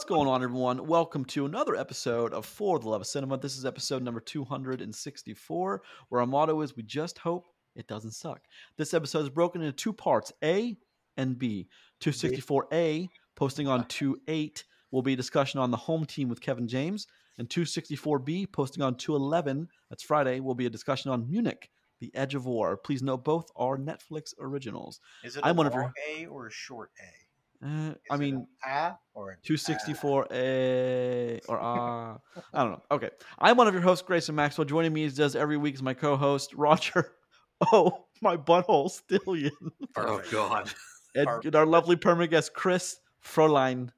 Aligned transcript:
What's 0.00 0.08
going 0.08 0.28
on, 0.28 0.42
everyone? 0.42 0.86
Welcome 0.86 1.26
to 1.26 1.44
another 1.44 1.76
episode 1.76 2.32
of 2.32 2.46
For 2.46 2.78
the 2.78 2.88
Love 2.88 3.02
of 3.02 3.06
Cinema. 3.06 3.36
This 3.36 3.58
is 3.58 3.66
episode 3.66 4.02
number 4.02 4.18
264, 4.18 5.82
where 6.08 6.20
our 6.22 6.26
motto 6.26 6.58
is 6.62 6.74
We 6.74 6.84
just 6.84 7.18
hope 7.18 7.48
it 7.76 7.86
doesn't 7.86 8.12
suck. 8.12 8.40
This 8.78 8.94
episode 8.94 9.24
is 9.24 9.28
broken 9.28 9.60
into 9.60 9.72
two 9.74 9.92
parts 9.92 10.32
A 10.42 10.74
and 11.18 11.38
B. 11.38 11.68
264A, 12.00 13.10
posting 13.36 13.68
on 13.68 13.84
28, 13.88 14.64
will 14.90 15.02
be 15.02 15.12
a 15.12 15.16
discussion 15.16 15.60
on 15.60 15.70
the 15.70 15.76
home 15.76 16.06
team 16.06 16.30
with 16.30 16.40
Kevin 16.40 16.66
James. 16.66 17.06
And 17.36 17.46
264B, 17.50 18.50
posting 18.52 18.82
on 18.82 18.94
211, 18.94 19.68
that's 19.90 20.02
Friday, 20.02 20.40
will 20.40 20.54
be 20.54 20.64
a 20.64 20.70
discussion 20.70 21.10
on 21.10 21.28
Munich, 21.28 21.68
The 22.00 22.10
Edge 22.14 22.34
of 22.34 22.46
War. 22.46 22.78
Please 22.78 23.02
note 23.02 23.22
both 23.22 23.50
are 23.54 23.76
Netflix 23.76 24.32
originals. 24.40 24.98
Is 25.22 25.36
it 25.36 25.44
a 25.44 25.48
I'm 25.48 25.56
one 25.56 25.66
of 25.66 25.74
long 25.74 25.92
your- 26.08 26.24
A 26.24 26.26
or 26.26 26.46
a 26.46 26.50
short 26.50 26.90
A? 26.98 27.19
Uh, 27.62 27.92
I 28.10 28.16
mean, 28.16 28.46
a 28.64 28.68
A 28.70 28.98
or 29.14 29.30
an 29.32 29.36
264A 29.44 31.40
or 31.48 31.60
ah, 31.60 32.18
I 32.54 32.62
don't 32.62 32.72
know. 32.72 32.82
Okay, 32.90 33.10
I'm 33.38 33.56
one 33.56 33.68
of 33.68 33.74
your 33.74 33.82
hosts, 33.82 34.02
Grayson 34.06 34.34
Maxwell. 34.34 34.64
Joining 34.64 34.92
me 34.92 35.04
as 35.04 35.14
does 35.14 35.36
every 35.36 35.56
week 35.58 35.74
is 35.74 35.82
my 35.82 35.94
co-host 35.94 36.54
Roger. 36.54 37.12
Oh, 37.72 38.06
my 38.22 38.38
butthole 38.38 38.88
Stillion, 38.90 39.50
Oh 39.94 40.22
God. 40.30 40.72
and, 41.14 41.26
Perfect. 41.26 41.44
and 41.44 41.56
our 41.56 41.66
lovely 41.66 41.94
permanent 41.94 42.30
guest 42.30 42.54
Chris 42.54 42.98
Frohlein. 43.22 43.90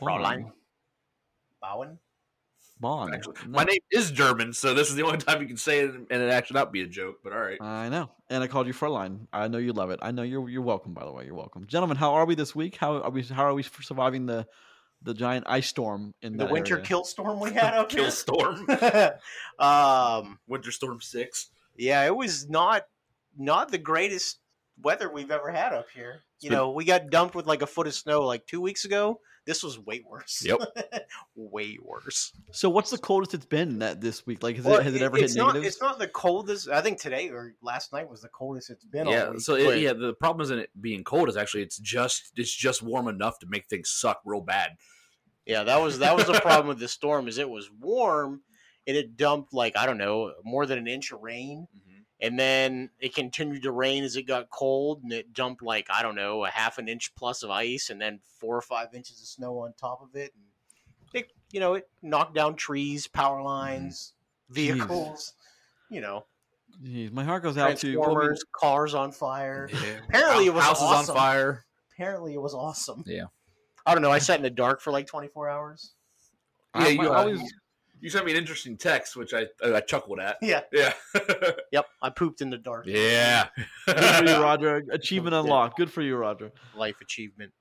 Fräulein. 0.00 0.52
Bowen? 1.60 1.98
Bond. 2.80 3.14
Actually, 3.14 3.36
my 3.46 3.64
name 3.64 3.80
is 3.92 4.10
German, 4.10 4.52
so 4.52 4.72
this 4.74 4.88
is 4.88 4.94
the 4.96 5.02
only 5.02 5.18
time 5.18 5.40
you 5.42 5.46
can 5.46 5.56
say 5.58 5.80
it 5.80 5.94
and 5.94 6.10
it 6.10 6.30
actually 6.30 6.54
not 6.58 6.72
be 6.72 6.80
a 6.82 6.86
joke. 6.86 7.16
But 7.22 7.32
all 7.32 7.40
right. 7.40 7.60
I 7.60 7.88
know, 7.90 8.10
and 8.30 8.42
I 8.42 8.46
called 8.46 8.66
you 8.66 8.72
Fräulein. 8.72 9.26
I 9.32 9.48
know 9.48 9.58
you 9.58 9.72
love 9.72 9.90
it. 9.90 9.98
I 10.02 10.10
know 10.12 10.22
you're 10.22 10.48
you're 10.48 10.62
welcome. 10.62 10.94
By 10.94 11.04
the 11.04 11.12
way, 11.12 11.26
you're 11.26 11.34
welcome, 11.34 11.66
gentlemen. 11.66 11.96
How 11.98 12.14
are 12.14 12.24
we 12.24 12.34
this 12.34 12.54
week? 12.54 12.76
How 12.76 12.96
are 13.02 13.10
we? 13.10 13.22
How 13.22 13.44
are 13.44 13.54
we 13.54 13.62
surviving 13.62 14.26
the 14.26 14.46
the 15.02 15.14
giant 15.14 15.46
ice 15.48 15.66
storm 15.68 16.14
in 16.22 16.36
The 16.36 16.46
winter 16.46 16.74
area? 16.74 16.84
kill 16.86 17.04
storm 17.04 17.40
we 17.40 17.52
had 17.54 17.74
up 17.74 17.88
Kill? 17.88 18.10
Storm, 18.10 18.66
um, 19.58 20.38
Winter 20.46 20.70
Storm 20.70 21.00
Six. 21.00 21.48
yeah, 21.76 22.04
it 22.04 22.14
was 22.14 22.48
not 22.48 22.84
not 23.36 23.70
the 23.70 23.78
greatest 23.78 24.38
weather 24.82 25.10
we've 25.12 25.30
ever 25.30 25.50
had 25.50 25.72
up 25.72 25.86
here. 25.94 26.22
You 26.40 26.50
know, 26.50 26.70
we 26.70 26.84
got 26.86 27.10
dumped 27.10 27.34
with 27.34 27.46
like 27.46 27.60
a 27.62 27.66
foot 27.66 27.86
of 27.86 27.94
snow 27.94 28.22
like 28.22 28.46
two 28.46 28.60
weeks 28.60 28.84
ago. 28.84 29.20
This 29.50 29.64
was 29.64 29.80
way 29.80 30.00
worse. 30.08 30.44
Yep. 30.46 30.60
way 31.34 31.76
worse. 31.82 32.32
So, 32.52 32.70
what's 32.70 32.90
the 32.92 32.98
coldest 32.98 33.34
it's 33.34 33.44
been 33.44 33.80
that 33.80 34.00
this 34.00 34.24
week? 34.24 34.44
Like, 34.44 34.54
has, 34.54 34.64
Well, 34.64 34.78
it, 34.78 34.84
has 34.84 34.94
it 34.94 35.02
ever 35.02 35.16
hit 35.16 35.24
it's 35.24 35.34
not, 35.34 35.54
negatives? 35.54 35.74
It's 35.74 35.82
not 35.82 35.98
the 35.98 36.06
coldest. 36.06 36.68
I 36.68 36.80
think 36.80 37.00
today 37.00 37.30
or 37.30 37.56
last 37.60 37.92
night 37.92 38.08
was 38.08 38.20
the 38.22 38.28
coldest 38.28 38.70
it's 38.70 38.84
been. 38.84 39.08
all 39.08 39.12
Yeah. 39.12 39.30
week, 39.30 39.40
So 39.40 39.56
it, 39.56 39.80
yeah, 39.80 39.92
the 39.92 40.14
problem 40.14 40.44
isn't 40.44 40.60
it 40.60 40.70
being 40.80 41.02
cold. 41.02 41.28
Is 41.28 41.36
actually 41.36 41.64
it's 41.64 41.78
just 41.78 42.30
it's 42.36 42.54
just 42.54 42.80
warm 42.80 43.08
enough 43.08 43.40
to 43.40 43.46
make 43.48 43.66
things 43.66 43.90
suck 43.90 44.20
real 44.24 44.40
bad. 44.40 44.76
Yeah, 45.46 45.64
that 45.64 45.80
was 45.80 45.98
that 45.98 46.14
was 46.14 46.26
the 46.26 46.34
problem 46.40 46.68
with 46.68 46.78
the 46.78 46.86
storm 46.86 47.26
is 47.26 47.36
it 47.36 47.50
was 47.50 47.68
warm 47.80 48.42
and 48.86 48.96
it 48.96 49.16
dumped 49.16 49.52
like 49.52 49.76
I 49.76 49.84
don't 49.84 49.98
know 49.98 50.32
more 50.44 50.64
than 50.64 50.78
an 50.78 50.86
inch 50.86 51.10
of 51.10 51.22
rain, 51.22 51.66
mm-hmm. 51.76 51.89
And 52.20 52.38
then 52.38 52.90
it 53.00 53.14
continued 53.14 53.62
to 53.62 53.72
rain 53.72 54.04
as 54.04 54.16
it 54.16 54.22
got 54.22 54.50
cold, 54.50 55.02
and 55.02 55.12
it 55.12 55.32
dumped 55.32 55.62
like 55.62 55.86
I 55.90 56.02
don't 56.02 56.16
know 56.16 56.44
a 56.44 56.50
half 56.50 56.78
an 56.78 56.88
inch 56.88 57.14
plus 57.14 57.42
of 57.42 57.50
ice, 57.50 57.90
and 57.90 58.00
then 58.00 58.20
four 58.38 58.56
or 58.56 58.62
five 58.62 58.94
inches 58.94 59.20
of 59.20 59.26
snow 59.26 59.58
on 59.60 59.72
top 59.78 60.02
of 60.02 60.14
it, 60.14 60.32
and 60.34 61.22
it 61.22 61.32
you 61.50 61.60
know 61.60 61.74
it 61.74 61.88
knocked 62.02 62.34
down 62.34 62.54
trees, 62.54 63.06
power 63.06 63.42
lines, 63.42 64.14
mm-hmm. 64.46 64.54
vehicles, 64.54 65.34
you 65.90 66.00
know, 66.00 66.24
Jeez, 66.82 67.12
my 67.12 67.24
heart 67.24 67.42
goes 67.42 67.58
out 67.58 67.76
to 67.78 67.96
well, 67.98 68.14
transformers, 68.14 68.44
cars 68.52 68.94
on 68.94 69.12
fire. 69.12 69.68
Yeah. 69.72 69.98
Apparently 70.08 70.46
it 70.46 70.54
was 70.54 70.64
houses 70.64 70.82
awesome. 70.84 71.16
on 71.16 71.20
fire. 71.20 71.64
Apparently, 71.92 72.34
it 72.34 72.40
was 72.40 72.54
awesome. 72.54 73.04
Yeah. 73.06 73.24
I 73.84 73.92
don't 73.92 74.02
know. 74.02 74.10
I 74.10 74.18
sat 74.18 74.36
in 74.36 74.42
the 74.42 74.50
dark 74.50 74.80
for 74.80 74.90
like 74.90 75.06
twenty 75.06 75.28
four 75.28 75.48
hours. 75.48 75.92
Yeah, 76.74 76.82
I- 76.82 76.88
you, 76.88 77.12
always- 77.12 77.52
you 78.00 78.10
sent 78.10 78.24
me 78.26 78.32
an 78.32 78.38
interesting 78.38 78.76
text, 78.76 79.16
which 79.16 79.32
I 79.34 79.46
I 79.64 79.80
chuckled 79.80 80.20
at. 80.20 80.36
Yeah. 80.42 80.60
Yeah. 80.72 80.92
Yep. 81.72 81.86
I 82.02 82.10
pooped 82.10 82.40
in 82.40 82.50
the 82.50 82.58
dark. 82.58 82.86
yeah. 82.86 83.46
Good 83.86 83.96
for 84.04 84.24
you, 84.24 84.36
Roger. 84.42 84.82
Achievement 84.90 85.34
unlocked. 85.34 85.76
Good 85.76 85.90
for 85.92 86.02
you, 86.02 86.16
Roger. 86.16 86.50
Life 86.74 87.00
achievement. 87.00 87.52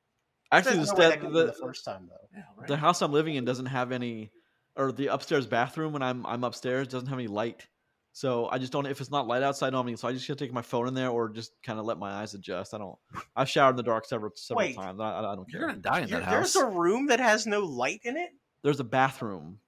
Actually, 0.52 0.72
the, 0.72 0.78
There's 0.78 0.90
no 0.94 0.96
way 0.98 1.10
that 1.10 1.20
stat, 1.20 1.32
the, 1.32 1.46
the 1.46 1.54
first 1.54 1.86
time 1.86 2.10
though. 2.10 2.28
Yeah, 2.36 2.44
right. 2.58 2.68
the 2.68 2.78
house 2.78 3.02
I'm 3.04 3.12
living 3.12 3.36
in 3.36 3.46
doesn't 3.46 3.68
have 3.68 3.92
any, 3.92 4.32
or 4.76 4.92
the 4.92 5.08
upstairs 5.08 5.46
bathroom 5.46 5.94
when 5.94 6.02
I'm 6.02 6.26
I'm 6.26 6.44
upstairs 6.44 6.88
doesn't 6.88 7.08
have 7.08 7.20
any 7.20 7.28
light. 7.28 7.68
So 8.14 8.48
I 8.50 8.58
just 8.58 8.72
don't. 8.72 8.88
If 8.88 9.00
it's 9.00 9.12
not 9.12 9.28
light 9.28 9.44
outside, 9.44 9.68
I 9.68 9.70
don't 9.70 9.82
have 9.82 9.88
any. 9.88 9.96
So 9.96 10.08
I 10.08 10.14
just 10.14 10.28
gotta 10.28 10.40
take 10.40 10.52
my 10.52 10.64
phone 10.64 10.88
in 10.88 10.96
there, 10.96 11.10
or 11.10 11.30
just 11.30 11.52
kind 11.64 11.78
of 11.78 11.86
let 11.86 12.00
my 12.00 12.12
eyes 12.12 12.34
adjust. 12.34 12.74
I 12.74 12.80
don't. 12.80 12.98
I've 13.36 13.48
showered 13.48 13.72
in 13.72 13.76
the 13.76 13.84
dark 13.84 14.06
several 14.06 14.32
several 14.36 14.66
Wait. 14.66 14.76
times. 14.76 15.00
I, 15.00 15.12
I, 15.12 15.32
I 15.34 15.36
don't 15.36 15.50
care. 15.50 15.60
You're 15.60 15.70
care. 15.70 15.78
gonna 15.78 15.82
die 15.82 16.00
in 16.02 16.08
You're- 16.10 16.22
that 16.22 16.32
there's 16.32 16.56
a 16.56 16.66
room 16.66 17.08
that 17.08 17.20
has 17.20 17.46
no 17.46 17.60
light 17.60 18.02
in 18.04 18.18
it. 18.18 18.32
There's 18.64 18.80
a 18.80 18.84
bathroom. 18.84 19.60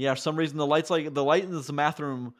Yeah, 0.00 0.14
for 0.14 0.20
some 0.20 0.36
reason 0.36 0.56
the 0.56 0.66
lights 0.66 0.88
like 0.88 1.12
the 1.12 1.22
light 1.22 1.44
in 1.44 1.50
the 1.50 1.72
bathroom. 1.72 2.32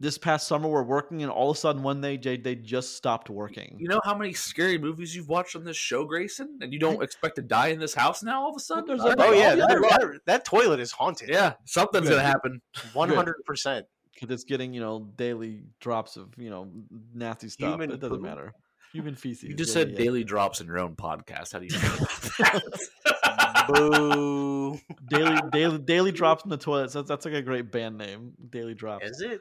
This 0.00 0.16
past 0.16 0.46
summer 0.46 0.68
were 0.68 0.84
working, 0.84 1.22
and 1.22 1.30
all 1.30 1.50
of 1.50 1.56
a 1.56 1.60
sudden 1.60 1.82
one 1.82 2.00
day 2.00 2.16
they, 2.16 2.36
they 2.36 2.54
just 2.54 2.96
stopped 2.96 3.28
working. 3.30 3.76
You 3.80 3.88
know 3.88 4.00
how 4.04 4.16
many 4.16 4.32
scary 4.32 4.78
movies 4.78 5.14
you've 5.14 5.28
watched 5.28 5.56
on 5.56 5.64
this 5.64 5.76
show, 5.76 6.04
Grayson, 6.04 6.58
and 6.60 6.72
you 6.72 6.78
don't 6.78 7.02
expect 7.02 7.34
to 7.36 7.42
die 7.42 7.68
in 7.68 7.80
this 7.80 7.94
house 7.94 8.22
now 8.22 8.42
all 8.42 8.50
of 8.50 8.56
a 8.56 8.60
sudden? 8.60 8.86
There's 8.86 9.00
I 9.00 9.12
a- 9.12 9.16
don't 9.16 9.28
Oh 9.28 9.32
yeah, 9.32 9.54
oh, 9.54 9.56
yeah, 9.56 9.66
that, 9.66 9.80
that, 9.80 10.20
that 10.26 10.44
toilet 10.44 10.78
is 10.78 10.92
haunted. 10.92 11.28
yeah, 11.28 11.54
something's 11.64 12.08
Good. 12.08 12.16
gonna 12.16 12.28
happen. 12.28 12.60
one 12.92 13.08
hundred 13.10 13.44
percent. 13.44 13.86
because 14.14 14.32
it's 14.32 14.44
getting 14.44 14.72
you 14.72 14.80
know 14.80 15.08
daily 15.16 15.64
drops 15.80 16.16
of 16.16 16.28
you 16.36 16.50
know 16.50 16.68
nasty 17.14 17.48
stuff. 17.48 17.70
Human 17.70 17.90
it 17.90 18.00
doesn't 18.00 18.18
poop? 18.18 18.24
matter. 18.24 18.52
Human 18.92 19.14
feces. 19.16 19.48
You 19.48 19.54
just 19.54 19.70
yeah, 19.70 19.82
said 19.82 19.90
yeah. 19.90 19.96
daily 19.98 20.24
drops 20.24 20.60
in 20.60 20.66
your 20.68 20.78
own 20.78 20.94
podcast. 20.94 21.52
How 21.52 21.58
do 21.58 21.66
you 21.66 21.72
feel 21.76 21.94
about 21.94 22.62
that? 22.62 22.62
Boo. 23.68 24.78
daily 25.10 25.38
daily 25.52 25.78
daily 25.78 26.12
drops 26.12 26.44
in 26.44 26.50
the 26.50 26.56
toilet. 26.56 26.92
That's, 26.92 27.08
that's 27.08 27.24
like 27.24 27.34
a 27.34 27.42
great 27.42 27.70
band 27.72 27.98
name. 27.98 28.32
Daily 28.50 28.74
drops. 28.74 29.06
Is 29.06 29.20
it? 29.20 29.40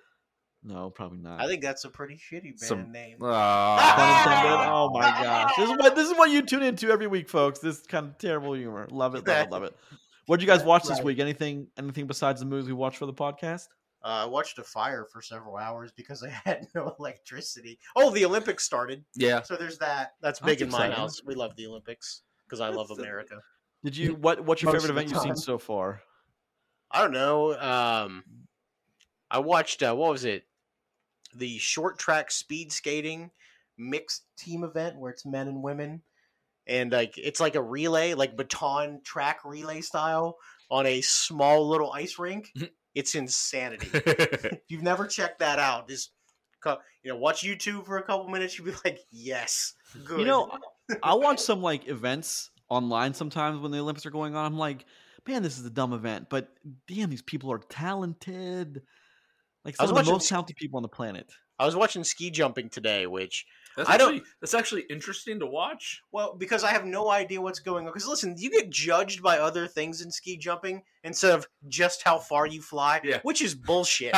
No, 0.63 0.89
probably 0.89 1.19
not. 1.19 1.39
I 1.39 1.47
think 1.47 1.61
that's 1.61 1.85
a 1.85 1.89
pretty 1.89 2.15
shitty 2.15 2.43
band 2.43 2.59
Some- 2.59 2.91
name. 2.91 3.17
Pun 3.19 3.29
Ah. 3.31 4.71
Oh 4.73 4.89
my 4.91 5.01
gosh! 5.01 5.53
This 5.57 5.69
is 5.69 5.77
what 5.77 5.95
this 5.95 6.09
is 6.09 6.17
what 6.17 6.29
you 6.29 6.41
tune 6.41 6.63
into 6.63 6.89
every 6.89 7.07
week, 7.07 7.29
folks. 7.29 7.59
This 7.59 7.81
kind 7.83 8.07
of 8.07 8.17
terrible 8.17 8.53
humor. 8.53 8.87
Love 8.91 9.15
it, 9.15 9.25
love 9.27 9.45
it, 9.47 9.51
love 9.51 9.63
it. 9.63 9.75
What 10.25 10.39
did 10.39 10.45
you 10.45 10.51
guys 10.51 10.63
watch 10.65 10.83
this 10.83 11.01
week? 11.01 11.19
Anything 11.19 11.67
anything 11.77 12.07
besides 12.07 12.39
the 12.41 12.45
movies 12.45 12.67
we 12.67 12.73
watched 12.73 12.97
for 12.97 13.05
the 13.05 13.13
podcast? 13.13 13.67
Uh, 14.03 14.23
I 14.23 14.25
watched 14.25 14.57
a 14.59 14.63
fire 14.63 15.05
for 15.11 15.21
several 15.21 15.57
hours 15.57 15.91
because 15.95 16.23
I 16.23 16.29
had 16.29 16.67
no 16.75 16.93
electricity. 16.99 17.79
Oh, 17.95 18.09
the 18.11 18.25
Olympics 18.25 18.63
started, 18.63 19.03
yeah, 19.15 19.41
so 19.41 19.55
there's 19.55 19.77
that. 19.79 20.13
That's 20.21 20.39
That's 20.39 20.41
big 20.41 20.61
in 20.61 20.69
my 20.69 20.89
house. 20.91 21.21
We 21.25 21.33
love 21.35 21.55
the 21.55 21.65
Olympics 21.67 22.21
because 22.45 22.61
I 22.61 22.69
love 22.69 22.87
That's- 22.89 23.03
America. 23.03 23.39
Did 23.83 23.95
you 23.95 24.15
what? 24.15 24.43
What's 24.43 24.61
your 24.61 24.71
Most 24.71 24.81
favorite 24.81 24.91
event 24.97 25.11
you've 25.11 25.21
seen 25.21 25.35
so 25.35 25.57
far? 25.57 26.01
I 26.91 27.01
don't 27.01 27.11
know. 27.11 27.57
Um, 27.57 28.23
I 29.29 29.39
watched 29.39 29.83
uh, 29.83 29.95
what 29.95 30.11
was 30.11 30.25
it? 30.25 30.45
The 31.35 31.57
short 31.57 31.99
track 31.99 32.31
speed 32.31 32.71
skating 32.71 33.31
mixed 33.77 34.23
team 34.37 34.63
event 34.63 34.97
where 34.97 35.11
it's 35.11 35.25
men 35.25 35.47
and 35.47 35.61
women, 35.61 36.01
and 36.65 36.91
like 36.91 37.17
it's 37.17 37.39
like 37.39 37.55
a 37.55 37.61
relay, 37.61 38.13
like 38.13 38.35
baton 38.35 39.01
track 39.03 39.39
relay 39.45 39.81
style 39.81 40.37
on 40.69 40.85
a 40.85 41.01
small 41.01 41.67
little 41.67 41.91
ice 41.91 42.17
rink. 42.17 42.51
Mhm. 42.57 42.69
it's 42.95 43.15
insanity. 43.15 43.89
if 43.93 44.59
you've 44.69 44.81
never 44.81 45.05
checked 45.05 45.39
that 45.39 45.59
out, 45.59 45.87
just 45.87 46.11
you 46.65 47.13
know 47.13 47.17
watch 47.17 47.43
YouTube 47.43 47.85
for 47.85 47.97
a 47.97 48.03
couple 48.03 48.27
minutes. 48.27 48.57
You'll 48.57 48.67
be 48.67 48.73
like, 48.83 48.99
yes, 49.11 49.73
good. 50.03 50.19
You 50.19 50.25
know, 50.25 50.49
I 51.03 51.13
watch 51.15 51.39
some 51.39 51.61
like 51.61 51.87
events 51.87 52.49
online 52.69 53.13
sometimes 53.13 53.59
when 53.59 53.71
the 53.71 53.79
Olympics 53.79 54.05
are 54.05 54.11
going 54.11 54.35
on. 54.35 54.45
I'm 54.45 54.57
like, 54.57 54.85
man, 55.27 55.43
this 55.43 55.57
is 55.57 55.65
a 55.65 55.69
dumb 55.69 55.93
event, 55.93 56.27
but 56.29 56.49
damn, 56.87 57.09
these 57.09 57.21
people 57.21 57.51
are 57.51 57.59
talented. 57.59 58.81
Like 59.65 59.75
I 59.79 59.85
some 59.85 59.93
was 59.95 59.99
of 60.01 60.05
the 60.05 60.11
most 60.13 60.23
s- 60.23 60.29
talented 60.29 60.55
people 60.55 60.77
on 60.77 60.83
the 60.83 60.87
planet. 60.89 61.29
I 61.59 61.65
was 61.65 61.75
watching 61.75 62.03
ski 62.03 62.29
jumping 62.29 62.69
today, 62.69 63.07
which 63.07 63.45
that's 63.75 63.89
I 63.89 63.97
don't- 63.97 64.15
actually 64.15 64.29
that's 64.41 64.53
actually 64.53 64.83
interesting 64.91 65.39
to 65.39 65.45
watch. 65.47 66.01
Well, 66.11 66.35
because 66.37 66.63
I 66.63 66.69
have 66.71 66.85
no 66.85 67.09
idea 67.09 67.41
what's 67.41 67.59
going 67.59 67.85
on. 67.87 67.91
Because 67.91 68.07
listen, 68.07 68.35
you 68.37 68.51
get 68.51 68.69
judged 68.69 69.21
by 69.23 69.39
other 69.39 69.67
things 69.67 70.01
in 70.01 70.11
ski 70.11 70.37
jumping 70.37 70.83
instead 71.03 71.31
of 71.33 71.47
just 71.67 72.03
how 72.03 72.19
far 72.19 72.45
you 72.45 72.61
fly, 72.61 73.01
Yeah. 73.03 73.19
which 73.23 73.41
is 73.41 73.55
bullshit. 73.55 74.13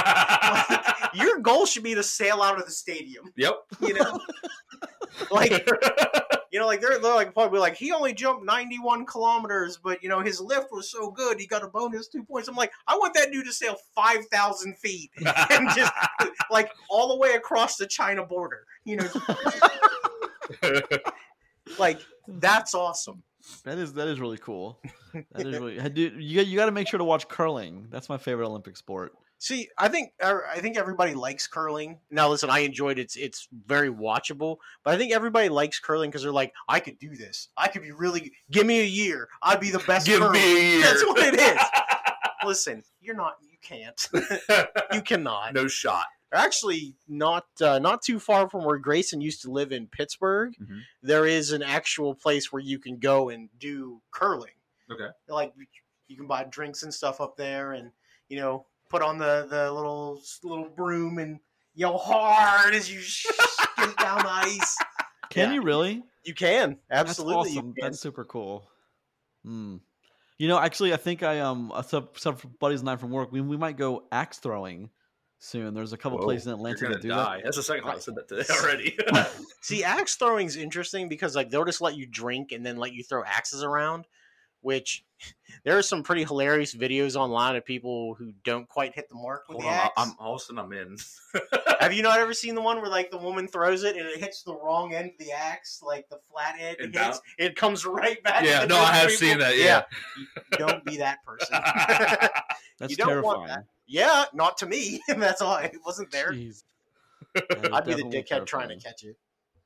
Your 1.14 1.40
goal 1.40 1.66
should 1.66 1.84
be 1.84 1.96
to 1.96 2.04
sail 2.04 2.42
out 2.44 2.60
of 2.60 2.66
the 2.66 2.72
stadium. 2.72 3.32
yep. 3.38 3.56
You 3.82 3.94
know, 3.96 4.20
like 5.32 5.66
you 6.52 6.60
know, 6.60 6.66
like 6.66 6.82
they're, 6.82 7.00
they're 7.00 7.16
like 7.16 7.34
probably 7.34 7.60
like 7.60 7.76
he 7.76 7.92
only 7.92 8.14
jumped 8.14 8.44
ninety 8.44 8.80
one 8.80 9.06
kilometers, 9.06 9.78
but 9.78 10.02
you 10.02 10.10
know 10.10 10.20
his 10.20 10.40
lift 10.42 10.72
was 10.72 10.90
so 10.90 11.12
good 11.12 11.40
he 11.40 11.46
got 11.46 11.64
a 11.64 11.68
bonus 11.68 12.08
two 12.08 12.24
points. 12.24 12.48
I'm 12.48 12.56
like, 12.56 12.72
I 12.88 12.96
want 12.98 13.14
that 13.16 13.32
dude 13.32 13.46
to 13.46 13.54
sail 13.54 13.76
five 13.96 14.26
thousand 14.28 14.78
feet 14.78 15.12
and 15.50 15.70
just 15.76 15.94
like 16.50 16.72
all 16.90 17.10
the 17.10 17.18
way 17.18 17.34
across 17.34 17.78
the 17.78 17.86
China 17.86 18.26
border. 18.26 18.66
You 18.86 18.98
know, 18.98 19.10
like 21.80 22.00
that's 22.28 22.74
awesome. 22.74 23.24
That 23.64 23.78
is 23.78 23.94
that 23.94 24.08
is 24.08 24.20
really 24.20 24.38
cool. 24.38 24.80
That 25.32 25.48
is 25.48 25.58
really. 25.58 25.90
Dude, 25.90 26.22
you 26.22 26.42
you 26.42 26.56
got 26.56 26.68
to 26.68 26.72
make 26.72 26.88
sure 26.88 27.00
to 27.00 27.04
watch 27.04 27.28
curling. 27.28 27.88
That's 27.90 28.10
my 28.10 28.18
favorite 28.20 28.46
Olympic 28.46 28.78
sport. 28.78 29.14
See, 29.42 29.70
I 29.78 29.88
think 29.88 30.12
er, 30.22 30.46
I 30.54 30.60
think 30.60 30.78
everybody 30.78 31.14
likes 31.14 31.48
curling. 31.48 32.00
Now, 32.12 32.28
listen, 32.28 32.50
I 32.50 32.60
enjoyed 32.60 33.00
it. 33.00 33.04
It's 33.04 33.16
it's 33.16 33.48
very 33.66 33.90
watchable, 33.90 34.58
but 34.84 34.94
I 34.94 34.98
think 34.98 35.14
everybody 35.14 35.48
likes 35.48 35.80
curling 35.80 36.10
because 36.10 36.24
they're 36.24 36.32
like, 36.34 36.54
I 36.68 36.82
could 36.82 37.00
do 37.00 37.16
this. 37.16 37.48
I 37.56 37.70
could 37.70 37.82
be 37.82 37.92
really. 37.94 38.34
Give 38.52 38.68
me 38.68 38.82
a 38.82 38.86
year. 38.86 39.30
I'd 39.42 39.62
be 39.62 39.72
the 39.72 39.80
best. 39.80 40.06
Give 40.06 40.20
curler." 40.20 40.34
me 40.34 40.40
a 40.42 40.72
year. 40.74 40.82
That's 40.82 41.06
what 41.06 41.20
it 41.20 41.40
is. 41.40 41.58
Listen, 42.46 42.84
you're 43.00 43.16
not. 43.16 43.36
You 43.42 43.58
can't. 43.62 44.10
you 44.94 45.02
cannot. 45.02 45.54
no 45.54 45.70
shot. 45.70 46.06
Actually, 46.34 46.96
not 47.08 47.46
uh, 47.62 47.80
not 47.80 48.02
too 48.02 48.20
far 48.20 48.50
from 48.50 48.66
where 48.66 48.78
Grayson 48.78 49.22
used 49.22 49.42
to 49.44 49.52
live 49.52 49.72
in 49.72 49.88
Pittsburgh. 49.88 50.54
Mhm. 50.62 50.82
there 51.02 51.26
is 51.26 51.54
an 51.54 51.64
actual 51.64 52.14
place 52.14 52.52
where 52.52 52.62
you 52.62 52.78
can 52.78 52.98
go 53.00 53.30
and 53.30 53.48
do 53.58 54.02
curling. 54.12 54.52
Okay. 54.92 55.08
Like 55.30 55.54
you 56.10 56.18
can 56.18 56.28
buy 56.28 56.44
drinks 56.44 56.84
and 56.84 56.94
stuff 56.94 57.22
up 57.22 57.38
there, 57.38 57.72
and 57.72 57.92
you 58.28 58.38
know 58.38 58.66
put 58.90 59.02
on 59.02 59.18
the 59.18 59.48
the 59.50 59.72
little 59.72 60.22
little 60.44 60.70
broom 60.70 61.18
and 61.20 61.40
yell 61.76 61.98
hard 61.98 62.74
as 62.74 62.92
you 62.92 63.00
skate 63.02 63.98
down 63.98 64.20
the 64.20 64.30
ice. 64.30 64.78
Can 65.30 65.50
Yeah. 65.50 65.56
you 65.56 65.62
really? 65.62 66.04
You 66.24 66.34
can 66.34 66.78
absolutely. 66.92 67.36
That's 67.44 67.54
you 67.54 67.60
awesome. 67.60 67.74
can. 67.74 67.84
That's 67.84 68.00
super 68.00 68.26
cool. 68.26 68.70
Hmm. 69.44 69.78
You 70.38 70.48
know, 70.48 70.58
actually, 70.60 70.94
I 70.94 70.98
think 70.98 71.24
I 71.24 71.40
um 71.40 71.72
some 71.86 72.10
some 72.16 72.38
buddies 72.60 72.80
and 72.82 72.90
I 72.90 72.96
from 72.96 73.12
work 73.12 73.32
we 73.32 73.42
we 73.42 73.58
might 73.58 73.78
go 73.78 74.04
axe 74.12 74.38
throwing 74.40 74.90
soon. 75.40 75.74
There's 75.74 75.94
a 75.94 75.98
couple 75.98 76.18
Whoa, 76.18 76.26
places 76.26 76.48
in 76.48 76.54
Atlanta 76.54 76.82
gonna 76.82 76.94
that 76.96 77.02
do 77.02 77.10
die. 77.10 77.42
That's 77.44 77.58
the 77.58 77.64
second 77.64 77.84
time 77.84 77.96
I 77.96 78.00
said 78.00 78.16
that 78.16 78.28
today 78.28 78.46
already. 78.62 78.98
See, 79.62 79.84
axe 79.84 80.16
throwing 80.16 80.48
is 80.48 80.56
interesting 80.56 81.08
because 81.10 81.36
like 81.36 81.50
they'll 81.50 81.66
just 81.66 81.82
let 81.82 81.96
you 81.96 82.06
drink 82.06 82.52
and 82.52 82.66
then 82.66 82.78
let 82.78 82.94
you 82.94 83.04
throw 83.04 83.24
axes 83.26 83.64
around, 83.64 84.06
which 84.62 85.04
there 85.64 85.78
are 85.78 85.82
some 85.82 86.04
pretty 86.04 86.24
hilarious 86.24 86.74
videos 86.76 87.16
online 87.16 87.56
of 87.56 87.66
people 87.66 88.14
who 88.16 88.34
don't 88.44 88.68
quite 88.68 88.94
hit 88.96 89.10
the 89.10 89.16
mark 89.16 89.44
with 89.48 89.56
Hold 89.56 89.66
the 89.66 89.68
on, 89.70 89.74
axe. 89.74 89.94
I'm 89.98 90.12
all 90.20 90.36
of 90.36 90.42
a 90.42 90.44
sudden 90.46 90.60
I'm 90.60 90.72
in. 90.74 90.98
Have 91.80 91.94
you 91.94 92.04
not 92.04 92.20
ever 92.20 92.34
seen 92.34 92.56
the 92.56 92.62
one 92.62 92.82
where 92.82 92.90
like 92.90 93.12
the 93.12 93.18
woman 93.18 93.48
throws 93.48 93.84
it 93.84 93.96
and 93.96 94.06
it 94.08 94.20
hits 94.20 94.44
the 94.44 94.56
wrong 94.56 94.94
end 94.94 95.12
of 95.12 95.18
the 95.26 95.32
axe, 95.32 95.82
like 95.86 96.08
the 96.10 96.18
flat 96.32 96.56
end 96.60 96.78
it 96.80 96.96
hits, 96.96 97.22
it 97.38 97.56
comes 97.56 97.86
right 97.86 98.22
back. 98.24 98.44
yeah, 98.44 98.62
to 98.62 98.68
no, 98.68 98.76
those 98.76 98.84
I 98.86 98.94
have 98.96 99.08
people? 99.10 99.28
seen 99.28 99.40
that. 99.40 99.58
Yeah. 99.58 99.84
don't 100.52 100.84
be 100.86 100.98
that 100.98 101.20
person. 101.26 101.58
That's 102.80 102.92
you 102.92 102.98
don't 102.98 103.24
want 103.24 103.46
terrifying. 103.48 103.66
yeah, 103.88 104.26
not 104.34 104.58
to 104.60 104.66
me. 104.66 105.02
That's 105.08 105.42
all. 105.42 105.58
It 105.58 105.78
wasn't 105.86 106.12
there. 106.12 106.32
Jeez. 106.32 106.64
That 107.36 107.66
is 107.66 107.70
I'd 107.72 107.86
be 107.86 107.92
the 107.94 108.04
definitely 108.04 108.24
dickhead 108.24 108.46
trying 108.46 108.70
to 108.70 108.76
terrifying. 108.76 108.80
catch 108.80 109.04
it, 109.04 109.18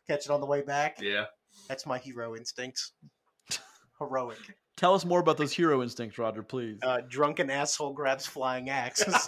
catch 0.07 0.25
it 0.25 0.31
on 0.31 0.41
the 0.41 0.47
way 0.47 0.61
back. 0.61 0.97
yeah. 1.01 1.25
That's 1.67 1.85
my 1.85 1.97
hero 1.99 2.35
instincts. 2.35 2.91
Heroic. 3.99 4.37
Tell 4.75 4.95
us 4.95 5.05
more 5.05 5.19
about 5.19 5.37
those 5.37 5.53
hero 5.53 5.83
instincts, 5.83 6.17
Roger, 6.17 6.41
please. 6.43 6.79
Uh, 6.81 7.01
drunken 7.07 7.49
asshole 7.49 7.93
grabs 7.93 8.25
flying 8.25 8.69
axes. 8.69 9.15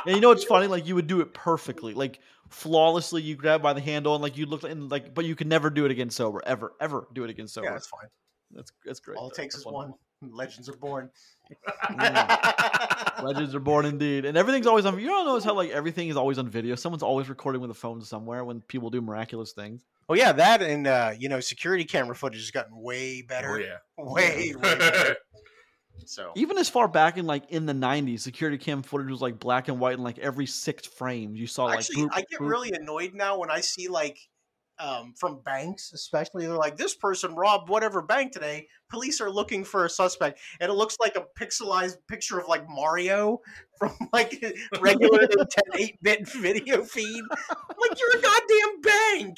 and 0.06 0.14
you 0.14 0.20
know 0.20 0.28
what's 0.28 0.44
funny? 0.44 0.66
Like 0.66 0.86
you 0.86 0.94
would 0.94 1.06
do 1.06 1.20
it 1.20 1.34
perfectly, 1.34 1.94
like 1.94 2.20
flawlessly. 2.48 3.22
You 3.22 3.36
grab 3.36 3.62
by 3.62 3.72
the 3.72 3.80
handle 3.80 4.14
and 4.14 4.22
like 4.22 4.36
you 4.36 4.46
look 4.46 4.62
and 4.62 4.90
like, 4.90 5.14
but 5.14 5.24
you 5.24 5.34
can 5.34 5.48
never 5.48 5.70
do 5.70 5.84
it 5.84 5.90
again 5.90 6.10
sober, 6.10 6.40
ever, 6.46 6.72
ever 6.80 7.08
do 7.12 7.24
it 7.24 7.30
again 7.30 7.48
sober. 7.48 7.66
yeah, 7.66 7.72
that's 7.72 7.88
fine. 7.88 8.08
That's 8.52 8.72
that's 8.84 9.00
great. 9.00 9.18
All 9.18 9.28
it 9.28 9.34
though. 9.36 9.42
takes 9.42 9.54
That's 9.56 9.66
is 9.66 9.66
wonderful. 9.66 9.98
one. 10.20 10.32
Legends 10.32 10.68
are 10.68 10.76
born. 10.76 11.10
Legends 13.22 13.54
are 13.54 13.60
born 13.60 13.86
indeed, 13.86 14.24
and 14.24 14.36
everything's 14.36 14.66
always 14.66 14.84
on. 14.86 14.98
You 14.98 15.06
don't 15.06 15.26
notice 15.26 15.44
how 15.44 15.54
like 15.54 15.70
everything 15.70 16.08
is 16.08 16.16
always 16.16 16.38
on 16.38 16.48
video. 16.48 16.74
Someone's 16.74 17.02
always 17.02 17.28
recording 17.28 17.60
with 17.60 17.70
a 17.70 17.74
phone 17.74 18.02
somewhere 18.02 18.44
when 18.44 18.60
people 18.62 18.90
do 18.90 19.00
miraculous 19.00 19.52
things. 19.52 19.84
Oh 20.08 20.14
yeah, 20.14 20.32
that 20.32 20.62
and 20.62 20.86
uh, 20.86 21.12
you 21.18 21.28
know, 21.28 21.40
security 21.40 21.84
camera 21.84 22.14
footage 22.14 22.40
has 22.40 22.50
gotten 22.50 22.76
way 22.80 23.22
better. 23.22 23.50
Oh 23.50 23.56
yeah. 23.58 23.76
Way, 23.98 24.54
way 24.56 24.76
better. 24.78 25.16
So 26.06 26.32
Even 26.36 26.56
as 26.58 26.68
far 26.70 26.88
back 26.88 27.18
in 27.18 27.26
like 27.26 27.50
in 27.50 27.66
the 27.66 27.72
'90s, 27.72 28.20
security 28.20 28.56
cam 28.56 28.82
footage 28.82 29.10
was 29.10 29.20
like 29.20 29.38
black 29.38 29.68
and 29.68 29.78
white, 29.80 29.94
and 29.94 30.04
like 30.04 30.18
every 30.18 30.46
six 30.46 30.86
frame 30.86 31.34
you 31.34 31.46
saw 31.46 31.64
like. 31.64 31.80
actually, 31.80 32.04
boop, 32.04 32.08
I 32.12 32.20
get 32.20 32.40
boop. 32.40 32.48
really 32.48 32.70
annoyed 32.72 33.14
now 33.14 33.38
when 33.38 33.50
I 33.50 33.60
see 33.60 33.88
like 33.88 34.16
um, 34.80 35.14
from 35.16 35.40
banks, 35.44 35.92
especially 35.92 36.46
they're 36.46 36.56
like, 36.56 36.76
this 36.76 36.94
person 36.94 37.34
robbed 37.34 37.68
whatever 37.68 38.02
bank 38.02 38.32
today. 38.32 38.68
Police 38.88 39.20
are 39.20 39.30
looking 39.30 39.64
for 39.64 39.84
a 39.84 39.90
suspect, 39.90 40.40
and 40.60 40.70
it 40.70 40.74
looks 40.74 40.96
like 41.00 41.16
a 41.16 41.24
pixelized 41.42 41.96
picture 42.08 42.38
of 42.38 42.48
like 42.48 42.68
Mario 42.68 43.40
from 43.78 43.92
like 44.12 44.42
regular 44.80 45.26
10 45.26 45.36
8 45.74 46.02
bit 46.02 46.28
video 46.28 46.82
feed. 46.84 47.22
like 47.78 47.98
you're 47.98 48.18
a 48.18 48.22
goddamn 48.22 48.80
bank. 48.80 49.36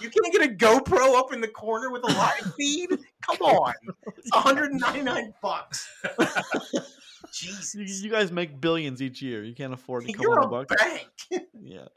You 0.00 0.10
can't 0.10 0.32
get 0.32 0.42
a 0.42 0.54
GoPro 0.54 1.18
up 1.18 1.32
in 1.32 1.40
the 1.40 1.48
corner 1.48 1.90
with 1.90 2.02
a 2.04 2.12
live 2.12 2.54
feed. 2.56 2.90
Come 3.22 3.36
on, 3.40 3.74
it's 4.16 4.30
199 4.34 5.34
bucks. 5.42 5.88
Jesus, 7.32 8.02
you 8.02 8.10
guys 8.10 8.32
make 8.32 8.60
billions 8.60 9.02
each 9.02 9.20
year. 9.20 9.42
You 9.44 9.54
can't 9.54 9.72
afford 9.74 10.06
to 10.06 10.12
come 10.12 10.22
you're 10.22 10.38
on 10.38 10.44
a 10.44 10.46
a 10.46 10.50
buck. 10.50 10.68
bank. 10.78 11.08
Yeah, 11.60 11.88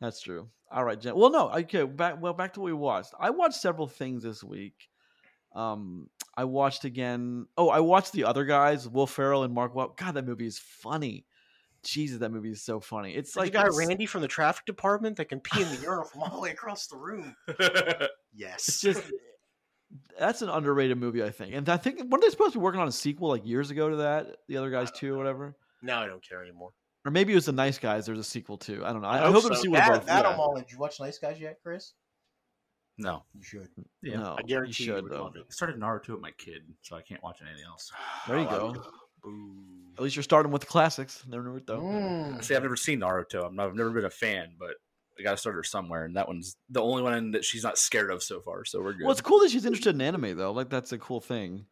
that's 0.00 0.20
true. 0.20 0.48
All 0.70 0.84
right, 0.84 1.00
Jen. 1.00 1.16
Well, 1.16 1.30
no, 1.30 1.50
okay. 1.50 1.82
Back 1.84 2.20
well, 2.20 2.32
back 2.32 2.54
to 2.54 2.60
what 2.60 2.66
we 2.66 2.72
watched. 2.72 3.12
I 3.18 3.30
watched 3.30 3.56
several 3.60 3.86
things 3.86 4.22
this 4.22 4.44
week. 4.44 4.88
Um, 5.54 6.08
I 6.36 6.44
watched 6.44 6.84
again. 6.84 7.46
Oh, 7.58 7.68
I 7.68 7.80
watched 7.80 8.12
the 8.12 8.24
other 8.24 8.44
guys, 8.44 8.88
Will 8.88 9.06
Ferrell 9.06 9.42
and 9.42 9.52
Mark. 9.52 9.74
Wahlberg. 9.74 9.96
God, 9.96 10.14
that 10.14 10.26
movie 10.26 10.46
is 10.46 10.58
funny. 10.58 11.26
Jesus, 11.82 12.18
that 12.20 12.30
movie 12.30 12.50
is 12.50 12.62
so 12.62 12.78
funny. 12.78 13.14
It's 13.14 13.34
Like 13.34 13.54
like 13.54 13.64
the 13.64 13.70
guy 13.70 13.76
Randy 13.86 14.04
from 14.06 14.20
the 14.20 14.28
traffic 14.28 14.66
department 14.66 15.16
that 15.16 15.30
can 15.30 15.40
pee 15.40 15.62
in 15.62 15.68
the 15.70 15.76
urinal 15.82 16.04
from 16.04 16.22
all 16.22 16.30
the 16.30 16.40
way 16.40 16.50
across 16.50 16.86
the 16.86 16.96
room. 16.96 17.34
Yes. 18.32 18.68
It's 18.68 18.80
just 18.80 19.02
that's 20.18 20.40
an 20.40 20.48
underrated 20.50 20.96
movie, 20.98 21.24
I 21.24 21.30
think. 21.30 21.52
And 21.52 21.68
I 21.68 21.78
think 21.78 21.98
weren't 22.04 22.22
they 22.22 22.30
supposed 22.30 22.52
to 22.52 22.60
be 22.60 22.62
working 22.62 22.80
on 22.80 22.86
a 22.86 22.92
sequel 22.92 23.28
like 23.28 23.44
years 23.44 23.72
ago 23.72 23.88
to 23.88 23.96
that? 23.96 24.36
The 24.46 24.56
other 24.56 24.70
guys 24.70 24.90
too, 24.92 25.14
or 25.14 25.18
whatever. 25.18 25.56
now 25.82 26.00
I 26.00 26.06
don't 26.06 26.22
care 26.26 26.40
anymore. 26.42 26.70
Or 27.04 27.10
maybe 27.10 27.32
it 27.32 27.36
was 27.36 27.46
the 27.46 27.52
Nice 27.52 27.78
Guys. 27.78 28.06
There's 28.06 28.18
a 28.18 28.24
sequel 28.24 28.58
too. 28.58 28.82
I 28.84 28.92
don't 28.92 29.00
know. 29.02 29.08
I, 29.08 29.16
I 29.16 29.20
hope 29.26 29.34
hope 29.34 29.42
so. 29.42 29.48
there's 29.48 29.58
a 29.60 29.62
sequel 29.62 29.76
to 29.76 29.80
that, 29.80 29.92
both. 30.00 30.06
that 30.06 30.24
yeah. 30.24 30.30
I'm 30.30 30.40
all. 30.40 30.54
Did 30.54 30.70
you 30.70 30.78
watch 30.78 31.00
Nice 31.00 31.18
Guys 31.18 31.40
yet, 31.40 31.58
Chris? 31.62 31.94
no. 32.98 33.22
You 33.34 33.42
should. 33.42 33.68
Yeah. 34.02 34.18
No, 34.18 34.36
I 34.38 34.42
guarantee 34.42 34.84
you 34.84 34.90
you, 34.90 34.96
should 34.96 35.04
would 35.04 35.12
though. 35.12 35.24
love 35.24 35.36
it. 35.36 35.42
I 35.48 35.52
started 35.52 35.80
Naruto 35.80 36.10
with 36.10 36.20
my 36.20 36.32
kid, 36.32 36.62
so 36.82 36.96
I 36.96 37.02
can't 37.02 37.22
watch 37.22 37.38
anything 37.42 37.64
else. 37.66 37.90
There 38.28 38.38
you 38.38 38.44
go. 38.44 38.74
love 38.76 38.86
At 39.96 40.02
least 40.02 40.16
you're 40.16 40.22
starting 40.22 40.52
with 40.52 40.60
the 40.60 40.66
classics. 40.66 41.24
Never 41.26 41.44
Naruto. 41.44 41.80
Mm. 41.80 42.44
See, 42.44 42.54
I've 42.54 42.62
never 42.62 42.76
seen 42.76 43.00
Naruto. 43.00 43.46
I'm 43.46 43.56
not, 43.56 43.68
I've 43.68 43.74
never 43.74 43.90
been 43.90 44.04
a 44.04 44.10
fan, 44.10 44.50
but 44.58 44.74
I 45.18 45.22
got 45.22 45.32
to 45.32 45.36
start 45.36 45.56
her 45.56 45.64
somewhere, 45.64 46.04
and 46.04 46.16
that 46.16 46.28
one's 46.28 46.56
the 46.68 46.82
only 46.82 47.02
one 47.02 47.30
that 47.32 47.44
she's 47.44 47.62
not 47.62 47.78
scared 47.78 48.10
of 48.10 48.22
so 48.22 48.40
far. 48.40 48.64
So 48.64 48.80
we're 48.80 48.92
good. 48.92 49.02
Well, 49.04 49.12
it's 49.12 49.20
cool 49.20 49.40
that 49.40 49.50
she's 49.50 49.64
interested 49.64 49.94
in 49.94 50.00
anime 50.00 50.36
though. 50.36 50.52
Like 50.52 50.68
that's 50.68 50.92
a 50.92 50.98
cool 50.98 51.20
thing. 51.20 51.66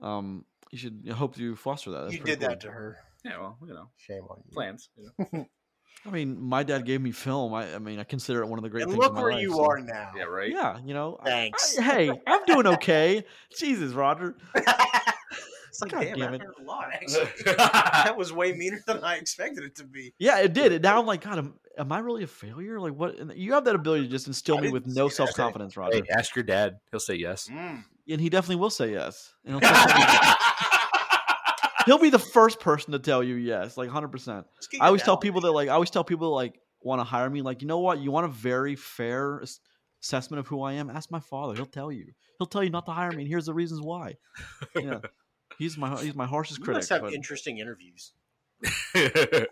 Um, 0.00 0.44
you 0.70 0.78
should 0.78 1.06
I 1.08 1.12
hope 1.12 1.36
you 1.38 1.54
foster 1.56 1.90
that. 1.90 2.02
That's 2.02 2.14
You 2.14 2.20
pretty 2.20 2.40
did 2.40 2.48
that 2.48 2.60
to 2.60 2.70
her. 2.70 2.98
Yeah, 3.24 3.38
well, 3.40 3.58
you 3.66 3.74
know, 3.74 3.88
Shame 3.96 4.24
on 4.30 4.38
you. 4.44 4.52
plans. 4.52 4.90
You 4.96 5.10
know. 5.32 5.46
I 6.06 6.10
mean, 6.10 6.40
my 6.40 6.62
dad 6.64 6.84
gave 6.84 7.00
me 7.00 7.12
film. 7.12 7.54
I, 7.54 7.74
I 7.74 7.78
mean, 7.78 8.00
I 8.00 8.04
consider 8.04 8.42
it 8.42 8.46
one 8.48 8.58
of 8.58 8.62
the 8.64 8.70
great 8.70 8.82
And 8.82 8.90
things. 8.92 9.00
look 9.02 9.10
in 9.10 9.14
my 9.14 9.22
where 9.22 9.32
life, 9.34 9.42
you 9.42 9.52
so- 9.54 9.64
are 9.64 9.78
now. 9.80 10.10
Yeah, 10.16 10.24
right. 10.24 10.50
Yeah, 10.50 10.78
you 10.84 10.94
know. 10.94 11.18
Thanks. 11.24 11.78
I- 11.78 11.82
hey, 11.82 12.10
I'm 12.26 12.44
doing 12.46 12.66
okay. 12.66 13.24
Jesus, 13.56 13.92
Roger. 13.92 14.34
it's 14.54 15.80
like, 15.80 15.92
God 15.92 16.00
damn, 16.02 16.18
damn 16.18 16.32
I 16.32 16.34
it. 16.36 16.40
heard 16.42 16.54
a 16.60 16.62
lot, 16.64 16.86
actually. 16.92 17.28
that 17.44 18.16
was 18.16 18.32
way 18.32 18.52
meaner 18.52 18.82
than 18.86 19.04
I 19.04 19.16
expected 19.16 19.64
it 19.64 19.76
to 19.76 19.84
be. 19.84 20.12
Yeah, 20.18 20.38
it 20.40 20.52
did. 20.54 20.72
And 20.72 20.82
now 20.82 20.98
I'm 20.98 21.06
like, 21.06 21.22
God, 21.22 21.38
am, 21.38 21.54
am 21.78 21.92
I 21.92 22.00
really 22.00 22.24
a 22.24 22.26
failure? 22.26 22.80
Like, 22.80 22.94
what? 22.94 23.36
You 23.36 23.52
have 23.52 23.64
that 23.66 23.74
ability 23.76 24.04
to 24.04 24.10
just 24.10 24.26
instill 24.26 24.58
I 24.58 24.62
me 24.62 24.70
with 24.70 24.86
no 24.86 25.08
self 25.08 25.32
confidence, 25.34 25.76
Roger. 25.76 25.96
hey, 25.98 26.02
ask 26.10 26.34
your 26.34 26.42
dad. 26.42 26.78
He'll 26.90 27.00
say 27.00 27.14
yes. 27.14 27.48
Mm. 27.52 27.84
And 28.08 28.20
he 28.20 28.28
definitely 28.28 28.56
will 28.56 28.70
say 28.70 28.90
yes. 28.92 29.32
And 29.44 29.52
he'll, 29.54 29.60
tell- 29.60 29.86
he'll 31.86 31.98
be 31.98 32.10
the 32.10 32.18
first 32.18 32.60
person 32.60 32.92
to 32.92 32.98
tell 32.98 33.22
you 33.22 33.34
yes, 33.34 33.76
like 33.76 33.88
100. 33.88 34.08
percent. 34.08 34.46
I 34.80 34.86
always 34.86 35.02
tell 35.02 35.16
people 35.16 35.40
that 35.42 35.52
like 35.52 35.68
I 35.68 35.72
always 35.72 35.90
tell 35.90 36.04
people 36.04 36.30
that, 36.30 36.34
like 36.34 36.60
want 36.80 37.00
to 37.00 37.04
hire 37.04 37.30
me 37.30 37.42
like 37.42 37.62
you 37.62 37.68
know 37.68 37.78
what? 37.78 37.98
You 38.00 38.10
want 38.10 38.26
a 38.26 38.30
very 38.30 38.76
fair 38.76 39.42
assessment 40.02 40.40
of 40.40 40.46
who 40.48 40.62
I 40.62 40.74
am? 40.74 40.90
Ask 40.90 41.10
my 41.10 41.20
father. 41.20 41.54
He'll 41.54 41.66
tell 41.66 41.92
you. 41.92 42.12
He'll 42.38 42.46
tell 42.46 42.64
you 42.64 42.70
not 42.70 42.86
to 42.86 42.92
hire 42.92 43.10
me 43.10 43.22
and 43.22 43.28
here's 43.28 43.46
the 43.46 43.54
reasons 43.54 43.80
why. 43.80 44.16
Yeah. 44.76 45.00
He's 45.58 45.76
my 45.76 46.00
he's 46.00 46.14
my 46.14 46.26
harshest 46.26 46.60
You 46.60 46.64
critic 46.64 46.78
must 46.78 46.88
have 46.88 47.02
but, 47.02 47.12
interesting 47.12 47.58
interviews. 47.58 48.12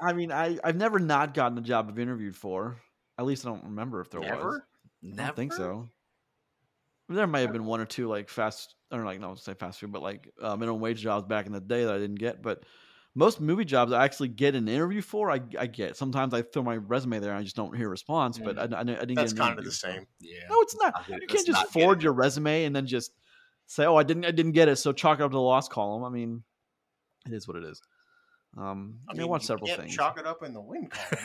I 0.01 0.13
mean 0.15 0.33
I 0.33 0.59
I've 0.65 0.77
never 0.77 0.99
not 0.99 1.35
gotten 1.35 1.59
a 1.59 1.61
job 1.61 1.89
I've 1.89 1.99
interviewed 1.99 2.35
for. 2.35 2.77
At 3.19 3.27
least 3.27 3.45
I 3.45 3.51
don't 3.51 3.65
remember 3.65 4.01
if 4.01 4.11
there 4.11 4.21
was. 4.21 4.31
Never? 4.31 4.67
I 5.05 5.27
don't 5.27 5.37
think 5.37 5.53
so 5.53 5.89
there 7.17 7.27
might 7.27 7.41
have 7.41 7.53
been 7.53 7.65
one 7.65 7.81
or 7.81 7.87
two 7.87 8.09
like 8.09 8.29
fast 8.29 8.75
I 8.91 8.97
don't 8.97 9.05
like 9.05 9.21
no 9.21 9.35
say 9.35 9.55
fast 9.55 9.81
food 9.81 9.93
but 9.93 10.03
like 10.03 10.31
uh, 10.41 10.57
minimum 10.57 10.81
wage 10.81 11.01
jobs 11.01 11.27
back 11.27 11.47
in 11.47 11.53
the 11.53 11.61
day 11.61 11.85
that 11.85 11.95
I 11.95 11.99
didn't 11.99 12.19
get 12.19 12.43
but 12.43 12.65
most 13.15 13.41
movie 13.41 13.65
jobs 13.65 13.93
I 13.93 14.05
actually 14.05 14.29
get 14.29 14.55
an 14.55 14.69
interview 14.69 15.03
for 15.03 15.31
I, 15.31 15.41
I 15.59 15.67
get 15.67 15.97
sometimes 15.97 16.33
I 16.35 16.43
throw 16.43 16.63
my 16.63 16.77
resume 16.77 17.19
there 17.19 17.31
and 17.31 17.41
I 17.41 17.43
just 17.43 17.57
don't 17.57 17.77
hear 17.77 17.87
a 17.87 17.91
response 17.91 18.39
but 18.39 18.59
I, 18.59 18.63
I, 18.63 18.81
I 18.81 18.85
didn't 18.85 19.15
That's 19.15 19.33
get 19.33 19.43
kind 19.43 19.59
of 19.59 19.65
the 19.65 19.73
same. 19.73 20.07
yeah. 20.21 20.41
no 20.49 20.61
it's 20.61 20.77
not 20.77 20.93
I'll 20.97 21.05
get 21.05 21.17
it. 21.17 21.23
you 21.23 21.29
can't 21.29 21.47
just 21.47 21.67
forward 21.73 22.03
your 22.03 22.13
resume 22.13 22.65
and 22.65 22.75
then 22.75 22.87
just 22.87 23.13
say 23.67 23.85
oh 23.87 23.97
I 23.97 24.03
didn't 24.05 24.25
I 24.25 24.31
didn't 24.31 24.53
get 24.53 24.69
it 24.69 24.77
so 24.77 24.93
chalk 24.93 25.19
it 25.21 25.23
up 25.23 25.31
to 25.31 25.35
the 25.37 25.41
loss 25.41 25.69
column 25.69 26.05
I 26.05 26.09
mean 26.11 26.43
it 27.27 27.33
is 27.33 27.47
what 27.49 27.57
it 27.57 27.65
is 27.65 27.81
um 28.57 28.99
I 29.09 29.13
I, 29.13 29.17
mean, 29.17 29.29
watch 29.29 29.43
you 29.43 29.47
several 29.49 29.67
can't 29.67 29.81
things 29.83 29.95
chalk 29.97 30.19
it 30.19 30.27
up 30.27 30.43
in 30.43 30.55
the 30.55 30.61
win 30.61 30.87
column. 30.91 31.25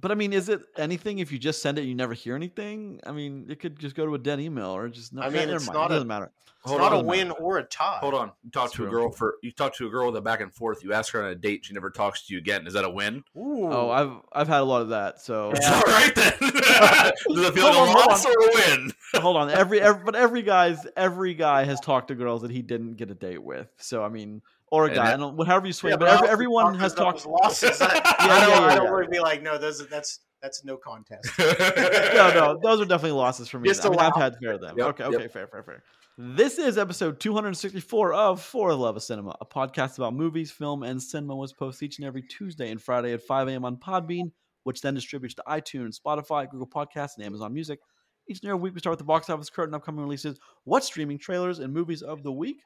But 0.00 0.10
I 0.12 0.14
mean, 0.14 0.32
is 0.32 0.48
it 0.48 0.60
anything 0.76 1.18
if 1.20 1.32
you 1.32 1.38
just 1.38 1.62
send 1.62 1.78
it 1.78 1.82
and 1.82 1.88
you 1.88 1.94
never 1.94 2.12
hear 2.14 2.34
anything? 2.36 3.00
I 3.06 3.12
mean, 3.12 3.46
it 3.48 3.60
could 3.60 3.78
just 3.78 3.94
go 3.96 4.04
to 4.06 4.14
a 4.14 4.18
dead 4.18 4.40
email 4.40 4.70
or 4.70 4.88
just 4.88 5.12
not. 5.12 5.26
I 5.26 5.30
mean, 5.30 5.48
it's 5.48 5.66
mind. 5.66 5.74
not 5.78 5.84
it 5.84 5.86
a- 5.86 5.94
doesn't 5.94 6.08
matter. 6.08 6.30
It's 6.62 6.72
Hold 6.72 6.80
not 6.80 6.92
on, 6.94 7.04
a 7.04 7.08
win 7.08 7.30
or 7.30 7.58
a 7.58 7.62
tie. 7.62 7.98
Hold 8.00 8.14
on. 8.14 8.32
You 8.42 8.50
talk 8.50 8.64
That's 8.64 8.74
to 8.74 8.86
a 8.88 8.90
girl 8.90 9.12
for 9.12 9.36
you 9.40 9.52
talk 9.52 9.72
to 9.76 9.86
a 9.86 9.88
girl 9.88 10.06
with 10.06 10.16
a 10.16 10.20
back 10.20 10.40
and 10.40 10.52
forth. 10.52 10.82
You 10.82 10.92
ask 10.94 11.12
her 11.12 11.22
on 11.22 11.30
a 11.30 11.34
date. 11.36 11.64
She 11.64 11.72
never 11.74 11.90
talks 11.90 12.26
to 12.26 12.32
you 12.34 12.40
again. 12.40 12.66
Is 12.66 12.72
that 12.72 12.84
a 12.84 12.90
win? 12.90 13.22
Ooh. 13.36 13.68
Oh, 13.70 13.88
I've 13.90 14.10
I've 14.32 14.48
had 14.48 14.62
a 14.62 14.64
lot 14.64 14.82
of 14.82 14.88
that. 14.88 15.20
So 15.20 15.52
It's 15.54 15.64
all 15.70 15.80
right 15.82 16.12
then. 16.12 16.32
Does 16.40 17.46
it 17.48 17.54
feel 17.54 17.66
like 17.66 17.76
a 17.88 17.92
loss 17.92 18.26
or 18.26 18.30
a 18.32 18.50
win? 18.54 18.90
hold 19.14 19.36
on. 19.36 19.48
Every, 19.50 19.80
every 19.80 20.02
but 20.04 20.16
every 20.16 20.42
guy's 20.42 20.84
every 20.96 21.34
guy 21.34 21.62
has 21.62 21.78
talked 21.84 22.08
to 22.08 22.16
girls 22.16 22.42
that 22.42 22.50
he 22.50 22.62
didn't 22.62 22.94
get 22.94 23.12
a 23.12 23.14
date 23.14 23.42
with. 23.44 23.68
So 23.76 24.02
I 24.02 24.08
mean, 24.08 24.42
or 24.70 24.84
a 24.84 24.86
And 24.88 24.94
guy. 24.96 25.04
that- 25.06 25.14
I 25.14 25.16
don't, 25.16 25.36
whatever 25.36 25.66
you 25.66 25.72
swing. 25.72 25.92
Yeah, 25.92 25.96
but 25.96 26.06
but 26.06 26.14
every, 26.16 26.28
everyone 26.28 26.74
has 26.78 26.94
talked. 26.94 27.24
losses. 27.26 27.80
I, 27.82 27.94
Yeah, 27.94 28.00
I 28.04 28.26
yeah, 28.26 28.46
don't, 28.46 28.50
yeah, 28.50 28.66
I 28.68 28.74
don't 28.74 28.84
yeah. 28.86 28.90
want 28.92 29.04
to 29.04 29.10
be 29.10 29.20
like, 29.20 29.42
no, 29.42 29.58
those, 29.58 29.86
that's 29.88 30.20
that's 30.42 30.64
no 30.64 30.76
contest. 30.76 31.30
no, 31.38 32.30
no, 32.34 32.60
those 32.62 32.80
are 32.80 32.84
definitely 32.84 33.12
losses 33.12 33.48
for 33.48 33.58
me. 33.58 33.68
Just 33.68 33.84
I 33.86 33.88
mean, 33.90 33.98
I've 33.98 34.14
had 34.14 34.36
fair 34.42 34.52
of 34.52 34.60
them. 34.60 34.76
Yep, 34.78 34.86
okay, 34.88 35.04
yep. 35.04 35.14
okay, 35.14 35.28
fair, 35.28 35.46
fair, 35.48 35.62
fair. 35.62 35.82
This 36.18 36.58
is 36.58 36.78
episode 36.78 37.20
264 37.20 38.12
of 38.14 38.40
For 38.42 38.70
the 38.70 38.76
Love 38.76 38.96
of 38.96 39.02
Cinema, 39.02 39.36
a 39.40 39.46
podcast 39.46 39.98
about 39.98 40.14
movies, 40.14 40.50
film, 40.50 40.82
and 40.82 41.02
cinema 41.02 41.36
was 41.36 41.52
posted 41.52 41.86
each 41.86 41.98
and 41.98 42.06
every 42.06 42.22
Tuesday 42.22 42.70
and 42.70 42.80
Friday 42.80 43.12
at 43.12 43.22
5 43.22 43.48
a.m. 43.48 43.64
on 43.64 43.76
Podbean, 43.76 44.30
which 44.64 44.80
then 44.80 44.94
distributes 44.94 45.34
to 45.34 45.42
iTunes, 45.48 45.98
Spotify, 46.00 46.48
Google 46.50 46.66
Podcasts, 46.68 47.16
and 47.16 47.24
Amazon 47.26 47.52
Music. 47.52 47.80
Each 48.28 48.40
and 48.42 48.48
every 48.50 48.60
week, 48.60 48.74
we 48.74 48.80
start 48.80 48.92
with 48.92 48.98
the 48.98 49.04
box 49.04 49.28
office 49.30 49.50
curtain, 49.50 49.74
upcoming 49.74 50.02
releases, 50.02 50.38
what 50.64 50.84
streaming 50.84 51.18
trailers, 51.18 51.58
and 51.58 51.72
movies 51.72 52.02
of 52.02 52.22
the 52.22 52.32
week. 52.32 52.56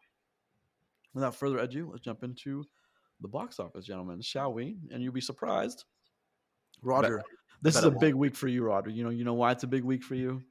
Without 1.15 1.35
further 1.35 1.59
ado, 1.59 1.89
let's 1.91 2.05
jump 2.05 2.23
into 2.23 2.65
the 3.21 3.29
box 3.29 3.59
office, 3.59 3.85
gentlemen, 3.85 4.21
shall 4.21 4.53
we? 4.53 4.77
And 4.93 5.03
you'll 5.03 5.13
be 5.13 5.21
surprised. 5.21 5.85
Roger, 6.83 7.23
this 7.63 7.77
is 7.77 7.85
a 7.85 7.91
big 7.91 8.15
week 8.15 8.35
for 8.37 8.49
you, 8.49 8.65
Roger. 8.65 8.91
You 8.91 9.05
know, 9.05 9.11
you 9.11 9.25
know 9.25 9.35
why 9.35 9.53
it's 9.53 9.65
a 9.65 9.69
big 9.69 9.85
week 9.85 10.03
for 10.03 10.15
you? 10.15 10.43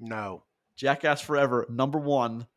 no. 0.00 0.44
Jackass 0.76 1.20
Forever, 1.20 1.66
number 1.70 2.00
one, 2.00 2.48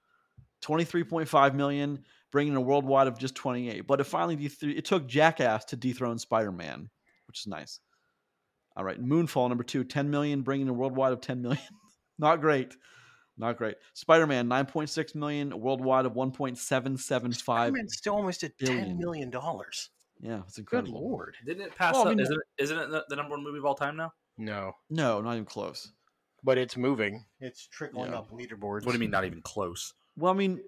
23.5 0.63 1.53
million, 1.53 2.03
bringing 2.31 2.55
a 2.55 2.61
worldwide 2.61 3.07
of 3.07 3.19
just 3.19 3.35
28. 3.35 3.85
But 3.85 4.01
it 4.01 4.05
finally 4.05 4.49
it 4.61 4.85
took 4.85 5.07
Jackass 5.07 5.65
to 5.65 5.75
dethrone 5.75 6.17
Spider 6.17 6.51
Man, 6.51 6.89
which 7.27 7.41
is 7.41 7.47
nice. 7.47 7.79
All 8.75 8.83
right, 8.83 8.99
Moonfall 8.99 9.49
number 9.49 9.63
two, 9.63 9.83
10 9.83 10.09
million, 10.09 10.41
bringing 10.41 10.67
a 10.67 10.73
worldwide 10.73 11.13
of 11.13 11.21
10 11.21 11.41
million. 11.41 11.61
Not 12.19 12.41
great. 12.41 12.75
Not 13.37 13.57
great. 13.57 13.75
Spider 13.93 14.25
Man, 14.25 14.47
9.6 14.47 15.13
million, 15.15 15.59
worldwide 15.59 16.05
of 16.05 16.13
1.775. 16.13 17.35
Spider-Man's 17.35 17.97
still 17.97 18.15
almost 18.15 18.43
at 18.43 18.57
billion. 18.57 18.85
ten 18.85 18.97
million 18.97 19.29
dollars. 19.29 19.89
Yeah, 20.19 20.41
it's 20.47 20.57
a 20.57 20.63
Good 20.63 20.87
lord. 20.87 21.35
Didn't 21.45 21.61
it 21.67 21.75
pass? 21.75 21.93
Well, 21.93 22.07
I 22.07 22.11
up? 22.11 22.17
mean- 22.17 22.19
isn't 22.21 22.35
it, 22.35 22.63
isn't 22.63 22.79
it 22.79 22.89
the, 22.89 23.05
the 23.09 23.15
number 23.15 23.31
one 23.35 23.43
movie 23.43 23.59
of 23.59 23.65
all 23.65 23.75
time 23.75 23.95
now? 23.95 24.11
No, 24.39 24.73
No, 24.89 25.21
not 25.21 25.33
even 25.33 25.45
close. 25.45 25.91
but 26.43 26.57
it's 26.57 26.75
moving. 26.77 27.25
It's 27.39 27.67
trickling 27.67 28.11
Yeah. 28.11 28.19
up 28.19 28.31
leaderboards. 28.31 28.85
What 28.85 28.87
do 28.87 28.93
you 28.93 28.99
mean? 28.99 29.11
Not 29.11 29.25
even 29.25 29.41
close. 29.41 29.93
Well, 30.15 30.31
I 30.33 30.35
mean, 30.35 30.61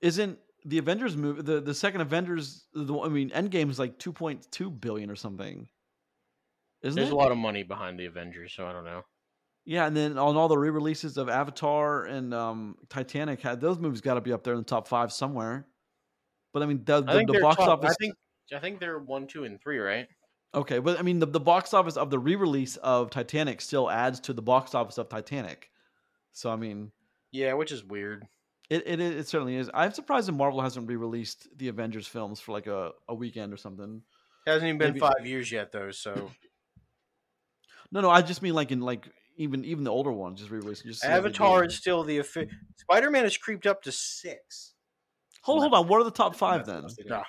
isn't 0.00 0.38
the 0.64 0.78
Avengers 0.78 1.16
movie 1.16 1.42
the, 1.42 1.60
the 1.60 1.74
second 1.74 2.00
Avengers? 2.00 2.64
The, 2.74 2.98
I 3.00 3.08
mean, 3.08 3.30
Endgame 3.30 3.68
is 3.70 3.78
like 3.78 3.98
2.2 3.98 4.80
billion 4.80 5.10
or 5.10 5.16
something. 5.16 5.68
Isn't 6.82 6.96
There's 6.96 7.08
it? 7.08 7.12
a 7.12 7.16
lot 7.16 7.32
of 7.32 7.38
money 7.38 7.62
behind 7.62 7.98
the 7.98 8.06
Avengers, 8.06 8.52
so 8.54 8.66
I 8.66 8.72
don't 8.72 8.84
know. 8.84 9.02
Yeah, 9.68 9.86
and 9.86 9.96
then 9.96 10.16
on 10.16 10.36
all 10.36 10.46
the 10.48 10.56
re-releases 10.56 11.16
of 11.16 11.28
Avatar 11.28 12.04
and 12.04 12.32
um, 12.32 12.76
Titanic, 12.88 13.40
had 13.42 13.60
those 13.60 13.78
movies 13.80 14.00
got 14.00 14.14
to 14.14 14.20
be 14.20 14.32
up 14.32 14.44
there 14.44 14.54
in 14.54 14.60
the 14.60 14.64
top 14.64 14.86
five 14.86 15.12
somewhere. 15.12 15.66
But 16.52 16.62
I 16.62 16.66
mean, 16.66 16.82
the, 16.84 17.02
the, 17.02 17.12
think 17.12 17.32
the 17.32 17.40
box 17.40 17.56
top- 17.56 17.68
office. 17.80 17.90
I 17.90 17.94
think 18.04 18.14
I 18.54 18.58
think 18.60 18.78
they're 18.78 18.98
one, 19.00 19.26
two, 19.26 19.44
and 19.44 19.60
three, 19.60 19.78
right? 19.78 20.06
okay, 20.54 20.78
but 20.78 20.98
I 20.98 21.02
mean, 21.02 21.18
the, 21.18 21.26
the 21.26 21.40
box 21.40 21.74
office 21.74 21.96
of 21.96 22.08
the 22.10 22.18
re-release 22.18 22.76
of 22.76 23.10
Titanic 23.10 23.60
still 23.60 23.90
adds 23.90 24.20
to 24.20 24.32
the 24.32 24.40
box 24.40 24.74
office 24.74 24.96
of 24.98 25.08
Titanic. 25.08 25.68
So 26.32 26.48
I 26.50 26.56
mean, 26.56 26.92
Yeah, 27.32 27.54
which 27.54 27.72
is 27.72 27.82
weird. 27.84 28.24
it 28.70 28.84
it, 28.86 29.00
it 29.00 29.26
certainly 29.28 29.56
is. 29.56 29.68
I'm 29.74 29.92
surprised 29.92 30.28
that 30.28 30.32
Marvel 30.32 30.60
hasn't 30.62 30.88
re-released 30.88 31.48
the 31.58 31.66
Avengers 31.68 32.06
films 32.06 32.38
for 32.40 32.52
like 32.52 32.68
a, 32.68 32.92
a 33.08 33.14
weekend 33.14 33.52
or 33.52 33.56
something. 33.56 34.00
It 34.46 34.50
Hasn't 34.50 34.68
even 34.68 34.78
been 34.78 34.88
Maybe- 34.90 35.00
five 35.00 35.26
years 35.26 35.50
yet, 35.50 35.72
though. 35.72 35.90
So 35.90 36.30
No, 37.92 38.00
no, 38.00 38.10
I 38.10 38.22
just 38.22 38.42
mean 38.42 38.54
like 38.54 38.70
in 38.70 38.80
like 38.80 39.08
even 39.36 39.64
even 39.64 39.84
the 39.84 39.90
older 39.90 40.12
ones 40.12 40.40
just 40.40 40.50
re-released. 40.50 40.84
Just 40.84 41.00
see 41.02 41.08
how 41.08 41.14
they 41.14 41.20
do. 41.20 41.26
Avatar 41.28 41.64
is 41.64 41.76
still 41.76 42.02
the 42.02 42.20
offi- 42.20 42.48
Spider-Man 42.76 43.24
has 43.24 43.36
creeped 43.36 43.66
up 43.66 43.82
to 43.82 43.92
six. 43.92 44.74
Hold 45.42 45.60
hold 45.60 45.74
on. 45.74 45.86
What 45.88 46.00
are 46.00 46.04
the 46.04 46.10
top 46.10 46.34
five 46.34 46.66
then? 46.66 46.86
Nah. 47.06 47.22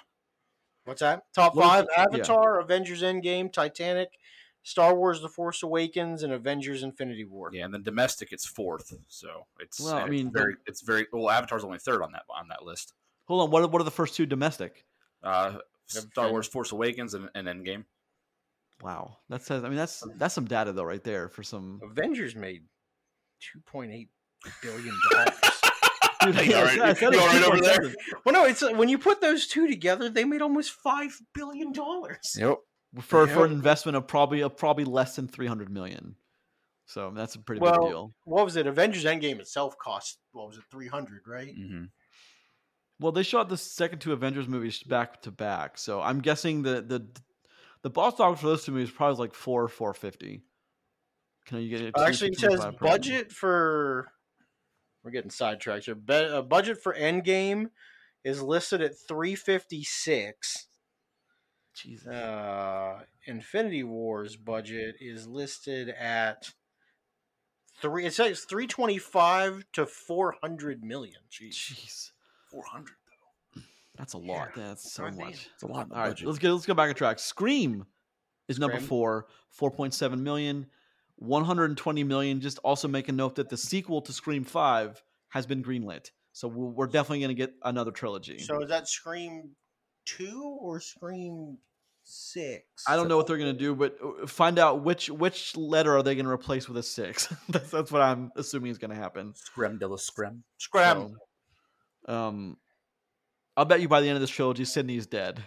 What's 0.86 1.02
that? 1.02 1.24
Top 1.36 1.54
What 1.56 1.64
is 1.64 1.70
five: 1.70 1.84
it? 1.84 1.90
Yeah. 1.96 2.04
Avatar, 2.04 2.60
Avengers: 2.60 3.02
Endgame, 3.04 3.52
Titanic, 3.52 4.10
Star 4.64 4.96
Wars: 4.96 5.22
The 5.22 5.30
Force 5.30 5.62
Awakens, 5.62 6.24
and 6.24 6.34
Avengers: 6.34 6.82
Infinity 6.82 7.26
War. 7.26 7.50
Yeah, 7.54 7.66
and 7.66 7.74
then 7.74 7.84
domestic, 7.84 8.32
it's 8.32 8.46
fourth. 8.46 8.94
So 9.08 9.46
it's 9.60 9.80
Well, 9.80 9.96
I 9.96 10.02
it's 10.04 10.10
mean, 10.10 10.32
very, 10.32 10.56
it's 10.66 10.82
very. 10.82 11.06
Well, 11.12 11.30
Avatar's 11.30 11.64
only 11.64 11.80
third 11.80 12.02
on 12.02 12.14
that 12.14 12.24
on 12.30 12.48
that 12.48 12.64
list. 12.64 12.94
Hold 13.26 13.42
on. 13.44 13.52
What 13.52 13.64
are, 13.64 13.68
what 13.68 13.82
are 13.82 13.86
the 13.86 13.92
first 13.92 14.16
two 14.16 14.26
domestic? 14.26 14.86
Uh, 15.22 15.58
Star 15.88 16.32
Wars: 16.32 16.48
Force 16.48 16.72
Awakens 16.72 17.14
and, 17.14 17.30
and 17.36 17.48
Endgame. 17.48 17.84
Wow, 18.82 19.18
that 19.30 19.42
says. 19.42 19.64
I 19.64 19.70
mean, 19.70 19.78
that's 19.78 20.04
that's 20.18 20.36
some 20.36 20.46
data 20.46 20.72
though, 20.72 20.84
right 20.84 21.04
there 21.04 21.30
for 21.30 21.44
some. 21.44 21.80
Avengers 21.84 22.36
made 22.36 22.64
two 23.40 23.60
point 23.62 23.92
eight 23.92 24.10
billion 24.62 24.94
dollars. 25.12 25.34
Dude, 26.22 26.36
You 26.36 26.42
yeah, 26.52 26.58
all 26.58 26.64
right? 26.66 26.80
I 26.82 26.94
said 26.94 27.14
You 27.14 27.20
it 27.20 27.22
all 27.22 27.28
right 27.28 27.36
was 27.36 27.44
over 27.44 27.62
there? 27.62 27.80
2.7. 27.80 27.94
well, 28.26 28.34
no, 28.34 28.46
it's 28.46 28.64
uh, 28.64 28.72
when 28.72 28.90
you 28.90 28.98
put 28.98 29.22
those 29.22 29.48
two 29.48 29.68
together, 29.68 30.10
they 30.10 30.26
made 30.26 30.42
almost 30.42 30.72
five 30.72 31.12
billion 31.34 31.72
dollars. 31.72 32.36
Yep. 32.38 32.58
for 33.02 33.28
for 33.28 33.46
an 33.46 33.52
investment 33.52 33.96
of 33.96 34.08
probably 34.08 34.42
of 34.42 34.58
probably 34.58 34.86
less 34.86 35.16
than 35.16 35.28
three 35.28 35.48
hundred 35.48 35.70
million. 35.72 36.16
So 36.86 37.12
that's 37.16 37.36
a 37.36 37.40
pretty 37.40 37.62
Well, 37.62 37.80
big 37.82 37.90
deal. 37.90 38.14
What 38.24 38.46
was 38.46 38.56
it? 38.56 38.66
Avengers: 38.68 39.06
Endgame 39.06 39.40
itself 39.40 39.78
cost 39.78 40.18
what 40.32 40.48
was 40.48 40.58
it, 40.58 40.64
three 40.72 40.88
hundred, 40.88 41.22
right? 41.28 41.54
hmm 41.56 41.86
Well, 43.00 43.12
they 43.12 43.24
shot 43.24 43.50
the 43.50 43.58
second 43.58 44.00
two 44.00 44.14
Avengers 44.14 44.48
movies 44.48 44.82
back 44.84 45.22
to 45.24 45.32
back, 45.32 45.78
so 45.78 46.02
I'm 46.02 46.20
guessing 46.20 46.64
the 46.64 46.82
the 46.82 47.08
the 47.88 47.94
box 47.94 48.20
office 48.20 48.42
for 48.42 48.48
those 48.48 48.66
two 48.66 48.74
movies 48.74 48.92
probably 48.92 49.18
like 49.18 49.34
four 49.34 49.70
four 49.70 49.94
fifty. 49.94 50.42
Can 51.46 51.60
you 51.60 51.70
get 51.70 51.80
it? 51.80 51.94
Actually, 51.98 52.32
it 52.32 52.40
says 52.40 52.68
budget 52.82 53.32
for. 53.32 54.10
We're 55.04 55.12
getting 55.12 55.32
sidetracked 55.32 55.86
here. 55.86 55.96
Be, 55.96 56.14
uh, 56.14 56.42
budget 56.42 56.84
for 56.84 56.94
Endgame 56.94 57.68
is 58.26 58.42
listed 58.42 58.82
at 58.82 59.00
three 59.08 59.36
fifty 59.36 59.86
six. 59.86 60.68
Jesus. 61.74 62.08
Uh, 62.08 63.04
Infinity 63.26 63.84
War's 63.84 64.36
budget 64.36 64.96
is 65.00 65.26
listed 65.26 65.88
at 65.88 66.52
three. 67.82 68.06
It 68.06 68.14
says 68.14 68.42
three 68.42 68.68
twenty 68.68 68.98
five 68.98 69.64
to 69.72 69.86
four 69.86 70.36
hundred 70.42 70.84
million. 70.84 71.22
Jeez, 71.32 71.56
Jeez, 71.56 72.12
Four 72.52 72.64
hundred. 72.70 72.97
That's 73.98 74.14
a 74.14 74.18
lot. 74.18 74.50
That's 74.56 74.92
so 74.92 75.04
I 75.06 75.12
mean, 75.12 75.20
much. 75.26 75.50
It's 75.54 75.64
a 75.64 75.68
lot. 75.68 75.88
All 75.92 76.00
right, 76.00 76.22
let's 76.22 76.40
go. 76.40 76.54
Let's 76.54 76.66
go 76.66 76.74
back 76.74 76.90
on 76.90 76.96
track. 76.96 77.20
Scream 77.20 77.86
is 78.48 78.60
number 78.60 78.78
Scream. 78.78 78.88
four, 78.88 79.28
four 79.50 79.72
point 79.72 79.94
seven 79.94 80.24
million. 80.24 80.68
120 81.18 82.04
million. 82.04 82.42
Just 82.42 82.60
also 82.60 82.88
make 82.88 83.10
a 83.10 83.12
note 83.12 83.36
that 83.36 83.50
the 83.50 83.58
sequel 83.58 84.02
to 84.02 84.14
Scream 84.14 84.44
5 84.44 85.02
has 85.30 85.46
been 85.46 85.64
greenlit. 85.64 86.12
So 86.32 86.48
we'll- 86.48 86.70
we're 86.70 86.88
definitely 86.88 87.20
going 87.22 87.30
to 87.30 87.34
get 87.36 87.56
another 87.64 87.92
trilogy. 87.92 88.40
So 88.40 88.62
is 88.62 88.70
that 88.70 88.88
Scream 88.88 89.56
two 90.06 90.58
or 90.62 90.80
Scream 90.80 91.58
six? 92.04 92.84
I 92.88 92.96
don't 92.96 93.08
know 93.08 93.18
what 93.18 93.26
they're 93.26 93.38
going 93.38 93.52
to 93.54 93.60
do, 93.60 93.76
but 93.76 93.98
uh, 94.04 94.28
find 94.28 94.60
out 94.60 94.84
which 94.84 95.10
which 95.10 95.58
letter 95.58 95.98
are 95.98 96.04
they 96.04 96.14
going 96.14 96.26
to 96.28 96.32
replace 96.32 96.68
with 96.68 96.78
a 96.78 96.84
6. 96.84 97.34
that's, 97.50 97.72
that's 97.72 97.92
what 97.92 98.04
I'm 98.04 98.32
assuming 98.36 98.70
is 98.70 98.78
going 98.78 98.92
to 98.92 98.96
happen. 98.96 99.34
Screm 99.34 99.80
de 99.80 99.88
la 99.88 99.98
Screm. 99.98 100.42
Scram. 100.60 101.16
So, 102.06 102.14
um, 102.14 102.58
I'll 103.58 103.66
bet 103.66 103.82
you 103.82 103.88
by 103.88 104.02
the 104.02 104.08
end 104.08 104.16
of 104.16 104.22
this 104.22 104.30
trilogy, 104.30 104.66
Sydney's 104.66 105.08
dead 105.08 105.44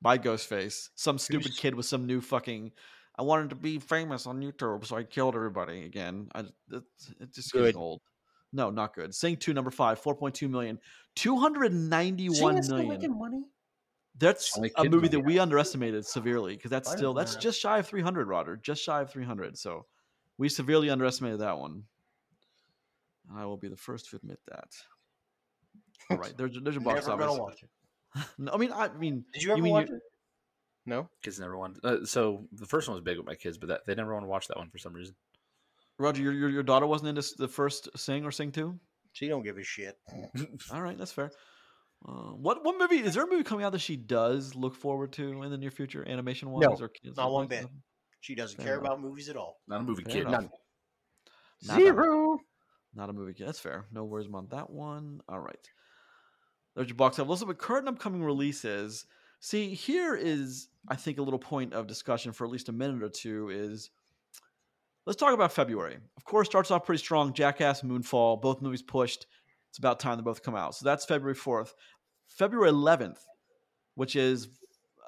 by 0.00 0.16
Ghostface. 0.16 0.88
Some 0.94 1.18
stupid 1.18 1.52
kid 1.56 1.74
with 1.74 1.84
some 1.84 2.06
new 2.06 2.22
fucking. 2.22 2.72
I 3.18 3.22
wanted 3.22 3.50
to 3.50 3.56
be 3.56 3.78
famous 3.78 4.26
on 4.26 4.40
YouTube, 4.40 4.86
so 4.86 4.96
I 4.96 5.04
killed 5.04 5.34
everybody 5.34 5.84
again. 5.84 6.28
I 6.34 6.44
it's, 6.70 7.12
it's 7.20 7.36
just 7.36 7.52
Good. 7.52 7.66
getting 7.66 7.80
old. 7.80 8.00
No, 8.54 8.70
not 8.70 8.94
good. 8.94 9.14
Sing 9.14 9.36
two, 9.36 9.52
number 9.54 9.70
five, 9.70 10.00
4.2 10.00 10.48
million. 10.48 10.78
291 11.16 12.62
Sing 12.62 12.70
million. 12.70 12.88
making 12.88 13.18
money. 13.18 13.44
That's 14.18 14.58
a 14.76 14.84
movie 14.84 15.08
that 15.08 15.20
we 15.20 15.38
underestimated 15.38 16.04
severely 16.04 16.56
because 16.56 16.70
that's 16.70 16.90
still 16.90 17.14
that's 17.14 17.36
just 17.36 17.60
shy 17.60 17.78
of 17.78 17.86
300, 17.86 18.28
Roger. 18.28 18.56
Just 18.56 18.82
shy 18.82 19.00
of 19.00 19.10
300. 19.10 19.56
So 19.56 19.86
we 20.36 20.48
severely 20.50 20.90
underestimated 20.90 21.40
that 21.40 21.58
one. 21.58 21.84
I 23.34 23.46
will 23.46 23.56
be 23.56 23.68
the 23.68 23.76
first 23.76 24.10
to 24.10 24.16
admit 24.16 24.38
that. 24.48 24.68
All 26.10 26.16
right, 26.18 26.34
there's 26.36 26.58
there's 26.62 26.74
your 26.74 26.84
box 26.84 27.06
Never 27.06 27.22
office. 27.22 27.26
gonna 27.36 27.42
watch 27.42 27.62
it. 27.62 27.68
No, 28.38 28.52
I 28.52 28.56
mean, 28.58 28.72
I 28.72 28.88
mean, 28.88 29.24
Did 29.32 29.42
you 29.42 29.52
ever 29.52 29.62
mean 29.62 29.72
watch 29.72 29.88
you- 29.88 29.96
it? 29.96 30.02
No. 30.84 31.08
Kids 31.22 31.38
never 31.38 31.56
wanted. 31.56 31.84
Uh, 31.84 32.04
so 32.04 32.46
the 32.52 32.66
first 32.66 32.88
one 32.88 32.94
was 32.96 33.02
big 33.04 33.16
with 33.16 33.26
my 33.26 33.36
kids, 33.36 33.56
but 33.56 33.68
that 33.68 33.80
they 33.86 33.94
never 33.94 34.12
want 34.12 34.24
to 34.24 34.28
watch 34.28 34.48
that 34.48 34.56
one 34.58 34.68
for 34.68 34.78
some 34.78 34.92
reason. 34.92 35.14
Roger, 35.98 36.22
your, 36.22 36.32
your 36.32 36.48
your 36.50 36.62
daughter 36.64 36.86
wasn't 36.86 37.08
into 37.16 37.26
the 37.38 37.46
first 37.48 37.88
Sing 37.96 38.24
or 38.24 38.30
Sing 38.32 38.50
Two. 38.50 38.78
She 39.12 39.28
don't 39.28 39.42
give 39.44 39.58
a 39.58 39.62
shit. 39.62 39.96
All 40.72 40.82
right, 40.82 40.98
that's 40.98 41.12
fair. 41.12 41.30
Uh, 42.06 42.32
what 42.32 42.64
what 42.64 42.76
movie 42.78 42.96
is 43.04 43.14
there 43.14 43.22
a 43.24 43.30
movie 43.30 43.44
coming 43.44 43.64
out 43.64 43.70
that 43.72 43.80
she 43.80 43.94
does 43.96 44.56
look 44.56 44.74
forward 44.74 45.12
to 45.12 45.42
in 45.42 45.50
the 45.50 45.56
near 45.58 45.70
future, 45.70 46.04
animation 46.08 46.50
wise 46.50 46.62
No, 46.64 46.76
or 46.84 46.88
kids? 46.88 47.16
not 47.16 47.30
one 47.30 47.46
bit. 47.46 47.66
She 48.20 48.34
doesn't 48.34 48.56
Fair 48.56 48.66
care 48.66 48.74
enough. 48.78 48.86
about 48.86 49.00
movies 49.00 49.28
at 49.28 49.36
all. 49.36 49.60
Not 49.68 49.80
a 49.82 49.84
movie 49.84 50.02
Fair 50.02 50.12
kid. 50.14 50.26
enough. 50.26 50.40
None. 50.42 50.50
Not 51.68 51.78
a- 51.78 51.80
Zero. 51.80 52.38
Not 52.94 53.08
a 53.10 53.12
movie. 53.12 53.34
kid. 53.34 53.46
That's 53.46 53.60
fair. 53.60 53.86
No 53.92 54.04
worries 54.04 54.26
about 54.26 54.50
that 54.50 54.68
one. 54.68 55.20
All 55.28 55.38
right. 55.40 55.68
There's 56.74 56.88
your 56.88 56.96
box 56.96 57.16
set. 57.16 57.26
Let's 57.26 57.42
look 57.42 57.50
at 57.50 57.58
current 57.58 57.88
upcoming 57.88 58.24
releases. 58.24 59.06
See, 59.40 59.74
here 59.74 60.14
is, 60.14 60.68
I 60.88 60.96
think, 60.96 61.18
a 61.18 61.22
little 61.22 61.38
point 61.38 61.74
of 61.74 61.86
discussion 61.86 62.32
for 62.32 62.44
at 62.44 62.50
least 62.50 62.68
a 62.68 62.72
minute 62.72 63.02
or 63.02 63.08
two 63.08 63.50
is 63.50 63.90
let's 65.06 65.18
talk 65.18 65.34
about 65.34 65.52
February. 65.52 65.98
Of 66.16 66.24
course, 66.24 66.48
starts 66.48 66.70
off 66.70 66.86
pretty 66.86 67.00
strong. 67.00 67.32
Jackass, 67.32 67.82
Moonfall, 67.82 68.40
both 68.40 68.62
movies 68.62 68.82
pushed. 68.82 69.26
It's 69.70 69.78
about 69.78 70.00
time 70.00 70.16
they 70.16 70.22
both 70.22 70.42
come 70.42 70.54
out. 70.54 70.74
So 70.74 70.84
that's 70.84 71.04
February 71.04 71.34
4th. 71.34 71.72
February 72.28 72.70
11th, 72.70 73.18
which 73.94 74.16
is 74.16 74.48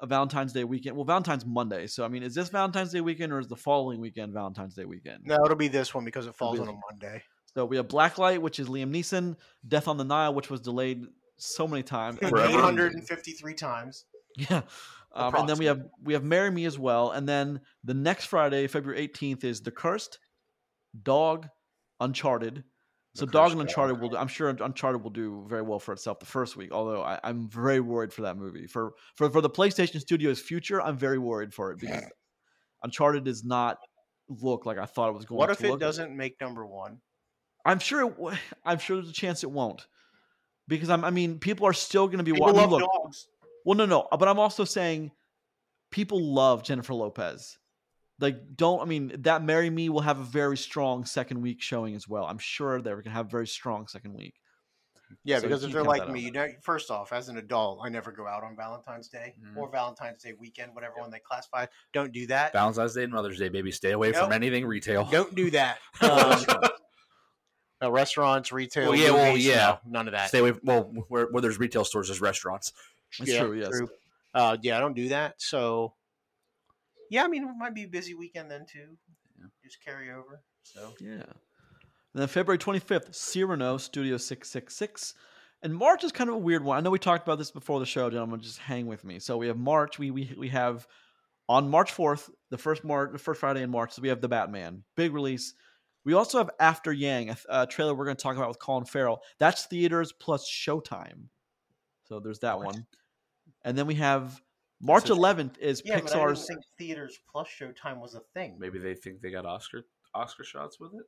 a 0.01 0.07
Valentine's 0.07 0.53
Day 0.53 0.63
weekend. 0.63 0.95
Well, 0.95 1.05
Valentine's 1.05 1.45
Monday. 1.45 1.87
So, 1.87 2.03
I 2.03 2.07
mean, 2.07 2.23
is 2.23 2.35
this 2.35 2.49
Valentine's 2.49 2.91
Day 2.91 3.01
weekend 3.01 3.31
or 3.31 3.39
is 3.39 3.47
the 3.47 3.55
following 3.55 3.99
weekend 3.99 4.33
Valentine's 4.33 4.75
Day 4.75 4.85
weekend? 4.85 5.23
No, 5.23 5.35
it'll 5.45 5.55
be 5.55 5.67
this 5.67 5.93
one 5.93 6.03
because 6.03 6.27
it 6.27 6.35
falls 6.35 6.59
on 6.59 6.67
a 6.67 6.73
Monday. 6.91 7.23
So 7.53 7.65
we 7.65 7.77
have 7.77 7.87
Blacklight, 7.87 8.39
which 8.39 8.59
is 8.59 8.67
Liam 8.67 8.91
Neeson, 8.91 9.37
Death 9.67 9.87
on 9.87 9.97
the 9.97 10.03
Nile, 10.03 10.33
which 10.33 10.49
was 10.49 10.59
delayed 10.59 11.05
so 11.37 11.67
many 11.67 11.83
times. 11.83 12.17
Eight 12.21 12.31
hundred 12.31 12.93
and 12.93 13.07
fifty-three 13.07 13.53
times. 13.55 14.05
Yeah. 14.37 14.61
Um, 15.13 15.33
and 15.35 15.47
then 15.49 15.57
we 15.57 15.65
have 15.65 15.81
we 16.03 16.13
have 16.13 16.23
Marry 16.23 16.51
Me 16.51 16.65
as 16.65 16.77
well. 16.77 17.11
And 17.11 17.27
then 17.27 17.61
the 17.83 17.93
next 17.93 18.25
Friday, 18.25 18.67
February 18.67 19.07
18th, 19.07 19.43
is 19.45 19.61
The 19.61 19.71
Cursed, 19.71 20.19
Dog, 21.03 21.47
Uncharted. 22.01 22.63
So 23.13 23.25
The 23.25 23.31
Dog 23.31 23.43
Cursed 23.45 23.51
and 23.53 23.59
Dog. 23.59 23.67
Uncharted 23.69 24.01
will. 24.01 24.09
do- 24.09 24.17
I'm 24.17 24.27
sure 24.27 24.49
Uncharted 24.49 25.01
will 25.03 25.09
do 25.11 25.45
very 25.47 25.61
well 25.61 25.79
for 25.79 25.93
itself 25.93 26.19
the 26.19 26.25
first 26.25 26.57
week. 26.57 26.73
Although 26.73 27.01
I, 27.01 27.17
I'm 27.23 27.47
very 27.47 27.79
worried 27.79 28.11
for 28.11 28.23
that 28.23 28.35
movie 28.35 28.67
for 28.67 28.93
for 29.15 29.29
for 29.29 29.39
the 29.39 29.49
PlayStation 29.49 30.01
Studios' 30.01 30.41
future. 30.41 30.81
I'm 30.81 30.97
very 30.97 31.17
worried 31.17 31.53
for 31.53 31.71
it 31.71 31.79
because 31.79 32.03
Uncharted 32.83 33.23
does 33.23 33.45
not 33.45 33.77
look 34.27 34.65
like 34.65 34.77
I 34.77 34.85
thought 34.85 35.09
it 35.09 35.13
was 35.15 35.23
going 35.23 35.37
to. 35.37 35.39
What 35.39 35.45
to 35.47 35.53
if 35.53 35.63
it 35.63 35.71
look. 35.71 35.79
doesn't 35.79 36.15
make 36.15 36.41
number 36.41 36.65
one? 36.65 36.99
I'm 37.65 37.79
sure. 37.79 38.05
It, 38.07 38.17
w- 38.17 38.37
I'm 38.65 38.79
sure 38.79 38.97
there's 38.97 39.09
a 39.09 39.13
chance 39.13 39.43
it 39.45 39.51
won't, 39.51 39.87
because 40.67 40.89
I'm. 40.89 41.03
I 41.03 41.09
mean, 41.11 41.39
people 41.39 41.67
are 41.67 41.73
still 41.73 42.07
going 42.07 42.17
to 42.19 42.23
be. 42.23 42.31
People 42.31 42.47
wa- 42.47 42.53
mean, 42.53 42.61
love 42.69 42.71
look, 42.71 42.89
dogs. 43.03 43.27
well, 43.65 43.77
no, 43.77 43.85
no, 43.85 44.07
but 44.11 44.27
I'm 44.27 44.39
also 44.39 44.63
saying 44.65 45.11
people 45.91 46.21
love 46.33 46.63
Jennifer 46.63 46.93
Lopez. 46.93 47.57
Like, 48.19 48.55
don't. 48.55 48.81
I 48.81 48.85
mean, 48.85 49.11
that 49.19 49.43
"Marry 49.43 49.69
Me" 49.69 49.89
will 49.89 50.01
have 50.01 50.19
a 50.19 50.23
very 50.23 50.57
strong 50.57 51.05
second 51.05 51.41
week 51.41 51.61
showing 51.61 51.95
as 51.95 52.07
well. 52.07 52.25
I'm 52.25 52.37
sure 52.37 52.81
they're 52.81 52.95
going 52.95 53.03
to 53.05 53.09
have 53.11 53.25
a 53.27 53.29
very 53.29 53.47
strong 53.47 53.87
second 53.87 54.13
week. 54.13 54.35
Yeah, 55.23 55.37
So 55.37 55.43
because 55.43 55.63
if 55.63 55.67
can't 55.71 55.73
they're 55.73 55.83
like 55.83 56.09
me, 56.09 56.19
you 56.19 56.31
know, 56.31 56.47
first 56.63 56.89
off, 56.89 57.13
as 57.13 57.29
an 57.29 57.37
adult, 57.37 57.79
I 57.83 57.89
never 57.89 58.11
go 58.11 58.25
out 58.27 58.43
on 58.43 58.55
Valentine's 58.55 59.07
Day 59.07 59.35
Mhm. 59.39 59.55
or 59.55 59.69
Valentine's 59.69 60.23
Day 60.23 60.33
weekend, 60.39 60.73
whatever 60.73 60.95
one 60.97 61.11
they 61.11 61.19
classify. 61.19 61.67
Don't 61.93 62.11
do 62.11 62.25
that. 62.27 62.53
Valentine's 62.53 62.95
Day 62.95 63.03
and 63.03 63.13
Mother's 63.13 63.37
Day, 63.37 63.49
baby. 63.49 63.71
Stay 63.71 63.91
away 63.91 64.13
from 64.13 64.31
anything 64.31 64.65
retail. 64.65 65.05
Don't 65.11 65.35
do 65.35 65.51
that. 65.51 65.77
Um, 66.01 66.69
no, 67.81 67.89
restaurants, 67.89 68.51
retail. 68.51 68.89
Well, 68.89 68.99
yeah, 68.99 69.11
well, 69.11 69.37
yeah. 69.37 69.77
no, 69.85 69.99
none 69.99 70.07
of 70.07 70.13
that. 70.13 70.29
Stay 70.29 70.39
away. 70.39 70.53
Well, 70.63 70.93
where, 71.09 71.25
where 71.25 71.41
there's 71.41 71.59
retail 71.59 71.85
stores, 71.85 72.07
there's 72.07 72.21
restaurants. 72.21 72.71
That's 73.19 73.31
Yeah, 73.31 73.43
true. 73.43 73.59
Yes. 73.59 73.81
Uh, 74.33 74.57
yeah, 74.61 74.77
I 74.77 74.79
don't 74.79 74.95
do 74.95 75.09
that. 75.09 75.35
So, 75.37 75.93
yeah, 77.09 77.23
I 77.23 77.27
mean, 77.27 77.43
it 77.43 77.49
might 77.57 77.75
be 77.75 77.83
a 77.83 77.87
busy 77.87 78.13
weekend 78.13 78.49
then 78.51 78.65
too. 78.65 78.97
Yeah. 79.39 79.45
Just 79.63 79.83
carry 79.83 80.11
over. 80.11 80.41
So, 80.63 80.93
Yeah. 80.99 81.23
And 82.13 82.21
then 82.21 82.27
February 82.29 82.57
25th, 82.57 83.13
Cyrano 83.13 83.77
Studio 83.77 84.15
666. 84.15 85.15
And 85.61 85.75
March 85.75 86.03
is 86.05 86.13
kind 86.13 86.29
of 86.29 86.35
a 86.37 86.39
weird 86.39 86.63
one. 86.63 86.77
I 86.77 86.81
know 86.81 86.89
we 86.89 86.99
talked 86.99 87.27
about 87.27 87.37
this 87.37 87.51
before 87.51 87.81
the 87.81 87.85
show, 87.85 88.09
gentlemen. 88.09 88.39
Just 88.39 88.59
hang 88.59 88.87
with 88.87 89.03
me. 89.03 89.19
So 89.19 89.35
we 89.35 89.47
have 89.47 89.57
March. 89.57 89.99
We 89.99 90.11
we, 90.11 90.33
we 90.37 90.47
have 90.49 90.87
on 91.49 91.69
March 91.69 91.93
4th, 91.93 92.29
the 92.51 92.57
first 92.57 92.85
March, 92.85 93.11
the 93.11 93.19
first 93.19 93.41
Friday 93.41 93.63
in 93.63 93.69
March. 93.69 93.91
So 93.93 94.01
we 94.01 94.07
have 94.09 94.21
the 94.21 94.29
Batman 94.29 94.83
big 94.95 95.13
release. 95.13 95.53
We 96.05 96.13
also 96.13 96.37
have 96.37 96.49
After 96.59 96.93
Yang, 96.93 97.29
a, 97.31 97.37
a 97.49 97.67
trailer 97.67 97.93
we're 97.93 98.05
going 98.05 98.15
to 98.17 98.21
talk 98.23 98.37
about 98.37 98.47
with 98.47 98.59
Colin 98.59 98.85
Farrell. 98.85 99.21
That's 99.39 99.65
theaters 99.65 100.11
plus 100.13 100.47
Showtime. 100.49 101.25
So 102.05 102.19
there's 102.19 102.39
that 102.39 102.57
What? 102.57 102.67
one. 102.67 102.85
And 103.63 103.77
then 103.77 103.87
we 103.87 103.95
have 103.95 104.39
March 104.81 105.05
That's 105.05 105.19
11th 105.19 105.57
is 105.57 105.81
yeah, 105.83 105.95
but 105.99 106.11
I 106.11 106.19
didn't 106.19 106.21
Pixar's. 106.35 106.47
think 106.47 106.59
theaters 106.77 107.19
plus 107.31 107.47
Showtime 107.47 107.99
was 107.99 108.13
a 108.15 108.21
thing. 108.35 108.57
Maybe 108.59 108.77
they 108.79 108.93
think 108.93 109.21
they 109.21 109.31
got 109.31 109.45
Oscar 109.45 109.81
Oscar 110.13 110.43
shots 110.43 110.79
with 110.79 110.93
it. 110.93 111.01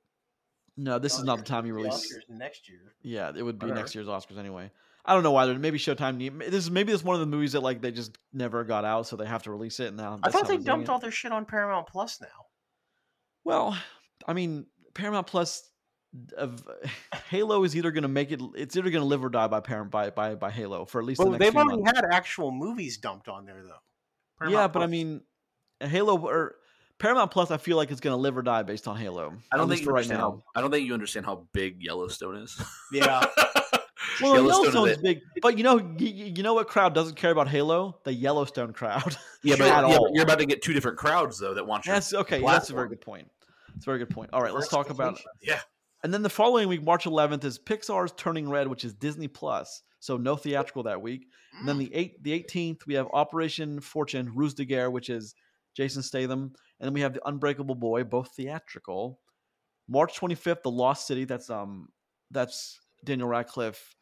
No, 0.76 1.00
this 1.00 1.18
is 1.18 1.24
not 1.24 1.38
the 1.40 1.44
time 1.44 1.66
you 1.66 1.74
release. 1.74 1.94
Oscars 1.96 2.30
next 2.36 2.68
year. 2.70 2.94
Yeah, 3.02 3.32
it 3.36 3.42
would 3.42 3.58
be 3.60 3.66
Whatever. 3.66 3.80
next 3.80 3.96
year's 3.96 4.08
Oscars 4.08 4.38
anyway. 4.38 4.72
I 5.06 5.14
don't 5.14 5.24
know 5.24 5.32
why. 5.32 5.46
they're- 5.46 5.58
Maybe 5.58 5.78
Showtime. 5.80 6.40
This 6.40 6.54
is 6.66 6.72
maybe 6.72 6.92
this 6.92 7.02
is 7.02 7.06
one 7.06 7.14
of 7.16 7.20
the 7.20 7.26
movies 7.28 7.52
that 7.54 7.62
like 7.62 7.82
they 7.82 7.92
just 7.92 8.18
never 8.34 8.64
got 8.64 8.84
out, 8.86 9.06
so 9.08 9.16
they 9.16 9.26
have 9.28 9.44
to 9.44 9.52
release 9.52 9.80
it 9.80 9.94
now. 9.94 10.16
I 10.16 10.20
that's 10.30 10.36
thought 10.36 10.48
they 10.48 10.58
dumped 10.58 10.90
all 10.90 11.00
their 11.00 11.12
shit 11.12 11.32
on 11.32 11.46
Paramount 11.46 11.88
Plus 11.88 12.20
now. 12.22 12.28
Well, 13.44 13.78
I 14.28 14.34
mean, 14.34 14.66
Paramount 14.98 15.28
Plus 15.28 15.70
of 16.38 16.64
Halo 17.30 17.64
is 17.64 17.76
either 17.76 17.92
going 17.92 18.02
to 18.04 18.08
make 18.08 18.32
it. 18.32 18.42
It's 18.56 18.76
either 18.76 18.90
going 18.90 19.02
to 19.04 19.08
live 19.08 19.24
or 19.24 19.30
die 19.30 19.48
by 19.48 19.60
Paramount 19.60 19.92
by 19.92 20.10
by 20.10 20.36
by 20.36 20.50
Halo 20.52 20.86
for 20.86 21.00
at 21.00 21.06
least 21.06 21.20
the 21.20 21.26
Well, 21.26 21.32
next 21.34 21.44
they've 21.46 21.52
few 21.54 21.62
already 21.62 21.82
months. 21.84 22.00
had 22.00 22.06
actual 22.12 22.52
movies 22.52 22.98
dumped 22.98 23.28
on 23.28 23.46
there 23.46 23.62
though. 23.64 24.50
yeah, 24.50 24.68
Paramount 24.68 24.74
but 24.74 24.82
I 24.84 24.88
mean, 24.88 25.22
Halo 25.80 26.18
or 26.20 26.56
Paramount 26.98 27.30
Plus, 27.32 27.52
I 27.52 27.58
feel 27.58 27.78
like 27.78 27.92
it's 27.92 28.00
going 28.02 28.16
to 28.16 28.20
live 28.22 28.36
or 28.38 28.42
die 28.42 28.64
based 28.64 28.88
on 28.88 28.98
Halo. 28.98 29.36
I 29.52 29.58
don't 29.58 29.70
think 29.70 29.82
you 29.82 29.86
for 29.86 29.94
right 29.94 30.08
now. 30.10 30.18
how. 30.18 30.44
I 30.56 30.62
don't 30.62 30.72
think 30.72 30.88
you 30.88 30.94
understand 30.94 31.26
how 31.28 31.48
big 31.54 31.84
Yellowstone 31.84 32.38
is. 32.38 32.60
yeah, 32.92 33.24
Well, 34.20 34.34
Yellowstone 34.34 34.40
is 34.40 34.74
Yellowstone's 34.74 34.92
it. 34.98 35.04
big, 35.04 35.20
but 35.44 35.58
you 35.60 35.64
know, 35.64 35.78
you, 36.00 36.08
you 36.36 36.42
know 36.42 36.56
what 36.56 36.68
crowd 36.68 36.96
doesn't 36.96 37.16
care 37.16 37.30
about 37.30 37.48
Halo? 37.50 38.00
The 38.04 38.14
Yellowstone 38.14 38.74
crowd. 38.74 39.16
Yeah, 39.44 39.56
but, 39.60 39.66
yeah, 39.68 39.82
but 39.82 40.10
you're 40.14 40.24
about 40.24 40.40
to 40.40 40.46
get 40.48 40.64
two 40.64 40.74
different 40.74 40.98
crowds 40.98 41.38
though 41.38 41.54
that 41.54 41.68
want 41.68 41.86
your. 41.86 41.94
That's 41.94 42.14
okay. 42.16 42.40
yeah, 42.42 42.52
that's 42.54 42.72
a 42.72 42.74
very 42.74 42.90
good 42.90 43.02
point. 43.02 43.30
That's 43.78 43.86
a 43.86 43.90
very 43.92 44.00
good 44.00 44.10
point. 44.10 44.32
All 44.34 44.42
right, 44.42 44.54
let's 44.54 44.70
talk 44.70 44.90
about. 44.90 45.22
Yeah. 45.42 45.60
And 46.04 46.12
then 46.12 46.24
the 46.24 46.30
following 46.30 46.68
week, 46.68 46.84
March 46.84 47.06
11th, 47.06 47.44
is 47.44 47.60
Pixar's 47.60 48.12
Turning 48.18 48.50
Red, 48.50 48.68
which 48.68 48.84
is 48.84 48.94
Disney 48.94 49.28
Plus. 49.28 49.84
So 50.00 50.18
no 50.18 50.36
theatrical 50.36 50.84
that 50.84 51.02
week. 51.02 51.28
And 51.60 51.68
then 51.68 51.78
the 51.78 51.94
eight, 51.94 52.24
the 52.24 52.32
18th, 52.40 52.86
we 52.88 52.96
have 52.96 53.08
Operation 53.14 53.80
Fortune, 53.80 54.32
Ruse 54.34 54.54
de 54.54 54.66
Guerre, 54.66 54.90
which 54.90 55.10
is 55.10 55.36
Jason 55.76 56.02
Statham, 56.02 56.54
and 56.80 56.88
then 56.88 56.94
we 56.94 57.02
have 57.02 57.14
The 57.14 57.28
Unbreakable 57.28 57.76
Boy, 57.76 58.04
both 58.04 58.32
theatrical. 58.36 59.20
March 59.88 60.20
25th, 60.20 60.64
The 60.64 60.72
Lost 60.72 61.08
City. 61.08 61.26
That's 61.26 61.50
um, 61.50 61.90
that's 62.32 62.80
Daniel 63.06 63.28
Radcliffe, 63.28 63.96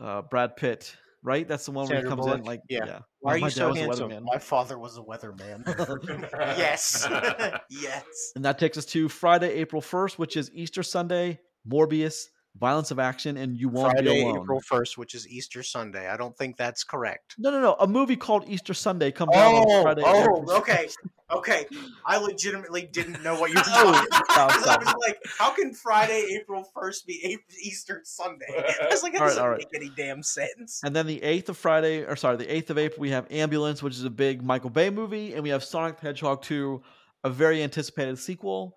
uh, 0.00 0.22
Brad 0.22 0.56
Pitt, 0.56 0.96
right? 1.22 1.46
That's 1.46 1.64
the 1.64 1.72
one 1.72 1.88
where 1.88 1.98
he 1.98 2.08
comes 2.08 2.22
Bullock, 2.22 2.40
in 2.40 2.44
like 2.44 2.62
yeah. 2.68 3.00
Why 3.20 3.34
are 3.34 3.38
you 3.38 3.50
so 3.50 3.74
handsome? 3.74 4.10
weatherman. 4.10 4.22
My 4.24 4.38
father 4.38 4.78
was 4.78 4.96
a 4.96 5.02
weatherman. 5.02 5.66
yes, 6.58 7.06
yes. 7.70 8.04
And 8.34 8.44
that 8.44 8.58
takes 8.58 8.78
us 8.78 8.86
to 8.86 9.08
Friday, 9.08 9.52
April 9.54 9.82
1st, 9.82 10.18
which 10.18 10.36
is 10.36 10.50
Easter 10.54 10.82
Sunday, 10.82 11.40
Morbius, 11.70 12.28
Violence 12.58 12.90
of 12.90 12.98
Action, 12.98 13.36
and 13.36 13.56
You 13.56 13.68
Won't 13.68 13.92
Be 13.96 14.04
Friday, 14.04 14.22
Alone. 14.22 14.42
April 14.42 14.60
first, 14.60 14.98
which 14.98 15.14
is 15.14 15.26
Easter 15.28 15.62
Sunday. 15.62 16.08
I 16.08 16.16
don't 16.16 16.36
think 16.36 16.56
that's 16.56 16.84
correct. 16.84 17.36
No, 17.38 17.50
no, 17.50 17.60
no. 17.60 17.74
A 17.80 17.86
movie 17.86 18.16
called 18.16 18.44
Easter 18.48 18.74
Sunday 18.74 19.12
comes 19.12 19.34
out 19.34 19.54
on 19.54 19.64
Oh, 19.68 19.82
Friday. 19.82 20.02
oh, 20.04 20.56
okay, 20.58 20.88
okay. 21.30 21.66
I 22.04 22.18
legitimately 22.18 22.88
didn't 22.92 23.22
know 23.22 23.38
what 23.40 23.50
you 23.50 23.54
were 23.56 23.62
Oh, 23.66 24.04
talking 24.28 24.62
about. 24.62 24.82
I 24.82 24.92
was 24.92 24.94
like, 25.06 25.18
how 25.38 25.50
can 25.54 25.72
Friday, 25.72 26.38
April 26.40 26.68
first 26.74 27.06
be 27.06 27.38
Easter 27.62 28.02
Sunday? 28.04 28.44
I 28.82 28.88
was 28.90 29.02
like, 29.04 29.12
that 29.12 29.22
All 29.22 29.28
doesn't 29.28 29.42
right. 29.44 29.58
make 29.58 29.68
any 29.82 29.90
damn 29.96 30.22
sense. 30.22 30.80
And 30.84 30.94
then 30.94 31.06
the 31.06 31.20
8th 31.20 31.50
of 31.50 31.56
Friday, 31.56 32.02
or 32.04 32.16
sorry, 32.16 32.36
the 32.36 32.46
8th 32.46 32.70
of 32.70 32.78
April, 32.78 33.00
we 33.00 33.10
have 33.10 33.26
Ambulance, 33.30 33.80
which 33.82 33.94
is 33.94 34.04
a 34.04 34.10
big 34.10 34.42
Michael 34.42 34.70
Bay 34.70 34.90
movie. 34.90 35.34
And 35.34 35.42
we 35.44 35.50
have 35.50 35.62
Sonic 35.64 35.98
the 36.00 36.06
Hedgehog 36.08 36.42
2, 36.42 36.82
a 37.24 37.30
very 37.30 37.62
anticipated 37.62 38.18
sequel. 38.18 38.76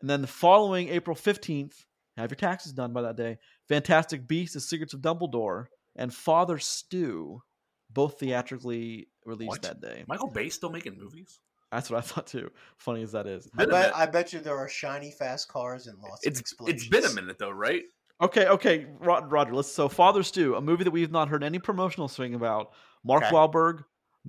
And 0.00 0.08
then 0.10 0.22
the 0.22 0.26
following 0.26 0.88
April 0.88 1.14
15th, 1.14 1.84
have 2.16 2.30
your 2.30 2.36
taxes 2.36 2.72
done 2.72 2.92
by 2.92 3.02
that 3.02 3.16
day. 3.16 3.38
Fantastic 3.68 4.26
Beasts, 4.28 4.54
The 4.54 4.60
Secrets 4.60 4.92
of 4.94 5.00
Dumbledore, 5.00 5.66
and 5.96 6.12
Father 6.12 6.58
Stu, 6.58 7.42
both 7.90 8.18
theatrically 8.20 9.08
released 9.24 9.48
What? 9.48 9.62
that 9.62 9.80
day. 9.80 10.04
Michael 10.08 10.30
Bay 10.30 10.48
still 10.48 10.70
making 10.70 10.98
movies? 10.98 11.40
That's 11.70 11.90
what 11.90 11.98
I 11.98 12.00
thought 12.02 12.26
too. 12.26 12.50
Funny 12.76 13.02
as 13.02 13.12
that 13.12 13.26
is. 13.26 13.48
I 13.56 13.64
bet. 13.64 13.96
I 13.96 14.04
bet 14.06 14.32
you 14.32 14.40
there 14.40 14.56
are 14.58 14.68
shiny, 14.68 15.10
fast 15.10 15.48
cars 15.48 15.86
and 15.86 15.98
lots 16.00 16.26
It's 16.26 16.38
of 16.38 16.42
explosions. 16.42 16.82
it's 16.82 16.90
been 16.90 17.04
a 17.04 17.14
minute 17.14 17.38
though, 17.38 17.50
right? 17.50 17.84
Okay, 18.20 18.46
okay, 18.46 18.86
Ro- 19.00 19.24
Roger. 19.24 19.54
Let's 19.54 19.72
so 19.72 19.88
Father 19.88 20.22
Stu, 20.22 20.54
a 20.54 20.60
movie 20.60 20.84
that 20.84 20.90
we've 20.90 21.10
not 21.10 21.28
heard 21.28 21.42
any 21.42 21.58
promotional 21.58 22.08
thing 22.08 22.34
about. 22.34 22.72
Mark 23.04 23.24
Okay. 23.24 23.32
Wahlberg, 23.34 23.84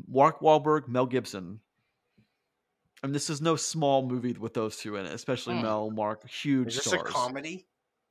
Mark 0.08 0.40
Wahlberg, 0.40 0.88
Mel 0.88 1.06
Gibson. 1.06 1.60
And 3.04 3.14
this 3.14 3.30
is 3.30 3.42
no 3.42 3.56
small 3.58 4.08
movie 4.08 4.32
with 4.34 4.54
those 4.54 4.78
two 4.78 4.96
in 4.96 5.06
it, 5.06 5.12
especially 5.14 5.56
Hmm. 5.56 5.64
Mel, 5.64 5.92
Mark, 5.92 6.28
huge 6.30 6.70
Is 6.70 6.76
this 6.76 6.86
stars. 6.86 7.02
a 7.02 7.12
comedy? 7.12 7.68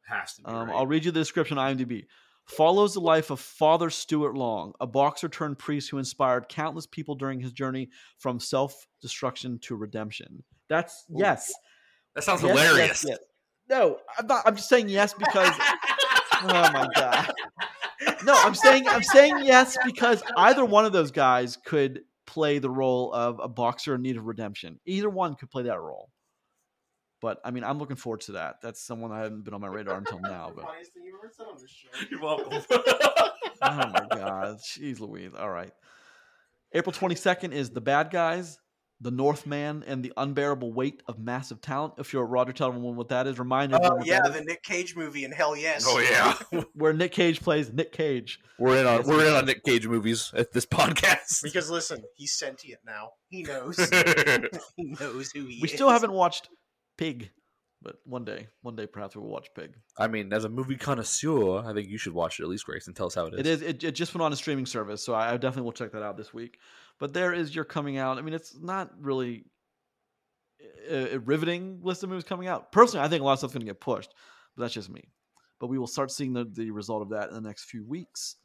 Has 0.09 0.35
to 0.35 0.43
be. 0.43 0.49
Um, 0.49 0.69
right? 0.69 0.77
I'll 0.77 0.87
read 0.87 1.05
you 1.05 1.11
the 1.11 1.21
description 1.21 1.59
on 1.59 1.77
IMDb. 1.77 2.07
Follows 2.47 2.95
the 2.95 3.01
life 3.01 3.31
of 3.31 3.39
Father 3.39 3.89
Stuart 3.89 4.35
Long, 4.37 4.73
a 4.81 4.87
boxer 4.87 5.29
turned 5.29 5.59
priest 5.59 5.91
who 5.91 5.99
inspired 5.99 6.49
countless 6.49 6.87
people 6.87 7.15
during 7.15 7.39
his 7.41 7.53
journey 7.53 7.89
from 8.19 8.41
self 8.41 8.87
destruction 9.01 9.59
to 9.63 9.77
redemption. 9.77 10.43
That's 10.69 11.05
Ooh. 11.11 11.19
yes. 11.19 11.53
that 12.15 12.25
sounds 12.25 12.43
Yes, 12.43 12.57
yes, 12.57 12.69
hilarious. 12.69 13.05
yes. 13.09 13.19
No, 13.69 13.99
I'm 14.19 14.27
not. 14.27 14.43
I'm 14.45 14.57
just 14.57 14.69
saying 14.69 14.89
yes 14.89 15.15
because. 15.15 15.55
oh 16.43 16.71
my 16.73 16.89
god. 16.97 17.33
No, 18.25 18.35
I'm 18.37 18.55
saying 18.55 18.89
I'm 18.89 19.03
saying 19.05 19.41
yes 19.45 19.77
because 19.85 20.23
either 20.37 20.65
one 20.65 20.85
of 20.85 20.93
those 20.93 21.13
guys 21.13 21.57
could 21.65 22.01
play 22.27 22.59
the 22.59 22.71
role 22.71 23.13
of 23.13 23.41
a 23.43 23.49
boxer 23.49 23.95
in 23.95 24.03
need 24.03 24.17
of 24.17 24.27
redemption. 24.27 24.81
Either 24.85 25.09
one 25.09 25.35
could 25.37 25.51
play 25.51 25.65
that 25.65 25.81
role. 25.81 26.11
But 27.23 27.39
I 27.45 27.53
mean, 27.53 27.63
I'm 27.65 27.79
looking 27.79 27.97
forward 27.97 28.21
to 28.23 28.33
that. 28.33 28.57
That's 28.63 28.85
someone 28.85 29.13
I 29.13 29.21
haven't 29.21 29.45
been 29.45 29.55
on 29.55 29.61
my 29.63 29.69
radar 29.69 29.97
until 29.97 30.19
now. 30.21 30.53
But 30.55 30.65
you 30.97 31.17
ever 31.19 31.33
said 31.35 31.47
on 31.47 31.57
this 31.61 31.71
show. 31.71 32.07
You're 32.11 32.21
welcome. 32.21 32.63
oh 32.71 33.31
my 33.63 34.07
god, 34.11 34.59
jeez 34.59 34.99
Louise. 35.01 35.31
All 35.39 35.49
right. 35.51 35.73
April 36.75 36.93
22nd 36.93 37.53
is 37.53 37.71
The 37.71 37.81
Bad 37.83 38.11
Guys, 38.11 38.59
The 39.01 39.11
Northman, 39.11 39.85
and 39.87 40.03
The 40.03 40.13
Unbearable 40.17 40.73
Weight 40.73 41.03
of 41.07 41.19
Massive 41.19 41.61
Talent. 41.61 41.95
If 41.99 42.13
you're 42.15 42.23
a 42.23 42.27
Roger, 42.27 42.53
tell 42.55 42.69
everyone 42.69 42.97
what 42.97 43.11
that 43.11 43.27
is. 43.27 43.39
Remind 43.39 43.73
Oh 43.73 43.77
everyone 43.77 43.99
what 43.99 44.07
yeah, 44.07 44.21
that 44.23 44.31
is. 44.31 44.37
the 44.39 44.45
Nick 44.45 44.63
Cage 44.63 44.97
movie 44.97 45.25
and 45.25 45.33
Hell 45.35 45.55
Yes. 45.55 45.85
oh 45.87 46.01
yeah, 46.01 46.63
where 46.75 46.93
Nick 46.95 47.13
Cage 47.13 47.41
plays 47.41 47.71
Nick 47.73 47.93
Cage. 47.93 48.41
we're 48.59 48.79
in 48.81 48.87
on 48.87 49.03
we're 49.07 49.27
in 49.27 49.35
on 49.35 49.45
Nick 49.47 49.63
Cage 49.65 49.87
movies 49.87 50.33
at 50.35 50.51
this 50.53 50.65
podcast. 50.67 51.43
Because 51.43 51.71
listen, 51.71 52.03
he's 52.17 52.35
sentient 52.37 52.81
now. 52.87 53.11
He 53.29 53.43
knows. 53.45 53.77
he 54.77 54.85
knows 54.99 55.31
who 55.33 55.45
he 55.45 55.59
We 55.63 55.69
is. 55.69 55.75
still 55.75 55.91
haven't 55.91 56.13
watched 56.13 56.49
Pig, 57.03 57.31
but 57.83 57.97
one 58.05 58.25
day, 58.25 58.47
one 58.63 58.77
day 58.77 58.87
perhaps 58.87 59.17
we 59.17 59.23
will 59.23 59.31
watch 59.31 59.49
Pig. 59.57 59.75
I 59.99 60.07
mean, 60.07 60.33
as 60.33 60.45
a 60.45 60.49
movie 60.49 60.77
connoisseur, 60.77 61.59
I 61.59 61.73
think 61.73 61.89
you 61.89 61.99
should 61.99 62.15
watch 62.15 62.39
it 62.39 62.45
at 62.45 62.49
least, 62.49 62.65
Grace, 62.65 62.87
and 62.87 62.95
tell 62.95 63.07
us 63.07 63.15
how 63.15 63.27
it 63.27 63.35
is. 63.35 63.41
It 63.41 63.47
is. 63.47 63.63
It, 63.63 63.85
it 63.85 63.93
just 63.93 64.15
went 64.15 64.23
on 64.23 64.33
a 64.33 64.37
streaming 64.37 64.67
service, 64.67 65.03
so 65.03 65.15
I, 65.15 65.33
I 65.33 65.37
definitely 65.37 65.63
will 65.63 65.73
check 65.73 65.93
that 65.93 66.03
out 66.03 66.17
this 66.17 66.33
week. 66.33 66.59
But 66.99 67.13
there 67.13 67.33
is 67.33 67.55
your 67.55 67.65
coming 67.65 67.99
out. 67.99 68.19
I 68.19 68.23
mean, 68.23 68.35
it's 68.35 68.57
not 68.61 68.91
really 69.01 69.47
a, 70.89 71.17
a 71.17 71.19
riveting 71.19 71.81
list 71.83 72.03
of 72.03 72.11
movies 72.11 72.25
coming 72.25 72.47
out. 72.47 72.71
Personally, 72.71 73.05
I 73.05 73.09
think 73.09 73.23
a 73.23 73.25
lot 73.25 73.33
of 73.33 73.39
stuff's 73.39 73.55
going 73.55 73.67
to 73.67 73.71
get 73.71 73.81
pushed, 73.81 74.13
but 74.57 74.63
that's 74.63 74.75
just 74.75 74.91
me. 74.91 75.09
But 75.59 75.69
we 75.69 75.79
will 75.79 75.87
start 75.87 76.11
seeing 76.11 76.33
the, 76.33 76.45
the 76.45 76.71
result 76.71 77.03
of 77.03 77.11
that 77.11 77.29
in 77.29 77.35
the 77.35 77.41
next 77.41 77.65
few 77.65 77.85
weeks. 77.85 78.37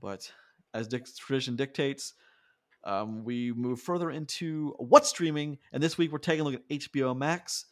But 0.00 0.30
as 0.74 0.88
Dick, 0.88 1.06
tradition 1.18 1.56
dictates, 1.56 2.14
um, 2.84 3.24
we 3.24 3.52
move 3.52 3.80
further 3.80 4.10
into 4.10 4.74
what's 4.78 5.08
streaming, 5.08 5.58
and 5.72 5.82
this 5.82 5.98
week 5.98 6.12
we're 6.12 6.18
taking 6.18 6.42
a 6.42 6.44
look 6.44 6.54
at 6.54 6.68
HBO 6.68 7.16
Max. 7.16 7.66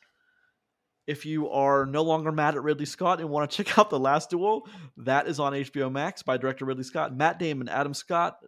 If 1.07 1.27
you 1.27 1.51
are 1.51 1.85
no 1.85 2.03
longer 2.03 2.33
mad 2.33 2.55
at 2.55 2.63
Ridley 2.63 2.87
Scott 2.87 3.21
and 3.21 3.29
want 3.29 3.51
to 3.51 3.57
check 3.63 3.79
out 3.79 3.91
The 3.91 3.99
Last 3.99 4.31
Duel, 4.31 4.67
that 4.99 5.27
is 5.27 5.39
on 5.39 5.53
HBO 5.53 5.91
Max 5.93 6.23
by 6.23 6.37
director 6.37 6.65
Ridley 6.65 6.85
Scott, 6.85 7.15
Matt 7.15 7.39
Damon, 7.39 7.69
Adam 7.69 7.95
Scott, 7.95 8.39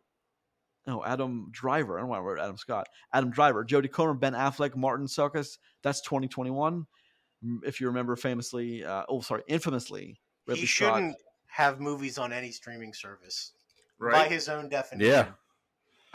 no, 0.87 1.05
Adam 1.05 1.49
Driver. 1.51 1.99
I 1.99 2.01
don't 2.01 2.09
know 2.09 2.13
why 2.13 2.19
I 2.19 2.21
wrote 2.21 2.39
Adam 2.39 2.57
Scott. 2.57 2.89
Adam 3.13 3.31
Driver, 3.31 3.65
Jodie 3.65 3.91
Comer, 3.91 4.15
Ben 4.15 4.35
Affleck, 4.35 4.77
Martin 4.77 5.07
Serkis. 5.07 5.59
That's 5.83 6.01
2021. 6.03 6.87
Mm, 7.45 7.59
If 7.65 7.81
you 7.81 7.89
remember 7.89 8.15
famously, 8.17 8.85
uh, 8.85 9.03
oh, 9.09 9.21
sorry, 9.21 9.43
infamously, 9.49 10.21
Ridley 10.47 10.61
he 10.61 10.67
shouldn't 10.67 11.17
have 11.49 11.81
movies 11.81 12.19
on 12.19 12.33
any 12.33 12.53
streaming 12.53 12.95
service 12.95 13.53
by 13.99 14.29
his 14.29 14.49
own 14.49 14.69
definition. 14.69 15.13
Yeah. 15.13 15.27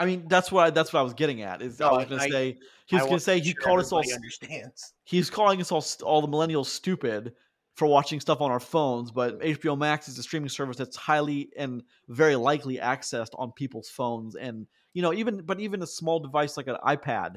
I 0.02 0.06
mean, 0.06 0.26
that's 0.26 0.50
what 0.50 0.66
I, 0.66 0.70
that's 0.70 0.92
what 0.92 0.98
I 0.98 1.02
was 1.04 1.14
getting 1.14 1.42
at. 1.42 1.62
Is 1.62 1.80
I 1.80 1.86
No, 1.86 1.98
was 1.98 2.06
going 2.06 2.20
to 2.20 2.26
say 2.26 2.58
he 2.86 2.96
was 2.96 3.04
going 3.04 3.18
to 3.18 3.24
say 3.24 3.38
he 3.38 3.52
sure 3.52 3.62
called 3.62 3.78
us 3.78 3.92
all 3.92 4.02
understands. 4.12 4.94
he's 5.04 5.30
calling 5.30 5.60
us 5.60 5.70
all 5.70 5.84
all 6.02 6.20
the 6.20 6.26
millennials 6.26 6.66
stupid 6.66 7.34
for 7.76 7.86
watching 7.86 8.18
stuff 8.18 8.40
on 8.40 8.50
our 8.50 8.58
phones, 8.60 9.12
but 9.12 9.38
HBO 9.40 9.78
Max 9.78 10.08
is 10.08 10.18
a 10.18 10.22
streaming 10.24 10.48
service 10.48 10.76
that's 10.76 10.96
highly 10.96 11.50
and 11.56 11.84
very 12.08 12.34
likely 12.34 12.78
accessed 12.78 13.30
on 13.38 13.52
people's 13.52 13.88
phones, 13.88 14.34
and 14.34 14.66
you 14.92 15.02
know 15.02 15.12
even 15.12 15.42
but 15.42 15.60
even 15.60 15.82
a 15.82 15.86
small 15.86 16.18
device 16.18 16.56
like 16.56 16.66
an 16.66 16.78
iPad 16.84 17.36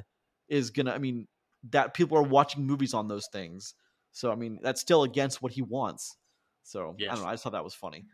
is 0.49 0.71
gonna. 0.71 0.91
I 0.91 0.97
mean 0.97 1.27
that 1.69 1.93
people 1.93 2.17
are 2.17 2.23
watching 2.23 2.65
movies 2.65 2.95
on 2.95 3.07
those 3.07 3.27
things, 3.31 3.75
so 4.11 4.31
I 4.31 4.35
mean 4.35 4.57
that's 4.63 4.81
still 4.81 5.03
against 5.03 5.39
what 5.43 5.51
he 5.51 5.61
wants. 5.61 6.17
So 6.63 6.99
I 7.07 7.13
Yes. 7.13 7.13
don't 7.13 7.21
know. 7.21 7.29
I 7.29 7.33
just 7.33 7.43
thought 7.43 7.53
that 7.53 7.63
was 7.63 7.75
funny. 7.75 8.05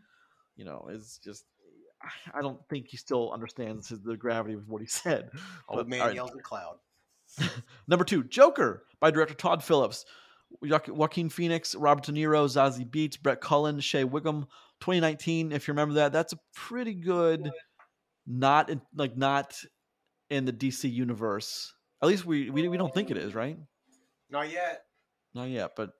You 0.57 0.65
know, 0.65 0.87
it's 0.89 1.19
just. 1.19 1.45
I- 2.33 2.41
don't 2.41 2.59
think 2.69 2.87
he 2.87 2.97
still 2.97 3.31
understands 3.31 3.89
his, 3.89 4.01
the 4.01 4.17
gravity 4.17 4.55
of 4.55 4.67
what 4.67 4.81
he 4.81 4.87
said. 4.87 5.29
Old 5.67 5.79
But, 5.79 5.87
man 5.87 5.99
right. 6.01 6.15
yells 6.15 6.31
at 6.35 6.43
cloud. 6.43 6.77
Number 7.87 8.03
two, 8.05 8.23
Joker 8.23 8.83
by 8.99 9.11
director 9.11 9.33
Todd 9.33 9.63
Phillips. 9.63 10.05
Jo- 10.65 10.81
Joaquin 10.89 11.29
Phoenix, 11.29 11.75
Robert 11.75 12.03
De 12.03 12.11
Niro, 12.11 12.45
Zazie 12.45 12.89
Beetz, 12.89 13.21
Brett 13.21 13.39
Cullen, 13.41 13.79
Shea 13.79 14.03
Whigham. 14.03 14.47
2019, 14.81 15.51
if 15.51 15.67
you 15.67 15.73
remember 15.73 15.93
that, 15.95 16.11
that's 16.11 16.33
a 16.33 16.39
pretty 16.55 16.93
good, 16.95 17.51
not 18.27 18.69
in, 18.69 18.81
like 18.95 19.15
not 19.15 19.55
in 20.29 20.43
the 20.45 20.51
DC 20.51 20.91
universe. 20.91 21.73
At 22.01 22.09
least 22.09 22.25
we, 22.25 22.49
we 22.49 22.67
we 22.67 22.77
don't 22.77 22.93
think 22.93 23.11
it 23.11 23.17
is, 23.17 23.35
right? 23.35 23.57
Not 24.29 24.51
yet. 24.51 24.83
Not 25.35 25.49
yet, 25.49 25.71
but 25.77 25.91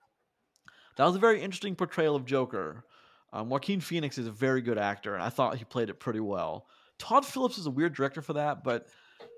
that 0.96 1.06
was 1.06 1.14
a 1.16 1.20
very 1.20 1.40
interesting 1.40 1.76
portrayal 1.76 2.16
of 2.16 2.24
Joker. 2.26 2.84
Um, 3.32 3.48
Joaquin 3.48 3.80
Phoenix 3.80 4.18
is 4.18 4.26
a 4.26 4.32
very 4.32 4.60
good 4.60 4.78
actor, 4.78 5.14
and 5.14 5.22
I 5.22 5.28
thought 5.28 5.56
he 5.56 5.64
played 5.64 5.88
it 5.88 6.00
pretty 6.00 6.20
well. 6.20 6.66
Todd 6.98 7.24
Phillips 7.24 7.58
is 7.58 7.66
a 7.66 7.70
weird 7.70 7.94
director 7.94 8.22
for 8.22 8.34
that, 8.34 8.62
but 8.62 8.88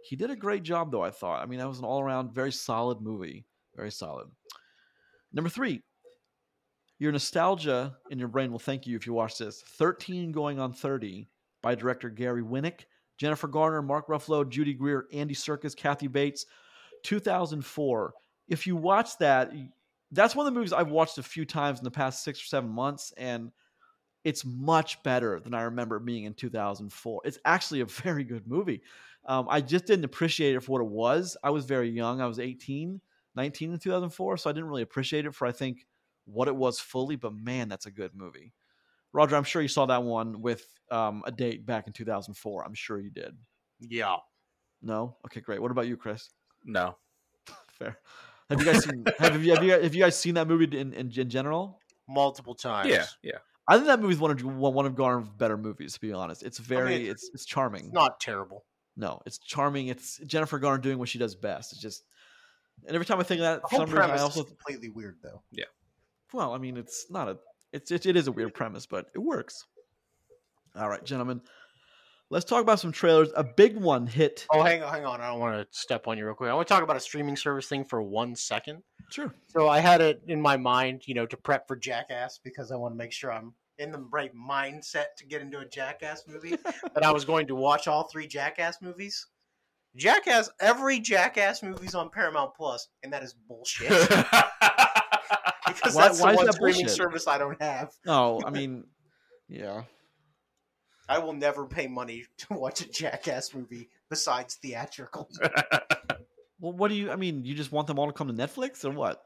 he 0.02 0.16
did 0.16 0.30
a 0.30 0.36
great 0.36 0.62
job, 0.62 0.90
though. 0.90 1.02
I 1.02 1.10
thought. 1.10 1.42
I 1.42 1.46
mean, 1.46 1.58
that 1.60 1.68
was 1.68 1.78
an 1.78 1.84
all-around 1.84 2.34
very 2.34 2.52
solid 2.52 3.00
movie, 3.00 3.46
very 3.76 3.90
solid. 3.90 4.28
Number 5.32 5.50
three, 5.50 5.82
your 6.98 7.12
nostalgia 7.12 7.96
in 8.10 8.18
your 8.18 8.28
brain 8.28 8.50
will 8.50 8.58
thank 8.58 8.86
you 8.86 8.96
if 8.96 9.06
you 9.06 9.12
watch 9.12 9.38
this. 9.38 9.62
Thirteen 9.78 10.32
going 10.32 10.58
on 10.58 10.72
thirty 10.72 11.28
by 11.62 11.74
director 11.74 12.10
Gary 12.10 12.42
Winick, 12.42 12.82
Jennifer 13.18 13.48
Garner, 13.48 13.82
Mark 13.82 14.08
Ruffalo, 14.08 14.48
Judy 14.48 14.74
Greer, 14.74 15.06
Andy 15.12 15.34
Serkis, 15.34 15.76
Kathy 15.76 16.08
Bates. 16.08 16.46
2004. 17.04 18.14
If 18.48 18.66
you 18.66 18.76
watch 18.76 19.16
that, 19.18 19.52
that's 20.10 20.34
one 20.34 20.46
of 20.46 20.52
the 20.52 20.58
movies 20.58 20.72
I've 20.72 20.90
watched 20.90 21.18
a 21.18 21.22
few 21.22 21.44
times 21.44 21.78
in 21.78 21.84
the 21.84 21.90
past 21.90 22.24
six 22.24 22.40
or 22.40 22.46
seven 22.46 22.70
months, 22.70 23.12
and 23.16 23.52
it's 24.24 24.44
much 24.44 25.02
better 25.02 25.38
than 25.38 25.54
I 25.54 25.62
remember 25.62 25.98
being 25.98 26.24
in 26.24 26.34
2004. 26.34 27.22
It's 27.24 27.38
actually 27.44 27.80
a 27.80 27.86
very 27.86 28.24
good 28.24 28.46
movie. 28.46 28.82
Um, 29.26 29.46
I 29.48 29.60
just 29.60 29.86
didn't 29.86 30.04
appreciate 30.04 30.54
it 30.54 30.60
for 30.60 30.72
what 30.72 30.80
it 30.80 30.90
was. 30.90 31.36
I 31.42 31.50
was 31.50 31.64
very 31.64 31.88
young. 31.88 32.20
I 32.20 32.26
was 32.26 32.38
18, 32.38 33.00
19 33.36 33.72
in 33.72 33.78
2004, 33.78 34.36
so 34.36 34.50
I 34.50 34.52
didn't 34.52 34.68
really 34.68 34.82
appreciate 34.82 35.24
it 35.26 35.34
for, 35.34 35.46
I 35.46 35.52
think, 35.52 35.86
what 36.26 36.48
it 36.48 36.56
was 36.56 36.80
fully, 36.80 37.16
but 37.16 37.34
man, 37.34 37.68
that's 37.68 37.86
a 37.86 37.90
good 37.90 38.12
movie. 38.14 38.52
Roger, 39.12 39.36
I'm 39.36 39.44
sure 39.44 39.62
you 39.62 39.68
saw 39.68 39.86
that 39.86 40.02
one 40.02 40.42
with 40.42 40.66
um, 40.90 41.22
a 41.26 41.30
date 41.30 41.64
back 41.64 41.86
in 41.86 41.92
2004. 41.92 42.64
I'm 42.64 42.74
sure 42.74 42.98
you 42.98 43.10
did. 43.10 43.36
Yeah. 43.80 44.16
No? 44.82 45.16
Okay, 45.26 45.40
great. 45.40 45.62
What 45.62 45.70
about 45.70 45.86
you, 45.86 45.96
Chris? 45.96 46.30
No. 46.64 46.96
Fair. 47.78 47.98
Have 48.50 48.60
you 48.60 48.66
guys 48.66 48.84
seen 48.84 49.04
have 49.18 49.42
you 49.42 49.54
have 49.54 49.64
you, 49.64 49.70
have 49.72 49.94
you 49.94 50.02
guys 50.02 50.18
seen 50.18 50.34
that 50.34 50.46
movie 50.46 50.64
in, 50.76 50.92
in, 50.92 51.10
in 51.10 51.30
general? 51.30 51.80
Multiple 52.06 52.54
times. 52.54 52.90
Yeah. 52.90 53.06
Yeah. 53.22 53.38
I 53.66 53.76
think 53.76 53.86
that 53.86 54.00
movie's 54.00 54.18
one 54.18 54.30
of 54.30 54.42
one 54.44 54.86
of 54.86 54.94
Garner's 54.94 55.28
better 55.28 55.56
movies. 55.56 55.94
To 55.94 56.00
be 56.00 56.12
honest, 56.12 56.42
it's 56.42 56.58
very 56.58 56.94
it's- 56.94 57.10
it's 57.10 57.30
it's 57.34 57.44
charming. 57.44 57.86
It's 57.86 57.94
not 57.94 58.20
terrible. 58.20 58.64
no, 58.96 59.22
it's 59.26 59.38
charming. 59.38 59.88
It's 59.88 60.18
Jennifer 60.18 60.58
Garner 60.58 60.78
doing 60.78 60.98
what 60.98 61.08
she 61.08 61.18
does 61.18 61.34
best. 61.34 61.72
It's 61.72 61.80
just, 61.80 62.04
and 62.86 62.94
every 62.94 63.06
time 63.06 63.18
I 63.20 63.22
think 63.22 63.40
of 63.40 63.44
that, 63.44 63.62
The 63.62 63.68
whole 63.68 63.80
some 63.86 63.90
reason 63.90 64.10
I 64.10 64.18
also 64.18 64.42
is 64.42 64.48
completely 64.48 64.90
weird, 64.90 65.16
though. 65.22 65.42
Yeah. 65.50 65.64
Well, 66.32 66.52
I 66.52 66.58
mean, 66.58 66.76
it's 66.76 67.06
not 67.10 67.28
a 67.28 67.38
it's 67.72 67.90
it, 67.90 68.06
it 68.06 68.16
is 68.16 68.26
a 68.28 68.32
weird 68.32 68.54
premise, 68.54 68.86
but 68.86 69.06
it 69.14 69.18
works. 69.18 69.64
All 70.76 70.88
right, 70.88 71.04
gentlemen, 71.04 71.40
let's 72.30 72.44
talk 72.44 72.62
about 72.62 72.80
some 72.80 72.92
trailers. 72.92 73.30
A 73.36 73.44
big 73.44 73.76
one 73.76 74.06
hit. 74.06 74.46
Oh, 74.52 74.62
hang 74.62 74.82
on, 74.82 74.92
hang 74.92 75.04
on. 75.04 75.20
I 75.20 75.28
don't 75.28 75.40
want 75.40 75.56
to 75.60 75.66
step 75.78 76.06
on 76.08 76.18
you 76.18 76.24
real 76.26 76.34
quick. 76.34 76.50
I 76.50 76.54
want 76.54 76.66
to 76.66 76.74
talk 76.74 76.82
about 76.82 76.96
a 76.96 77.00
streaming 77.00 77.36
service 77.36 77.66
thing 77.68 77.84
for 77.84 78.02
one 78.02 78.34
second. 78.36 78.82
Sure. 79.10 79.34
So 79.48 79.68
I 79.68 79.78
had 79.80 80.00
it 80.00 80.22
in 80.26 80.40
my 80.40 80.56
mind, 80.56 81.02
you 81.06 81.14
know, 81.14 81.26
to 81.26 81.36
prep 81.36 81.68
for 81.68 81.76
Jackass 81.76 82.38
because 82.42 82.72
I 82.72 82.76
want 82.76 82.92
to 82.94 82.96
make 82.96 83.12
sure 83.12 83.32
I'm 83.32 83.54
in 83.78 83.90
the 83.92 83.98
right 84.12 84.30
mindset 84.34 85.06
to 85.18 85.26
get 85.26 85.42
into 85.42 85.58
a 85.58 85.66
Jackass 85.68 86.24
movie. 86.26 86.50
that 86.94 87.04
I 87.04 87.12
was 87.12 87.24
going 87.24 87.46
to 87.48 87.54
watch 87.54 87.86
all 87.88 88.08
three 88.08 88.26
Jackass 88.26 88.80
movies. 88.80 89.26
Jackass, 89.96 90.50
every 90.60 90.98
Jackass 90.98 91.62
movie's 91.62 91.94
on 91.94 92.10
Paramount 92.10 92.54
Plus, 92.56 92.88
and 93.04 93.12
that 93.12 93.22
is 93.22 93.32
bullshit. 93.46 93.90
because 95.68 95.94
Why- 95.94 96.08
that's 96.08 96.20
why 96.20 96.32
the 96.32 96.36
one 96.36 96.52
streaming 96.52 96.80
bullshit? 96.82 96.90
service 96.90 97.28
I 97.28 97.38
don't 97.38 97.60
have. 97.62 97.90
No, 98.04 98.40
I 98.44 98.50
mean, 98.58 98.84
yeah. 99.48 99.82
I 101.08 101.18
will 101.18 101.32
never 101.34 101.66
pay 101.66 101.86
money 101.86 102.24
to 102.38 102.54
watch 102.54 102.80
a 102.80 102.88
Jackass 102.90 103.54
movie 103.54 103.88
besides 104.10 104.56
theatrical. 104.56 105.28
Well, 106.60 106.72
what 106.72 106.88
do 106.88 106.94
you? 106.94 107.10
I 107.10 107.16
mean, 107.16 107.44
you 107.44 107.54
just 107.54 107.72
want 107.72 107.88
them 107.88 107.98
all 107.98 108.06
to 108.06 108.12
come 108.12 108.28
to 108.28 108.32
Netflix 108.32 108.86
or 108.86 108.90
what? 108.90 109.22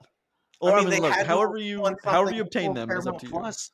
I 0.60 0.66
Or 0.66 0.72
I 0.72 0.80
mean, 0.80 0.90
mean, 0.90 1.02
look, 1.02 1.12
however 1.12 1.56
you 1.56 1.84
however 2.02 2.32
you 2.32 2.42
obtain 2.42 2.74
them 2.74 2.90
is 2.90 3.06
up 3.06 3.18
to 3.20 3.26
you. 3.26 3.30
Plus. 3.30 3.70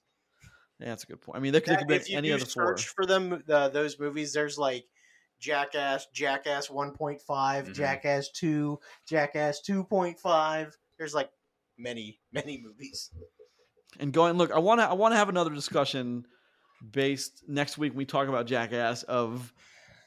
Yeah, 0.81 0.89
that's 0.89 1.05
a 1.05 1.07
good 1.07 1.23
point. 1.23 1.39
I 1.39 1.41
mean, 1.41 1.53
they 1.53 1.61
could, 1.63 1.79
they 1.79 1.85
That- 1.97 2.01
could 2.01 2.09
you 2.09 2.19
any 2.19 2.31
other 2.33 2.43
of 2.43 2.49
the 2.49 2.53
four. 2.53 2.77
search 2.77 2.89
for 2.89 3.07
them, 3.07 3.43
uh, 3.49 3.69
those 3.71 3.99
movies, 3.99 4.35
there's 4.35 4.59
like 4.59 4.85
Jackass, 5.41 6.07
Jackass 6.13 6.67
1.5, 6.69 7.21
Mm-hmm. 7.27 7.71
Mhm. 7.71 7.75
Jackass 7.75 8.29
2, 8.33 8.79
Jackass 9.09 9.63
2.5. 9.67 10.73
There's 10.99 11.15
like 11.15 11.31
many, 11.79 12.21
many 12.33 12.61
movies. 12.63 13.11
and 13.99 14.13
going 14.13 14.37
look 14.37 14.51
i 14.51 14.59
want 14.59 14.81
to 14.81 14.85
i 14.89 14.93
want 14.93 15.13
to 15.13 15.17
have 15.17 15.29
another 15.31 15.55
discussion 15.55 16.27
based 16.91 17.43
next 17.49 17.79
week 17.79 17.93
when 17.93 17.99
we 17.99 18.05
talk 18.05 18.29
about 18.29 18.47
jackass 18.47 19.03
of 19.05 19.53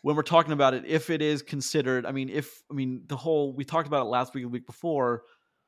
when 0.01 0.15
we're 0.15 0.21
talking 0.21 0.53
about 0.53 0.73
it 0.73 0.83
if 0.85 1.09
it 1.09 1.21
is 1.21 1.41
considered 1.41 2.05
i 2.05 2.11
mean 2.11 2.29
if 2.29 2.61
i 2.71 2.73
mean 2.73 3.03
the 3.07 3.15
whole 3.17 3.53
we 3.55 3.63
talked 3.65 3.87
about 3.87 4.01
it 4.05 4.09
last 4.09 4.33
week 4.33 4.43
the 4.43 4.49
week 4.49 4.65
before 4.67 5.23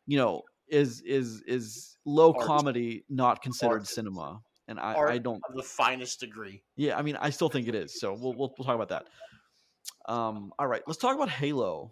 you 0.05 0.17
know 0.17 0.43
is 0.69 1.01
is 1.01 1.41
is 1.47 1.97
low 2.05 2.33
Art. 2.33 2.45
comedy 2.45 3.03
not 3.09 3.41
considered 3.41 3.79
Art. 3.79 3.87
cinema 3.87 4.39
and 4.67 4.79
i 4.79 4.93
Art 4.93 5.11
i 5.11 5.17
don't 5.17 5.41
of 5.49 5.55
the 5.55 5.63
finest 5.63 6.19
degree. 6.19 6.61
yeah 6.75 6.97
i 6.97 7.01
mean 7.01 7.15
i 7.19 7.29
still 7.31 7.49
think 7.49 7.67
it 7.67 7.75
is 7.75 7.99
so 7.99 8.13
we'll 8.13 8.33
we'll, 8.33 8.53
we'll 8.57 8.65
talk 8.65 8.75
about 8.75 8.89
that 8.89 9.07
Um, 10.07 10.51
all 10.57 10.67
right, 10.67 10.81
let's 10.87 10.99
talk 10.99 11.15
about 11.15 11.29
Halo. 11.29 11.91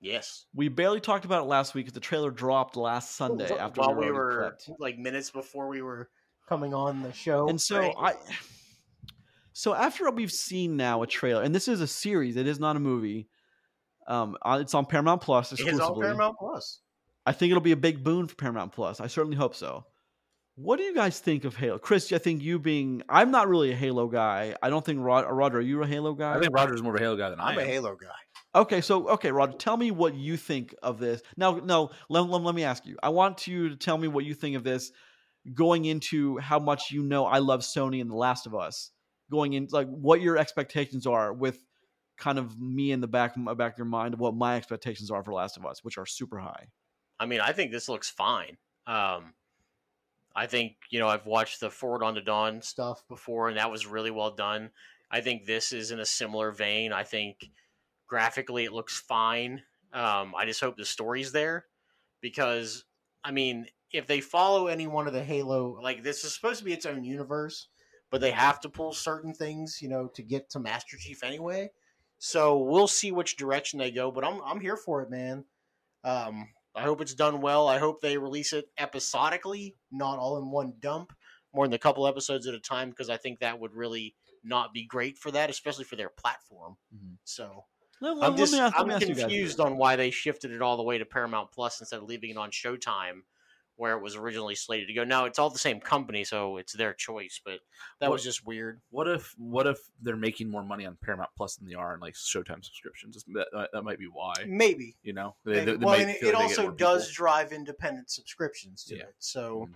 Yes. 0.00 0.44
We 0.54 0.68
barely 0.68 1.00
talked 1.00 1.24
about 1.24 1.42
it 1.42 1.48
last 1.48 1.74
week 1.74 1.86
because 1.86 1.94
the 1.94 2.00
trailer 2.00 2.30
dropped 2.30 2.76
last 2.76 3.16
Sunday 3.16 3.50
after 3.56 3.80
While 3.80 3.94
we, 3.94 4.06
we 4.06 4.12
were 4.12 4.54
were 4.68 4.76
like 4.78 4.98
minutes 4.98 5.30
before 5.30 5.68
we 5.68 5.82
were. 5.82 6.08
Coming 6.48 6.74
on 6.74 7.02
the 7.02 7.12
show. 7.12 7.48
And 7.48 7.60
so 7.60 7.78
right. 7.78 7.94
I, 7.98 8.14
so 9.52 9.74
after 9.74 10.10
we've 10.10 10.32
seen 10.32 10.76
now 10.76 11.02
a 11.02 11.06
trailer, 11.06 11.42
and 11.42 11.54
this 11.54 11.68
is 11.68 11.80
a 11.80 11.86
series, 11.86 12.36
it 12.36 12.46
is 12.46 12.58
not 12.58 12.76
a 12.76 12.80
movie. 12.80 13.28
Um, 14.06 14.36
uh, 14.40 14.58
it's 14.60 14.72
on 14.72 14.86
Paramount 14.86 15.20
Plus 15.20 15.52
it's 15.52 15.62
on 15.80 16.00
Paramount 16.00 16.36
Plus. 16.38 16.80
I 17.26 17.32
think 17.32 17.50
it'll 17.50 17.60
be 17.60 17.72
a 17.72 17.76
big 17.76 18.02
boon 18.02 18.26
for 18.26 18.34
Paramount 18.36 18.72
Plus. 18.72 19.00
I 19.00 19.06
certainly 19.06 19.36
hope 19.36 19.54
so. 19.54 19.84
What 20.54 20.78
do 20.78 20.82
you 20.82 20.94
guys 20.94 21.20
think 21.20 21.44
of 21.44 21.54
Halo, 21.54 21.78
Chris? 21.78 22.12
I 22.12 22.18
think 22.18 22.42
you 22.42 22.58
being, 22.58 23.02
I'm 23.08 23.30
not 23.30 23.48
really 23.48 23.70
a 23.70 23.76
Halo 23.76 24.08
guy. 24.08 24.56
I 24.60 24.70
don't 24.70 24.84
think 24.84 24.98
Rod, 25.00 25.24
Roger, 25.30 25.58
are 25.58 25.60
you 25.60 25.82
a 25.82 25.86
Halo 25.86 26.14
guy? 26.14 26.34
I 26.34 26.40
think 26.40 26.52
Roger's 26.52 26.82
more 26.82 26.94
of 26.94 27.00
a 27.00 27.04
Halo 27.04 27.16
guy 27.16 27.30
than 27.30 27.38
I 27.38 27.50
I'm 27.50 27.58
am. 27.58 27.64
a 27.64 27.64
Halo 27.64 27.94
guy. 27.94 28.08
Okay, 28.60 28.80
so 28.80 29.08
okay, 29.10 29.30
Roger, 29.30 29.52
tell 29.52 29.76
me 29.76 29.90
what 29.92 30.14
you 30.14 30.36
think 30.36 30.74
of 30.82 30.98
this. 30.98 31.22
Now, 31.36 31.60
no, 31.62 31.90
let, 32.08 32.28
let, 32.28 32.42
let 32.42 32.54
me 32.54 32.64
ask 32.64 32.86
you. 32.86 32.96
I 33.02 33.10
want 33.10 33.46
you 33.46 33.68
to 33.68 33.76
tell 33.76 33.98
me 33.98 34.08
what 34.08 34.24
you 34.24 34.34
think 34.34 34.56
of 34.56 34.64
this 34.64 34.90
going 35.54 35.84
into 35.84 36.38
how 36.38 36.58
much 36.58 36.90
you 36.90 37.02
know 37.02 37.24
I 37.26 37.38
love 37.38 37.60
Sony 37.60 38.00
and 38.00 38.10
The 38.10 38.16
Last 38.16 38.46
of 38.46 38.54
Us. 38.54 38.90
Going 39.30 39.52
in 39.52 39.68
like 39.70 39.88
what 39.88 40.22
your 40.22 40.38
expectations 40.38 41.06
are 41.06 41.32
with 41.32 41.62
kind 42.16 42.38
of 42.38 42.58
me 42.58 42.92
in 42.92 43.00
the 43.00 43.06
back 43.06 43.36
of 43.36 43.42
my 43.42 43.54
back 43.54 43.72
of 43.72 43.78
your 43.78 43.86
mind 43.86 44.14
of 44.14 44.20
what 44.20 44.34
my 44.34 44.56
expectations 44.56 45.10
are 45.10 45.22
for 45.22 45.32
Last 45.32 45.56
of 45.56 45.66
Us, 45.66 45.84
which 45.84 45.98
are 45.98 46.06
super 46.06 46.38
high. 46.38 46.68
I 47.20 47.26
mean, 47.26 47.40
I 47.40 47.52
think 47.52 47.70
this 47.70 47.88
looks 47.88 48.08
fine. 48.08 48.56
Um, 48.86 49.34
I 50.34 50.46
think 50.46 50.76
you 50.90 50.98
know 50.98 51.08
I've 51.08 51.26
watched 51.26 51.60
the 51.60 51.70
Forward 51.70 52.02
Unto 52.02 52.20
Dawn 52.20 52.62
stuff 52.62 53.02
before, 53.08 53.48
and 53.48 53.58
that 53.58 53.70
was 53.70 53.86
really 53.86 54.10
well 54.10 54.30
done. 54.30 54.70
I 55.10 55.20
think 55.20 55.46
this 55.46 55.72
is 55.72 55.90
in 55.90 56.00
a 56.00 56.06
similar 56.06 56.52
vein. 56.52 56.92
I 56.92 57.04
think 57.04 57.50
graphically 58.06 58.64
it 58.64 58.72
looks 58.72 58.98
fine. 58.98 59.62
Um, 59.92 60.34
I 60.36 60.44
just 60.44 60.60
hope 60.60 60.76
the 60.76 60.84
story's 60.84 61.32
there 61.32 61.66
because 62.20 62.84
I 63.24 63.30
mean, 63.30 63.66
if 63.92 64.06
they 64.06 64.20
follow 64.20 64.66
any 64.66 64.86
one 64.86 65.06
of 65.06 65.12
the 65.12 65.22
Halo, 65.24 65.78
like 65.82 66.02
this 66.02 66.24
is 66.24 66.34
supposed 66.34 66.58
to 66.58 66.64
be 66.64 66.72
its 66.72 66.86
own 66.86 67.04
universe, 67.04 67.68
but 68.10 68.20
they 68.20 68.30
have 68.30 68.60
to 68.60 68.68
pull 68.68 68.92
certain 68.92 69.32
things, 69.34 69.78
you 69.80 69.88
know, 69.88 70.08
to 70.08 70.22
get 70.22 70.50
to 70.50 70.58
Master 70.60 70.96
Chief 70.98 71.22
anyway. 71.24 71.70
So 72.18 72.58
we'll 72.58 72.88
see 72.88 73.12
which 73.12 73.36
direction 73.36 73.78
they 73.78 73.90
go, 73.90 74.10
but 74.10 74.24
I'm 74.24 74.40
I'm 74.44 74.60
here 74.60 74.76
for 74.76 75.02
it, 75.02 75.10
man. 75.10 75.44
Um, 76.04 76.48
I 76.74 76.82
hope 76.82 77.00
it's 77.00 77.14
done 77.14 77.40
well. 77.40 77.66
I 77.68 77.78
hope 77.78 78.00
they 78.00 78.18
release 78.18 78.52
it 78.52 78.66
episodically, 78.76 79.74
not 79.90 80.18
all 80.18 80.38
in 80.38 80.50
one 80.50 80.74
dump, 80.80 81.12
more 81.54 81.66
than 81.66 81.74
a 81.74 81.78
couple 81.78 82.06
episodes 82.06 82.46
at 82.46 82.54
a 82.54 82.60
time, 82.60 82.90
because 82.90 83.08
I 83.10 83.16
think 83.16 83.40
that 83.40 83.58
would 83.58 83.74
really 83.74 84.14
not 84.44 84.72
be 84.72 84.84
great 84.84 85.18
for 85.18 85.30
that, 85.32 85.50
especially 85.50 85.84
for 85.84 85.96
their 85.96 86.08
platform. 86.10 86.76
Mhm. 86.94 87.16
So 87.24 87.64
Let, 88.00 88.16
let- 88.16 88.24
I'm 88.26 88.30
let 88.32 88.38
just 88.38 88.52
me 88.52 88.58
ask- 88.60 88.74
I'm 88.78 88.88
me 88.88 88.94
ask 88.94 89.02
you 89.08 89.14
guys 89.14 89.22
confused 89.24 89.60
on 89.60 89.76
why 89.76 89.96
they 89.96 90.10
shifted 90.10 90.52
it 90.52 90.62
all 90.62 90.76
the 90.76 90.82
way 90.84 90.98
to 90.98 91.04
Paramount 91.04 91.50
Plus 91.52 91.80
instead 91.80 91.98
of 91.98 92.04
leaving 92.04 92.30
it 92.30 92.36
on 92.36 92.50
Showtime, 92.50 93.22
where 93.78 93.96
it 93.96 94.02
was 94.02 94.16
originally 94.16 94.54
slated 94.54 94.88
to 94.88 94.92
go. 94.92 95.04
Now 95.04 95.24
it's 95.24 95.38
all 95.38 95.48
the 95.50 95.58
same 95.58 95.80
company, 95.80 96.24
so 96.24 96.56
it's 96.58 96.72
their 96.72 96.92
choice, 96.92 97.40
but 97.44 97.60
that 98.00 98.08
What- 98.10 98.14
was 98.16 98.24
just 98.24 98.44
weird. 98.44 98.80
What 98.90 99.08
if 99.08 99.32
what 99.38 99.66
if 99.66 99.78
they're 100.02 100.16
making 100.16 100.50
more 100.50 100.62
money 100.64 100.84
on 100.84 100.98
Paramount 101.02 101.30
Plus 101.36 101.56
than 101.56 101.66
they 101.68 101.74
are 101.74 101.94
on 101.94 102.00
like 102.00 102.14
Showtime 102.14 102.64
subscriptions? 102.64 103.24
That, 103.32 103.46
that, 103.52 103.70
that 103.72 103.82
might 103.82 103.98
be 103.98 104.06
why. 104.12 104.34
Maybe. 104.46 104.96
You 105.02 105.12
know, 105.14 105.36
They- 105.44 105.60
they- 105.60 105.64
they 105.64 105.76
well, 105.76 105.96
might 105.96 106.00
and 106.02 106.10
it, 106.10 106.16
it 106.16 106.16
like 106.16 106.20
they 106.20 106.26
get 106.26 106.34
also 106.34 106.62
more 106.62 106.72
people. 106.72 106.86
does 106.86 107.10
drive 107.12 107.52
independent 107.52 108.10
subscriptions 108.10 108.84
to 108.84 108.96
Yeah. 108.96 109.04
it, 109.04 109.14
so 109.18 109.66
Mhm. 109.70 109.74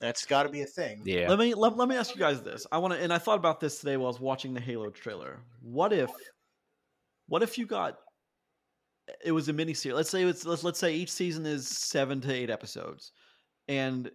that's 0.00 0.24
got 0.26 0.44
to 0.44 0.48
be 0.48 0.62
a 0.62 0.66
thing. 0.66 1.02
Yeah, 1.04 1.28
Let 1.28 1.38
me 1.40 1.54
let, 1.54 1.76
let 1.76 1.88
me 1.88 1.96
ask 1.96 2.14
you 2.14 2.20
guys 2.20 2.40
this. 2.42 2.66
I 2.70 2.78
want 2.78 2.94
to, 2.94 3.00
and 3.00 3.12
I 3.12 3.18
thought 3.18 3.38
about 3.38 3.58
this 3.60 3.78
today 3.80 3.96
while 3.96 4.06
I 4.06 4.10
was 4.10 4.20
watching 4.20 4.54
the 4.54 4.60
Halo 4.60 4.90
trailer. 4.90 5.40
What 5.60 5.92
if, 5.92 6.10
what 7.26 7.42
if 7.42 7.58
you 7.58 7.66
got, 7.66 7.98
it 9.22 9.32
was 9.32 9.48
a 9.48 9.52
mini 9.52 9.74
series. 9.74 9.96
Let's 9.96 10.10
say 10.10 10.22
it's 10.22 10.46
let's 10.46 10.64
let's 10.64 10.78
say 10.78 10.94
each 10.94 11.10
season 11.12 11.44
is 11.46 11.68
seven 11.68 12.20
to 12.22 12.32
eight 12.32 12.48
episodes, 12.48 13.12
and 13.68 14.10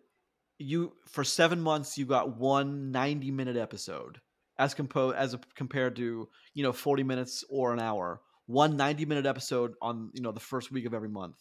you 0.57 0.93
for 1.07 1.23
seven 1.23 1.61
months 1.61 1.97
you 1.97 2.05
got 2.05 2.37
one 2.37 2.91
90 2.91 3.31
minute 3.31 3.55
episode 3.57 4.19
as 4.57 4.73
composed 4.73 5.15
as 5.15 5.33
a, 5.33 5.39
compared 5.55 5.95
to 5.95 6.27
you 6.53 6.63
know 6.63 6.73
40 6.73 7.03
minutes 7.03 7.43
or 7.49 7.73
an 7.73 7.79
hour. 7.79 8.21
One 8.47 8.75
90 8.77 9.05
minute 9.05 9.25
episode 9.25 9.73
on 9.81 10.09
you 10.13 10.21
know 10.21 10.31
the 10.31 10.39
first 10.39 10.71
week 10.71 10.85
of 10.85 10.93
every 10.93 11.07
month. 11.09 11.37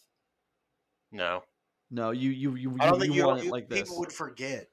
No, 1.11 1.43
No, 1.91 2.11
you 2.11 2.31
you 2.31 2.55
you 2.55 2.77
I 2.79 2.85
don't 2.87 2.95
you, 2.97 3.01
think 3.01 3.15
you 3.15 3.21
you, 3.23 3.27
want 3.27 3.41
it 3.41 3.45
you- 3.47 3.51
like 3.51 3.69
this. 3.69 3.83
people 3.83 3.99
would 4.01 4.13
forget. 4.13 4.69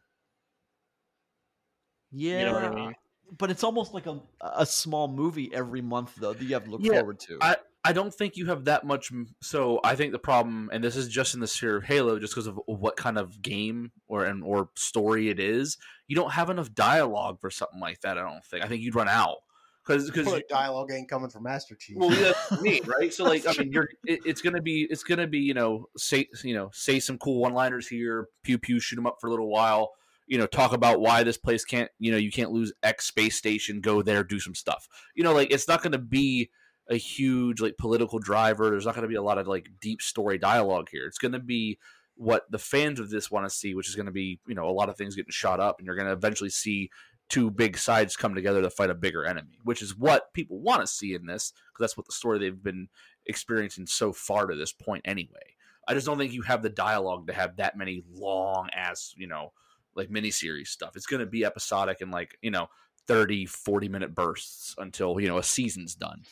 Yeah, 2.12 2.40
you 2.40 2.46
know 2.46 2.54
what 2.54 2.64
I 2.64 2.76
mean. 2.76 2.96
but 3.38 3.50
it's 3.52 3.64
almost 3.64 3.94
like 3.94 4.06
a 4.06 4.22
a 4.42 4.66
small 4.66 5.08
movie 5.08 5.50
every 5.54 5.82
month 5.82 6.14
though 6.18 6.34
that 6.34 6.44
you 6.44 6.54
have 6.54 6.66
to 6.66 6.72
look 6.72 6.82
Yeah, 6.84 7.00
forward 7.00 7.20
to. 7.22 7.38
I- 7.42 7.58
I 7.86 7.94
don't 7.94 8.12
think 8.12 8.36
you 8.36 8.48
have 8.48 8.66
that 8.66 8.84
much. 8.84 9.12
So 9.44 9.80
I 9.84 9.96
think 9.96 10.12
the 10.12 10.18
problem, 10.18 10.72
and 10.74 10.84
this 10.84 10.96
is 10.96 11.08
just 11.08 11.36
in 11.36 11.40
the 11.40 11.46
sphere 11.48 11.78
of 11.78 11.84
Halo, 11.84 12.18
just 12.18 12.34
because 12.34 12.48
of 12.48 12.60
what 12.66 12.98
kind 12.98 13.20
of 13.20 13.44
game 13.44 13.92
or 14.08 14.26
and 14.26 14.44
or 14.44 14.70
story 14.76 15.30
it 15.30 15.40
is, 15.40 15.78
you 16.08 16.16
don't 16.16 16.32
have 16.32 16.50
enough 16.50 16.74
dialogue 16.74 17.40
for 17.40 17.52
something 17.52 17.80
like 17.80 18.02
that. 18.02 18.18
I 18.18 18.22
don't 18.22 18.44
think. 18.44 18.66
I 18.66 18.68
think 18.68 18.82
you'd 18.82 18.96
run 18.96 19.08
out 19.08 19.38
because 19.86 20.10
because 20.10 20.42
dialogue 20.50 20.92
ain't 20.92 21.08
coming 21.08 21.30
from 21.30 21.44
Master 21.44 21.76
Chief. 21.76 21.96
well, 21.98 22.12
yeah, 22.12 22.34
that's 22.50 22.60
me, 22.60 22.82
right? 22.88 23.14
So, 23.14 23.24
like, 23.24 23.48
I 23.48 23.54
mean, 23.54 23.72
you're 23.72 23.90
it, 24.06 24.20
it's 24.26 24.42
gonna 24.42 24.64
be 24.64 24.88
it's 24.90 25.04
gonna 25.04 25.28
be 25.28 25.40
you 25.40 25.54
know 25.54 25.86
say 25.96 26.28
you 26.44 26.56
know 26.56 26.72
say 26.74 27.00
some 27.00 27.20
cool 27.20 27.40
one 27.40 27.54
liners 27.54 27.88
here, 27.88 28.30
pew 28.42 28.58
pew, 28.58 28.80
shoot 28.80 28.96
them 28.96 29.06
up 29.06 29.18
for 29.22 29.28
a 29.28 29.30
little 29.30 29.50
while. 29.50 29.92
You 30.26 30.40
know, 30.40 30.48
talk 30.48 30.74
about 30.74 31.02
why 31.02 31.22
this 31.22 31.38
place 31.38 31.64
can't 31.64 31.92
you 32.00 32.12
know 32.12 32.18
you 32.18 32.32
can't 32.32 32.52
lose 32.52 32.74
X 32.82 33.06
space 33.06 33.36
station. 33.36 33.80
Go 33.80 34.02
there, 34.02 34.24
do 34.24 34.40
some 34.40 34.56
stuff. 34.56 34.88
You 35.14 35.24
know, 35.24 35.34
like 35.34 35.52
it's 35.52 35.68
not 35.68 35.84
gonna 35.84 36.00
be 36.00 36.50
a 36.90 36.96
huge 36.96 37.62
like 37.62 37.78
political 37.78 38.20
driver. 38.20 38.70
There's 38.70 38.86
not 38.86 38.96
gonna 38.96 39.08
be 39.08 39.16
a 39.16 39.22
lot 39.22 39.38
of 39.38 39.48
like 39.48 39.70
deep 39.82 40.02
story 40.02 40.38
dialogue 40.38 40.90
here. 40.92 41.06
It's 41.06 41.18
gonna 41.18 41.40
be 41.40 41.80
what 42.16 42.50
the 42.50 42.60
fans 42.60 43.00
of 43.00 43.10
this 43.10 43.30
want 43.30 43.46
to 43.46 43.56
see, 43.56 43.76
which 43.76 43.90
is 43.90 43.96
going 43.96 44.06
to 44.06 44.12
be, 44.12 44.40
you 44.48 44.56
know, 44.56 44.70
a 44.70 44.72
lot 44.72 44.90
of 44.90 44.98
things 44.98 45.16
getting 45.16 45.32
shot 45.32 45.60
up, 45.60 45.80
and 45.80 45.86
you're 45.86 45.96
going 45.96 46.08
to 46.08 46.14
eventually 46.14 46.50
see 46.50 46.90
two 47.28 47.50
big 47.50 47.78
sides 47.78 48.16
come 48.16 48.36
together 48.36 48.62
to 48.62 48.70
fight 48.70 48.90
a 48.90 48.96
bigger 48.96 49.26
enemy, 49.26 49.60
which 49.64 49.82
is 49.82 49.98
what 49.98 50.34
people 50.34 50.60
want 50.60 50.82
to 50.82 50.88
see 50.88 51.14
in 51.14 51.26
this 51.26 51.52
because 51.52 51.84
that's 51.84 51.98
what 51.98 52.06
the 52.06 52.14
story 52.14 52.38
they've 52.38 52.64
been 52.64 52.88
experiencing 53.26 53.86
so 53.88 54.14
far 54.14 54.46
to 54.46 54.56
this 54.56 54.72
point 54.72 55.02
anyway. 55.06 55.56
I 55.88 55.94
just 55.94 56.06
don't 56.06 56.18
think 56.18 56.34
you 56.34 56.44
have 56.44 56.64
the 56.64 56.70
dialogue 56.70 57.28
to 57.28 57.34
have 57.34 57.58
that 57.58 57.78
many 57.78 58.04
long 58.14 58.70
ass, 58.74 59.14
you 59.18 59.28
know, 59.28 59.54
like 59.96 60.10
miniseries 60.10 60.68
stuff. 60.68 60.96
It's 60.96 61.06
going 61.06 61.20
to 61.20 61.26
be 61.26 61.46
episodic 61.46 62.02
and 62.02 62.12
like, 62.12 62.38
you 62.42 62.52
know, 62.52 62.68
30, 63.08 63.46
40 63.46 63.90
minute 63.90 64.16
bursts 64.16 64.76
until, 64.78 65.20
you 65.20 65.28
know, 65.28 65.38
a 65.38 65.44
season's 65.44 65.96
done. 65.96 66.24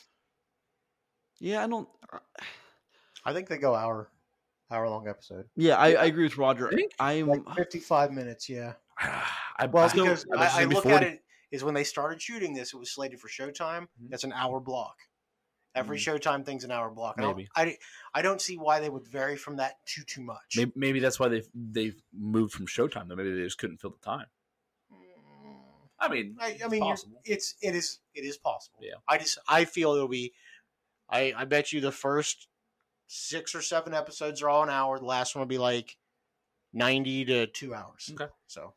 Yeah, 1.43 1.63
I 1.63 1.67
don't. 1.67 1.87
I 3.25 3.33
think 3.33 3.49
they 3.49 3.57
go 3.57 3.75
hour 3.75 4.09
hour 4.71 4.89
long 4.89 5.07
episode. 5.07 5.45
Yeah, 5.55 5.75
I, 5.75 5.93
I 5.93 6.05
agree 6.05 6.23
with 6.23 6.37
Roger. 6.37 6.69
Think? 6.71 6.93
I'm 6.99 7.27
Like 7.27 7.55
fifty 7.55 7.79
five 7.79 8.11
minutes, 8.11 8.49
yeah. 8.49 8.73
I, 8.99 9.65
Well, 9.67 9.83
I 9.85 9.93
because 9.93 10.25
I 10.35 10.37
I, 10.37 10.47
I 10.47 10.51
gonna 10.55 10.67
be 10.69 10.75
look 10.75 10.83
40. 10.85 10.95
at 10.95 11.03
it 11.03 11.23
is 11.51 11.63
when 11.63 11.73
they 11.73 11.83
started 11.83 12.21
shooting 12.21 12.53
this, 12.53 12.73
it 12.73 12.77
was 12.77 12.91
slated 12.91 13.19
for 13.19 13.27
Showtime. 13.27 13.81
Mhm. 13.83 14.09
That's 14.09 14.23
an 14.23 14.33
hour 14.33 14.59
block. 14.59 14.95
Every 15.75 15.97
Showtime 15.97 16.45
thing's 16.45 16.63
an 16.63 16.71
hour 16.71 16.89
block. 16.91 17.15
I 17.17 17.21
don't- 17.21 17.35
Maybe. 17.35 17.49
I, 17.55 17.77
I 18.13 18.21
don't 18.21 18.39
see 18.39 18.57
why 18.57 18.79
they 18.79 18.89
would 18.89 19.07
vary 19.07 19.35
from 19.35 19.57
that 19.57 19.77
too 19.85 20.03
too 20.03 20.21
much. 20.21 20.55
Maybe, 20.55 20.71
maybe 20.75 20.99
that's 20.99 21.19
why 21.19 21.27
they've 21.29 21.47
they've 21.53 21.99
moved 22.17 22.53
from 22.53 22.67
Showtime. 22.67 23.07
Though 23.09 23.15
maybe 23.15 23.33
they 23.35 23.43
just 23.43 23.57
couldn't 23.57 23.77
fill 23.81 23.91
the 23.99 24.05
time. 24.05 24.27
Mm, 24.91 24.97
I 25.99 26.09
mean, 26.09 26.35
I, 26.39 26.57
I 26.63 26.67
mean, 26.67 26.83
you're- 26.85 26.97
it's 27.25 27.55
it 27.61 27.75
is 27.75 27.99
it 28.13 28.23
is 28.23 28.37
possible. 28.37 28.79
Yeah. 28.81 28.95
I 29.07 29.17
just 29.17 29.37
I 29.47 29.65
feel 29.65 29.93
it'll 29.93 30.07
be. 30.07 30.33
I 31.09 31.33
I 31.35 31.45
bet 31.45 31.71
you 31.73 31.81
the 31.81 31.91
first 31.91 32.47
six 33.07 33.53
or 33.55 33.61
seven 33.61 33.93
episodes 33.93 34.41
are 34.41 34.49
all 34.49 34.63
an 34.63 34.69
hour. 34.69 34.97
The 34.99 35.05
last 35.05 35.35
one 35.35 35.41
will 35.41 35.47
be 35.47 35.57
like 35.57 35.97
ninety 36.73 37.25
to 37.25 37.47
two 37.47 37.73
hours. 37.73 38.09
Okay. 38.13 38.31
So 38.47 38.73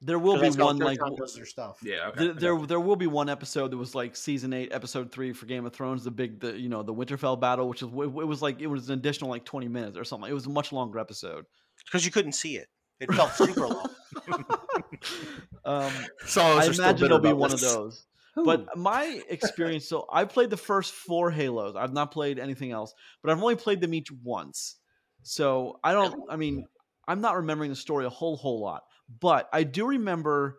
there 0.00 0.18
will 0.18 0.38
'cause 0.38 0.56
be 0.56 0.62
one 0.62 0.78
like 0.78 0.98
Showtime 0.98 1.16
does 1.16 1.34
their 1.34 1.46
stuff. 1.46 1.78
yeah. 1.82 2.08
Okay. 2.08 2.26
there, 2.26 2.34
there 2.34 2.66
there 2.66 2.80
will 2.80 2.96
be 2.96 3.06
one 3.06 3.28
episode 3.28 3.70
that 3.70 3.76
was 3.76 3.94
like 3.94 4.14
season 4.16 4.52
eight, 4.52 4.72
episode 4.72 5.10
three 5.10 5.32
for 5.32 5.46
Game 5.46 5.64
of 5.64 5.72
Thrones, 5.72 6.04
the 6.04 6.10
big 6.10 6.40
the 6.40 6.58
you 6.58 6.68
know 6.68 6.82
the 6.82 6.92
Winterfell 6.94 7.40
battle, 7.40 7.68
which 7.68 7.82
is 7.82 7.88
it 7.88 7.92
was 8.12 8.42
like 8.42 8.60
it 8.60 8.66
was 8.66 8.88
an 8.90 8.98
additional 8.98 9.30
like 9.30 9.44
twenty 9.44 9.68
minutes 9.68 9.96
or 9.96 10.04
something. 10.04 10.30
It 10.30 10.34
was 10.34 10.46
a 10.46 10.50
much 10.50 10.72
longer 10.72 10.98
episode. 10.98 11.46
because 11.86 12.04
you 12.04 12.10
couldn't 12.10 12.32
see 12.32 12.56
it. 12.56 12.68
It 13.00 13.12
felt 13.12 13.32
super 13.32 13.66
long. 13.66 13.88
um, 15.64 15.92
Some 16.26 16.46
of 16.52 16.58
us 16.58 16.78
I 16.80 16.84
imagine 16.84 17.06
it'll 17.06 17.18
be 17.18 17.28
about 17.30 17.38
one 17.38 17.52
of 17.52 17.60
this. 17.60 18.06
But 18.36 18.76
my 18.76 19.22
experience, 19.28 19.88
so 19.88 20.06
I 20.12 20.24
played 20.24 20.50
the 20.50 20.56
first 20.56 20.92
four 20.92 21.30
Halos. 21.30 21.76
I've 21.76 21.92
not 21.92 22.10
played 22.10 22.38
anything 22.38 22.72
else, 22.72 22.92
but 23.22 23.30
I've 23.30 23.40
only 23.40 23.56
played 23.56 23.80
them 23.80 23.94
each 23.94 24.10
once. 24.10 24.76
So 25.22 25.78
I 25.84 25.92
don't. 25.92 26.22
I 26.28 26.36
mean, 26.36 26.64
I'm 27.06 27.20
not 27.20 27.36
remembering 27.36 27.70
the 27.70 27.76
story 27.76 28.04
a 28.04 28.10
whole 28.10 28.36
whole 28.36 28.60
lot, 28.60 28.82
but 29.20 29.48
I 29.52 29.62
do 29.62 29.86
remember, 29.86 30.58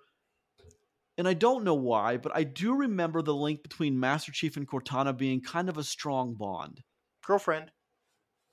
and 1.18 1.28
I 1.28 1.34
don't 1.34 1.64
know 1.64 1.76
why, 1.76 2.18
but 2.18 2.32
I 2.36 2.44
do 2.44 2.76
remember 2.76 3.22
the 3.22 3.36
link 3.36 3.62
between 3.62 4.00
Master 4.00 4.32
Chief 4.32 4.56
and 4.58 4.68
Cortana 4.68 5.16
being 5.16 5.42
kind 5.42 5.68
of 5.70 5.78
a 5.78 5.84
strong 5.84 6.36
bond. 6.36 6.82
Girlfriend. 7.26 7.72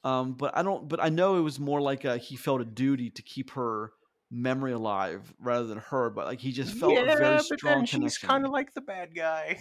Um, 0.04 0.34
but 0.34 0.56
I 0.56 0.62
don't. 0.62 0.88
But 0.88 1.02
I 1.02 1.10
know 1.10 1.36
it 1.36 1.42
was 1.42 1.60
more 1.60 1.80
like 1.80 2.04
a, 2.04 2.16
he 2.18 2.36
felt 2.36 2.60
a 2.60 2.64
duty 2.64 3.10
to 3.10 3.22
keep 3.22 3.50
her 3.52 3.92
memory 4.32 4.72
alive 4.72 5.32
rather 5.38 5.66
than 5.66 5.78
her. 5.78 6.10
But 6.10 6.26
like 6.26 6.40
he 6.40 6.50
just 6.50 6.74
felt 6.74 6.96
a 6.96 7.04
very 7.04 7.38
strong 7.40 7.58
connection. 7.86 8.02
She's 8.02 8.18
kind 8.18 8.44
of 8.44 8.50
like 8.50 8.72
the 8.74 8.80
bad 8.80 9.14
guy. 9.14 9.58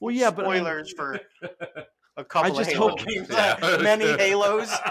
Well, 0.00 0.14
yeah, 0.14 0.30
but 0.30 0.46
I 0.46 0.50
mean- 0.54 0.60
spoilers 0.62 0.92
for 0.96 1.20
a 2.16 2.24
couple 2.24 2.52
I 2.52 2.56
just 2.56 2.70
of 2.70 2.76
Halo 2.76 2.88
hope- 2.90 3.04
games, 3.06 3.28
Yeah. 3.30 3.78
many 3.82 4.06
Halos. 4.06 4.68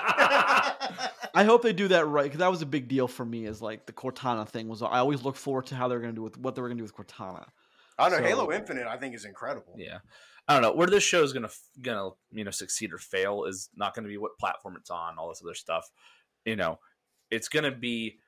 I 1.33 1.43
hope 1.43 1.61
they 1.61 1.73
do 1.73 1.87
that 1.89 2.05
right 2.07 2.23
because 2.23 2.39
that 2.39 2.49
was 2.51 2.61
a 2.61 2.65
big 2.65 2.87
deal 2.87 3.07
for 3.07 3.23
me. 3.25 3.45
Is 3.45 3.61
like 3.61 3.85
the 3.85 3.93
Cortana 3.93 4.47
thing 4.47 4.67
was. 4.67 4.81
I 4.81 4.97
always 4.99 5.23
look 5.23 5.35
forward 5.35 5.67
to 5.67 5.75
how 5.75 5.87
they're 5.87 5.99
going 5.99 6.11
to 6.11 6.15
do 6.15 6.23
with 6.23 6.37
what 6.37 6.55
they 6.55 6.61
were 6.61 6.67
going 6.67 6.77
to 6.77 6.85
do 6.85 6.91
with 6.91 6.95
Cortana. 6.95 7.45
Oh, 7.99 8.05
I 8.05 8.09
know 8.09 8.17
So- 8.17 8.23
Halo 8.23 8.51
Infinite. 8.51 8.87
I 8.87 8.97
think 8.97 9.15
is 9.15 9.25
incredible. 9.25 9.75
Yeah, 9.77 9.99
I 10.47 10.53
don't 10.53 10.61
know 10.61 10.73
where 10.73 10.87
this 10.87 11.03
show 11.03 11.23
is 11.23 11.33
gonna 11.33 11.49
gonna 11.81 12.09
you 12.31 12.43
know 12.43 12.51
succeed 12.51 12.91
or 12.93 12.97
fail 12.97 13.43
is 13.45 13.69
not 13.75 13.93
gonna 13.95 14.07
be 14.07 14.17
what 14.17 14.37
platform 14.39 14.75
it's 14.77 14.89
on, 14.89 15.17
all 15.17 15.29
this 15.29 15.41
other 15.43 15.53
stuff. 15.55 15.89
You 16.45 16.55
know, 16.55 16.79
it's 17.31 17.49
gonna 17.49 17.71
be 17.71 18.19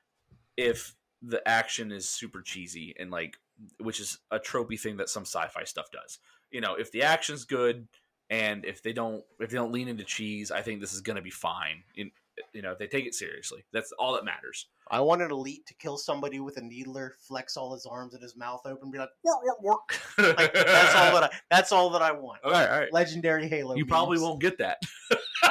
if 0.60 0.94
the 1.22 1.46
action 1.46 1.92
is 1.92 2.08
super 2.08 2.42
cheesy 2.42 2.94
and 2.98 3.10
like, 3.10 3.38
which 3.78 4.00
is 4.00 4.18
a 4.30 4.38
tropey 4.38 4.78
thing 4.78 4.96
that 4.98 5.08
some 5.08 5.24
sci-fi 5.24 5.64
stuff 5.64 5.90
does. 5.90 6.18
You 6.50 6.60
know, 6.60 6.74
if 6.74 6.92
the 6.92 7.02
action's 7.02 7.44
good 7.44 7.88
and 8.30 8.64
if 8.64 8.82
they 8.82 8.92
don't 8.92 9.24
if 9.38 9.50
they 9.50 9.56
don't 9.56 9.72
lean 9.72 9.88
into 9.88 10.04
cheese, 10.04 10.50
I 10.50 10.62
think 10.62 10.80
this 10.80 10.94
is 10.94 11.00
gonna 11.00 11.22
be 11.22 11.30
fine. 11.30 11.82
In, 11.96 12.10
you 12.52 12.62
know, 12.62 12.72
if 12.72 12.78
they 12.78 12.86
take 12.86 13.06
it 13.06 13.14
seriously, 13.14 13.64
that's 13.72 13.92
all 13.92 14.14
that 14.14 14.24
matters. 14.24 14.66
I 14.90 15.00
want 15.00 15.22
an 15.22 15.30
Elite 15.30 15.66
to 15.66 15.74
kill 15.74 15.96
somebody 15.96 16.40
with 16.40 16.56
a 16.56 16.62
needler, 16.62 17.14
flex 17.20 17.56
all 17.56 17.74
his 17.74 17.86
arms 17.86 18.14
and 18.14 18.22
his 18.22 18.36
mouth 18.36 18.62
open, 18.64 18.90
be 18.90 18.98
like, 18.98 19.10
work, 19.22 19.62
work, 19.62 19.62
work. 20.18 20.38
Like, 20.38 20.52
that's 20.52 20.94
all 20.94 21.20
that 21.20 21.24
I. 21.24 21.36
That's 21.50 21.72
all 21.72 21.90
that 21.90 22.02
I 22.02 22.12
want. 22.12 22.40
all 22.44 22.50
right, 22.50 22.68
all 22.68 22.80
right. 22.80 22.92
Legendary 22.92 23.48
Halo. 23.48 23.76
You 23.76 23.86
probably 23.86 24.18
won't 24.18 24.40
get 24.40 24.58
that. 24.58 24.78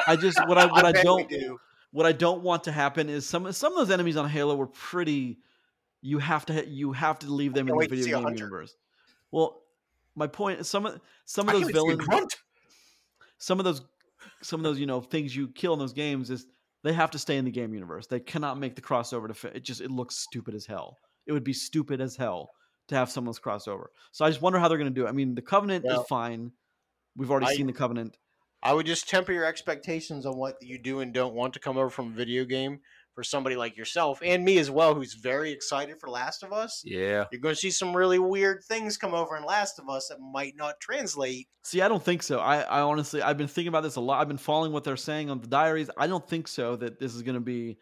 I 0.06 0.16
just 0.16 0.38
what 0.46 0.58
I 0.58 0.66
what 0.72 0.84
I, 0.84 0.92
bet 0.92 1.04
we 1.04 1.04
don't 1.04 1.28
do. 1.28 1.58
What 1.92 2.06
I 2.06 2.12
don't 2.12 2.42
want 2.42 2.64
to 2.64 2.72
happen 2.72 3.08
is 3.08 3.26
some 3.26 3.50
some 3.52 3.72
of 3.72 3.78
those 3.78 3.90
enemies 3.90 4.16
on 4.16 4.28
Halo 4.28 4.56
were 4.56 4.66
pretty. 4.66 5.38
You 6.02 6.18
have 6.18 6.46
to 6.46 6.66
you 6.66 6.92
have 6.92 7.18
to 7.20 7.26
leave 7.32 7.52
them 7.52 7.68
in 7.68 7.72
the 7.72 7.76
wait 7.76 7.90
to 7.90 7.96
see 7.96 8.02
video 8.04 8.24
game 8.24 8.36
universe. 8.36 8.74
Well, 9.30 9.62
my 10.14 10.26
point 10.26 10.60
is 10.60 10.68
some 10.68 10.86
of 10.86 11.00
some 11.24 11.48
of 11.48 11.54
those 11.54 11.70
can't 11.70 11.74
wait 11.74 11.74
to 11.74 11.80
see 11.80 11.92
a 11.92 12.06
villains, 12.10 12.36
some 13.38 13.58
of 13.58 13.64
those 13.64 13.82
some 14.42 14.60
of 14.60 14.64
those 14.64 14.78
you 14.78 14.86
know 14.86 15.00
things 15.00 15.34
you 15.34 15.48
kill 15.48 15.72
in 15.74 15.78
those 15.78 15.92
games 15.92 16.30
is 16.30 16.46
they 16.82 16.92
have 16.92 17.10
to 17.10 17.18
stay 17.18 17.36
in 17.36 17.44
the 17.44 17.50
game 17.50 17.74
universe. 17.74 18.06
They 18.06 18.20
cannot 18.20 18.58
make 18.58 18.74
the 18.74 18.82
crossover 18.82 19.28
to 19.28 19.34
fit. 19.34 19.56
It 19.56 19.64
just 19.64 19.80
it 19.80 19.90
looks 19.90 20.16
stupid 20.16 20.54
as 20.54 20.64
hell. 20.64 20.96
It 21.26 21.32
would 21.32 21.44
be 21.44 21.52
stupid 21.52 22.00
as 22.00 22.16
hell 22.16 22.50
to 22.88 22.94
have 22.94 23.10
someone's 23.10 23.38
crossover. 23.38 23.86
So 24.12 24.24
I 24.24 24.30
just 24.30 24.40
wonder 24.42 24.58
how 24.58 24.68
they're 24.68 24.78
going 24.78 24.92
to 24.92 24.94
do 25.00 25.06
it. 25.06 25.08
I 25.08 25.12
mean, 25.12 25.34
the 25.34 25.42
Covenant 25.42 25.84
Well, 25.84 26.00
is 26.00 26.06
fine. 26.08 26.52
We've 27.16 27.30
already 27.30 27.46
I- 27.46 27.54
seen 27.54 27.66
the 27.66 27.72
Covenant. 27.72 28.16
I 28.62 28.72
would 28.74 28.86
just 28.86 29.08
temper 29.08 29.32
your 29.32 29.44
expectations 29.44 30.26
on 30.26 30.36
what 30.36 30.56
you 30.60 30.78
do 30.78 31.00
and 31.00 31.12
don't 31.12 31.34
want 31.34 31.54
to 31.54 31.60
come 31.60 31.76
over 31.76 31.90
from 31.90 32.08
a 32.08 32.14
video 32.14 32.44
game 32.44 32.80
for 33.14 33.24
somebody 33.24 33.56
like 33.56 33.76
yourself 33.76 34.20
and 34.22 34.44
me 34.44 34.58
as 34.58 34.70
well, 34.70 34.94
who's 34.94 35.14
very 35.14 35.50
excited 35.50 35.98
for 35.98 36.08
Last 36.08 36.42
of 36.42 36.52
Us. 36.52 36.82
Yeah. 36.84 37.24
You're 37.32 37.40
going 37.40 37.54
to 37.54 37.60
see 37.60 37.70
some 37.70 37.96
really 37.96 38.18
weird 38.18 38.62
things 38.64 38.96
come 38.96 39.14
over 39.14 39.36
in 39.36 39.44
Last 39.44 39.78
of 39.78 39.88
Us 39.88 40.08
that 40.08 40.20
might 40.20 40.54
not 40.56 40.78
translate. 40.80 41.48
See, 41.64 41.80
I 41.80 41.88
don't 41.88 42.02
think 42.02 42.22
so. 42.22 42.38
I, 42.38 42.60
I 42.60 42.80
honestly, 42.82 43.22
I've 43.22 43.38
been 43.38 43.48
thinking 43.48 43.68
about 43.68 43.82
this 43.82 43.96
a 43.96 44.00
lot. 44.00 44.20
I've 44.20 44.28
been 44.28 44.36
following 44.36 44.72
what 44.72 44.84
they're 44.84 44.96
saying 44.96 45.30
on 45.30 45.40
the 45.40 45.48
diaries. 45.48 45.90
I 45.96 46.06
don't 46.06 46.26
think 46.28 46.46
so 46.46 46.76
that 46.76 47.00
this 47.00 47.14
is 47.14 47.22
going 47.22 47.34
to 47.34 47.40
be. 47.40 47.78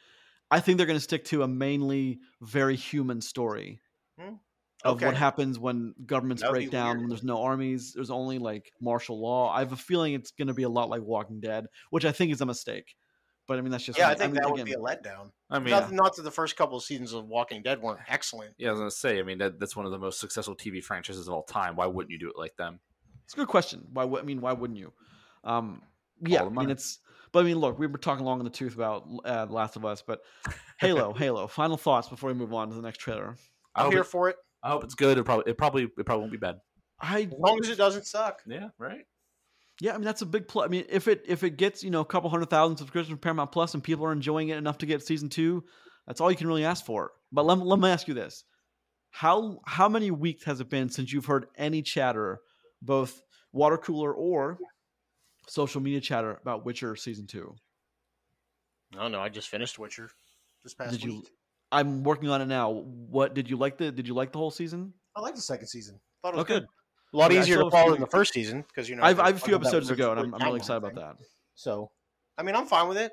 I 0.50 0.60
think 0.60 0.78
they're 0.78 0.86
going 0.86 0.98
to 0.98 1.04
stick 1.04 1.24
to 1.26 1.42
a 1.42 1.48
mainly 1.48 2.20
very 2.40 2.76
human 2.76 3.20
story 3.20 3.80
Hmm. 4.18 4.34
Of 4.84 4.96
Okay. 4.96 5.06
what 5.06 5.16
happens 5.16 5.58
when 5.58 5.94
governments 6.06 6.42
That 6.42 6.50
would 6.52 6.58
break 6.58 6.70
down, 6.70 6.88
weird. 6.88 7.00
when 7.00 7.08
there's 7.08 7.24
no 7.24 7.42
armies, 7.42 7.92
there's 7.94 8.10
only 8.10 8.38
like 8.38 8.70
martial 8.80 9.20
law. 9.20 9.50
I 9.50 9.58
have 9.60 9.72
a 9.72 9.76
feeling 9.76 10.14
it's 10.14 10.30
going 10.30 10.48
to 10.48 10.54
be 10.54 10.62
a 10.62 10.68
lot 10.68 10.88
like 10.88 11.02
Walking 11.02 11.40
Dead, 11.40 11.66
which 11.90 12.04
I 12.04 12.12
think 12.12 12.32
is 12.32 12.40
a 12.40 12.46
mistake. 12.46 12.94
But 13.46 13.58
I 13.58 13.62
mean, 13.62 13.70
that's 13.72 13.84
just 13.84 13.98
Yeah, 13.98 14.08
me. 14.08 14.12
I 14.12 14.14
think 14.16 14.32
mean, 14.34 14.42
that 14.42 14.50
would 14.50 14.64
be 14.64 14.74
a 14.74 14.76
letdown. 14.76 15.30
I 15.50 15.58
mean, 15.58 15.70
not, 15.70 15.90
not 15.90 16.16
that 16.16 16.22
the 16.22 16.30
first 16.30 16.54
couple 16.56 16.76
of 16.76 16.84
seasons 16.84 17.12
of 17.14 17.26
Walking 17.26 17.62
Dead 17.62 17.80
weren't 17.80 18.00
excellent. 18.08 18.54
yeah, 18.58 18.68
I 18.68 18.72
was 18.72 18.80
gonna 18.80 18.90
say. 18.90 19.18
I 19.18 19.22
mean, 19.22 19.38
that, 19.38 19.58
that's 19.58 19.74
one 19.74 19.86
of 19.86 19.90
the 19.92 19.98
most 19.98 20.20
successful 20.20 20.54
TV 20.54 20.82
franchises 20.84 21.26
of 21.28 21.34
all 21.34 21.44
time. 21.44 21.74
Why 21.74 21.86
wouldn't 21.86 22.10
you 22.12 22.18
do 22.18 22.28
it 22.28 22.36
like 22.38 22.56
them? 22.56 22.78
It's 23.24 23.34
a 23.34 23.36
good 23.38 23.48
question. 23.48 23.86
Why? 23.92 24.04
would- 24.04 24.22
I 24.22 24.24
mean, 24.24 24.40
why 24.40 24.52
wouldn't 24.52 24.78
you? 24.78 24.92
Um, 25.44 25.82
yeah, 26.24 26.44
I 26.44 26.48
mean, 26.50 26.70
it's. 26.70 26.98
But 27.32 27.40
I 27.40 27.42
mean, 27.44 27.58
look, 27.58 27.78
we 27.78 27.86
were 27.86 27.98
talking 27.98 28.24
long 28.24 28.38
in 28.38 28.44
the 28.44 28.50
tooth 28.50 28.74
about 28.74 29.06
uh, 29.24 29.44
The 29.46 29.52
Last 29.52 29.76
of 29.76 29.84
Us, 29.84 30.02
but 30.06 30.20
Halo, 30.80 31.12
Halo. 31.14 31.46
Final 31.46 31.76
thoughts 31.76 32.08
before 32.08 32.28
we 32.28 32.34
move 32.34 32.52
on 32.54 32.68
to 32.68 32.74
the 32.74 32.80
next 32.82 32.98
trailer. 32.98 33.36
I 33.74 33.84
I'm 33.84 33.90
here 33.90 34.00
it, 34.00 34.04
for 34.04 34.28
it 34.28 34.36
I 34.62 34.70
hope 34.70 34.84
it's 34.84 34.94
good. 34.94 35.18
It 35.18 35.24
probably, 35.24 35.50
it 35.50 35.58
probably, 35.58 35.84
it 35.84 36.06
probably 36.06 36.20
won't 36.20 36.32
be 36.32 36.38
bad. 36.38 36.56
I 37.00 37.22
as 37.22 37.32
long 37.38 37.60
as 37.62 37.68
it 37.68 37.78
doesn't 37.78 38.06
suck. 38.06 38.42
Yeah, 38.46 38.68
right. 38.78 39.06
yeah, 39.80 39.94
I 39.94 39.98
mean 39.98 40.04
that's 40.04 40.22
a 40.22 40.26
big 40.26 40.48
plus. 40.48 40.66
I 40.66 40.68
mean, 40.68 40.84
if 40.88 41.06
it 41.08 41.24
if 41.26 41.44
it 41.44 41.56
gets 41.56 41.84
you 41.84 41.90
know 41.90 42.00
a 42.00 42.04
couple 42.04 42.28
hundred 42.30 42.50
thousand 42.50 42.76
subscriptions 42.76 43.16
to 43.16 43.20
Paramount 43.20 43.52
Plus 43.52 43.74
and 43.74 43.82
people 43.82 44.04
are 44.04 44.12
enjoying 44.12 44.48
it 44.48 44.58
enough 44.58 44.78
to 44.78 44.86
get 44.86 45.02
season 45.06 45.28
two, 45.28 45.64
that's 46.06 46.20
all 46.20 46.30
you 46.30 46.36
can 46.36 46.48
really 46.48 46.64
ask 46.64 46.84
for. 46.84 47.12
But 47.30 47.46
let, 47.46 47.58
let 47.58 47.78
me 47.78 47.88
ask 47.88 48.08
you 48.08 48.14
this: 48.14 48.44
how 49.10 49.60
how 49.64 49.88
many 49.88 50.10
weeks 50.10 50.44
has 50.44 50.60
it 50.60 50.70
been 50.70 50.88
since 50.88 51.12
you've 51.12 51.26
heard 51.26 51.46
any 51.56 51.82
chatter, 51.82 52.40
both 52.82 53.20
water 53.52 53.78
cooler 53.78 54.12
or 54.12 54.58
social 55.46 55.80
media 55.80 56.00
chatter 56.00 56.38
about 56.42 56.64
Witcher 56.64 56.96
season 56.96 57.26
two? 57.26 57.54
I 58.94 59.02
don't 59.02 59.12
know. 59.12 59.20
I 59.20 59.28
just 59.28 59.48
finished 59.48 59.78
Witcher 59.78 60.10
this 60.64 60.74
past 60.74 60.92
Did 60.92 61.04
you? 61.04 61.22
Week. 61.72 61.78
I'm 61.80 62.02
working 62.02 62.28
on 62.28 62.42
it 62.42 62.46
now. 62.46 62.70
What 62.70 63.34
did 63.34 63.48
you 63.48 63.56
like 63.56 63.78
the? 63.78 63.90
Did 63.92 64.08
you 64.08 64.14
like 64.14 64.32
the 64.32 64.38
whole 64.38 64.50
season? 64.50 64.92
I 65.16 65.20
like 65.20 65.34
the 65.34 65.40
second 65.40 65.66
season. 65.68 66.00
Thought 66.22 66.34
it 66.34 66.36
was 66.36 66.44
Okay. 66.44 66.54
good. 66.60 66.68
A 67.14 67.16
lot 67.16 67.32
Yeah, 67.32 67.40
easier 67.40 67.56
to 67.58 67.70
follow 67.70 67.84
few- 67.84 67.92
than 67.92 68.00
the 68.02 68.06
first 68.06 68.34
season 68.34 68.62
because 68.62 68.88
you 68.88 68.96
know 68.96 69.02
I've, 69.02 69.18
I 69.18 69.26
have 69.26 69.36
a 69.36 69.40
few 69.40 69.54
episodes 69.54 69.88
to 69.88 69.96
go, 69.96 70.10
and 70.10 70.20
I'm, 70.20 70.26
really 70.26 70.34
I'm 70.34 70.40
really 70.48 70.60
timeline 70.60 70.62
excited 70.62 70.84
about 70.84 70.94
that. 71.18 71.24
So, 71.54 71.90
I 72.36 72.42
mean, 72.42 72.54
I'm 72.54 72.66
fine 72.66 72.86
with 72.86 72.98
it. 72.98 73.12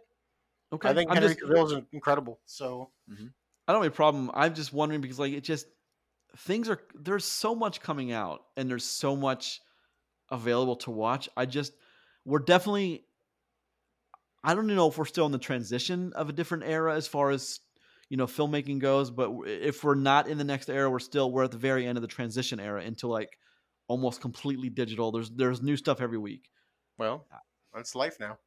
Okay, 0.73 0.89
I 0.89 0.93
think 0.93 1.09
I'm 1.09 1.15
Henry 1.15 1.29
just, 1.29 1.41
Cavill 1.41 1.65
is 1.65 1.83
incredible. 1.93 2.39
So, 2.45 2.91
mm-hmm. 3.09 3.27
I 3.67 3.73
don't 3.73 3.83
have 3.83 3.91
a 3.91 3.95
problem. 3.95 4.31
I'm 4.33 4.53
just 4.53 4.73
wondering 4.73 5.01
because 5.01 5.17
like 5.19 5.33
it 5.33 5.43
just 5.45 5.67
things 6.39 6.69
are 6.69 6.81
there's 6.93 7.25
so 7.25 7.55
much 7.55 7.81
coming 7.81 8.11
out 8.11 8.41
and 8.57 8.69
there's 8.69 8.83
so 8.83 9.15
much 9.15 9.61
available 10.29 10.75
to 10.77 10.91
watch. 10.91 11.29
I 11.37 11.45
just 11.45 11.73
we're 12.25 12.39
definitely 12.39 13.05
I 14.43 14.53
don't 14.53 14.67
know 14.67 14.89
if 14.89 14.97
we're 14.97 15.05
still 15.05 15.25
in 15.25 15.31
the 15.31 15.39
transition 15.39 16.13
of 16.13 16.29
a 16.29 16.33
different 16.33 16.65
era 16.65 16.95
as 16.95 17.07
far 17.07 17.31
as 17.31 17.59
you 18.09 18.17
know 18.17 18.27
filmmaking 18.27 18.79
goes, 18.79 19.09
but 19.11 19.31
if 19.45 19.83
we're 19.83 19.95
not 19.95 20.27
in 20.27 20.37
the 20.37 20.43
next 20.43 20.69
era, 20.69 20.89
we're 20.89 20.99
still 20.99 21.31
we're 21.31 21.43
at 21.43 21.51
the 21.51 21.57
very 21.57 21.85
end 21.85 21.97
of 21.97 22.01
the 22.01 22.07
transition 22.07 22.59
era 22.59 22.83
into 22.83 23.07
like 23.07 23.37
almost 23.87 24.21
completely 24.21 24.69
digital. 24.69 25.11
There's 25.11 25.29
there's 25.31 25.61
new 25.61 25.77
stuff 25.77 26.01
every 26.01 26.17
week. 26.17 26.49
well, 26.97 27.25
that's 27.73 27.95
life 27.95 28.17
now. 28.19 28.37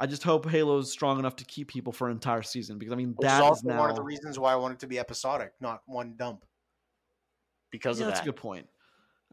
I 0.00 0.06
just 0.06 0.22
hope 0.22 0.48
Halo's 0.48 0.92
strong 0.92 1.18
enough 1.18 1.36
to 1.36 1.44
keep 1.44 1.68
people 1.68 1.92
for 1.92 2.06
an 2.06 2.12
entire 2.12 2.42
season 2.42 2.78
because 2.78 2.92
I 2.92 2.96
mean 2.96 3.14
Which 3.16 3.26
that 3.26 3.42
is 3.42 3.48
also 3.48 3.68
now 3.68 3.80
one 3.80 3.90
of 3.90 3.96
the 3.96 4.02
reasons 4.02 4.38
why 4.38 4.52
I 4.52 4.56
want 4.56 4.74
it 4.74 4.80
to 4.80 4.86
be 4.86 4.98
episodic, 4.98 5.52
not 5.60 5.82
one 5.86 6.14
dump. 6.16 6.44
Because 7.70 7.98
yeah, 7.98 8.06
of 8.06 8.10
that's 8.10 8.20
that. 8.20 8.28
a 8.28 8.30
good 8.32 8.40
point. 8.40 8.66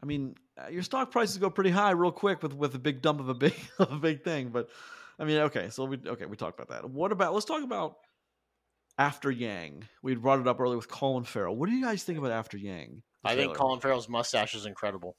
I 0.02 0.06
mean, 0.06 0.34
uh, 0.62 0.68
your 0.68 0.82
stock 0.82 1.10
prices 1.10 1.38
go 1.38 1.48
pretty 1.48 1.70
high 1.70 1.92
real 1.92 2.10
quick 2.10 2.42
with 2.42 2.52
with 2.52 2.74
a 2.74 2.78
big 2.78 3.00
dump 3.00 3.20
of 3.20 3.28
a 3.28 3.34
big 3.34 3.54
of 3.78 3.92
a 3.92 3.98
big 3.98 4.24
thing. 4.24 4.48
But 4.48 4.68
I 5.18 5.24
mean, 5.24 5.38
okay, 5.38 5.68
so 5.70 5.84
we 5.84 5.98
okay 6.04 6.26
we 6.26 6.36
talked 6.36 6.58
about 6.58 6.68
that. 6.74 6.90
What 6.90 7.12
about 7.12 7.32
let's 7.32 7.46
talk 7.46 7.62
about 7.62 7.98
After 8.98 9.30
Yang. 9.30 9.84
We 10.02 10.14
brought 10.14 10.40
it 10.40 10.48
up 10.48 10.58
earlier 10.60 10.76
with 10.76 10.88
Colin 10.88 11.24
Farrell. 11.24 11.54
What 11.56 11.68
do 11.68 11.74
you 11.74 11.84
guys 11.84 12.02
think 12.02 12.18
about 12.18 12.30
After 12.30 12.56
Yang? 12.56 13.02
the 13.22 13.30
I 13.30 13.36
think? 13.36 13.54
Colin 13.54 13.80
Farrell's 13.80 14.08
mustache 14.08 14.54
is 14.54 14.66
incredible. 14.66 15.16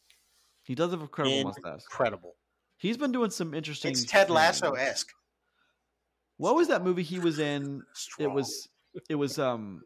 he 0.64 0.76
does 0.76 0.92
have 0.92 1.00
a 1.02 1.04
incredible 1.04 1.44
mustache. 1.44 1.82
Incredible. 1.84 2.36
He's 2.78 2.98
been 2.98 3.12
doing 3.12 3.30
some 3.30 3.54
interesting. 3.54 3.92
It's 3.92 4.06
Ted 4.06 4.30
Lasso 4.30 4.74
esque. 4.74 5.10
What 6.38 6.56
was 6.56 6.68
that 6.68 6.84
movie 6.84 7.04
he 7.04 7.20
was 7.20 7.40
in? 7.40 7.82
It 8.20 8.32
was 8.32 8.70
it 9.10 9.16
was 9.16 9.40
um 9.40 9.82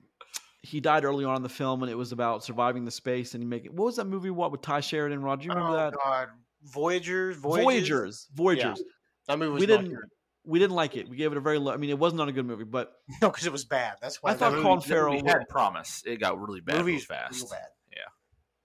he 0.61 0.79
died 0.79 1.05
early 1.05 1.25
on 1.25 1.37
in 1.37 1.43
the 1.43 1.49
film 1.49 1.81
and 1.81 1.91
it 1.91 1.95
was 1.95 2.11
about 2.11 2.43
surviving 2.43 2.85
the 2.85 2.91
space 2.91 3.33
and 3.33 3.41
he 3.41 3.47
making 3.47 3.75
what 3.75 3.85
was 3.85 3.95
that 3.95 4.05
movie 4.05 4.29
what 4.29 4.51
with 4.51 4.61
Tye 4.61 4.81
Sheridan 4.81 5.21
Rod? 5.21 5.39
Do 5.39 5.45
you 5.45 5.51
remember 5.51 5.73
oh, 5.73 5.77
that? 5.77 5.93
God. 5.93 6.27
Voyagers, 6.63 7.37
Voyages. 7.37 7.63
Voyagers. 7.63 8.27
Voyagers. 8.35 8.83
That 9.27 9.39
movie 9.39 9.51
was 9.51 9.61
We 9.61 9.67
not 9.67 9.81
didn't- 9.81 9.95
good. 9.95 10.09
We 10.51 10.59
didn't 10.59 10.75
like 10.75 10.95
it. 10.97 11.09
We 11.09 11.15
gave 11.17 11.31
it 11.31 11.37
a 11.37 11.41
very 11.41 11.57
low. 11.57 11.71
I 11.71 11.77
mean, 11.77 11.89
it 11.89 11.97
was 11.97 12.13
not 12.13 12.23
not 12.25 12.29
a 12.29 12.31
good 12.33 12.45
movie, 12.45 12.65
but 12.65 12.93
No, 13.21 13.29
because 13.29 13.45
it 13.45 13.51
was 13.51 13.65
bad. 13.65 13.95
That's 14.01 14.21
why 14.21 14.31
I 14.31 14.33
thought 14.35 14.51
that 14.51 14.61
Colin 14.61 14.81
Farrell 14.81 15.11
We 15.21 15.23
had 15.25 15.47
promise. 15.49 16.03
It 16.05 16.19
got 16.19 16.39
really 16.39 16.61
bad 16.61 16.77
movie 16.77 16.91
real 16.93 17.01
fast. 17.01 17.41
real 17.41 17.49
bad. 17.49 17.67
Yeah, 17.91 18.03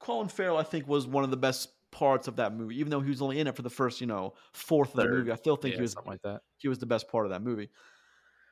Colin 0.01 0.29
Farrell, 0.29 0.57
I 0.59 0.63
think, 0.65 0.87
was 0.87 1.07
one 1.07 1.25
of 1.25 1.31
the 1.31 1.37
best 1.37 1.69
parts 1.93 2.29
of 2.29 2.37
that 2.37 2.53
movie. 2.53 2.79
Even 2.81 2.91
though 2.91 3.01
he 3.01 3.09
was 3.09 3.23
only 3.23 3.41
in 3.41 3.47
it 3.47 3.57
for 3.57 3.63
the 3.63 3.71
first, 3.71 4.01
you 4.01 4.07
know, 4.07 4.35
fourth 4.53 4.91
of 4.91 4.97
the 4.97 5.09
movie, 5.09 5.31
I 5.31 5.37
still 5.37 5.57
think 5.57 5.73
Yeah, 5.73 5.79
he 5.79 5.83
was 5.83 5.93
something 5.93 6.11
like 6.13 6.23
that. 6.23 6.43
he 6.59 6.69
was 6.69 6.79
the 6.79 6.87
best 6.87 7.09
part 7.09 7.25
of 7.25 7.31
that 7.31 7.43
movie. 7.43 7.71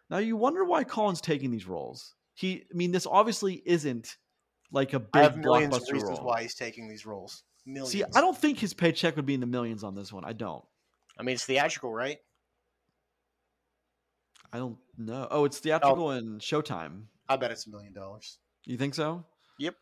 Now 0.09 0.19
you 0.19 0.37
wonder 0.37 0.65
why 0.65 0.85
Colin's 0.85 1.21
taking 1.21 1.51
these 1.51 1.67
roles. 1.67 2.15
He, 2.35 2.65
I 2.73 2.75
mean, 2.77 2.93
this 2.93 3.07
obviously 3.07 3.63
isn't 3.67 4.17
like 4.73 4.93
a 4.93 5.03
I 5.13 5.23
have 5.23 5.35
big 5.35 5.45
millions 5.45 5.75
of 5.77 5.83
blockbuster 5.83 5.93
reasons 5.93 6.19
role. 6.19 6.27
why 6.27 6.43
he's 6.43 6.55
taking 6.55 6.89
these 6.89 7.05
roles. 7.07 7.43
Millions. 7.67 7.91
See, 7.93 8.05
I 8.15 8.21
don't 8.21 8.37
think 8.37 8.59
his 8.59 8.75
paycheck 8.75 9.17
would 9.17 9.27
be 9.27 9.35
in 9.35 9.41
the 9.41 9.47
millions 9.47 9.85
on 9.85 9.95
this 9.95 10.13
one. 10.13 10.25
I 10.25 10.33
don't. 10.33 10.65
I 11.19 11.23
mean, 11.23 11.35
it's 11.35 11.45
theatrical, 11.45 11.93
right? 11.93 12.19
I 14.53 14.59
don't 14.59 14.79
know. 14.97 15.27
Oh, 15.31 15.45
it's 15.45 15.59
oh. 15.59 15.63
theatrical 15.63 16.11
and 16.11 16.41
Showtime. 16.41 17.05
I 17.29 17.37
bet 17.37 17.51
it's 17.51 17.67
a 17.67 17.71
million 17.71 17.93
dollars. 17.93 18.39
You 18.67 18.77
think 18.77 18.95
so? 18.95 19.25
Yep. 19.59 19.75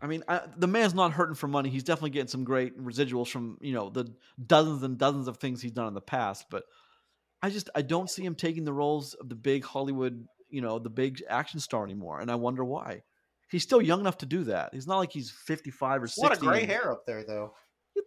I 0.00 0.06
mean, 0.06 0.22
I, 0.28 0.42
the 0.56 0.66
man's 0.66 0.94
not 0.94 1.12
hurting 1.12 1.34
for 1.34 1.48
money. 1.48 1.70
He's 1.70 1.82
definitely 1.82 2.10
getting 2.10 2.28
some 2.28 2.44
great 2.44 2.78
residuals 2.78 3.28
from 3.28 3.58
you 3.60 3.72
know 3.72 3.90
the 3.90 4.12
dozens 4.44 4.82
and 4.82 4.96
dozens 4.96 5.28
of 5.28 5.38
things 5.38 5.60
he's 5.60 5.72
done 5.72 5.88
in 5.88 5.94
the 5.94 6.00
past. 6.00 6.46
But 6.50 6.64
I 7.42 7.50
just 7.50 7.70
I 7.74 7.82
don't 7.82 8.10
see 8.10 8.24
him 8.24 8.34
taking 8.34 8.64
the 8.64 8.72
roles 8.72 9.14
of 9.14 9.28
the 9.28 9.34
big 9.34 9.64
Hollywood, 9.64 10.26
you 10.50 10.60
know, 10.60 10.78
the 10.78 10.90
big 10.90 11.22
action 11.28 11.60
star 11.60 11.84
anymore. 11.84 12.20
And 12.20 12.30
I 12.30 12.36
wonder 12.36 12.64
why. 12.64 13.02
He's 13.50 13.62
still 13.62 13.80
young 13.80 14.00
enough 14.00 14.18
to 14.18 14.26
do 14.26 14.44
that. 14.44 14.74
He's 14.74 14.86
not 14.86 14.98
like 14.98 15.10
he's 15.10 15.30
fifty 15.30 15.70
five 15.70 16.02
or 16.02 16.06
There's 16.06 16.18
a 16.18 16.22
lot 16.22 16.32
of 16.32 16.40
gray 16.40 16.64
hair 16.64 16.92
up 16.92 17.04
there, 17.06 17.24
though. 17.24 17.54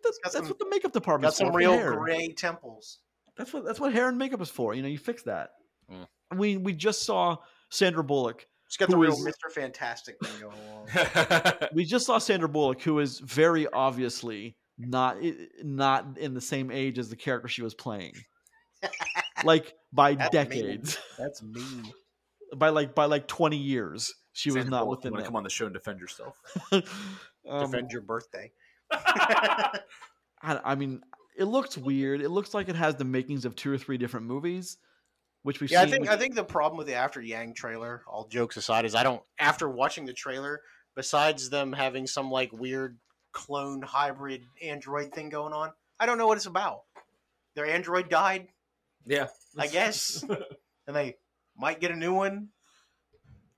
That's, 0.03 0.19
that's 0.23 0.35
some- 0.35 0.47
what 0.47 0.59
the 0.59 0.69
makeup 0.69 0.93
department 0.93 1.31
Got 1.31 1.35
some 1.35 1.55
real 1.55 1.73
hair. 1.73 1.95
gray 1.95 2.29
temples. 2.29 2.99
That's 3.37 3.53
what 3.53 3.65
that's 3.65 3.79
what 3.79 3.93
hair 3.93 4.07
and 4.07 4.17
makeup 4.17 4.41
is 4.41 4.49
for. 4.49 4.73
You 4.73 4.81
know, 4.81 4.87
you 4.87 4.97
fix 4.97 5.23
that. 5.23 5.51
Mm. 5.91 6.07
We 6.37 6.57
we 6.57 6.73
just 6.73 7.03
saw 7.03 7.37
Sandra 7.69 8.03
Bullock. 8.03 8.45
It's 8.67 8.77
got 8.77 8.89
the 8.89 8.97
real 8.97 9.11
is- 9.13 9.25
Mr. 9.25 9.51
Fantastic 9.53 10.15
thing 10.23 10.31
going 10.39 10.55
on. 10.55 11.67
We 11.73 11.83
just 11.83 12.05
saw 12.05 12.17
Sandra 12.19 12.47
Bullock, 12.47 12.81
who 12.81 12.99
is 12.99 13.19
very 13.19 13.67
obviously 13.67 14.55
not 14.77 15.17
not 15.63 16.17
in 16.17 16.33
the 16.33 16.41
same 16.41 16.71
age 16.71 16.97
as 16.97 17.09
the 17.09 17.15
character 17.15 17.47
she 17.47 17.61
was 17.61 17.73
playing. 17.73 18.13
like 19.43 19.73
by 19.91 20.15
That's 20.15 20.33
mean. 20.33 20.43
decades, 20.45 20.97
That's 21.17 21.43
mean. 21.43 21.91
by 22.55 22.69
like 22.69 22.95
by 22.95 23.05
like 23.05 23.27
twenty 23.27 23.57
years, 23.57 24.13
she 24.31 24.51
was 24.51 24.65
not 24.65 24.85
Bullock, 24.85 24.99
within 24.99 25.11
you 25.11 25.13
wanna 25.15 25.25
come 25.25 25.35
on 25.35 25.43
the 25.43 25.49
show 25.49 25.65
and 25.65 25.73
defend 25.73 25.99
yourself. 25.99 26.39
Um, 27.49 27.71
Defend 27.71 27.91
your 27.91 28.01
birthday. 28.01 28.51
I, 28.91 29.79
I 30.43 30.75
mean, 30.75 31.01
it 31.37 31.45
looks 31.45 31.77
weird. 31.77 32.21
It 32.21 32.29
looks 32.29 32.53
like 32.53 32.69
it 32.69 32.75
has 32.75 32.95
the 32.95 33.03
makings 33.03 33.45
of 33.45 33.55
two 33.55 33.71
or 33.71 33.77
three 33.77 33.97
different 33.97 34.25
movies, 34.27 34.77
which 35.43 35.59
we've 35.59 35.71
yeah, 35.71 35.81
I 35.81 35.85
think 35.87 36.01
which- 36.01 36.09
I 36.11 36.17
think 36.17 36.35
the 36.35 36.43
problem 36.43 36.77
with 36.77 36.87
the 36.87 36.93
After 36.95 37.21
Yang 37.21 37.55
trailer, 37.55 38.03
all 38.07 38.27
jokes 38.27 38.57
aside, 38.57 38.85
is 38.85 38.95
I 38.95 39.03
don't 39.03 39.21
after 39.39 39.69
watching 39.69 40.05
the 40.05 40.13
trailer, 40.13 40.61
besides 40.95 41.49
them 41.49 41.73
having 41.73 42.07
some 42.07 42.29
like 42.31 42.51
weird 42.53 42.97
clone 43.31 43.81
hybrid 43.81 44.43
android 44.61 45.13
thing 45.13 45.29
going 45.29 45.53
on, 45.53 45.71
I 45.99 46.05
don't 46.05 46.17
know 46.17 46.27
what 46.27 46.37
it's 46.37 46.45
about. 46.47 46.81
Their 47.55 47.65
android 47.65 48.09
died, 48.09 48.47
Yeah. 49.05 49.27
I 49.57 49.67
guess, 49.67 50.23
and 50.87 50.95
they 50.95 51.17
might 51.57 51.79
get 51.79 51.91
a 51.91 51.95
new 51.95 52.13
one. 52.13 52.49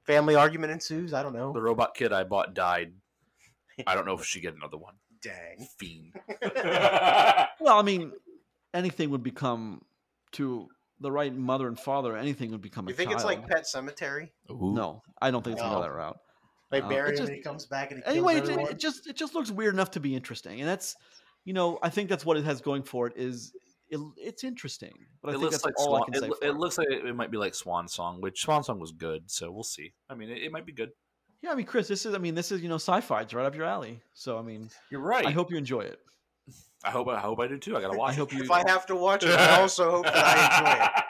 Family 0.06 0.36
argument 0.36 0.74
ensues. 0.74 1.14
I 1.14 1.24
don't 1.24 1.34
know. 1.34 1.54
The 1.54 1.62
robot 1.62 1.96
kid 1.96 2.12
I 2.12 2.24
bought 2.26 2.54
died. 2.54 2.92
I 3.88 3.96
don't 3.96 4.06
know 4.06 4.14
if 4.18 4.26
she 4.26 4.42
get 4.42 4.54
another 4.56 4.78
one. 4.78 4.96
Dang. 5.22 5.66
Fiend. 5.80 6.14
Well, 7.62 7.80
I 7.80 7.82
mean, 7.84 8.12
anything 8.74 9.10
would 9.12 9.24
become 9.24 9.82
to 10.34 10.68
the 11.04 11.12
right 11.12 11.34
mother 11.36 11.68
and 11.68 11.80
father. 11.80 12.18
Anything 12.18 12.50
would 12.52 12.62
become 12.62 12.88
You 12.88 12.94
a 12.94 12.98
think 12.98 13.12
child. 13.12 13.18
it's 13.22 13.26
like 13.26 13.48
Pet 13.48 13.66
Sematary? 13.66 14.30
Ooh. 14.50 14.74
No, 14.74 15.04
I 15.22 15.30
don't 15.30 15.44
think 15.44 15.54
it's 15.54 15.62
gonna 15.62 15.76
go 15.76 15.82
No. 15.82 15.88
that 15.88 15.94
route. 15.94 16.18
They 16.72 16.82
Uh, 16.82 16.90
bury 16.90 17.10
it 17.10 17.12
him 17.12 17.18
just- 17.18 17.28
and 17.30 17.38
he 17.38 17.44
comes 17.44 17.66
back 17.68 17.92
and 17.92 18.00
he 18.02 18.06
Anyway, 18.10 18.34
kills 18.36 18.50
it, 18.50 18.52
everyone? 18.54 18.72
it 18.72 18.80
just 18.80 19.06
it 19.08 19.16
just 19.16 19.36
looks 19.36 19.52
weird 19.52 19.76
enough 19.76 19.92
to 19.92 20.00
be 20.00 20.16
interesting, 20.16 20.60
and 20.60 20.68
that's 20.68 20.96
you 21.46 21.54
know 21.54 21.78
I 21.84 21.90
think 21.90 22.10
that's 22.10 22.26
what 22.26 22.38
it 22.38 22.46
has 22.46 22.62
going 22.62 22.82
for 22.84 23.06
it 23.06 23.14
is 23.16 23.54
it, 23.90 24.00
it's 24.18 24.44
interesting, 24.44 24.94
but 25.22 25.30
I 25.30 25.36
It 25.36 25.40
think 25.40 25.52
that's 25.52 25.66
like 25.66 25.78
all 25.80 26.02
I 26.02 26.06
can 26.06 26.16
it, 26.16 26.20
say. 26.22 26.28
lo- 26.28 26.36
for 26.40 26.46
it 26.46 26.50
it. 26.50 26.58
looks 26.58 26.78
like 26.80 26.88
it, 26.90 27.06
it 27.06 27.14
might 27.16 27.30
be 27.30 27.38
like 27.38 27.54
Swan 27.54 27.88
Song, 27.88 28.22
which 28.22 28.42
Swan 28.42 28.64
Song 28.64 28.80
was 28.80 28.92
good, 28.92 29.30
so 29.30 29.52
we'll 29.52 29.62
see. 29.64 29.94
I 30.10 30.16
mean, 30.16 30.32
it, 30.32 30.42
it 30.42 30.52
might 30.52 30.66
be 30.66 30.72
good. 30.72 30.90
Yeah, 31.44 31.52
I 31.52 31.56
mean, 31.56 31.66
Chris, 31.68 31.90
this 31.90 32.06
is 32.08 32.16
I 32.16 32.18
mean 32.18 32.34
this 32.34 32.52
is 32.52 32.62
you 32.62 32.70
know 32.70 32.76
sci-fi. 32.80 33.22
It's 33.22 33.34
right 33.36 33.46
up 33.46 33.54
your 33.54 33.66
alley. 33.66 34.02
So 34.14 34.40
I 34.40 34.42
mean, 34.42 34.72
You're 34.90 35.02
right. 35.02 35.26
I 35.28 35.32
hope 35.32 35.52
you 35.52 35.58
enjoy 35.58 35.82
it. 35.82 36.00
I 36.84 36.92
hope 36.92 37.08
I 37.08 37.20
hope 37.20 37.40
I 37.40 37.48
do 37.48 37.58
too. 37.58 37.78
I 37.78 37.82
gotta 37.82 37.98
watch. 37.98 38.12
I 38.12 38.16
hope 38.16 38.34
you. 38.34 38.44
if 38.44 38.52
I 38.52 38.68
have 38.70 38.86
to 38.88 38.96
watch 38.96 39.24
it, 39.24 39.40
I 39.40 39.62
also 39.62 39.90
hope 39.90 40.06
that 40.06 40.16
I 40.16 40.58
enjoy 40.58 40.86
it. 40.86 40.92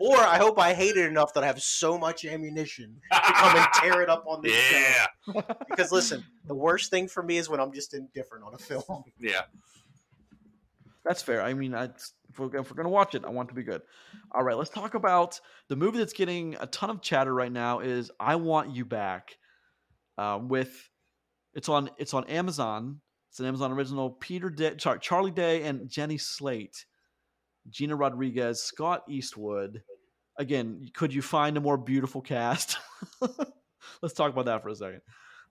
Or 0.00 0.16
I 0.16 0.38
hope 0.38 0.60
I 0.60 0.74
hate 0.74 0.96
it 0.96 1.06
enough 1.06 1.34
that 1.34 1.42
I 1.42 1.48
have 1.48 1.60
so 1.60 1.98
much 1.98 2.24
ammunition 2.24 3.00
to 3.12 3.32
come 3.32 3.56
and 3.56 3.66
tear 3.74 4.00
it 4.00 4.08
up 4.08 4.24
on 4.28 4.42
this 4.42 4.52
show. 4.54 5.42
Because 5.68 5.90
listen, 5.90 6.24
the 6.46 6.54
worst 6.54 6.90
thing 6.90 7.08
for 7.08 7.20
me 7.20 7.36
is 7.36 7.48
when 7.48 7.58
I'm 7.58 7.72
just 7.72 7.94
indifferent 7.94 8.44
on 8.44 8.54
a 8.54 8.58
film. 8.58 9.02
yeah. 9.18 9.42
That's 11.04 11.20
fair. 11.22 11.42
I 11.42 11.54
mean, 11.54 11.74
I, 11.74 11.84
if, 11.84 12.38
we're, 12.38 12.46
if 12.56 12.70
we're 12.70 12.76
gonna 12.76 12.90
watch 12.90 13.16
it, 13.16 13.24
I 13.24 13.30
want 13.30 13.48
it 13.48 13.50
to 13.50 13.54
be 13.56 13.64
good. 13.64 13.82
All 14.30 14.44
right, 14.44 14.56
let's 14.56 14.70
talk 14.70 14.94
about 14.94 15.40
the 15.68 15.74
movie 15.74 15.98
that's 15.98 16.12
getting 16.12 16.54
a 16.60 16.66
ton 16.66 16.90
of 16.90 17.02
chatter 17.02 17.34
right 17.34 17.50
now. 17.50 17.80
Is 17.80 18.12
I 18.20 18.36
Want 18.36 18.76
You 18.76 18.84
Back? 18.84 19.36
Uh, 20.16 20.38
with 20.40 20.88
it's 21.54 21.68
on 21.68 21.90
it's 21.98 22.14
on 22.14 22.24
Amazon. 22.24 23.00
It's 23.30 23.40
an 23.40 23.46
Amazon 23.46 23.72
original. 23.72 24.10
Peter 24.10 24.50
Day, 24.50 24.74
sorry, 24.78 24.98
Charlie 25.00 25.30
Day 25.30 25.62
and 25.64 25.88
Jenny 25.88 26.18
Slate, 26.18 26.86
Gina 27.68 27.96
Rodriguez, 27.96 28.62
Scott 28.62 29.04
Eastwood. 29.08 29.82
Again, 30.36 30.88
could 30.94 31.12
you 31.12 31.22
find 31.22 31.56
a 31.56 31.60
more 31.60 31.76
beautiful 31.76 32.20
cast? 32.20 32.78
let's 34.02 34.14
talk 34.14 34.32
about 34.32 34.46
that 34.46 34.62
for 34.62 34.68
a 34.68 34.74
second. 34.74 35.02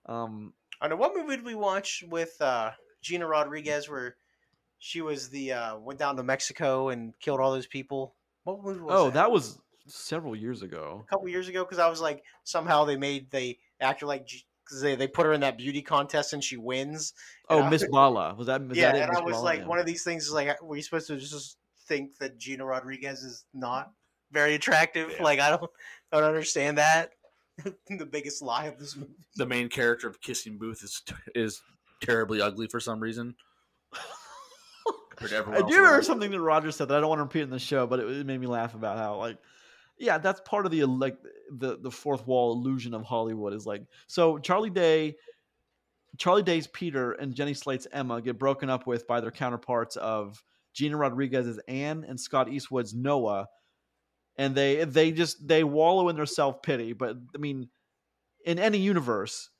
Um, 0.06 0.54
I 0.80 0.88
know 0.88 0.96
what 0.96 1.14
movie 1.14 1.36
did 1.36 1.44
we 1.44 1.54
watch 1.54 2.04
with 2.08 2.40
uh, 2.40 2.70
Gina 3.02 3.26
Rodriguez 3.26 3.88
where 3.88 4.16
she 4.78 5.00
was 5.00 5.28
the 5.28 5.52
uh, 5.52 5.78
went 5.78 5.98
down 5.98 6.16
to 6.16 6.22
Mexico 6.22 6.88
and 6.88 7.12
killed 7.20 7.40
all 7.40 7.52
those 7.52 7.66
people? 7.66 8.14
What 8.44 8.62
movie 8.62 8.80
was 8.80 8.94
oh, 8.94 9.04
that? 9.06 9.14
that 9.14 9.30
was 9.30 9.58
several 9.86 10.36
years 10.36 10.62
ago. 10.62 11.04
a 11.06 11.10
couple 11.10 11.28
years 11.28 11.48
ago 11.48 11.64
because 11.64 11.78
I 11.78 11.88
was 11.88 12.00
like 12.00 12.22
somehow 12.44 12.84
they 12.84 12.96
made 12.96 13.30
the 13.30 13.58
actor 13.80 14.06
like 14.06 14.26
because 14.68 14.82
they, 14.82 14.94
they 14.94 15.08
put 15.08 15.24
her 15.26 15.32
in 15.32 15.40
that 15.40 15.56
beauty 15.56 15.80
contest 15.80 16.32
and 16.32 16.44
she 16.44 16.56
wins. 16.56 17.14
Oh, 17.48 17.58
And 17.58 17.66
I- 17.66 17.70
Miss 17.70 17.86
Bala 17.88 18.34
was 18.34 18.46
that? 18.48 18.66
Was 18.66 18.76
yeah, 18.76 18.92
that 18.92 19.02
and 19.02 19.10
Miss 19.10 19.20
I 19.20 19.24
was 19.24 19.32
Bala? 19.34 19.44
like, 19.44 19.60
Yeah. 19.60 19.66
one 19.66 19.78
of 19.78 19.86
these 19.86 20.04
things 20.04 20.26
is 20.26 20.32
like, 20.32 20.60
were 20.62 20.76
you 20.76 20.82
supposed 20.82 21.06
to 21.06 21.16
just 21.16 21.56
think 21.86 22.18
that 22.18 22.38
Gina 22.38 22.64
Rodriguez 22.64 23.22
is 23.22 23.44
not 23.54 23.90
very 24.30 24.54
attractive? 24.54 25.10
Yeah. 25.16 25.22
Like, 25.22 25.40
I 25.40 25.50
don't, 25.50 25.70
I 26.12 26.20
don't 26.20 26.28
understand 26.28 26.78
that. 26.78 27.10
the 27.88 28.06
biggest 28.06 28.42
lie 28.42 28.66
of 28.66 28.78
this 28.78 28.94
movie. 28.94 29.10
The 29.36 29.46
main 29.46 29.68
character 29.68 30.06
of 30.08 30.20
Kissing 30.20 30.58
Booth 30.58 30.84
is 30.84 31.02
is 31.34 31.60
terribly 32.00 32.40
ugly 32.40 32.68
for 32.68 32.78
some 32.78 33.00
reason. 33.00 33.34
Compared 35.10 35.30
to 35.30 35.36
everyone 35.36 35.64
I 35.64 35.68
do 35.68 35.76
remember 35.76 36.02
something 36.02 36.30
that 36.30 36.40
Roger 36.40 36.70
said 36.70 36.88
that 36.88 36.98
I 36.98 37.00
don't 37.00 37.08
want 37.08 37.18
to 37.18 37.24
repeat 37.24 37.40
in 37.40 37.50
the 37.50 37.58
show, 37.58 37.86
but 37.86 37.98
it, 37.98 38.08
it 38.08 38.26
made 38.26 38.40
me 38.40 38.46
laugh 38.46 38.74
about 38.74 38.98
how 38.98 39.16
like, 39.16 39.38
yeah, 39.98 40.18
that's 40.18 40.40
part 40.40 40.66
of 40.66 40.72
the 40.72 40.84
like 40.84 41.16
the 41.50 41.78
the 41.78 41.90
fourth 41.90 42.26
wall 42.26 42.52
illusion 42.52 42.94
of 42.94 43.02
Hollywood 43.02 43.52
is 43.52 43.66
like 43.66 43.82
so 44.06 44.38
Charlie 44.38 44.70
Day, 44.70 45.16
Charlie 46.16 46.42
Day's 46.42 46.66
Peter 46.66 47.12
and 47.12 47.34
Jenny 47.34 47.54
Slate's 47.54 47.86
Emma 47.92 48.22
get 48.22 48.38
broken 48.38 48.70
up 48.70 48.86
with 48.86 49.06
by 49.06 49.20
their 49.20 49.30
counterparts 49.30 49.96
of 49.96 50.42
Gina 50.72 50.96
Rodriguez's 50.96 51.58
Anne 51.68 52.04
and 52.06 52.20
Scott 52.20 52.48
Eastwood's 52.48 52.94
Noah, 52.94 53.46
and 54.36 54.54
they 54.54 54.84
they 54.84 55.10
just 55.10 55.46
they 55.46 55.64
wallow 55.64 56.08
in 56.08 56.16
their 56.16 56.26
self 56.26 56.62
pity. 56.62 56.92
But 56.92 57.16
I 57.34 57.38
mean, 57.38 57.68
in 58.44 58.58
any 58.58 58.78
universe, 58.78 59.50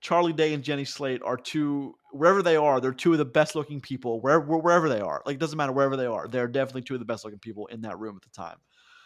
Charlie 0.00 0.32
Day 0.32 0.54
and 0.54 0.64
Jenny 0.64 0.84
Slate 0.84 1.22
are 1.22 1.36
two 1.36 1.96
wherever 2.12 2.42
they 2.42 2.56
are, 2.56 2.80
they're 2.80 2.92
two 2.92 3.12
of 3.12 3.18
the 3.18 3.24
best 3.26 3.54
looking 3.54 3.80
people 3.80 4.20
wherever 4.20 4.56
wherever 4.56 4.88
they 4.88 5.00
are. 5.00 5.22
Like 5.26 5.34
it 5.34 5.40
doesn't 5.40 5.56
matter 5.56 5.72
wherever 5.72 5.96
they 5.96 6.06
are. 6.06 6.28
They're 6.28 6.48
definitely 6.48 6.82
two 6.82 6.94
of 6.94 7.00
the 7.00 7.06
best 7.06 7.24
looking 7.24 7.40
people 7.40 7.66
in 7.66 7.82
that 7.82 7.98
room 7.98 8.16
at 8.16 8.22
the 8.22 8.30
time. 8.30 8.56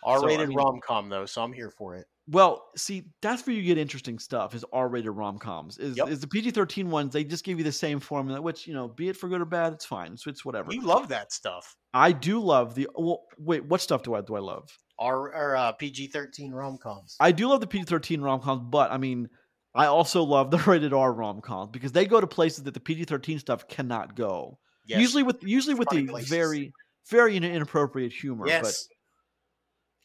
R-rated 0.04 0.48
mean- 0.48 0.56
rom 0.56 0.80
com 0.86 1.08
though, 1.08 1.26
so 1.26 1.42
I'm 1.42 1.52
here 1.52 1.70
for 1.70 1.96
it. 1.96 2.06
Well, 2.28 2.64
see, 2.76 3.04
that's 3.22 3.44
where 3.44 3.56
you 3.56 3.62
get 3.62 3.76
interesting 3.76 4.20
stuff 4.20 4.54
is 4.54 4.64
R-rated 4.72 5.10
rom-coms. 5.10 5.78
Is 5.78 5.96
Yep. 5.96 6.08
is 6.10 6.20
the 6.20 6.28
PG-13 6.28 6.86
ones, 6.88 7.12
they 7.12 7.24
just 7.24 7.42
give 7.44 7.58
you 7.58 7.64
the 7.64 7.72
same 7.72 7.98
formula, 7.98 8.40
which, 8.40 8.68
you 8.68 8.74
know, 8.74 8.86
be 8.86 9.08
it 9.08 9.16
for 9.16 9.28
good 9.28 9.40
or 9.40 9.44
bad, 9.46 9.72
it's 9.72 9.84
fine. 9.84 10.16
So 10.16 10.30
it's 10.30 10.44
whatever. 10.44 10.72
You 10.72 10.82
love 10.82 11.08
that 11.08 11.32
stuff. 11.32 11.74
I 11.92 12.12
do 12.12 12.38
love 12.38 12.76
the 12.76 12.88
well, 12.94 13.22
wait, 13.36 13.64
what 13.64 13.80
stuff 13.80 14.04
do 14.04 14.14
I 14.14 14.20
do 14.20 14.36
I 14.36 14.38
love? 14.40 14.68
R 15.00 15.34
or 15.34 15.56
uh, 15.56 15.72
PG-13 15.72 16.52
rom 16.52 16.78
coms. 16.78 17.16
I 17.18 17.32
do 17.32 17.48
love 17.48 17.60
the 17.62 17.66
PG-13 17.66 18.22
rom-coms, 18.22 18.62
but 18.70 18.92
I 18.92 18.98
mean, 18.98 19.28
I 19.74 19.86
also 19.86 20.22
love 20.22 20.52
the 20.52 20.58
rated 20.66 20.92
R 20.92 21.12
rom-coms 21.12 21.70
because 21.72 21.90
they 21.90 22.06
go 22.06 22.20
to 22.20 22.26
places 22.28 22.62
that 22.64 22.74
the 22.74 22.80
PG-13 22.80 23.40
stuff 23.40 23.66
cannot 23.66 24.14
go. 24.14 24.58
Usually 24.86 25.22
with 25.24 25.42
usually 25.42 25.74
with 25.74 25.88
Funny 25.88 26.02
the 26.06 26.12
places. 26.12 26.30
very 26.30 26.72
very 27.10 27.36
inappropriate 27.36 28.12
humor, 28.12 28.44
but 28.44 28.50
yes, 28.50 28.88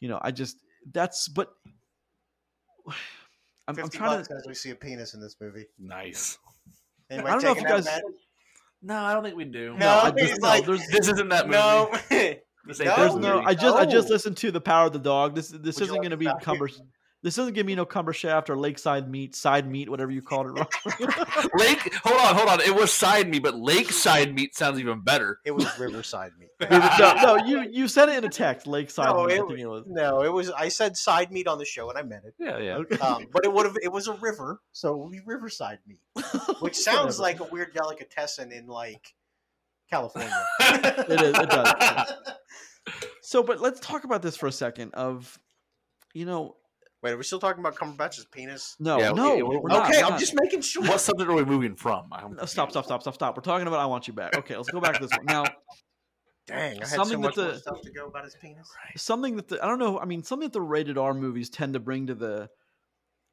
you 0.00 0.08
know, 0.08 0.18
I 0.22 0.30
just 0.30 0.56
that's 0.92 1.28
but 1.28 1.50
I'm, 2.86 2.94
I'm 3.68 3.74
fifty 3.74 3.98
trying 3.98 4.16
bucks 4.18 4.28
to 4.28 4.34
as 4.34 4.44
we 4.46 4.54
see 4.54 4.70
a 4.70 4.74
penis 4.74 5.14
in 5.14 5.20
this 5.20 5.36
movie. 5.40 5.66
Nice. 5.78 6.38
Anybody 7.10 7.28
I 7.28 7.32
don't 7.34 7.44
know 7.44 7.50
if 7.52 7.60
you 7.60 7.68
guys- 7.68 7.84
bet? 7.84 8.02
No, 8.82 8.96
I 8.96 9.14
don't 9.14 9.24
think 9.24 9.36
we 9.36 9.44
do. 9.44 9.74
No, 9.76 9.88
I 9.88 10.12
he's 10.16 10.28
just 10.30 10.40
no, 10.42 10.48
like- 10.48 10.66
there's 10.66 10.86
This 10.88 11.08
isn't 11.08 11.28
that 11.30 11.46
movie. 11.46 11.56
No, 11.58 11.90
This 12.66 12.78
No, 12.80 12.84
that 12.84 12.96
there's 12.96 13.12
movie. 13.14 13.22
no 13.28 13.42
I 13.44 13.54
just 13.54 13.76
I 13.76 13.86
just 13.86 14.08
listened 14.10 14.36
to 14.38 14.50
the 14.50 14.60
Power 14.60 14.86
of 14.86 14.92
the 14.92 14.98
Dog. 14.98 15.34
This 15.34 15.48
this 15.48 15.76
Would 15.76 15.84
isn't 15.84 15.88
like 15.88 16.00
going 16.02 16.10
to 16.10 16.10
to 16.10 16.16
be 16.16 16.24
stop 16.26 16.42
Cumber 16.42 16.66
here? 16.66 16.78
This 17.22 17.34
doesn't 17.34 17.54
give 17.54 17.66
me 17.66 17.74
no 17.74 17.84
cumber 17.84 18.12
shaft 18.12 18.50
or 18.50 18.56
Lakeside 18.56 19.10
Meat, 19.10 19.34
Side 19.34 19.68
Meat, 19.68 19.88
whatever 19.88 20.12
you 20.12 20.22
called 20.22 20.46
it. 20.46 20.50
Rob. 20.50 20.68
Lake. 21.58 21.94
Hold 22.04 22.20
on, 22.20 22.34
hold 22.36 22.48
on. 22.48 22.60
It 22.60 22.74
was 22.74 22.92
side 22.92 23.28
meat, 23.28 23.42
but 23.42 23.56
lakeside 23.56 24.34
meat 24.34 24.54
sounds 24.54 24.78
even 24.78 25.00
better. 25.00 25.40
It 25.44 25.50
was 25.50 25.66
Riverside 25.78 26.32
meat. 26.38 26.50
no, 26.70 27.14
no, 27.22 27.36
you 27.46 27.68
you 27.70 27.88
said 27.88 28.08
it 28.08 28.18
in 28.18 28.24
a 28.24 28.28
text, 28.28 28.66
Lakeside 28.66 29.08
No, 29.08 29.26
Meat. 29.26 29.34
It 29.34 29.46
think 29.48 29.58
it 29.60 29.66
was. 29.66 29.84
No, 29.86 30.22
it 30.22 30.32
was. 30.32 30.50
I 30.50 30.68
said 30.68 30.96
side 30.96 31.32
meat 31.32 31.48
on 31.48 31.58
the 31.58 31.64
show, 31.64 31.90
and 31.90 31.98
I 31.98 32.02
meant 32.02 32.24
it. 32.24 32.34
Yeah, 32.38 32.58
yeah. 32.58 32.98
Um, 33.00 33.26
but 33.32 33.44
it 33.44 33.52
would 33.52 33.66
have. 33.66 33.76
It 33.82 33.92
was 33.92 34.08
a 34.08 34.14
river, 34.14 34.60
so 34.72 34.94
it 34.94 34.98
would 34.98 35.12
be 35.12 35.20
Riverside 35.24 35.78
meat, 35.86 36.00
which 36.60 36.76
sounds 36.76 37.18
like 37.18 37.40
a 37.40 37.44
weird 37.44 37.74
delicatessen 37.74 38.52
in 38.52 38.66
like 38.66 39.14
California. 39.90 40.30
It 40.60 41.20
is, 41.20 41.38
it 41.38 41.50
does. 41.50 42.12
So, 43.22 43.42
but 43.42 43.60
let's 43.60 43.80
talk 43.80 44.04
about 44.04 44.22
this 44.22 44.36
for 44.36 44.46
a 44.46 44.52
second. 44.52 44.94
Of, 44.94 45.38
you 46.14 46.24
know, 46.24 46.56
Wait, 47.06 47.12
are 47.12 47.16
we 47.16 47.22
still 47.22 47.38
talking 47.38 47.60
about 47.60 47.76
Cumberbatch's 47.76 48.24
penis? 48.24 48.74
no, 48.80 48.98
Yeah, 48.98 49.12
no, 49.12 49.32
okay, 49.34 49.42
we're 49.44 49.60
we're 49.60 49.68
not, 49.68 49.88
okay, 49.88 49.98
we're 50.00 50.06
I'm 50.06 50.10
not. 50.12 50.18
just 50.20 50.34
making 50.34 50.60
sure. 50.62 50.82
What 50.82 51.00
subject 51.00 51.30
are 51.30 51.34
we 51.34 51.44
moving 51.44 51.76
from? 51.76 52.08
No, 52.10 52.44
stop, 52.46 52.70
stop, 52.72 52.84
stop, 52.84 53.02
stop, 53.02 53.14
stop. 53.14 53.36
We're 53.36 53.42
talking 53.44 53.68
about 53.68 53.78
I 53.78 53.86
Want 53.86 54.08
You 54.08 54.12
Back. 54.12 54.36
Okay, 54.36 54.56
let's 54.56 54.70
go 54.70 54.80
back 54.80 54.96
to 54.96 55.06
this 55.06 55.16
one 55.16 55.26
now. 55.26 55.44
Dang, 56.48 56.76
I 56.82 56.86
had 56.86 56.88
Something 56.88 57.04
so 57.06 57.10
that 57.12 57.18
much 57.18 57.36
more 57.36 57.46
the- 57.52 57.58
stuff 57.60 57.80
to 57.82 57.90
go 57.92 58.06
about 58.08 58.24
his 58.24 58.34
penis. 58.42 58.68
something 58.96 59.36
that 59.36 59.46
the, 59.46 59.64
I 59.64 59.68
don't 59.68 59.78
know. 59.78 60.00
I 60.00 60.04
mean, 60.04 60.24
something 60.24 60.48
that 60.48 60.52
the 60.52 60.60
rated 60.60 60.98
R 60.98 61.14
movies 61.14 61.48
tend 61.48 61.74
to 61.74 61.80
bring 61.80 62.08
to 62.08 62.14
the 62.16 62.48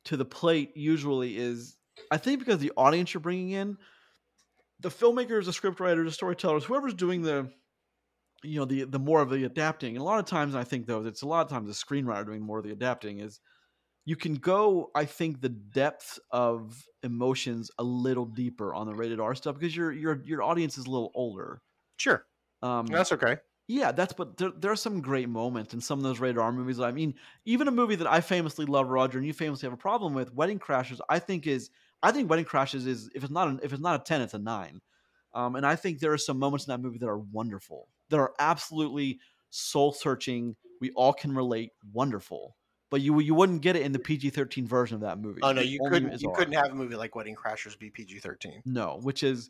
to 0.05 0.17
the 0.17 0.26
plate 0.26 0.71
usually 0.76 1.36
is, 1.36 1.76
I 2.11 2.17
think, 2.17 2.39
because 2.39 2.59
the 2.59 2.74
audience 2.78 3.11
you're 3.13 3.21
bringing 3.21 3.49
in, 3.51 3.78
the 4.82 4.89
filmmakers, 4.89 5.45
the 5.45 5.51
scriptwriters, 5.51 6.05
the 6.05 6.11
storytellers, 6.11 6.63
whoever's 6.63 6.93
doing 6.93 7.24
the 7.24 7.49
you 8.43 8.59
know 8.59 8.65
the 8.65 8.84
the 8.84 8.99
more 8.99 9.21
of 9.21 9.30
the 9.32 9.45
adapting. 9.45 9.95
And 9.95 10.01
a 10.01 10.05
lot 10.05 10.19
of 10.19 10.26
times, 10.26 10.53
I 10.53 10.63
think 10.63 10.86
though, 10.86 11.03
it's 11.05 11.21
a 11.24 11.28
lot 11.28 11.41
of 11.45 11.49
times 11.49 11.67
the 11.67 11.74
screenwriter 11.86 12.26
doing 12.26 12.41
more 12.41 12.59
of 12.59 12.65
the 12.65 12.71
adapting 12.71 13.19
is 13.19 13.39
you 14.06 14.16
can 14.16 14.36
go. 14.36 14.91
I 14.95 15.06
think 15.06 15.41
the 15.41 15.49
depth 15.49 16.20
of 16.32 16.86
emotions 17.04 17.72
a 17.78 17.84
little 17.84 18.26
deeper 18.26 18.74
on 18.74 18.88
the 18.88 18.95
rated 18.95 19.20
R 19.20 19.36
stuff 19.36 19.56
because 19.56 19.76
your 19.76 19.91
your 19.91 20.22
your 20.26 20.43
audience 20.43 20.78
is 20.78 20.86
a 20.86 20.91
little 20.91 21.12
older. 21.16 21.62
Sure, 21.97 22.28
Um, 22.62 22.97
that's 22.97 23.12
okay. 23.12 23.38
yeah, 23.68 23.91
that's 23.91 24.14
but 24.14 24.38
there, 24.38 24.51
there 24.51 24.72
are 24.72 24.76
some 24.76 25.01
great 25.01 25.30
moments 25.30 25.74
in 25.74 25.82
some 25.82 25.99
of 25.99 26.04
those 26.04 26.20
rated 26.20 26.38
R 26.39 26.51
movies. 26.51 26.80
I 26.80 26.91
mean, 26.91 27.16
even 27.45 27.68
a 27.68 27.72
movie 27.72 27.95
that 27.95 28.08
I 28.08 28.22
famously 28.22 28.66
love, 28.66 28.89
Roger, 28.89 29.18
and 29.20 29.28
you 29.28 29.34
famously 29.34 29.68
have 29.68 29.74
a 29.74 29.78
problem 29.78 30.14
with, 30.14 30.34
Wedding 30.34 30.60
Crashers. 30.60 30.99
I 31.10 31.20
think 31.20 31.47
is 31.47 31.72
I 32.04 32.12
think 32.12 32.30
Wedding 32.30 32.45
Crashers 32.45 32.88
is 32.88 33.10
if 33.16 33.24
it's 33.24 33.32
not 33.34 33.47
an, 33.49 33.60
if 33.64 33.74
it's 33.74 33.82
not 33.82 34.01
a 34.01 34.04
ten, 34.04 34.22
it's 34.22 34.34
a 34.34 34.39
nine. 34.39 34.82
Um, 35.34 35.56
and 35.56 35.66
I 35.66 35.76
think 35.76 35.99
there 35.99 36.14
are 36.14 36.18
some 36.18 36.39
moments 36.39 36.68
in 36.68 36.72
that 36.72 36.80
movie 36.82 36.99
that 36.99 37.10
are 37.10 37.20
wonderful, 37.20 37.89
that 38.10 38.20
are 38.20 38.34
absolutely 38.39 39.20
soul 39.49 39.91
searching. 39.93 40.56
We 40.82 40.91
all 40.91 41.14
can 41.14 41.34
relate, 41.36 41.72
wonderful. 41.91 42.58
But 42.94 43.02
you 43.02 43.20
you 43.22 43.34
wouldn't 43.34 43.64
get 43.64 43.76
it 43.76 43.82
in 43.82 43.91
the 43.91 43.98
PG 43.98 44.30
thirteen 44.30 44.68
version 44.68 44.94
of 44.94 45.02
that 45.02 45.18
movie. 45.18 45.39
Oh 45.41 45.52
no, 45.52 45.62
you 45.62 45.80
only 45.84 46.00
couldn't. 46.00 46.22
You 46.22 46.32
couldn't 46.36 46.54
have 46.54 46.68
a 46.68 46.76
movie 46.76 46.96
like 46.96 47.16
Wedding 47.16 47.36
Crashers 47.36 47.76
be 47.80 47.89
PG 47.89 48.20
thirteen. 48.20 48.62
No, 48.66 49.00
which 49.02 49.24
is 49.24 49.50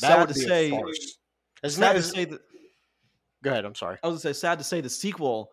That 0.00 0.08
sad 0.08 0.18
would 0.20 0.28
to 0.28 0.34
say. 0.34 0.68
Isn't 1.62 1.82
Sad 1.82 1.96
that? 1.96 2.00
to 2.00 2.02
say 2.02 2.24
that 2.24 2.40
Go 3.44 3.50
ahead. 3.50 3.66
I'm 3.66 3.74
sorry. 3.74 3.98
I 4.02 4.06
was 4.06 4.22
gonna 4.22 4.32
say 4.34 4.40
sad 4.40 4.56
to 4.56 4.64
say 4.64 4.80
the 4.80 4.88
sequel, 4.88 5.50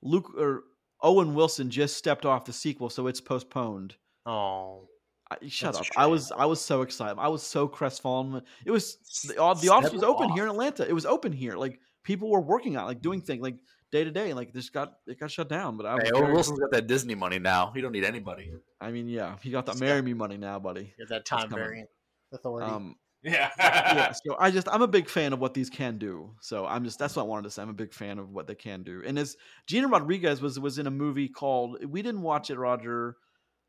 Luke 0.00 0.30
or 0.38 0.62
Owen 1.02 1.34
Wilson 1.34 1.70
just 1.70 1.96
stepped 1.96 2.24
off 2.24 2.44
the 2.44 2.52
sequel, 2.52 2.88
so 2.88 3.08
it's 3.08 3.20
postponed. 3.20 3.96
Oh, 4.24 4.86
I, 5.28 5.38
shut 5.48 5.74
up! 5.74 5.86
I 5.96 6.06
was 6.06 6.30
I 6.30 6.46
was 6.46 6.60
so 6.60 6.82
excited. 6.82 7.18
I 7.18 7.26
was 7.26 7.42
so 7.42 7.66
crestfallen. 7.66 8.42
It 8.64 8.70
was 8.70 8.98
the, 9.26 9.34
the 9.34 9.70
office 9.72 9.92
was 9.92 10.04
open 10.04 10.30
off. 10.30 10.34
here 10.36 10.44
in 10.44 10.50
Atlanta. 10.50 10.88
It 10.88 10.94
was 10.94 11.04
open 11.04 11.32
here. 11.32 11.56
Like 11.56 11.80
people 12.04 12.30
were 12.30 12.40
working 12.40 12.76
on 12.76 12.86
like 12.86 13.02
doing 13.02 13.22
things 13.22 13.42
like 13.42 13.56
day 13.92 14.04
to 14.04 14.10
day. 14.10 14.32
Like 14.34 14.52
this 14.52 14.70
got 14.70 14.94
it 15.06 15.18
got 15.20 15.30
shut 15.30 15.48
down. 15.48 15.76
But 15.76 15.86
I 15.86 15.94
was 15.94 16.04
Hey, 16.04 16.10
Owen 16.12 16.32
Wilson's 16.32 16.58
got 16.58 16.70
that 16.72 16.86
Disney 16.86 17.14
money 17.14 17.38
now. 17.38 17.72
He 17.74 17.80
don't 17.80 17.92
need 17.92 18.04
anybody. 18.04 18.52
I 18.80 18.90
mean, 18.90 19.08
yeah, 19.08 19.36
he 19.42 19.50
got 19.50 19.66
that 19.66 19.72
He's 19.72 19.80
marry 19.80 19.98
got- 20.00 20.04
me 20.06 20.14
money 20.14 20.36
now, 20.36 20.58
buddy. 20.58 20.92
you 20.98 21.06
that 21.06 21.24
time 21.24 21.48
coming. 21.48 21.64
variant 21.64 21.88
authority. 22.32 22.70
Um, 22.70 22.96
Yeah. 23.22 23.50
yeah, 23.58 24.12
so 24.26 24.36
I 24.38 24.50
just 24.50 24.68
I'm 24.70 24.82
a 24.82 24.86
big 24.88 25.08
fan 25.08 25.32
of 25.32 25.40
what 25.40 25.54
these 25.54 25.70
can 25.70 25.98
do. 25.98 26.34
So 26.40 26.66
I'm 26.66 26.84
just 26.84 26.98
that's 26.98 27.16
what 27.16 27.22
I 27.22 27.26
wanted 27.26 27.44
to 27.44 27.50
say. 27.50 27.62
I'm 27.62 27.70
a 27.70 27.74
big 27.74 27.92
fan 27.92 28.18
of 28.18 28.30
what 28.30 28.46
they 28.46 28.54
can 28.54 28.82
do. 28.82 29.02
And 29.04 29.18
as 29.18 29.36
Gina 29.66 29.88
Rodriguez 29.88 30.40
was 30.40 30.60
was 30.60 30.78
in 30.78 30.86
a 30.86 30.90
movie 30.92 31.28
called 31.28 31.84
we 31.84 32.02
didn't 32.02 32.22
watch 32.22 32.50
it, 32.50 32.58
Roger. 32.58 33.16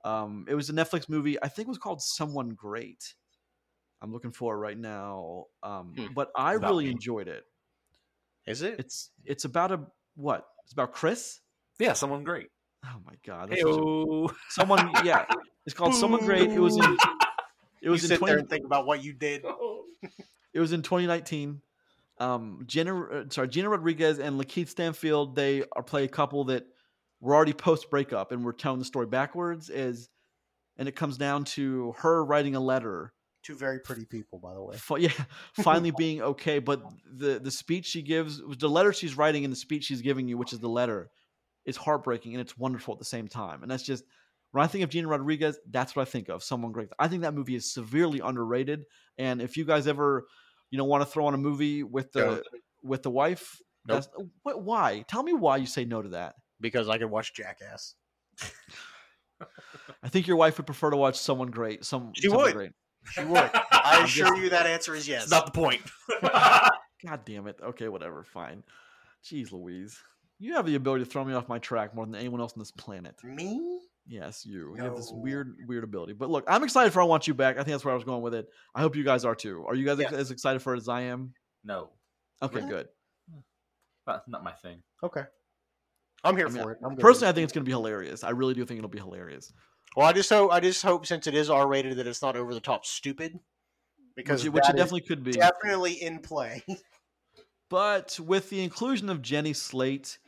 Um, 0.06 0.46
it 0.48 0.54
was 0.56 0.70
a 0.70 0.74
Netflix 0.74 1.10
movie. 1.10 1.42
I 1.42 1.48
think 1.48 1.68
it 1.68 1.70
was 1.70 1.78
called 1.80 2.02
Someone 2.02 2.50
Great. 2.50 3.16
I'm 4.02 4.14
looking 4.14 4.32
for 4.32 4.54
it 4.54 4.58
right 4.60 4.78
now. 4.78 5.46
Um, 5.64 5.96
Hmm. 5.98 6.14
but 6.14 6.30
I 6.36 6.54
About 6.56 6.70
really 6.70 6.86
me. 6.86 6.92
enjoyed 6.92 7.28
it. 7.28 7.44
Is 8.46 8.62
it? 8.62 8.80
It's 8.80 9.10
it's 9.26 9.44
about 9.46 9.72
a 9.72 9.80
what? 10.18 10.46
It's 10.66 10.74
about 10.74 10.92
Chris. 10.92 11.40
yeah, 11.80 11.94
someone 11.94 12.24
great. 12.26 12.48
Oh 12.86 13.00
my 13.06 13.14
god, 13.26 13.50
that's 13.50 13.62
a- 13.64 14.28
someone. 14.50 14.92
Yeah, 15.04 15.26
it's 15.66 15.74
called 15.74 15.96
Someone 15.96 16.26
Great. 16.26 16.50
It 16.52 16.60
was 16.60 16.76
in 16.78 16.84
it 17.82 17.90
was 17.90 18.04
you 18.04 18.08
in 18.08 18.10
sit 18.10 18.20
20, 18.20 18.32
there 18.32 18.40
and 18.40 18.50
think 18.50 18.66
about 18.66 18.86
what 18.86 19.04
you 19.04 19.14
did. 19.14 19.46
It 20.54 20.60
was 20.60 20.74
in 20.74 20.82
2019. 20.82 21.62
Um, 22.20 22.64
Jenna, 22.66 23.00
uh, 23.04 23.24
sorry, 23.30 23.48
Gina 23.48 23.70
Rodriguez 23.70 24.18
and 24.18 24.42
Lakeith 24.42 24.70
Stanfield. 24.70 25.36
They 25.36 25.64
are 25.76 25.84
play 25.84 26.04
a 26.04 26.08
couple 26.08 26.46
that 26.46 26.66
were 27.20 27.36
already 27.36 27.54
post 27.54 27.92
breakup, 27.92 28.32
and 28.32 28.44
we're 28.44 28.54
telling 28.54 28.80
the 28.80 28.86
story 28.86 29.06
backwards. 29.06 29.70
Is 29.70 30.10
and 30.78 30.88
it 30.88 30.96
comes 30.96 31.18
down 31.18 31.44
to 31.44 31.94
her 32.00 32.24
writing 32.26 32.56
a 32.56 32.60
letter. 32.60 33.14
Two 33.48 33.56
very 33.56 33.80
pretty 33.80 34.04
people, 34.04 34.40
by 34.40 34.54
the 34.54 34.62
way. 34.62 34.76
fi- 34.76 34.98
yeah, 34.98 35.12
finally 35.54 35.92
being 35.98 36.22
okay. 36.22 36.60
But 36.60 36.84
the 37.10 37.40
the 37.40 37.50
speech 37.50 37.86
she 37.86 38.02
gives, 38.02 38.42
the 38.60 38.68
letter 38.70 38.92
she's 38.92 39.16
writing, 39.16 39.46
and 39.46 39.52
the 39.54 39.58
speech 39.58 39.86
she's 39.86 40.02
giving 40.02 40.28
you, 40.28 40.38
which 40.38 40.52
is 40.52 40.60
the 40.60 40.68
letter, 40.68 41.10
is 41.66 41.78
heartbreaking 41.78 42.34
and 42.34 42.42
it's 42.42 42.58
wonderful 42.58 42.94
at 42.94 43.00
the 43.00 43.06
same 43.06 43.30
time. 43.30 43.62
And 43.62 43.72
that's 43.72 43.84
just 43.84 44.04
when 44.52 44.66
I 44.66 44.68
think 44.68 44.84
of 44.84 44.90
Gina 44.90 45.08
Rodriguez, 45.08 45.58
that's 45.70 45.96
what 45.96 46.06
I 46.08 46.12
think 46.12 46.28
of. 46.28 46.44
Someone 46.44 46.74
great. 46.74 46.90
I 47.00 47.08
think 47.08 47.22
that 47.22 47.34
movie 47.34 47.56
is 47.56 47.74
severely 47.74 48.20
underrated. 48.20 48.84
And 49.18 49.42
if 49.42 49.56
you 49.56 49.64
guys 49.64 49.88
ever, 49.88 50.26
you 50.72 50.78
know, 50.78 50.84
want 50.84 51.04
to 51.04 51.10
throw 51.10 51.28
on 51.28 51.34
a 51.34 51.38
movie 51.38 51.84
with 51.84 52.12
the 52.12 52.20
Don't. 52.22 52.44
with 52.84 53.04
the 53.04 53.12
wife, 53.12 53.62
Nope. 53.88 53.96
that's 54.04 54.10
what, 54.44 54.62
why? 54.62 55.06
Tell 55.08 55.24
me 55.24 55.34
why 55.34 55.56
you 55.58 55.68
say 55.68 55.86
no 55.86 56.02
to 56.02 56.10
that. 56.10 56.36
Because 56.60 56.90
I 56.90 56.98
could 56.98 57.10
watch 57.10 57.34
Jackass. 57.34 57.96
I 60.04 60.10
think 60.10 60.28
your 60.28 60.38
wife 60.38 60.58
would 60.58 60.66
prefer 60.66 60.90
to 60.90 60.98
watch 60.98 61.18
someone 61.18 61.50
great. 61.52 61.86
Some 61.86 62.12
She 62.16 62.28
someone 62.28 62.46
would. 62.46 62.54
Great. 62.54 62.72
She 63.12 63.24
would. 63.24 63.50
I 63.72 64.02
assure 64.04 64.36
you 64.38 64.50
that 64.50 64.66
answer 64.66 64.96
is 64.96 65.08
yes. 65.08 65.24
It's 65.24 65.32
not 65.32 65.46
the 65.46 65.52
point. 65.52 65.82
God 66.22 67.22
damn 67.26 67.48
it. 67.48 67.60
Okay, 67.64 67.88
whatever. 67.88 68.24
Fine. 68.24 68.64
Jeez, 69.24 69.52
Louise. 69.52 69.98
You 70.40 70.54
have 70.56 70.66
the 70.66 70.76
ability 70.76 71.04
to 71.06 71.10
throw 71.10 71.24
me 71.24 71.34
off 71.34 71.48
my 71.50 71.60
track 71.60 71.96
more 71.96 72.06
than 72.06 72.16
anyone 72.16 72.42
else 72.42 72.54
on 72.54 72.60
this 72.60 72.72
planet. 72.72 73.16
Me? 73.24 73.80
Yes, 74.06 74.46
you. 74.46 74.74
You 74.78 74.84
have 74.84 74.96
this 74.96 75.12
weird, 75.12 75.58
weird 75.68 75.84
ability. 75.84 76.14
But 76.14 76.30
look, 76.30 76.46
I'm 76.48 76.64
excited 76.64 76.94
for 76.94 77.02
I 77.02 77.06
Want 77.06 77.28
You 77.28 77.34
Back. 77.34 77.56
I 77.56 77.60
think 77.60 77.70
that's 77.74 77.84
where 77.84 77.92
I 77.92 77.96
was 77.96 78.04
going 78.06 78.22
with 78.22 78.34
it. 78.34 78.48
I 78.76 78.82
hope 78.82 78.96
you 78.96 79.04
guys 79.04 79.26
are 79.26 79.36
too. 79.36 79.66
Are 79.68 79.76
you 79.76 79.86
guys 79.86 80.00
Yeah. 80.00 80.12
as 80.12 80.32
excited 80.32 80.62
for 80.62 80.74
it 80.74 80.78
as 80.78 80.88
I 80.88 81.02
am? 81.02 81.34
no, 81.64 81.90
Okay, 82.42 82.58
Really? 82.58 82.70
good. 82.70 82.88
not, 84.06 84.28
not 84.28 84.44
my 84.44 84.54
thing. 84.54 84.82
Okay. 85.04 85.24
I'm 86.24 86.38
here 86.38 86.48
I 86.48 86.52
mean, 86.52 86.64
for 86.64 86.72
it. 86.72 86.78
I'm 86.84 86.96
Personally, 86.98 87.30
I 87.30 87.32
think 87.34 87.44
it's 87.46 87.54
going 87.54 87.64
to 87.66 87.70
be 87.70 87.74
hilarious. 87.74 88.24
I 88.24 88.30
really 88.30 88.54
do 88.54 88.64
think 88.66 88.78
it'll 88.78 88.90
be 88.90 89.00
hilarious. 89.00 89.52
Well, 89.98 90.08
I 90.08 90.14
just 90.14 90.30
hope 90.30 90.52
I 90.54 90.60
just 90.62 90.82
hope 90.84 91.06
since 91.06 91.28
it 91.28 91.34
is 91.36 91.50
R 91.50 91.68
rated 91.68 91.98
that 91.98 92.08
it's 92.08 92.22
not 92.22 92.38
over 92.38 92.54
the 92.54 92.60
top 92.62 92.86
stupid. 92.86 93.38
Because 94.16 94.42
which, 94.44 94.48
it- 94.48 94.54
which 94.54 94.70
it 94.70 94.76
definitely 94.78 95.02
could 95.02 95.24
be. 95.24 95.32
definitely 95.34 95.94
in 96.02 96.20
play. 96.20 96.64
But 97.70 98.18
with 98.24 98.50
the 98.50 98.64
inclusion 98.64 99.10
of 99.10 99.22
Jenny 99.22 99.52
Slate, 99.52 100.20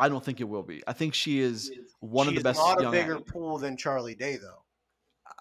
I 0.00 0.08
don't 0.08 0.24
think 0.24 0.40
it 0.40 0.44
will 0.48 0.62
be. 0.62 0.82
I 0.86 0.94
think 0.94 1.12
she 1.12 1.40
is 1.40 1.70
one 2.00 2.26
of 2.26 2.32
She's 2.32 2.40
the 2.42 2.44
best 2.48 2.58
Not 2.58 2.82
a 2.82 2.90
bigger 2.90 3.16
act- 3.16 3.26
pool 3.26 3.58
than 3.58 3.76
Charlie 3.76 4.14
Day, 4.14 4.36
though. 4.36 4.62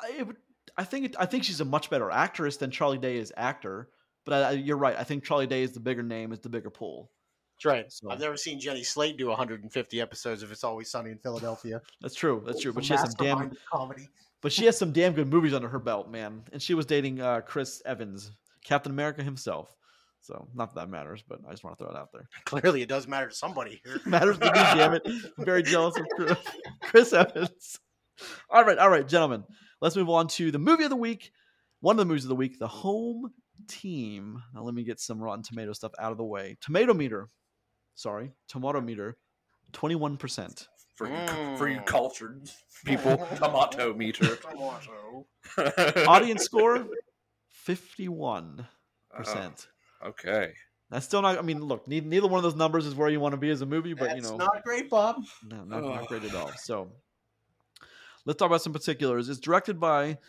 I, 0.01 0.23
would, 0.23 0.35
I 0.77 0.83
think 0.83 1.05
it, 1.05 1.15
I 1.17 1.25
think 1.25 1.45
she's 1.45 1.61
a 1.61 1.65
much 1.65 1.89
better 1.89 2.11
actress 2.11 2.57
than 2.57 2.71
Charlie 2.71 2.97
Day 2.97 3.15
is 3.15 3.31
actor. 3.37 3.87
But 4.25 4.33
I, 4.33 4.51
you're 4.51 4.75
right. 4.75 4.97
I 4.97 5.05
think 5.05 5.23
Charlie 5.23 5.47
Day 5.47 5.63
is 5.63 5.71
the 5.71 5.79
bigger 5.79 6.03
name, 6.03 6.33
is 6.33 6.39
the 6.39 6.49
bigger 6.49 6.69
pool. 6.69 7.09
That's 7.55 7.65
right. 7.65 7.91
So- 7.91 8.09
I've 8.09 8.19
never 8.19 8.37
seen 8.37 8.59
Jenny 8.59 8.83
Slate 8.83 9.17
do 9.17 9.27
150 9.27 10.01
episodes 10.01 10.43
of 10.43 10.51
It's 10.51 10.63
Always 10.63 10.89
Sunny 10.89 11.11
in 11.11 11.17
Philadelphia. 11.17 11.81
That's 12.01 12.15
true. 12.15 12.43
That's 12.45 12.61
true. 12.61 12.73
But 12.73 12.85
she 12.85 12.93
has 12.93 13.01
some 13.01 13.11
damn. 13.17 13.51
comedy. 13.71 14.09
But 14.41 14.51
she 14.51 14.65
has 14.65 14.77
some 14.77 14.91
damn 14.91 15.13
good 15.13 15.27
movies 15.27 15.53
under 15.53 15.69
her 15.69 15.79
belt, 15.79 16.09
man. 16.09 16.43
And 16.51 16.61
she 16.61 16.73
was 16.73 16.85
dating 16.85 17.21
uh, 17.21 17.41
Chris 17.41 17.81
Evans, 17.85 18.31
Captain 18.63 18.91
America 18.91 19.23
himself. 19.23 19.75
So 20.21 20.47
not 20.55 20.73
that 20.73 20.81
that 20.81 20.89
matters, 20.89 21.23
but 21.27 21.39
I 21.47 21.51
just 21.51 21.63
want 21.63 21.77
to 21.77 21.83
throw 21.83 21.93
it 21.93 21.97
out 21.97 22.09
there. 22.11 22.27
Clearly, 22.45 22.81
it 22.81 22.89
does 22.89 23.07
matter 23.07 23.29
to 23.29 23.35
somebody 23.35 23.79
here. 23.83 23.99
matters 24.05 24.39
to 24.39 24.45
me, 24.45 24.51
damn 24.53 24.93
it. 24.95 25.03
I'm 25.05 25.45
very 25.45 25.61
jealous 25.61 25.95
of 25.97 26.07
Chris, 26.15 26.37
Chris 26.81 27.13
Evans. 27.13 27.79
All 28.49 28.65
right, 28.65 28.77
all 28.77 28.89
right, 28.89 29.07
gentlemen. 29.07 29.43
Let's 29.81 29.95
move 29.95 30.09
on 30.09 30.27
to 30.29 30.51
the 30.51 30.57
movie 30.57 30.83
of 30.83 30.89
the 30.89 30.95
week. 30.95 31.31
One 31.81 31.93
of 31.93 31.99
the 31.99 32.05
movies 32.05 32.23
of 32.23 32.29
the 32.29 32.35
week, 32.35 32.57
The 32.57 32.67
Home 32.67 33.31
Team. 33.67 34.41
Now 34.55 34.63
let 34.63 34.73
me 34.73 34.83
get 34.83 34.99
some 34.99 35.21
Rotten 35.21 35.43
Tomato 35.43 35.73
stuff 35.73 35.91
out 35.99 36.11
of 36.11 36.17
the 36.17 36.23
way. 36.23 36.57
Tomato 36.59 36.95
meter, 36.95 37.29
sorry, 37.95 38.31
tomato 38.47 38.79
meter, 38.81 39.17
twenty-one 39.71 40.17
percent. 40.17 40.67
For 40.95 41.07
you, 41.09 41.57
for 41.57 41.67
you 41.67 41.79
Mm. 41.79 41.85
cultured 41.85 42.49
people, 42.85 43.17
tomato 43.35 43.93
meter. 43.93 44.37
Tomato. 44.37 45.25
Audience 46.07 46.43
score, 46.43 46.87
fifty-one 47.49 48.67
percent. 49.13 49.67
Oh, 50.03 50.09
okay. 50.09 50.53
That's 50.89 51.05
still 51.05 51.21
not. 51.21 51.37
I 51.37 51.41
mean, 51.41 51.61
look, 51.63 51.87
neither, 51.87 52.07
neither 52.07 52.27
one 52.27 52.37
of 52.37 52.43
those 52.43 52.55
numbers 52.55 52.85
is 52.85 52.93
where 52.95 53.09
you 53.09 53.19
want 53.19 53.33
to 53.33 53.37
be 53.37 53.49
as 53.49 53.61
a 53.61 53.65
movie, 53.65 53.93
but 53.93 54.09
That's 54.09 54.15
you 54.17 54.21
know, 54.21 54.37
not 54.37 54.63
great, 54.63 54.89
Bob. 54.89 55.17
no, 55.43 55.63
not, 55.63 55.83
not 55.83 56.07
great 56.07 56.23
at 56.23 56.35
all. 56.35 56.51
So, 56.57 56.91
let's 58.25 58.37
talk 58.37 58.47
about 58.47 58.61
some 58.61 58.71
particulars. 58.73 59.27
It's 59.27 59.39
directed 59.39 59.79
by 59.79 60.19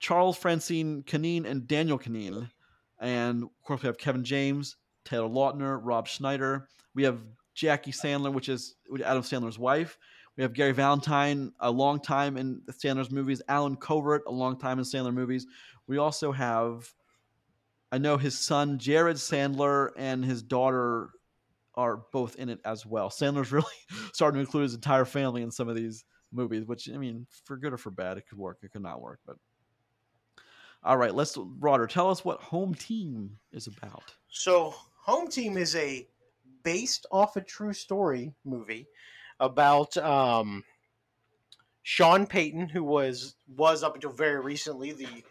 Charles 0.00 0.36
Francine 0.36 1.04
Kinnane 1.04 1.46
and 1.46 1.66
Daniel 1.68 1.98
Kinnane, 1.98 2.50
and 2.98 3.44
of 3.44 3.50
course 3.62 3.82
we 3.82 3.86
have 3.86 3.98
Kevin 3.98 4.24
James, 4.24 4.76
Taylor 5.10 5.28
Lautner, 5.28 5.80
Rob 5.82 6.06
Schneider. 6.06 6.68
We 6.94 7.02
have 7.02 7.20
Jackie 7.54 7.90
Sandler, 7.90 8.32
which 8.32 8.48
is 8.48 8.76
Adam 9.04 9.22
Sandler's 9.22 9.58
wife. 9.58 9.98
We 10.36 10.42
have 10.44 10.52
Gary 10.52 10.72
Valentine, 10.72 11.52
a 11.58 11.70
long 11.70 12.00
time 12.00 12.36
in 12.36 12.62
Sandler's 12.70 13.10
movies. 13.10 13.42
Allen 13.48 13.76
Covert, 13.76 14.22
a 14.28 14.30
long 14.30 14.56
time 14.56 14.78
in 14.78 14.84
Sandler 14.84 15.12
movies. 15.12 15.46
We 15.88 15.98
also 15.98 16.30
have, 16.30 16.88
I 17.90 17.98
know 17.98 18.16
his 18.16 18.38
son 18.38 18.78
Jared 18.78 19.16
Sandler 19.16 19.90
and 19.96 20.24
his 20.24 20.42
daughter 20.42 21.10
are 21.74 22.02
both 22.12 22.36
in 22.36 22.48
it 22.48 22.60
as 22.64 22.86
well. 22.86 23.10
Sandler's 23.10 23.50
really 23.52 23.66
starting 24.12 24.36
to 24.36 24.40
include 24.40 24.62
his 24.62 24.74
entire 24.74 25.04
family 25.04 25.42
in 25.42 25.50
some 25.50 25.68
of 25.68 25.74
these 25.74 26.04
movies, 26.32 26.64
which 26.66 26.88
I 26.88 26.96
mean, 26.96 27.26
for 27.44 27.56
good 27.56 27.72
or 27.72 27.78
for 27.78 27.90
bad, 27.90 28.16
it 28.16 28.28
could 28.28 28.38
work. 28.38 28.58
It 28.62 28.70
could 28.70 28.82
not 28.82 29.00
work, 29.00 29.18
but 29.26 29.36
all 30.82 30.96
right. 30.96 31.14
Let's 31.14 31.36
Roger, 31.58 31.86
tell 31.86 32.10
us 32.10 32.24
what 32.24 32.40
Home 32.40 32.74
Team 32.74 33.36
is 33.52 33.66
about. 33.66 34.14
So, 34.30 34.74
Home 35.04 35.28
Team 35.28 35.56
is 35.56 35.74
a 35.76 36.06
based 36.62 37.06
off 37.10 37.36
a 37.36 37.40
true 37.40 37.72
story 37.72 38.34
movie 38.44 38.86
about 39.38 39.96
um, 39.96 40.64
Sean 41.82 42.26
Payton, 42.26 42.68
who 42.68 42.84
was 42.84 43.34
was 43.48 43.82
up 43.82 43.94
until 43.94 44.12
very 44.12 44.40
recently 44.40 44.92
the 44.92 45.24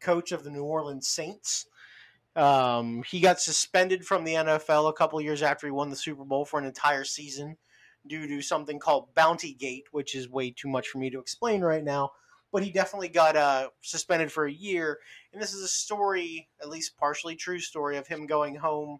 coach 0.00 0.32
of 0.32 0.44
the 0.44 0.50
New 0.50 0.64
Orleans 0.64 1.06
Saints, 1.08 1.66
Um, 2.36 3.02
he 3.08 3.20
got 3.20 3.40
suspended 3.40 4.04
from 4.06 4.24
the 4.24 4.34
NFL 4.34 4.88
a 4.88 4.92
couple 4.92 5.20
years 5.20 5.42
after 5.42 5.66
he 5.66 5.70
won 5.72 5.90
the 5.90 5.96
Super 5.96 6.24
Bowl 6.24 6.44
for 6.44 6.58
an 6.58 6.66
entire 6.66 7.04
season 7.04 7.56
due 8.06 8.26
to 8.28 8.42
something 8.42 8.78
called 8.78 9.14
Bounty 9.14 9.52
Gate, 9.52 9.86
which 9.92 10.14
is 10.14 10.28
way 10.28 10.50
too 10.50 10.68
much 10.68 10.88
for 10.88 10.98
me 10.98 11.10
to 11.10 11.18
explain 11.18 11.60
right 11.60 11.84
now. 11.84 12.10
But 12.52 12.64
he 12.64 12.70
definitely 12.72 13.08
got 13.08 13.36
uh, 13.36 13.68
suspended 13.80 14.32
for 14.32 14.44
a 14.46 14.52
year. 14.52 14.98
And 15.32 15.40
this 15.40 15.54
is 15.54 15.62
a 15.62 15.68
story, 15.68 16.48
at 16.60 16.68
least 16.68 16.96
partially 16.96 17.36
true 17.36 17.60
story, 17.60 17.96
of 17.96 18.06
him 18.08 18.26
going 18.26 18.56
home 18.56 18.98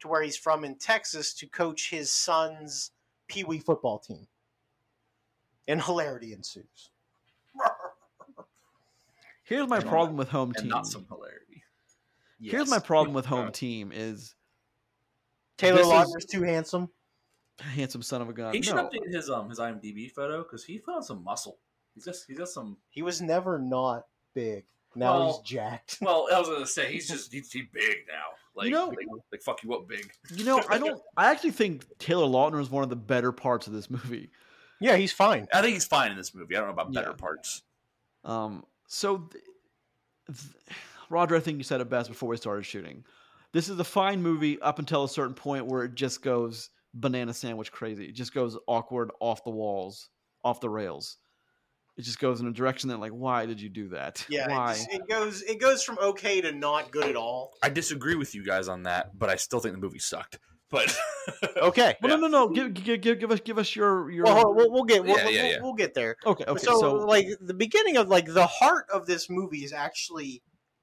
to 0.00 0.08
where 0.08 0.22
he's 0.22 0.36
from 0.36 0.64
in 0.64 0.76
Texas 0.76 1.34
to 1.34 1.46
coach 1.46 1.90
his 1.90 2.10
son's 2.12 2.92
Pee 3.28 3.44
Wee 3.44 3.58
football 3.58 3.98
team. 3.98 4.26
And 5.68 5.82
hilarity 5.82 6.32
ensues. 6.32 6.90
Here's 9.44 9.68
my 9.68 9.78
And- 9.78 9.86
problem 9.86 10.16
with 10.16 10.28
home 10.28 10.50
and 10.50 10.58
team. 10.58 10.68
not 10.68 10.86
some 10.86 11.06
hilarity. 11.08 11.62
Here's 12.40 12.68
my 12.70 12.78
problem 12.78 13.14
with 13.14 13.26
home 13.26 13.48
Uh, 13.48 13.50
team 13.50 13.92
is 13.92 14.34
Taylor 15.56 15.78
This 15.78 15.86
is- 15.86 15.92
Lautner's 15.92 16.24
too 16.26 16.42
handsome. 16.42 16.90
handsome 17.60 18.02
son 18.02 18.20
of 18.22 18.28
a 18.28 18.32
gun. 18.32 18.54
He 18.54 18.60
should 18.62 18.76
No. 18.76 18.88
update 18.88 19.06
his 19.12 19.30
um 19.30 19.48
his 19.48 19.58
IMDb 19.58 20.10
photo 20.10 20.42
because 20.42 20.64
he 20.64 20.78
found 20.78 21.04
some 21.04 21.24
muscle. 21.24 21.58
He's 21.96 22.04
just 22.04 22.26
he's 22.28 22.38
got 22.38 22.48
some. 22.48 22.76
He 22.90 23.02
was 23.02 23.20
never 23.20 23.58
not 23.58 24.04
big. 24.34 24.64
Now 24.94 25.18
Well- 25.18 25.26
he's 25.42 25.50
jacked. 25.50 25.98
Well, 26.02 26.28
I 26.32 26.38
was 26.38 26.48
gonna 26.48 26.66
say 26.66 26.92
he's 26.92 27.08
just 27.08 27.32
he's, 27.32 27.50
he's 27.50 27.66
big 27.72 27.96
now. 28.06 28.36
Like 28.54 28.66
You 28.66 28.72
know- 28.74 28.86
like, 28.88 29.06
like 29.32 29.42
fuck 29.42 29.62
you 29.64 29.74
up 29.74 29.88
big. 29.88 30.08
You 30.32 30.44
know, 30.44 30.62
I 30.70 30.78
don't. 30.78 31.00
I 31.16 31.30
actually 31.30 31.50
think 31.50 31.84
Taylor 31.98 32.26
Lautner 32.26 32.60
is 32.60 32.70
one 32.70 32.84
of 32.84 32.90
the 32.90 32.96
better 32.96 33.32
parts 33.32 33.66
of 33.66 33.72
this 33.72 33.90
movie. 33.90 34.30
Yeah, 34.78 34.96
he's 34.96 35.12
fine. 35.12 35.48
I 35.54 35.62
think 35.62 35.72
he's 35.74 35.86
fine 35.86 36.10
in 36.10 36.16
this 36.18 36.34
movie. 36.34 36.54
I 36.54 36.58
don't 36.60 36.68
know 36.68 36.74
about 36.74 36.92
better 36.92 37.08
Yeah. 37.10 37.16
parts. 37.16 37.62
Um, 38.24 38.62
so, 38.88 39.18
th- 39.32 39.44
th- 40.28 40.76
Roger, 41.08 41.36
I 41.36 41.40
think 41.40 41.56
you 41.58 41.64
said 41.64 41.80
it 41.80 41.88
best 41.88 42.10
before 42.10 42.28
we 42.28 42.36
started 42.36 42.64
shooting. 42.66 43.02
This 43.52 43.68
is 43.70 43.78
a 43.78 43.84
fine 43.84 44.22
movie 44.22 44.60
up 44.60 44.78
until 44.78 45.04
a 45.04 45.08
certain 45.08 45.34
point 45.34 45.64
where 45.66 45.84
it 45.84 45.94
just 45.94 46.20
goes 46.22 46.68
banana 46.92 47.32
sandwich 47.32 47.72
crazy. 47.72 48.04
It 48.06 48.12
just 48.12 48.34
goes 48.34 48.58
awkward, 48.66 49.10
off 49.20 49.44
the 49.44 49.50
walls, 49.50 50.10
off 50.44 50.60
the 50.60 50.68
rails. 50.68 51.16
It 51.96 52.02
just 52.02 52.18
goes 52.18 52.40
in 52.40 52.46
a 52.46 52.52
direction 52.52 52.90
that, 52.90 53.00
like, 53.00 53.12
why 53.12 53.46
did 53.46 53.58
you 53.60 53.68
do 53.70 53.88
that? 53.88 54.24
Yeah, 54.28 54.48
why? 54.50 54.72
It, 54.72 54.76
just- 54.76 54.90
it 54.92 55.08
goes 55.08 55.42
it 55.42 55.60
goes 55.60 55.82
from 55.82 55.98
okay 55.98 56.40
to 56.42 56.52
not 56.52 56.90
good 56.90 57.06
at 57.06 57.16
all. 57.16 57.54
I 57.62 57.68
disagree 57.70 58.14
with 58.16 58.34
you 58.34 58.44
guys 58.44 58.68
on 58.68 58.82
that, 58.82 59.18
but 59.18 59.28
I 59.30 59.36
still 59.36 59.60
think 59.60 59.74
the 59.74 59.80
movie 59.80 59.98
sucked. 59.98 60.38
But 60.68 60.94
Okay. 61.56 61.94
well, 62.02 62.18
no, 62.18 62.26
no, 62.26 62.46
no. 62.46 62.48
Give, 62.48 62.74
give, 62.74 63.00
give, 63.00 63.20
give 63.20 63.30
us, 63.30 63.40
give 63.40 63.56
us 63.56 63.74
your, 63.76 64.10
your. 64.10 64.24
Well, 64.24 64.34
hold 64.34 64.46
on, 64.46 64.56
we'll, 64.56 64.70
we'll 64.72 64.84
get 64.84 65.04
we'll, 65.04 65.16
Yeah, 65.16 65.28
yeah, 65.28 65.42
we'll, 65.42 65.52
yeah. 65.52 65.58
we'll 65.62 65.74
get 65.74 65.94
there. 65.94 66.16
okay, 66.26 66.44
okay. 66.44 66.64
so, 66.64 66.80
So, 66.80 66.94
like 66.94 67.28
the 67.40 67.54
beginning 67.54 67.96
of 67.96 68.08
like 68.08 68.26
the 68.26 68.46
heart 68.46 68.86
of 68.92 69.06
this 69.06 69.30
movie 69.30 69.64
is 69.64 69.72
actually 69.72 70.42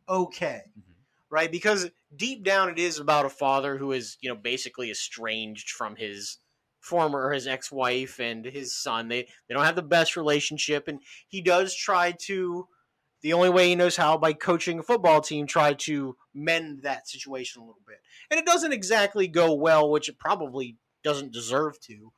okay, 0.10 0.62
Mhm. 0.78 0.94
right? 1.30 1.52
Because 1.52 1.90
deep 2.16 2.44
down 2.44 2.70
it 2.70 2.80
is 2.80 2.98
about 2.98 3.26
a 3.26 3.30
father 3.30 3.78
who 3.78 3.92
is 3.92 4.18
you 4.22 4.30
know 4.30 4.36
basically 4.36 4.90
estranged 4.90 5.70
from 5.70 5.96
his 5.96 6.38
former 6.84 7.26
or 7.28 7.32
his 7.32 7.48
ex-wife 7.48 8.20
and 8.20 8.46
his 8.46 8.76
son. 8.76 9.08
They 9.08 9.24
they 9.48 9.54
don't 9.56 9.66
have 9.66 9.76
the 9.76 9.82
best 9.82 10.16
relationship, 10.16 10.88
and 10.88 11.00
he 11.28 11.42
does 11.42 11.74
try 11.76 12.12
to. 12.26 12.68
The 13.22 13.32
only 13.34 13.50
way 13.50 13.70
he 13.70 13.76
knows 13.76 13.96
how 13.96 14.18
by 14.18 14.34
coaching 14.34 14.80
a 14.80 14.84
football 14.84 15.22
team, 15.22 15.48
try 15.48 15.74
to 15.74 16.18
mend 16.34 16.82
that 16.84 17.08
situation 17.08 17.62
a 17.62 17.66
little 17.66 17.82
bit, 17.88 18.00
and 18.30 18.38
it 18.38 18.46
doesn't 18.46 18.74
exactly 18.74 19.28
go 19.28 19.54
well, 19.54 19.90
which 19.90 20.10
it 20.10 20.20
probably 20.20 20.76
doesn't 21.06 21.32
deserve 21.32 21.80
to. 21.82 22.12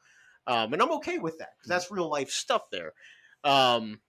Um, 0.48 0.74
and 0.74 0.82
I'm 0.82 0.92
okay 0.94 1.20
with 1.20 1.38
that 1.38 1.50
because 1.58 1.70
that's 1.70 1.92
real 1.92 2.10
life 2.10 2.32
stuff 2.32 2.64
there. 2.72 2.94
Um, 3.44 4.00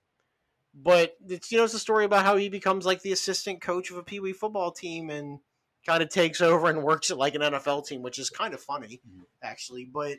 but 0.75 1.17
it's 1.29 1.53
you 1.53 1.59
know 1.59 1.65
it's 1.65 1.75
a 1.75 1.79
story 1.79 2.05
about 2.07 2.25
how 2.25 2.37
he 2.37 2.49
becomes 2.49 2.87
like 2.87 3.03
the 3.03 3.13
assistant 3.13 3.61
coach 3.61 3.91
of 3.91 3.99
a 3.99 4.03
pee 4.03 4.21
wee 4.21 4.33
football 4.33 4.71
team 4.73 5.11
and 5.11 5.39
kind 5.87 6.03
of 6.03 6.09
takes 6.09 6.41
over 6.41 6.69
and 6.69 6.83
works 6.83 7.11
at 7.11 7.19
like 7.19 7.35
an 7.35 7.43
NFL 7.43 7.87
team, 7.87 8.03
which 8.03 8.19
is 8.19 8.31
kind 8.31 8.55
of 8.55 8.61
funny 8.63 9.01
Mhm. 9.07 9.25
actually. 9.43 9.85
But 9.85 10.19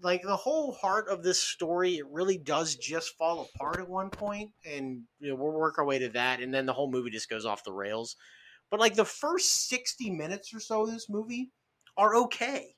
like 0.00 0.22
the 0.22 0.36
whole 0.36 0.72
heart 0.72 1.08
of 1.08 1.22
this 1.22 1.40
story, 1.40 1.96
it 1.98 2.06
really 2.08 2.36
does 2.38 2.76
just 2.76 3.16
fall 3.16 3.42
apart 3.54 3.78
at 3.80 3.88
one 3.88 4.10
point, 4.10 4.52
and 4.66 5.02
you 5.18 5.30
know, 5.30 5.36
we'll 5.36 5.52
work 5.52 5.78
our 5.78 5.84
way 5.84 5.98
to 6.00 6.08
that, 6.10 6.40
and 6.40 6.52
then 6.52 6.66
the 6.66 6.72
whole 6.72 6.90
movie 6.90 7.10
just 7.10 7.28
goes 7.30 7.46
off 7.46 7.64
the 7.64 7.72
rails. 7.72 8.16
But 8.70 8.80
like 8.80 8.94
the 8.94 9.04
first 9.04 9.68
sixty 9.68 10.10
minutes 10.10 10.52
or 10.54 10.60
so 10.60 10.82
of 10.82 10.90
this 10.90 11.08
movie 11.08 11.52
are 11.96 12.16
okay. 12.16 12.76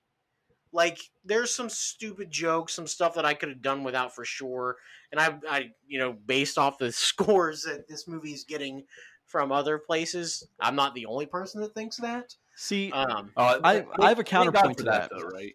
Like 0.73 0.99
there's 1.25 1.55
some 1.55 1.71
stupid 1.71 2.31
jokes, 2.31 2.75
some 2.75 2.87
stuff 2.87 3.15
that 3.15 3.25
I 3.25 3.35
could 3.35 3.49
have 3.49 3.63
done 3.63 3.83
without 3.83 4.15
for 4.15 4.25
sure, 4.25 4.77
and 5.11 5.21
I, 5.21 5.39
I, 5.49 5.71
you 5.87 5.99
know, 5.99 6.13
based 6.13 6.59
off 6.59 6.79
the 6.79 6.93
scores 6.93 7.63
that 7.63 7.89
this 7.89 8.07
movie 8.07 8.33
is 8.33 8.45
getting 8.45 8.85
from 9.25 9.53
other 9.53 9.79
places, 9.79 10.47
I'm 10.61 10.77
not 10.77 10.95
the 10.95 11.07
only 11.07 11.27
person 11.27 11.61
that 11.63 11.75
thinks 11.75 11.97
that. 11.99 12.35
see, 12.57 12.93
Um, 12.93 13.33
uh, 13.37 13.61
I- 13.65 13.73
thank- 13.81 13.89
I 14.01 14.09
have 14.11 14.19
a 14.19 14.25
counterpoint 14.25 14.77
for 14.79 14.85
to 14.85 14.91
that. 14.91 15.11
though, 15.11 15.23
right? 15.29 15.55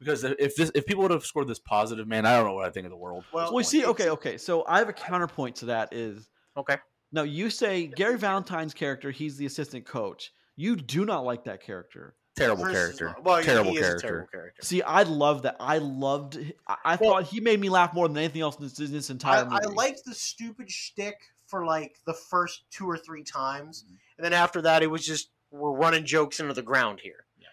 Because 0.00 0.24
if 0.24 0.56
this 0.56 0.72
if 0.74 0.86
people 0.86 1.02
would 1.02 1.10
have 1.12 1.24
scored 1.26 1.46
this 1.46 1.58
positive, 1.58 2.08
man, 2.08 2.24
I 2.26 2.34
don't 2.36 2.46
know 2.46 2.54
what 2.54 2.64
I 2.66 2.70
think 2.70 2.86
of 2.86 2.90
the 2.90 2.96
world. 2.96 3.22
well, 3.32 3.52
well, 3.54 3.62
see, 3.62 3.84
okay, 3.84 4.08
okay. 4.10 4.38
So 4.38 4.64
I 4.66 4.78
have 4.78 4.88
a 4.88 4.92
counterpoint 4.94 5.56
to 5.56 5.66
that. 5.66 5.92
Is 5.92 6.28
okay. 6.56 6.78
Now 7.12 7.22
you 7.22 7.50
say 7.50 7.86
Gary 7.86 8.16
Valentine's 8.18 8.72
character, 8.74 9.10
he's 9.10 9.36
the 9.36 9.44
assistant 9.46 9.84
coach. 9.84 10.32
You 10.56 10.74
do 10.76 11.04
not 11.04 11.24
like 11.24 11.44
that 11.44 11.62
character. 11.62 12.14
Terrible 12.36 12.64
Chris 12.64 12.76
character. 12.76 13.04
not- 13.08 13.24
well, 13.24 13.42
terrible 13.42 13.72
he 13.72 13.76
is 13.78 13.82
a 13.82 13.88
character. 13.88 14.06
terrible 14.08 14.28
character. 14.28 14.62
See, 14.62 14.80
I 14.82 15.02
love 15.02 15.42
that. 15.42 15.56
I 15.60 15.78
loved. 15.78 16.38
I, 16.66 16.76
I 16.84 16.96
Well- 16.96 17.10
thought 17.10 17.24
he 17.24 17.40
made 17.40 17.60
me 17.60 17.68
laugh 17.68 17.92
more 17.92 18.08
than 18.08 18.16
anything 18.16 18.40
else 18.40 18.56
in 18.56 18.62
this, 18.62 18.78
in 18.80 18.92
this 18.92 19.10
I, 19.10 19.12
entire 19.12 19.44
movie. 19.44 19.56
I 19.64 19.68
liked 19.68 20.04
the 20.06 20.14
stupid 20.14 20.70
shtick 20.70 21.16
for 21.46 21.66
like 21.66 21.98
the 22.06 22.14
first 22.14 22.62
two 22.70 22.88
or 22.88 22.96
three 22.96 23.24
times, 23.24 23.84
Mhm. 23.84 23.96
and 24.16 24.24
then 24.24 24.32
after 24.32 24.62
that, 24.62 24.82
it 24.82 24.86
was 24.86 25.04
just 25.04 25.30
we're 25.50 25.72
running 25.72 26.06
jokes 26.06 26.38
into 26.40 26.54
the 26.54 26.62
ground 26.62 27.00
here. 27.02 27.26
Yeah. 27.38 27.48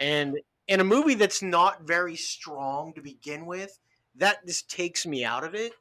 And 0.00 0.38
in 0.68 0.80
a 0.80 0.84
movie 0.84 1.14
that's 1.14 1.42
not 1.42 1.82
very 1.86 2.16
strong 2.16 2.92
to 2.94 3.02
begin 3.02 3.46
with, 3.46 3.78
that 4.16 4.46
just 4.46 4.70
takes 4.70 5.06
me 5.06 5.24
out 5.24 5.44
of 5.44 5.54
it. 5.54 5.72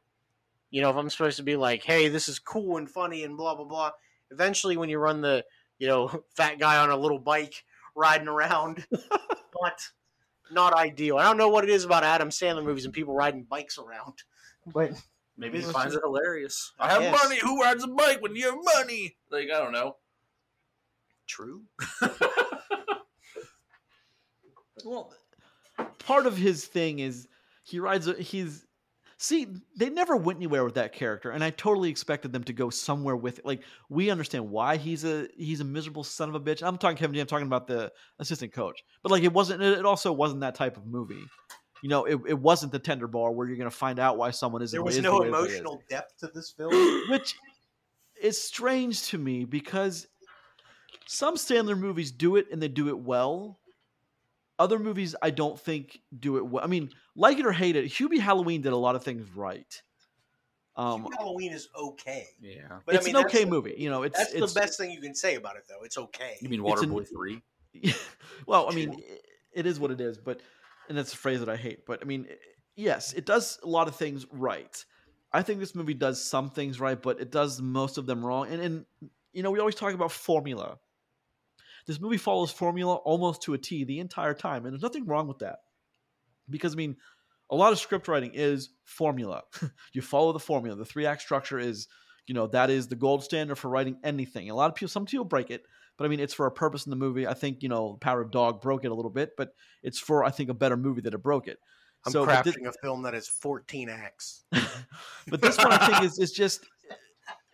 You 0.70 0.82
know, 0.82 0.90
if 0.90 0.96
I'm 0.96 1.10
supposed 1.10 1.38
to 1.38 1.44
be 1.44 1.56
like, 1.56 1.84
"Hey, 1.84 2.08
this 2.10 2.28
is 2.28 2.40
cool 2.40 2.78
and 2.78 2.90
funny 2.90 3.24
and 3.24 3.38
blah 3.38 3.56
blah 3.56 3.66
blah," 3.66 3.92
eventually, 4.32 4.78
when 4.78 4.90
you 4.90 5.00
run 5.00 5.22
the, 5.22 5.46
you 5.80 5.88
know, 5.88 6.24
fat 6.36 6.60
guy 6.60 6.78
on 6.78 6.90
a 6.90 6.98
little 6.98 7.20
bike 7.20 7.64
riding 7.96 8.28
around, 8.28 8.86
not 9.62 9.82
not 10.52 10.74
ideal. 10.74 11.18
I 11.18 11.24
don't 11.24 11.38
know 11.38 11.50
what 11.50 11.64
it 11.64 11.70
is 11.70 11.86
about 11.86 12.04
Adam 12.04 12.30
Sandler 12.30 12.64
movies 12.64 12.86
and 12.86 12.94
people 12.94 13.14
riding 13.16 13.44
bikes 13.44 13.78
around, 13.78 14.24
but 14.66 14.92
Maybe 15.38 15.58
he 15.58 15.64
It's 15.64 15.72
finds 15.74 15.96
it 15.96 16.02
hilarious. 16.04 16.72
I 16.80 16.88
I 16.88 16.92
have 16.94 17.02
guess. 17.02 17.24
money. 17.24 17.40
Who 17.42 17.62
rides 17.62 17.84
a 17.84 17.88
bike 17.88 18.22
when 18.22 18.36
you 18.36 18.46
have 18.46 18.60
money? 18.78 19.18
Like 19.30 19.50
I 19.54 19.60
don't 19.60 19.74
know. 19.74 19.98
true. 21.28 21.64
well, 24.84 25.14
part 26.00 26.26
of 26.26 26.38
his 26.38 26.66
thing 26.66 27.00
is 27.00 27.28
he 27.64 27.80
rides. 27.80 28.08
A, 28.08 28.14
he's 28.14 28.66
see. 29.18 29.48
They 29.78 29.90
never 29.90 30.16
went 30.16 30.38
anywhere 30.38 30.64
with 30.64 30.76
that 30.76 30.94
character, 30.94 31.32
and 31.32 31.44
I 31.44 31.52
totally 31.52 31.90
expected 31.90 32.34
them 32.34 32.44
to 32.46 32.54
go 32.54 32.70
somewhere 32.70 33.16
with 33.16 33.40
it. 33.40 33.46
Like 33.46 33.62
we 33.90 34.10
understand 34.10 34.50
why 34.50 34.78
he's 34.78 35.06
a 35.06 35.28
he's 35.38 35.62
a 35.62 35.66
miserable 35.66 36.04
son 36.04 36.30
of 36.30 36.36
a 36.36 36.40
bitch. 36.40 36.66
I'm 36.66 36.78
talking 36.78 36.98
Kevin. 36.98 37.14
D, 37.14 37.20
I'm 37.20 37.28
talking 37.28 37.48
about 37.48 37.68
the 37.68 37.92
assistant 38.20 38.54
coach, 38.54 38.84
but 39.04 39.12
like 39.12 39.24
it 39.24 39.34
wasn't. 39.34 39.62
It 39.62 39.86
also 39.86 40.12
wasn't 40.12 40.42
that 40.42 40.56
type 40.56 40.78
of 40.78 40.86
movie. 40.86 41.24
You 41.84 41.90
know, 41.90 42.06
it, 42.06 42.20
it 42.28 42.40
wasn't 42.40 42.72
the 42.72 42.80
tender 42.80 43.08
bar 43.08 43.32
where 43.32 43.48
you're 43.48 43.58
going 43.58 43.70
to 43.70 43.76
find 43.76 44.00
out 44.00 44.18
why 44.18 44.32
someone 44.32 44.62
is. 44.62 44.72
There 44.72 44.82
was 44.82 44.98
is 44.98 45.04
no 45.04 45.12
the 45.12 45.22
way 45.22 45.30
that 45.30 45.38
they 45.38 45.38
is. 45.38 45.60
emotional 45.60 45.84
depth 45.90 46.18
to 46.20 46.28
this 46.34 46.52
film. 46.52 46.72
which 47.10 47.36
is 48.22 48.42
strange 48.42 49.04
to 49.10 49.18
me 49.18 49.46
because 49.46 50.08
some 51.06 51.36
Sandler 51.36 51.78
movies 51.78 52.12
do 52.12 52.38
it 52.38 52.48
and 52.52 52.62
they 52.62 52.68
do 52.68 52.90
it 52.90 52.98
well. 52.98 53.60
Other 54.58 54.80
movies 54.80 55.16
I 55.22 55.32
don't 55.32 55.60
think 55.60 56.00
do 56.18 56.38
it 56.38 56.46
well. 56.46 56.64
I 56.64 56.68
mean, 56.68 56.90
like 57.16 57.38
it 57.40 57.46
or 57.46 57.52
hate 57.52 57.76
it, 57.76 57.86
Hubie 57.86 58.20
Halloween 58.20 58.62
did 58.62 58.72
a 58.74 58.78
lot 58.78 58.96
of 58.96 59.04
things 59.04 59.28
right. 59.36 59.82
Um, 60.78 61.08
Halloween 61.18 61.54
is 61.54 61.70
okay, 61.78 62.26
Yeah. 62.42 62.80
but 62.86 62.96
it's 62.96 63.06
I 63.06 63.08
mean 63.08 63.16
an 63.16 63.26
okay 63.26 63.46
the- 63.46 63.50
movie. 63.50 63.76
You 63.78 63.90
know, 63.90 64.04
it's 64.04 64.18
That's 64.18 64.34
it's 64.34 64.54
the 64.54 64.60
best 64.60 64.78
thing 64.78 64.92
you 64.92 65.00
can 65.02 65.16
say 65.16 65.36
about 65.36 65.56
it, 65.56 65.64
though. 65.70 65.84
It's 65.86 65.98
okay. 65.98 66.36
You 66.42 66.50
mean 66.50 66.62
Waterboy 66.62 67.08
three? 67.10 67.42
well, 68.46 68.70
I 68.70 68.74
mean, 68.76 68.92
i- 68.98 69.20
it 69.54 69.66
is 69.66 69.80
what 69.80 69.92
it 69.92 70.02
is, 70.02 70.18
but 70.18 70.42
and 70.90 70.98
that's 70.98 71.14
a 71.14 71.18
phrase 71.18 71.40
that 71.40 71.50
I 71.50 71.56
hate. 71.56 71.86
But 71.86 72.02
I 72.02 72.06
mean, 72.06 72.28
yes, 72.76 73.14
it 73.14 73.26
does 73.26 73.58
a 73.64 73.68
lot 73.68 73.88
of 73.88 73.96
things 73.96 74.26
right. 74.32 74.84
I 75.32 75.42
think 75.44 75.60
this 75.60 75.76
movie 75.76 75.94
does 75.94 76.22
some 76.24 76.50
things 76.50 76.80
right, 76.80 77.02
but 77.02 77.20
it 77.22 77.32
does 77.32 77.62
most 77.62 77.98
of 77.98 78.06
them 78.06 78.26
wrong. 78.26 78.48
And 78.50 78.62
and 78.62 78.86
you 79.32 79.44
know, 79.44 79.52
we 79.52 79.60
always 79.60 79.76
talk 79.76 79.94
about 79.94 80.12
formula. 80.12 80.78
This 81.86 82.00
movie 82.00 82.18
follows 82.18 82.52
formula 82.52 82.96
almost 82.96 83.44
to 83.44 83.54
a 83.54 83.58
T 83.58 83.84
the 83.84 84.00
entire 84.00 84.34
time, 84.34 84.66
and 84.66 84.74
there's 84.74 84.82
nothing 84.82 85.06
wrong 85.06 85.28
with 85.28 85.40
that. 85.40 85.60
Because 86.50 86.74
I 86.74 86.78
mean, 86.78 86.98
a 87.50 87.56
lot 87.56 87.72
of 87.72 87.80
script 87.80 88.08
writing 88.08 88.32
is 88.34 88.70
formula. 88.84 89.44
you 89.94 90.02
follow 90.02 90.34
the 90.34 90.40
formula. 90.40 90.76
The 90.78 90.86
three 90.86 91.06
act 91.06 91.22
structure 91.22 91.60
is, 91.60 91.88
you 92.28 92.34
know, 92.34 92.48
that 92.48 92.70
is 92.70 92.88
the 92.88 92.96
gold 92.96 93.24
standard 93.24 93.56
for 93.56 93.70
writing 93.70 93.98
anything. 94.04 94.50
A 94.50 94.56
lot 94.56 94.70
of 94.70 94.76
people, 94.76 94.90
some 94.90 95.06
people 95.06 95.26
break 95.26 95.52
it, 95.52 95.64
but 95.98 96.06
I 96.06 96.08
mean, 96.08 96.20
it's 96.20 96.34
for 96.34 96.48
a 96.48 96.52
purpose 96.52 96.86
in 96.86 96.90
the 96.90 96.96
movie. 96.96 97.28
I 97.28 97.34
think 97.34 97.62
you 97.62 97.70
know, 97.70 97.98
Power 98.02 98.22
of 98.22 98.32
Dog 98.32 98.62
broke 98.62 98.84
it 98.84 98.92
a 98.92 98.96
little 98.96 99.12
bit, 99.12 99.32
but 99.38 99.54
it's 99.84 100.00
for 100.00 100.24
I 100.24 100.32
think 100.32 100.50
a 100.50 100.56
better 100.56 100.78
movie 100.78 101.02
that 101.02 101.14
it 101.14 101.22
broke 101.22 101.48
it. 101.48 101.60
I'm 102.06 102.12
so, 102.12 102.26
crafting 102.26 102.68
a 102.68 102.74
film 102.84 103.04
that 103.04 103.16
is 103.16 103.28
14 103.28 103.90
acts. 103.90 104.44
but 105.28 105.42
this 105.42 105.58
one 105.58 105.72
I 105.72 105.88
think 105.88 106.04
is 106.04 106.20
is 106.20 106.32
just 106.32 106.66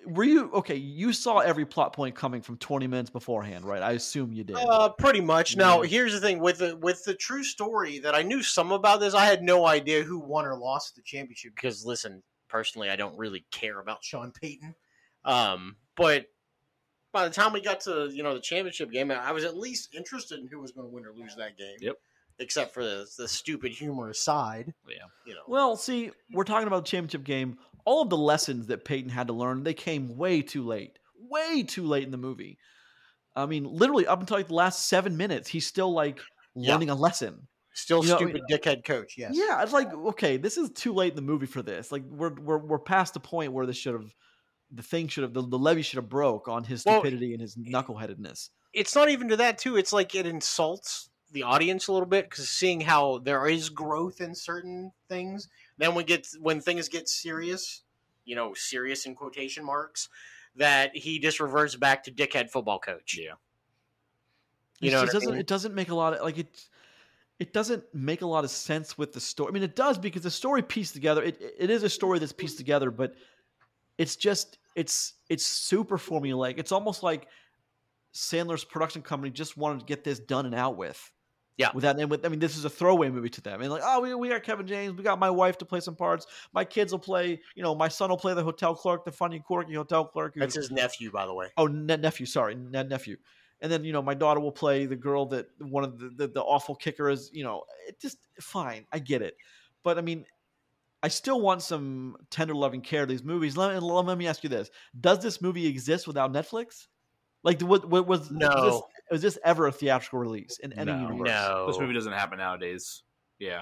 were 0.06 0.24
you 0.24 0.50
okay? 0.52 0.76
You 0.76 1.14
saw 1.14 1.40
every 1.40 1.66
plot 1.66 1.94
point 1.94 2.16
coming 2.16 2.42
from 2.42 2.58
20 2.58 2.88
minutes 2.88 3.10
beforehand, 3.10 3.66
right? 3.66 3.82
I 3.82 3.92
assume 3.92 4.34
you 4.34 4.44
did. 4.44 4.56
Uh, 4.58 4.90
pretty 4.90 5.22
much. 5.22 5.56
Now, 5.56 5.82
Yeah. 5.82 5.90
here's 5.90 6.14
the 6.14 6.20
thing 6.20 6.40
with 6.40 6.58
the 6.60 6.76
with 6.78 7.04
the 7.04 7.14
true 7.14 7.44
story 7.44 8.00
that 8.00 8.16
I 8.16 8.22
knew 8.22 8.42
some 8.44 8.72
about 8.72 9.00
this. 9.00 9.14
I 9.14 9.26
had 9.26 9.44
no 9.44 9.66
idea 9.68 10.04
who 10.04 10.20
won 10.20 10.46
or 10.46 10.56
lost 10.58 10.96
the 10.96 11.02
championship 11.04 11.54
because, 11.56 11.86
listen, 11.86 12.24
personally, 12.48 12.90
I 12.90 12.96
don't 12.96 13.18
really 13.18 13.46
care 13.52 13.80
about 13.80 14.04
Sean 14.04 14.32
Payton. 14.32 14.76
Um, 15.24 15.76
but 15.96 16.26
by 17.12 17.28
the 17.28 17.34
time 17.34 17.54
we 17.54 17.62
got 17.62 17.82
to 17.82 18.10
you 18.12 18.24
know 18.24 18.34
the 18.34 18.42
championship 18.42 18.92
game, 18.92 19.12
I 19.12 19.32
was 19.32 19.44
at 19.44 19.58
least 19.58 19.94
interested 19.96 20.40
in 20.40 20.48
who 20.48 20.60
was 20.60 20.72
going 20.72 20.88
to 20.88 20.94
win 20.94 21.06
or 21.06 21.14
lose 21.14 21.36
that 21.36 21.58
game. 21.58 21.76
Yep. 21.80 21.96
Except 22.42 22.74
for 22.74 22.84
the, 22.84 23.08
the 23.18 23.28
stupid 23.28 23.72
humor 23.72 24.10
aside, 24.10 24.74
Yeah. 24.90 25.06
you 25.26 25.34
know. 25.36 25.42
Well, 25.48 25.76
see, 25.78 26.12
we're 26.34 26.44
talking 26.44 26.68
about 26.68 26.84
the 26.86 26.90
championship 26.90 27.24
game. 27.24 27.58
All 27.86 28.02
of 28.02 28.10
the 28.10 28.18
lessons 28.18 28.68
that 28.68 28.84
Payton 28.84 29.10
had 29.12 29.28
to 29.28 29.34
learn, 29.34 29.64
they 29.64 29.74
came 29.74 30.18
way 30.18 30.42
too 30.42 30.64
late. 30.66 30.98
Way 31.30 31.64
too 31.64 31.86
late 31.86 32.04
in 32.04 32.12
the 32.12 32.18
movie. 32.18 32.58
I 33.36 33.46
mean, 33.46 33.64
literally 33.64 34.06
up 34.08 34.20
until 34.20 34.38
like 34.38 34.50
the 34.50 34.54
last 34.56 34.88
seven 34.88 35.16
minutes, 35.16 35.48
he's 35.48 35.66
still 35.66 35.94
like 35.94 36.20
Yeah. 36.56 36.74
learning 36.74 36.90
a 36.90 36.96
lesson. 36.96 37.48
Still 37.74 38.04
You 38.04 38.10
know, 38.12 38.18
stupid 38.18 38.42
dickhead 38.52 38.84
coach. 38.84 39.16
Yes. 39.18 39.32
Yeah, 39.34 39.62
it's 39.64 39.72
like 39.72 39.94
okay, 39.94 40.36
this 40.38 40.58
is 40.58 40.70
too 40.72 40.94
late 40.94 41.12
in 41.12 41.16
the 41.16 41.22
movie 41.22 41.46
for 41.46 41.62
this. 41.62 41.92
Like 41.92 42.04
we're 42.10 42.34
we're 42.34 42.58
we're 42.58 42.80
past 42.80 43.14
the 43.14 43.22
point 43.22 43.54
where 43.54 43.66
this 43.66 43.78
should 43.78 43.94
have, 43.94 44.14
the 44.72 44.84
thing 44.84 45.08
should 45.08 45.24
have, 45.24 45.34
the, 45.34 45.42
the 45.42 45.58
levee 45.58 45.82
should 45.82 45.98
have 45.98 46.10
broke 46.10 46.50
on 46.50 46.66
his 46.66 46.84
Well, 46.86 47.00
stupidity 47.00 47.32
and 47.34 47.42
his 47.42 47.56
knuckleheadedness. 47.56 48.50
it's 48.74 48.94
not 48.96 49.10
even 49.10 49.30
to 49.30 49.38
that 49.38 49.58
too. 49.58 49.78
It's 49.78 49.94
like 49.94 50.14
it 50.16 50.26
insults 50.26 51.10
the 51.32 51.44
audience 51.44 51.88
a 51.88 51.94
little 51.94 52.08
bit 52.08 52.30
because 52.30 52.50
seeing 52.50 52.82
how 52.82 53.20
there 53.20 53.48
is 53.48 53.70
growth 53.70 54.22
in 54.22 54.36
certain 54.36 54.92
things, 55.08 55.48
then 55.78 55.96
when 55.96 56.06
get 56.06 56.28
when 56.40 56.62
things 56.62 56.90
get 56.90 57.08
serious, 57.10 57.84
you 58.26 58.36
know, 58.36 58.54
serious 58.54 59.06
in 59.06 59.16
quotation 59.16 59.64
marks, 59.66 60.10
that 60.56 60.96
he 60.96 61.20
just 61.20 61.40
reverts 61.40 61.76
back 61.76 62.04
to 62.04 62.12
dickhead 62.12 62.50
football 62.50 62.80
coach. 62.80 63.18
Yeah. 63.20 63.34
You 64.80 64.90
It 64.90 64.92
know 64.92 65.02
just 65.02 65.14
what 65.14 65.24
I 65.24 65.26
doesn't 65.26 65.32
mean? 65.32 65.40
it 65.40 65.48
doesn't 65.48 65.76
make 65.76 65.90
a 65.90 65.96
lot 65.96 66.14
of 66.14 66.22
like 66.22 66.38
it 66.38 66.68
it 67.40 67.54
doesn't 67.54 67.84
make 67.94 68.22
a 68.22 68.28
lot 68.28 68.44
of 68.44 68.52
sense 68.52 68.98
with 68.98 69.14
the 69.14 69.20
story. 69.20 69.50
I 69.50 69.54
mean 69.54 69.64
it 69.64 69.76
does 69.76 69.98
because 69.98 70.24
the 70.24 70.32
story 70.32 70.62
pieced 70.62 70.94
together 70.94 71.24
it 71.24 71.40
it 71.60 71.70
is 71.70 71.84
a 71.84 71.90
story 71.90 72.20
that's 72.20 72.34
pieced 72.34 72.58
together, 72.58 72.92
but 72.92 73.16
it's 73.98 74.16
just 74.16 74.58
it's 74.76 75.14
it's 75.30 75.46
super 75.46 75.98
formulaic. 75.98 76.56
It's 76.58 76.72
almost 76.72 77.04
like 77.04 77.28
Sandler's 78.14 78.64
production 78.64 79.02
company 79.02 79.32
just 79.32 79.56
wanted 79.58 79.80
to 79.80 79.86
get 79.86 80.04
this 80.04 80.20
done 80.20 80.46
and 80.46 80.56
out 80.56 80.78
with. 80.78 81.12
Yeah. 81.62 81.72
Without 81.74 82.00
and 82.00 82.10
with 82.10 82.26
I 82.26 82.30
mean 82.30 82.40
this 82.40 82.58
is 82.58 82.66
a 82.66 82.70
throwaway 82.70 83.10
movie 83.10 83.30
to 83.30 83.42
them. 83.42 83.62
And 83.62 83.72
like, 83.72 83.84
oh 83.86 84.02
we, 84.02 84.14
we 84.16 84.30
got 84.30 84.44
Kevin 84.44 84.66
James, 84.68 84.96
we 84.96 85.04
got 85.04 85.20
my 85.20 85.30
wife 85.30 85.58
to 85.60 85.66
play 85.66 85.80
some 85.80 85.96
parts. 85.96 86.26
My 86.54 86.66
kids 86.66 86.92
will 86.92 87.00
play, 87.00 87.40
you 87.56 87.64
know, 87.64 87.76
my 87.76 87.88
son 87.88 88.10
will 88.10 88.18
play 88.18 88.34
the 88.34 88.44
hotel 88.44 88.76
clerk, 88.76 89.06
the 89.06 89.12
funny 89.12 89.40
quirky 89.40 89.76
hotel 89.76 90.06
clerk. 90.06 90.34
That's 90.36 90.56
his 90.56 90.72
nephew, 90.72 91.12
by 91.12 91.26
the 91.26 91.34
way. 91.34 91.48
Oh, 91.58 91.68
ne- 91.68 91.98
nephew. 91.98 92.26
Sorry, 92.26 92.56
ne- 92.56 92.84
nephew. 92.84 93.18
And 93.62 93.72
then 93.72 93.84
you 93.84 93.94
know 93.94 94.02
my 94.02 94.16
daughter 94.16 94.40
will 94.40 94.52
play 94.52 94.88
the 94.88 94.96
girl 94.96 95.28
that 95.28 95.46
one 95.60 95.84
of 95.84 96.00
the, 96.00 96.10
the 96.10 96.28
the 96.28 96.42
awful 96.42 96.76
kicker 96.76 97.10
is. 97.10 97.30
You 97.32 97.44
know, 97.44 97.64
it 97.88 98.00
just 98.00 98.18
fine. 98.40 98.86
I 98.92 98.98
get 98.98 99.22
it, 99.22 99.36
but 99.84 100.00
I 100.00 100.02
mean, 100.02 100.26
I 101.04 101.10
still 101.10 101.40
want 101.40 101.62
some 101.62 102.18
tender 102.32 102.56
loving 102.56 102.82
care 102.82 103.06
to 103.06 103.12
these 103.12 103.24
movies. 103.24 103.56
Let, 103.56 103.76
and 103.76 103.84
let 103.84 104.18
me 104.18 104.26
ask 104.26 104.44
you 104.44 104.50
this: 104.50 104.72
Does 105.00 105.22
this 105.22 105.44
movie 105.44 105.68
exist 105.68 106.08
without 106.08 106.34
Netflix? 106.34 106.88
Like, 107.44 107.62
what, 107.62 107.88
what 107.90 108.08
was 108.08 108.30
No. 108.30 108.88
Was 109.12 109.22
this 109.22 109.38
ever 109.44 109.68
a 109.68 109.72
theatrical 109.72 110.20
release 110.20 110.58
in 110.60 110.74
any 110.74 110.92
No. 110.92 111.02
universe? 111.02 111.28
No, 111.28 111.68
This 111.68 111.80
movie 111.80 111.94
doesn't 111.94 112.14
happen 112.14 112.38
nowadays. 112.40 113.04
Yeah. 113.40 113.62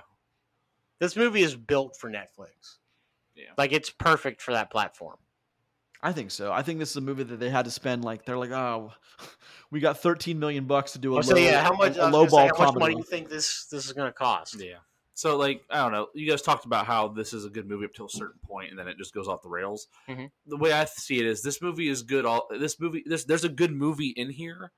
This 1.00 1.16
movie 1.16 1.42
is 1.42 1.56
built 1.56 1.98
for 2.00 2.10
Netflix. 2.10 2.78
Yeah. 3.36 3.52
Like 3.58 3.72
it's 3.72 3.90
perfect 3.90 4.42
for 4.42 4.52
that 4.54 4.70
platform. 4.70 5.18
I 6.02 6.14
think 6.14 6.32
so. 6.32 6.52
I 6.52 6.62
think 6.62 6.80
this 6.80 6.92
is 6.92 6.96
a 6.98 7.02
movie 7.02 7.24
that 7.24 7.40
they 7.40 7.50
had 7.50 7.66
to 7.66 7.72
spend 7.72 8.06
like 8.06 8.24
they're 8.26 8.38
like, 8.38 8.52
oh, 8.52 8.94
we 9.72 9.80
got 9.80 10.00
13 10.00 10.40
million 10.40 10.66
bucks 10.66 10.94
to 10.94 11.00
do 11.00 11.16
a 11.16 11.18
Oh, 11.18 11.22
so 11.22 11.36
low, 11.36 11.42
yeah, 11.42 11.62
how 11.64 11.74
much? 11.74 11.98
a, 11.98 12.02
I 12.02 12.06
was 12.06 12.14
low 12.14 12.20
gonna 12.26 12.30
say, 12.30 12.50
ball 12.50 12.58
how 12.68 12.72
much 12.72 12.80
money 12.80 12.94
do 12.96 13.00
you 13.00 13.04
think 13.06 13.28
this 13.30 13.66
this 13.66 13.86
is 13.86 13.92
going 13.94 14.08
to 14.08 14.14
cost? 14.14 14.56
Yeah. 14.62 14.76
So 15.14 15.36
like 15.36 15.64
I 15.70 15.78
don't 15.78 15.92
know, 15.92 16.08
you 16.14 16.30
guys 16.30 16.42
talked 16.42 16.64
about 16.66 16.86
how 16.86 17.10
this 17.10 17.34
is 17.34 17.44
a 17.44 17.50
good 17.50 17.68
movie 17.68 17.84
up 17.86 17.94
to 17.96 18.06
a 18.06 18.10
certain 18.10 18.40
point, 18.46 18.70
and 18.70 18.80
then 18.80 18.88
it 18.88 18.98
just 18.98 19.14
goes 19.14 19.28
off 19.28 19.42
the 19.42 19.50
rails. 19.50 19.88
Mhm. 20.08 20.32
The 20.48 20.56
way 20.58 20.72
I 20.72 20.86
see 20.86 21.20
it 21.20 21.26
is, 21.26 21.42
this 21.42 21.62
movie 21.62 21.90
is 21.90 22.04
good. 22.04 22.26
All 22.26 22.48
this 22.50 22.80
movie, 22.80 23.04
this 23.06 23.26
there's 23.26 23.44
a 23.44 23.50
good 23.50 23.72
movie 23.74 24.14
in 24.16 24.30
here, 24.30 24.72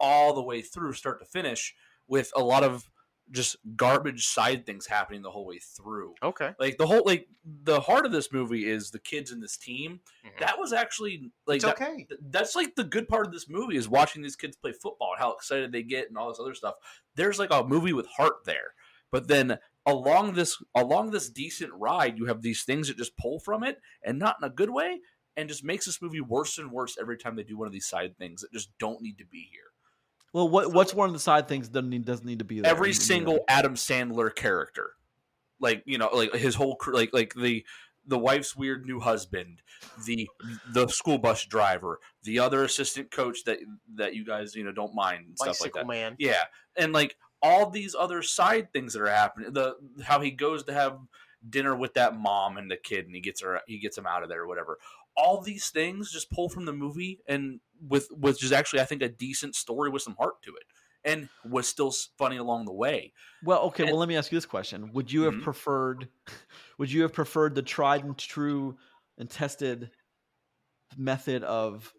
all 0.00 0.32
the 0.34 0.42
way 0.42 0.62
through, 0.62 0.92
start 0.92 1.18
to 1.20 1.26
finish, 1.26 1.74
with 2.08 2.32
a 2.36 2.40
lot 2.42 2.62
of 2.64 2.88
just 3.32 3.56
garbage 3.74 4.24
side 4.28 4.64
things 4.64 4.86
happening 4.86 5.20
the 5.20 5.30
whole 5.32 5.44
way 5.46 5.58
through. 5.58 6.14
Okay. 6.22 6.54
Like 6.60 6.78
the 6.78 6.86
whole 6.86 7.02
like 7.04 7.26
the 7.44 7.80
heart 7.80 8.06
of 8.06 8.12
this 8.12 8.30
movie 8.32 8.70
is 8.70 8.92
the 8.92 9.00
kids 9.00 9.32
in 9.32 9.40
this 9.40 9.56
team. 9.56 10.00
Mhm. 10.24 10.38
That 10.38 10.60
was 10.60 10.72
actually 10.72 11.32
like 11.44 11.56
It's 11.56 11.64
that- 11.64 11.74
okay. 11.82 12.06
that's 12.20 12.54
like 12.54 12.76
the 12.76 12.84
good 12.84 13.08
part 13.08 13.26
of 13.26 13.32
this 13.32 13.48
movie 13.48 13.76
is 13.76 13.88
watching 13.88 14.22
these 14.22 14.36
kids 14.36 14.56
play 14.56 14.72
football 14.72 15.10
and 15.14 15.18
how 15.20 15.32
excited 15.32 15.72
they 15.72 15.82
get 15.82 16.06
and 16.08 16.16
all 16.16 16.28
this 16.28 16.38
other 16.38 16.54
stuff. 16.54 16.76
There's 17.16 17.40
like 17.40 17.50
a 17.50 17.64
movie 17.64 17.92
with 17.92 18.06
heart 18.06 18.44
there. 18.44 18.74
But 19.10 19.26
then 19.26 19.58
along 19.84 20.34
this 20.34 20.62
along 20.76 21.10
this 21.10 21.28
decent 21.28 21.72
ride, 21.74 22.18
you 22.18 22.26
have 22.26 22.42
these 22.42 22.62
things 22.62 22.86
that 22.86 22.96
just 22.96 23.16
pull 23.16 23.40
from 23.40 23.64
it 23.64 23.80
and 24.04 24.20
not 24.20 24.36
in 24.40 24.46
a 24.46 24.50
good 24.50 24.70
way 24.70 25.00
and 25.36 25.48
just 25.48 25.64
makes 25.64 25.84
this 25.86 26.00
movie 26.00 26.20
worse 26.20 26.58
and 26.58 26.70
worse 26.70 26.96
every 26.96 27.18
time 27.18 27.34
they 27.34 27.42
do 27.42 27.58
one 27.58 27.66
of 27.66 27.72
these 27.72 27.88
side 27.88 28.16
things 28.18 28.42
that 28.42 28.52
just 28.52 28.70
don't 28.78 29.02
need 29.02 29.18
to 29.18 29.24
be 29.26 29.48
here. 29.50 29.72
Well, 30.32 30.48
what 30.48 30.72
what's 30.72 30.94
one 30.94 31.08
of 31.08 31.12
the 31.12 31.20
side 31.20 31.48
things 31.48 31.68
doesn't 31.68 31.88
need, 31.88 32.04
doesn't 32.04 32.26
need 32.26 32.40
to 32.40 32.44
be 32.44 32.60
there? 32.60 32.70
Every 32.70 32.90
in 32.90 32.94
single 32.94 33.44
Adam 33.48 33.74
Sandler 33.74 34.34
character. 34.34 34.92
Like, 35.58 35.82
you 35.86 35.96
know, 35.96 36.10
like 36.12 36.34
his 36.34 36.54
whole 36.54 36.76
cr- 36.76 36.92
like 36.92 37.14
like 37.14 37.34
the 37.34 37.64
the 38.06 38.18
wife's 38.18 38.54
weird 38.56 38.86
new 38.86 39.00
husband, 39.00 39.62
the 40.04 40.28
the 40.72 40.86
school 40.88 41.18
bus 41.18 41.44
driver, 41.44 41.98
the 42.22 42.38
other 42.38 42.62
assistant 42.64 43.10
coach 43.10 43.44
that 43.44 43.58
that 43.94 44.14
you 44.14 44.24
guys 44.24 44.54
you 44.54 44.64
know 44.64 44.72
don't 44.72 44.94
mind 44.94 45.26
and 45.26 45.38
stuff 45.38 45.60
like 45.60 45.72
that. 45.72 45.86
man. 45.86 46.16
Yeah, 46.18 46.44
and 46.76 46.92
like 46.92 47.16
all 47.42 47.70
these 47.70 47.94
other 47.98 48.22
side 48.22 48.72
things 48.72 48.92
that 48.92 49.02
are 49.02 49.10
happening. 49.10 49.52
The 49.52 49.76
how 50.04 50.20
he 50.20 50.30
goes 50.30 50.64
to 50.64 50.72
have 50.72 50.98
dinner 51.48 51.74
with 51.74 51.94
that 51.94 52.16
mom 52.16 52.56
and 52.58 52.70
the 52.70 52.76
kid, 52.76 53.06
and 53.06 53.14
he 53.14 53.20
gets 53.20 53.42
her 53.42 53.60
he 53.66 53.78
gets 53.78 53.98
him 53.98 54.06
out 54.06 54.22
of 54.22 54.28
there 54.28 54.42
or 54.42 54.48
whatever. 54.48 54.78
All 55.16 55.40
these 55.40 55.70
things 55.70 56.12
just 56.12 56.30
pull 56.30 56.48
from 56.48 56.64
the 56.66 56.72
movie, 56.72 57.20
and 57.26 57.60
with 57.80 58.08
which 58.10 58.42
is 58.42 58.52
actually 58.52 58.80
I 58.80 58.84
think 58.84 59.02
a 59.02 59.08
decent 59.08 59.54
story 59.54 59.90
with 59.90 60.02
some 60.02 60.14
heart 60.18 60.42
to 60.42 60.50
it, 60.54 60.64
and 61.04 61.28
was 61.44 61.68
still 61.68 61.92
funny 62.18 62.36
along 62.36 62.64
the 62.66 62.72
way. 62.72 63.12
Well, 63.44 63.60
okay. 63.68 63.84
And- 63.84 63.92
Well, 63.92 64.00
let 64.00 64.08
me 64.08 64.16
ask 64.16 64.30
you 64.32 64.36
this 64.36 64.46
question: 64.46 64.92
Would 64.92 65.12
you 65.12 65.22
have 65.22 65.34
Mhm. 65.34 65.42
preferred? 65.42 66.08
Would 66.78 66.90
you 66.92 67.02
have 67.02 67.12
preferred 67.12 67.54
the 67.54 67.62
tried 67.62 68.04
and 68.04 68.16
true 68.18 68.76
and 69.18 69.28
tested 69.30 69.90
method 70.96 71.42
of 71.42 71.92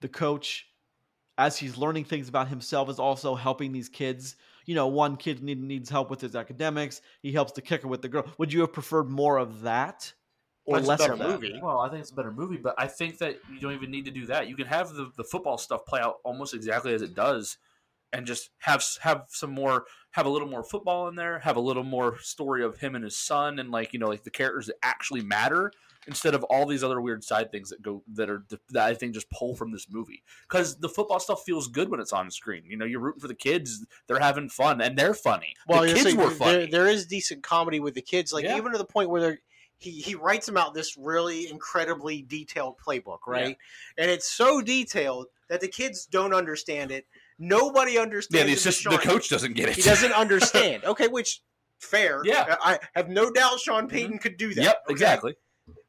the 0.00 0.08
coach, 0.08 0.66
as 1.38 1.56
he's 1.58 1.76
learning 1.76 2.04
things 2.04 2.28
about 2.28 2.48
himself, 2.48 2.88
is 2.88 2.98
also 2.98 3.34
helping 3.34 3.72
these 3.72 3.88
kids? 3.88 4.36
You 4.66 4.74
know, 4.76 4.86
one 4.86 5.16
kid 5.16 5.42
need, 5.42 5.60
needs 5.60 5.90
help 5.90 6.08
with 6.10 6.20
his 6.20 6.36
academics. 6.36 7.00
He 7.20 7.32
helps 7.32 7.52
the 7.52 7.62
kicker 7.62 7.88
with 7.88 8.02
the 8.02 8.08
girl. 8.08 8.24
Would 8.38 8.52
you 8.52 8.60
have 8.60 8.72
preferred 8.72 9.10
more 9.10 9.38
of 9.38 9.62
that, 9.62 10.12
or 10.64 10.76
That's 10.76 10.86
a 10.86 10.88
less 10.90 11.00
better 11.00 11.12
of 11.14 11.18
that? 11.18 11.28
movie. 11.28 11.58
Well, 11.62 11.80
I 11.80 11.88
think 11.88 12.00
it's 12.02 12.10
a 12.10 12.14
better 12.14 12.32
movie, 12.32 12.56
but 12.56 12.74
I 12.78 12.86
think 12.86 13.18
that 13.18 13.38
you 13.52 13.58
don't 13.60 13.72
even 13.72 13.90
need 13.90 14.04
to 14.04 14.10
do 14.10 14.26
that. 14.26 14.48
You 14.48 14.54
can 14.56 14.66
have 14.66 14.90
the, 14.94 15.10
the 15.16 15.24
football 15.24 15.58
stuff 15.58 15.84
play 15.86 16.00
out 16.00 16.16
almost 16.24 16.54
exactly 16.54 16.94
as 16.94 17.02
it 17.02 17.14
does, 17.14 17.58
and 18.12 18.26
just 18.26 18.50
have 18.58 18.84
have 19.00 19.24
some 19.28 19.50
more, 19.50 19.86
have 20.12 20.26
a 20.26 20.28
little 20.28 20.48
more 20.48 20.62
football 20.62 21.08
in 21.08 21.16
there, 21.16 21.38
have 21.40 21.56
a 21.56 21.60
little 21.60 21.82
more 21.84 22.18
story 22.20 22.62
of 22.62 22.78
him 22.78 22.94
and 22.94 23.02
his 23.04 23.16
son, 23.16 23.58
and 23.58 23.70
like 23.70 23.92
you 23.92 23.98
know, 23.98 24.08
like 24.08 24.22
the 24.24 24.30
characters 24.30 24.66
that 24.66 24.76
actually 24.82 25.22
matter 25.22 25.72
instead 26.08 26.34
of 26.34 26.42
all 26.44 26.66
these 26.66 26.82
other 26.82 27.00
weird 27.00 27.22
side 27.22 27.52
things 27.52 27.70
that 27.70 27.80
go 27.80 28.02
that 28.12 28.28
are 28.28 28.44
that 28.70 28.86
I 28.88 28.92
think 28.94 29.14
just 29.14 29.30
pull 29.30 29.54
from 29.54 29.70
this 29.72 29.86
movie 29.88 30.22
because 30.48 30.76
the 30.78 30.88
football 30.88 31.20
stuff 31.20 31.42
feels 31.44 31.68
good 31.68 31.88
when 31.90 32.00
it's 32.00 32.12
on 32.12 32.30
screen. 32.30 32.64
You 32.66 32.76
know, 32.76 32.84
you're 32.84 33.00
rooting 33.00 33.20
for 33.20 33.28
the 33.28 33.34
kids; 33.34 33.84
they're 34.06 34.18
having 34.20 34.48
fun 34.48 34.80
and 34.80 34.96
they're 34.98 35.14
funny. 35.14 35.54
Well, 35.66 35.82
the 35.82 35.88
kids 35.88 36.02
saying 36.02 36.16
were 36.18 36.26
there- 36.28 36.34
funny. 36.34 36.66
there 36.66 36.86
is 36.88 37.06
decent 37.06 37.42
comedy 37.42 37.80
with 37.80 37.94
the 37.94 38.02
kids, 38.02 38.32
like 38.32 38.44
Yeah. 38.44 38.56
even 38.58 38.72
to 38.72 38.78
the 38.78 38.84
point 38.84 39.10
where 39.10 39.20
they're. 39.20 39.38
He, 39.82 39.90
he 40.00 40.14
writes 40.14 40.46
them 40.46 40.56
out 40.56 40.74
this 40.74 40.96
really 40.96 41.50
incredibly 41.50 42.22
detailed 42.22 42.76
playbook, 42.78 43.18
right? 43.26 43.56
And 43.98 44.10
it's 44.10 44.30
so 44.30 44.60
detailed 44.60 45.26
that 45.48 45.60
the 45.60 45.68
kids 45.68 46.06
don't 46.06 46.32
understand 46.32 46.90
it. 46.90 47.06
Nobody 47.38 47.98
understands. 47.98 48.40
yeah, 48.40 48.46
the 48.46 48.52
it 48.52 48.58
assistant, 48.58 49.00
the 49.00 49.06
coach 49.06 49.28
doesn't 49.28 49.54
get 49.54 49.68
it. 49.68 49.76
He 49.76 49.82
doesn't 49.82 50.12
understand. 50.12 50.84
Okay, 50.84 51.08
which 51.08 51.42
fair. 51.78 52.22
Yeah. 52.24 52.56
I 52.62 52.78
have 52.94 53.08
no 53.08 53.30
doubt 53.30 53.58
Sean 53.58 53.84
mm-hmm. 53.84 53.88
Payton 53.88 54.18
could 54.18 54.36
do 54.36 54.54
that. 54.54 54.62
Yep, 54.62 54.82
okay? 54.86 54.92
exactly. 54.92 55.34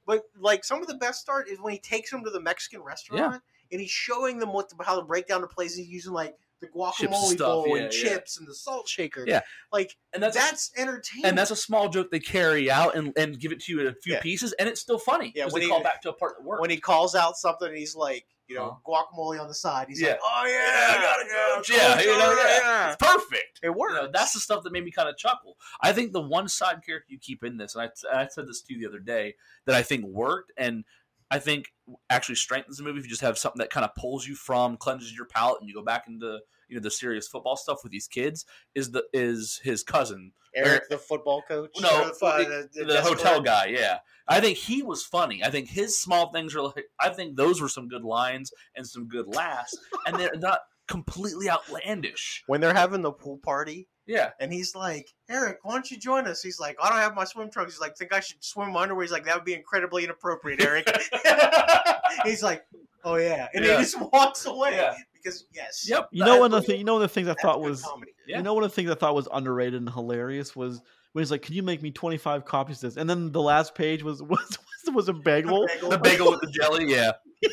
But 0.06 0.24
like 0.38 0.66
some 0.66 0.82
of 0.82 0.88
the 0.88 0.96
best 0.96 1.22
start 1.22 1.48
is 1.48 1.60
when 1.62 1.74
he 1.74 1.80
takes 1.80 2.10
them 2.10 2.24
to 2.24 2.30
the 2.30 2.42
Mexican 2.42 2.82
restaurant 2.82 3.42
and 3.72 3.80
he's 3.80 3.92
showing 3.92 4.40
them 4.40 4.52
what 4.52 4.70
the, 4.70 4.84
how 4.84 5.00
to 5.00 5.06
break 5.06 5.28
down 5.28 5.42
the 5.42 5.48
places 5.48 5.78
he's 5.78 5.88
using 5.88 6.14
like 6.14 6.36
the 6.64 6.80
guacamole 6.80 7.38
bowl 7.38 7.68
yeah, 7.68 7.84
and 7.84 7.94
yeah. 7.94 8.10
chips 8.10 8.38
and 8.38 8.48
the 8.48 8.54
salt 8.54 8.88
shaker. 8.88 9.26
Yeah. 9.28 9.42
like 9.72 9.96
And 10.14 10.24
that's 10.24 10.36
that's, 10.36 10.72
entertaining. 10.78 11.26
and 11.26 11.38
that's 11.38 11.52
a 11.52 11.56
small 11.56 11.90
joke 11.90 12.12
they 12.12 12.20
carry 12.20 12.72
out 12.72 12.96
and, 12.96 13.14
and 13.18 13.40
give 13.40 13.52
it 13.52 13.62
to 13.62 13.72
you 13.72 13.82
in 13.82 13.88
a 13.88 13.94
few 13.94 14.14
Yeah. 14.14 14.22
pieces, 14.22 14.54
and 14.54 14.70
it's 14.70 14.82
still 14.82 15.00
funny. 15.00 15.32
Yeah, 15.36 15.46
when 15.46 15.62
they 15.62 15.66
he- 15.68 15.70
call 15.70 15.84
back 15.84 16.02
to 16.04 16.10
a 16.10 16.14
part 16.14 16.38
that 16.38 16.44
works. 16.46 16.62
when 16.62 16.70
he 16.70 16.78
calls 16.78 17.16
out 17.16 17.38
something 17.38 17.68
and 17.68 17.78
he's 17.78 17.96
like, 17.96 18.26
you 18.48 18.56
know, 18.56 18.78
uh-huh. 18.86 19.06
guacamole 19.16 19.42
on 19.42 19.48
the 19.48 19.54
side. 19.54 19.88
He's 19.88 20.02
like, 20.02 20.20
oh 20.22 20.44
yeah, 20.46 20.98
I 20.98 21.02
got 21.02 21.20
it, 21.22 21.28
coach. 21.56 21.70
Yeah, 21.70 22.02
you 22.02 22.18
know, 22.18 22.36
oh, 22.38 22.60
yeah. 22.62 22.92
it's 22.92 23.04
perfect. 23.04 23.60
It 23.64 23.70
works. 23.74 23.94
You 23.94 24.02
know, 24.02 24.10
that's 24.12 24.34
the 24.34 24.40
stuff 24.40 24.64
that 24.64 24.74
made 24.74 24.84
me 24.84 24.92
kind 24.92 25.08
of 25.08 25.18
chuckle. 25.18 25.58
I 25.82 25.94
think 25.94 26.12
the 26.12 26.22
one 26.22 26.50
side 26.50 26.82
character 26.86 27.08
you 27.10 27.20
keep 27.20 27.44
in 27.44 27.58
this, 27.58 27.76
and 27.76 27.90
I, 27.90 28.22
I 28.22 28.28
said 28.28 28.48
this 28.48 28.62
to 28.62 28.74
you 28.74 28.82
the 28.82 28.88
other 28.88 29.00
day, 29.00 29.36
that 29.66 29.76
I 29.76 29.82
think 29.82 30.06
worked 30.06 30.52
and 30.58 30.84
I 31.32 31.40
think 31.40 31.74
actually 32.10 32.36
strengthens 32.36 32.78
the 32.78 32.84
movie 32.84 33.00
if 33.00 33.06
you 33.06 33.10
just 33.10 33.22
have 33.22 33.38
something 33.40 33.60
that 33.60 33.72
kind 33.72 33.86
of 33.86 33.96
pulls 33.96 34.28
you 34.28 34.36
from, 34.36 34.78
cleanses 34.78 35.16
your 35.16 35.26
palate, 35.26 35.62
and 35.62 35.68
you 35.68 35.74
go 35.74 35.82
back 35.82 36.06
into 36.08 36.40
you 36.74 36.80
know 36.80 36.84
the 36.84 36.92
serious 36.92 37.28
football 37.28 37.56
stuff 37.56 37.80
with 37.84 37.92
these 37.92 38.08
kids. 38.08 38.46
Is 38.76 38.92
the 38.92 39.04
is 39.14 39.60
his 39.64 39.84
cousin 39.84 40.32
Eric, 40.56 40.90
the 40.90 40.98
football 40.98 41.42
coach. 41.48 41.72
No, 41.80 42.06
the, 42.06 42.14
the, 42.20 42.70
the- 42.74 42.86
the 42.86 42.94
the 42.94 43.02
hotel 43.02 43.28
escort? 43.34 43.46
guy. 43.46 43.66
Yeah, 43.68 44.00
I 44.28 44.40
think 44.40 44.58
he 44.58 44.84
was 44.84 45.04
funny. 45.04 45.44
I 45.44 45.50
think 45.50 45.70
his 45.70 46.00
small 46.00 46.32
things 46.32 46.56
are 46.56 46.62
like. 46.62 46.86
I 47.00 47.10
think 47.10 47.36
those 47.38 47.62
were 47.62 47.70
some 47.70 47.88
good 47.88 48.04
lines 48.04 48.52
and 48.76 48.86
some 48.88 49.08
good 49.08 49.28
laughs, 49.28 49.78
and 50.06 50.16
they're 50.20 50.36
not 50.36 50.60
completely 50.88 51.50
outlandish. 51.50 52.44
When 52.48 52.62
they're 52.62 52.74
having 52.74 53.02
the 53.02 53.12
pool 53.12 53.38
party, 53.38 53.88
Yeah, 54.06 54.32
and 54.40 54.54
he's 54.54 54.76
like, 54.76 55.08
"Eric, 55.30 55.58
why 55.64 55.74
don't 55.74 55.90
you 55.90 55.98
join 55.98 56.28
us?" 56.28 56.42
He's 56.44 56.60
like, 56.60 56.76
"I 56.82 56.90
don't 56.90 57.00
have 57.00 57.16
my 57.16 57.24
swim 57.24 57.50
trunks." 57.50 57.74
He's 57.74 57.82
like, 57.82 57.98
"Think 57.98 58.14
I 58.14 58.20
should 58.20 58.44
swim 58.44 58.68
in 58.68 58.74
my 58.74 58.84
underwear?" 58.84 59.04
He's 59.04 59.12
like, 59.12 59.26
"That 59.26 59.36
would 59.36 59.46
be 59.46 59.54
incredibly 59.56 60.04
inappropriate, 60.04 60.62
Eric." 60.62 60.88
he's 62.26 62.44
like, 62.44 62.64
"Oh 63.04 63.16
yeah," 63.16 63.48
and 63.54 63.64
Yeah. 63.66 63.78
he 63.78 63.84
just 63.84 64.00
walks 64.12 64.46
away 64.46 64.72
Yeah. 64.76 64.96
Because 65.24 65.46
yes, 65.54 65.86
Yep. 65.90 66.10
You 66.12 66.26
know, 66.26 66.38
one 66.40 66.46
of 66.48 66.52
the 66.52 66.58
That's- 66.58 66.68
thing, 66.68 66.80
you 66.80 66.84
know, 66.84 66.94
one 66.94 67.02
of 67.04 67.10
the 67.10 67.14
things 67.14 67.28
I 67.28 67.34
thought 67.36 67.62
was. 67.62 67.86
Yeah. 68.28 68.38
you 68.38 68.44
know, 68.44 68.54
one 68.54 68.64
of 68.64 68.70
the 68.72 68.76
things 68.76 68.90
I 68.90 68.96
thought 68.96 69.16
was 69.16 69.28
underrated 69.34 69.76
and 69.76 69.90
hilarious 69.90 70.56
was 70.56 70.82
when 71.12 71.22
he's 71.24 71.30
like, 71.32 71.42
"Can 71.42 71.56
you 71.56 71.64
make 71.64 71.82
me 71.82 71.92
twenty 71.92 72.18
five 72.18 72.46
copies 72.46 72.78
of 72.84 72.90
this?" 72.94 72.98
And 72.98 73.10
then 73.10 73.32
the 73.32 73.42
last 73.42 73.76
page 73.76 74.02
was 74.04 74.22
was 74.24 74.58
was, 74.86 74.96
was 74.96 75.10
a 75.10 75.14
bagel. 75.14 75.68
the 75.82 76.00
bagel 76.02 76.32
with 76.32 76.42
the 76.42 76.48
jelly. 76.52 76.86
Yeah. 76.90 77.12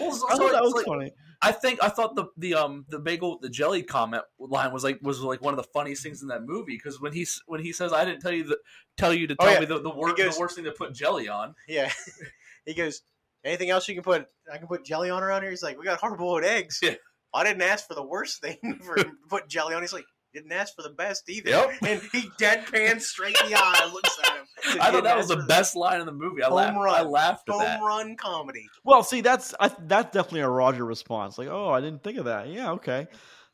Well, 0.00 0.10
so- 0.10 0.26
I 0.28 0.36
thought 0.36 0.52
that 0.52 0.62
was 0.62 0.72
like- 0.74 0.86
funny. 0.86 1.12
I 1.42 1.52
think 1.52 1.78
I 1.82 1.88
thought 1.90 2.16
the 2.16 2.24
the 2.38 2.54
um 2.54 2.84
the 2.88 2.98
bagel 2.98 3.32
with 3.32 3.42
the 3.42 3.48
jelly 3.50 3.82
comment 3.82 4.22
line 4.38 4.72
was 4.72 4.82
like 4.82 4.98
was 5.02 5.20
like 5.20 5.42
one 5.42 5.52
of 5.52 5.58
the 5.58 5.68
funniest 5.74 6.02
things 6.02 6.22
in 6.22 6.28
that 6.28 6.42
movie 6.42 6.74
because 6.74 7.00
when 7.02 7.12
he's 7.12 7.40
when 7.46 7.60
he 7.60 7.70
says 7.70 7.92
I 7.92 8.04
didn't 8.04 8.20
tell 8.22 8.32
you 8.32 8.44
the 8.44 8.58
tell 8.96 9.12
you 9.12 9.26
to 9.26 9.36
Oh, 9.38 9.44
tell 9.44 9.52
yeah. 9.54 9.60
me 9.60 9.66
the 9.66 9.80
the, 9.80 9.90
wor- 9.90 10.14
goes- 10.14 10.34
the 10.34 10.40
worst 10.40 10.56
thing 10.56 10.64
to 10.64 10.72
put 10.72 10.94
jelly 10.94 11.28
on. 11.28 11.54
Yeah. 11.68 11.92
he 12.66 12.72
goes, 12.74 13.02
anything 13.44 13.70
else 13.70 13.88
you 13.88 13.94
can 13.94 14.02
put? 14.04 14.26
I 14.52 14.58
can 14.58 14.66
put 14.66 14.84
jelly 14.84 15.10
on 15.10 15.22
around 15.22 15.42
here. 15.42 15.50
He's 15.50 15.62
like, 15.62 15.78
we 15.78 15.84
got 15.84 16.00
hard 16.00 16.18
boiled 16.18 16.44
eggs. 16.44 16.80
Yeah. 16.82 16.94
I 17.32 17.44
didn't 17.44 17.62
ask 17.62 17.86
for 17.86 17.94
the 17.94 18.02
worst 18.02 18.40
thing 18.40 18.80
for 18.84 18.96
putting 19.28 19.48
jelly 19.48 19.74
on. 19.74 19.82
He's 19.82 19.92
like, 19.92 20.04
didn't 20.32 20.52
ask 20.52 20.74
for 20.74 20.82
the 20.82 20.90
best 20.90 21.28
either. 21.28 21.50
Yep. 21.50 21.70
And 21.86 22.02
he 22.12 22.28
deadpans 22.40 23.02
straight 23.02 23.36
in 23.44 23.50
the 23.50 23.56
eye 23.56 23.80
and 23.82 23.92
looks 23.92 24.18
at 24.24 24.36
him. 24.36 24.44
Says, 24.62 24.76
I 24.80 24.90
thought 24.90 25.04
that 25.04 25.16
was 25.16 25.26
ask 25.26 25.28
the 25.28 25.36
for 25.36 25.42
the 25.42 25.48
best 25.48 25.76
line 25.76 26.00
in 26.00 26.06
the 26.06 26.12
movie. 26.12 26.42
I 26.42 26.46
Home 26.46 26.56
laughed. 26.56 26.76
run. 26.76 26.94
I 26.94 27.02
laughed 27.02 27.48
at 27.48 27.52
home 27.52 27.62
that. 27.62 27.80
run 27.80 28.16
comedy. 28.16 28.66
Well, 28.84 29.02
see, 29.04 29.20
that's 29.20 29.54
I, 29.60 29.70
that's 29.86 30.12
definitely 30.12 30.40
a 30.40 30.48
Roger 30.48 30.84
response. 30.84 31.38
Like, 31.38 31.48
oh, 31.48 31.68
I 31.68 31.80
didn't 31.80 32.02
think 32.02 32.18
of 32.18 32.24
that. 32.24 32.48
Yeah, 32.48 32.72
okay. 32.72 33.06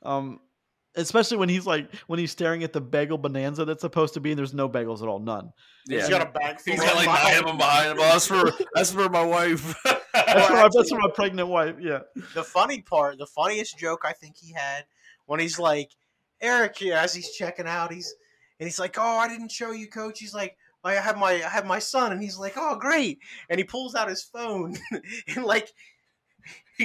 Um, 0.03 0.41
especially 0.97 1.37
when 1.37 1.49
he's 1.49 1.67
like 1.67 1.93
when 2.07 2.19
he's 2.19 2.31
staring 2.31 2.65
at 2.65 2.73
the 2.73 2.81
bagel 2.81 3.19
bonanza 3.19 3.65
that's 3.65 3.81
supposed 3.81 4.15
to 4.15 4.21
be, 4.21 4.31
and 4.33 4.39
there's 4.39 4.55
no 4.55 4.69
bagels 4.69 5.03
at 5.03 5.09
all, 5.09 5.19
none. 5.19 5.53
Yeah. 5.87 6.01
He's 6.01 6.09
got 6.09 6.23
a 6.23 6.31
bag 6.31 6.61
full 6.61 6.75
He's 6.75 6.83
of 6.83 6.89
got 6.89 6.97
like 6.97 7.07
them. 7.07 7.15
nine 7.15 7.39
of 7.39 7.47
them 7.47 7.57
behind 7.59 7.91
him. 7.93 7.97
Oh, 7.99 8.03
that's 8.03 8.27
for 8.27 8.53
that's 8.75 8.93
for 8.93 9.09
my 9.09 9.25
wife. 9.25 9.75
That's, 10.13 10.47
for, 10.49 10.53
my, 10.55 10.69
that's 10.73 10.91
for 10.91 10.99
my 10.99 11.09
pregnant 11.15 11.49
wife. 11.49 11.77
Yeah. 11.81 12.01
the 12.35 12.43
funny 12.45 12.83
part, 12.83 13.19
the 13.19 13.27
funniest 13.27 13.79
joke 13.79 14.03
I 14.05 14.13
think 14.13 14.37
he 14.37 14.53
had 14.53 14.85
when 15.27 15.41
he's 15.41 15.59
like, 15.59 15.91
Eric, 16.41 16.81
yeah, 16.81 17.03
as 17.03 17.15
he's 17.15 17.31
checking 17.33 17.67
out, 17.67 17.93
he's 17.93 18.15
and 18.59 18.67
he's 18.67 18.79
like, 18.79 18.97
Oh, 18.99 19.17
I 19.19 19.29
didn't 19.29 19.51
show 19.53 19.71
you, 19.71 19.89
coach. 19.89 20.19
He's 20.19 20.35
like, 20.35 20.57
I 20.85 20.95
have 20.95 21.17
my 21.17 21.33
I 21.33 21.49
have 21.49 21.65
my 21.67 21.79
son, 21.79 22.13
and 22.13 22.21
he's 22.23 22.39
like, 22.39 22.55
Oh, 22.57 22.77
great. 22.77 23.19
And 23.49 23.59
he 23.59 23.65
pulls 23.65 23.95
out 23.95 24.09
his 24.09 24.23
phone 24.23 24.77
and 25.29 25.45
like 25.45 25.71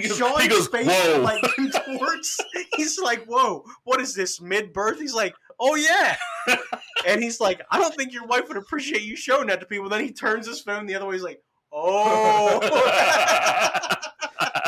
he 0.01 0.07
goes, 0.07 0.17
Sean's 0.17 0.41
he 0.43 0.47
goes 0.49 0.67
face 0.67 0.87
whoa. 0.87 1.21
like 1.21 1.41
contorts. 1.55 2.37
He's 2.75 2.99
like, 2.99 3.25
Whoa, 3.25 3.63
what 3.83 3.99
is 4.01 4.13
this 4.15 4.39
mid 4.41 4.73
birth? 4.73 4.99
He's 4.99 5.13
like, 5.13 5.35
Oh 5.59 5.75
yeah. 5.75 6.15
and 7.07 7.21
he's 7.23 7.39
like, 7.39 7.61
I 7.71 7.79
don't 7.79 7.95
think 7.95 8.13
your 8.13 8.25
wife 8.25 8.47
would 8.47 8.57
appreciate 8.57 9.01
you 9.03 9.15
showing 9.15 9.47
that 9.47 9.59
to 9.61 9.65
people. 9.65 9.89
Then 9.89 10.01
he 10.03 10.11
turns 10.11 10.47
his 10.47 10.61
phone 10.61 10.85
the 10.85 10.95
other 10.95 11.05
way. 11.05 11.15
He's 11.15 11.23
like, 11.23 11.41
Oh. 11.71 12.59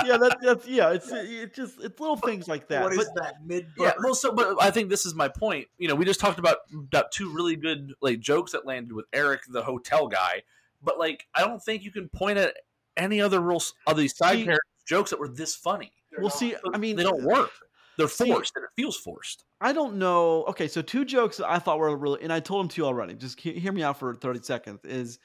Yeah, 0.06 0.18
that, 0.18 0.38
that's 0.42 0.68
yeah. 0.68 0.92
It's 0.92 1.12
it 1.12 1.54
just 1.54 1.82
it's 1.82 2.00
little 2.00 2.16
things 2.16 2.48
like 2.48 2.68
that. 2.70 2.84
what 2.84 2.94
is 2.94 3.00
but 3.14 3.24
that 3.24 3.34
mid 3.46 3.68
yeah, 3.78 3.92
well, 4.02 4.16
so 4.16 4.32
but 4.32 4.56
I 4.62 4.72
think 4.72 4.90
this 4.90 5.06
is 5.06 5.14
my 5.16 5.28
point. 5.28 5.68
You 5.80 5.90
know, 5.90 5.96
we 5.96 6.06
just 6.06 6.20
talked 6.22 6.40
about 6.40 6.58
about 6.74 7.12
two 7.12 7.30
really 7.34 7.56
good 7.58 7.94
like 8.02 8.20
jokes 8.20 8.54
that 8.54 8.66
landed 8.66 8.94
with 8.94 9.06
Eric, 9.12 9.42
the 9.50 9.64
hotel 9.64 10.08
guy. 10.08 10.44
But 10.82 10.98
like, 10.98 11.26
I 11.36 11.42
don't 11.42 11.62
think 11.62 11.84
you 11.84 11.92
can 11.92 12.08
point 12.08 12.38
at 12.38 12.54
any 12.96 13.20
other 13.20 13.42
real 13.42 13.58
s- 13.58 13.74
of 13.86 13.98
these 13.98 14.16
side 14.16 14.36
See- 14.38 14.46
character 14.46 14.64
jokes 14.88 15.10
that 15.12 15.20
were 15.20 15.28
this 15.28 15.56
funny. 15.56 15.92
we'll 16.18 16.30
see. 16.30 16.56
I 16.74 16.78
mean, 16.78 16.96
They 16.96 17.04
don't 17.04 17.24
work. 17.24 17.52
They're 17.98 18.08
See- 18.08 18.32
forced, 18.32 18.54
and 18.56 18.64
it 18.64 18.70
feels 18.76 18.96
forced. 18.96 19.44
I 19.60 19.74
don't 19.74 19.98
know. 19.98 20.44
Okay, 20.46 20.68
so 20.68 20.82
two 20.84 21.04
jokes 21.04 21.38
that 21.38 21.50
I 21.50 21.58
thought 21.60 21.80
were 21.80 21.96
really, 21.98 22.22
and 22.22 22.32
I 22.32 22.40
told 22.40 22.62
them 22.62 22.70
to 22.70 22.82
you 22.82 22.86
already. 22.86 23.16
Just 23.16 23.40
hear 23.40 23.72
me 23.72 23.82
out 23.84 23.98
for 23.98 24.14
thirty 24.16 24.40
seconds. 24.44 24.80
Is 24.86 25.18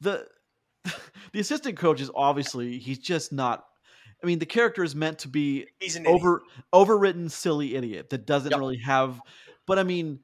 the 0.00 0.26
the 1.32 1.38
assistant 1.40 1.76
coach 1.78 2.00
is 2.00 2.10
obviously 2.14 2.78
he's 2.78 2.98
just 2.98 3.32
not. 3.32 3.64
I 4.22 4.26
mean, 4.26 4.38
the 4.40 4.46
character 4.46 4.82
is 4.84 4.94
meant 4.96 5.20
to 5.20 5.28
be 5.28 5.66
He's 5.78 5.94
an 5.96 6.04
idiot. 6.04 6.20
over 6.20 6.42
overwritten 6.74 7.30
silly 7.30 7.76
idiot 7.76 8.10
that 8.10 8.26
doesn't 8.26 8.50
Yep. 8.50 8.58
really 8.58 8.78
have. 8.78 9.20
But 9.66 9.78
I 9.78 9.84
mean, 9.84 10.18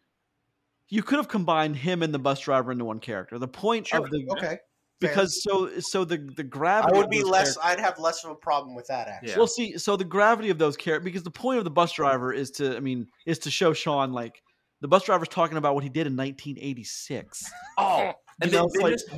you 0.89 1.03
could 1.05 1.19
have 1.19 1.29
combined 1.29 1.77
him 1.77 2.03
and 2.03 2.13
the 2.13 2.19
bus 2.19 2.41
driver 2.41 2.73
into 2.73 2.85
one 2.85 2.99
character. 2.99 3.39
The 3.39 3.49
point 3.49 3.87
Sure. 3.87 4.01
of 4.05 4.11
the 4.11 4.27
okay. 4.33 4.59
Fair. 5.01 5.11
because 5.11 5.43
so 5.43 5.71
so 5.81 6.05
the 6.05 6.17
the 6.37 6.43
gravity. 6.43 6.89
I 6.89 7.01
gravity 7.01 7.19
would 7.19 7.25
be 7.25 7.31
less. 7.31 7.57
characters- 7.57 7.59
I'd 7.63 7.81
have 7.81 7.99
less 7.99 8.25
of 8.25 8.31
a 8.31 8.35
problem 8.35 8.75
with 8.75 8.87
that. 8.87 9.09
Actually, 9.09 9.31
Yeah. 9.31 9.37
Well, 9.37 9.47
see, 9.47 9.77
so 9.79 9.97
the 9.97 10.05
gravity 10.05 10.49
of 10.51 10.59
those 10.59 10.77
characters, 10.77 11.05
because 11.05 11.23
the 11.23 11.31
point 11.31 11.59
of 11.59 11.65
the 11.65 11.71
bus 11.71 11.93
driver 11.93 12.33
is 12.33 12.51
to, 12.53 12.77
I 12.77 12.81
mean, 12.81 13.07
is 13.27 13.39
to 13.41 13.51
show 13.51 13.73
Sean 13.75 14.13
like 14.13 14.43
the 14.81 14.89
bus 14.89 15.05
driver's 15.05 15.29
talking 15.29 15.59
about 15.59 15.75
what 15.75 15.85
he 15.85 15.91
did 15.91 16.07
in 16.07 16.17
1986. 16.17 17.45
Oh, 17.79 18.13
and 18.41 18.51
You 18.51 18.51
they, 18.51 18.57
know, 18.57 18.69
they 18.73 18.81
like- 18.83 18.93
just. 18.95 19.09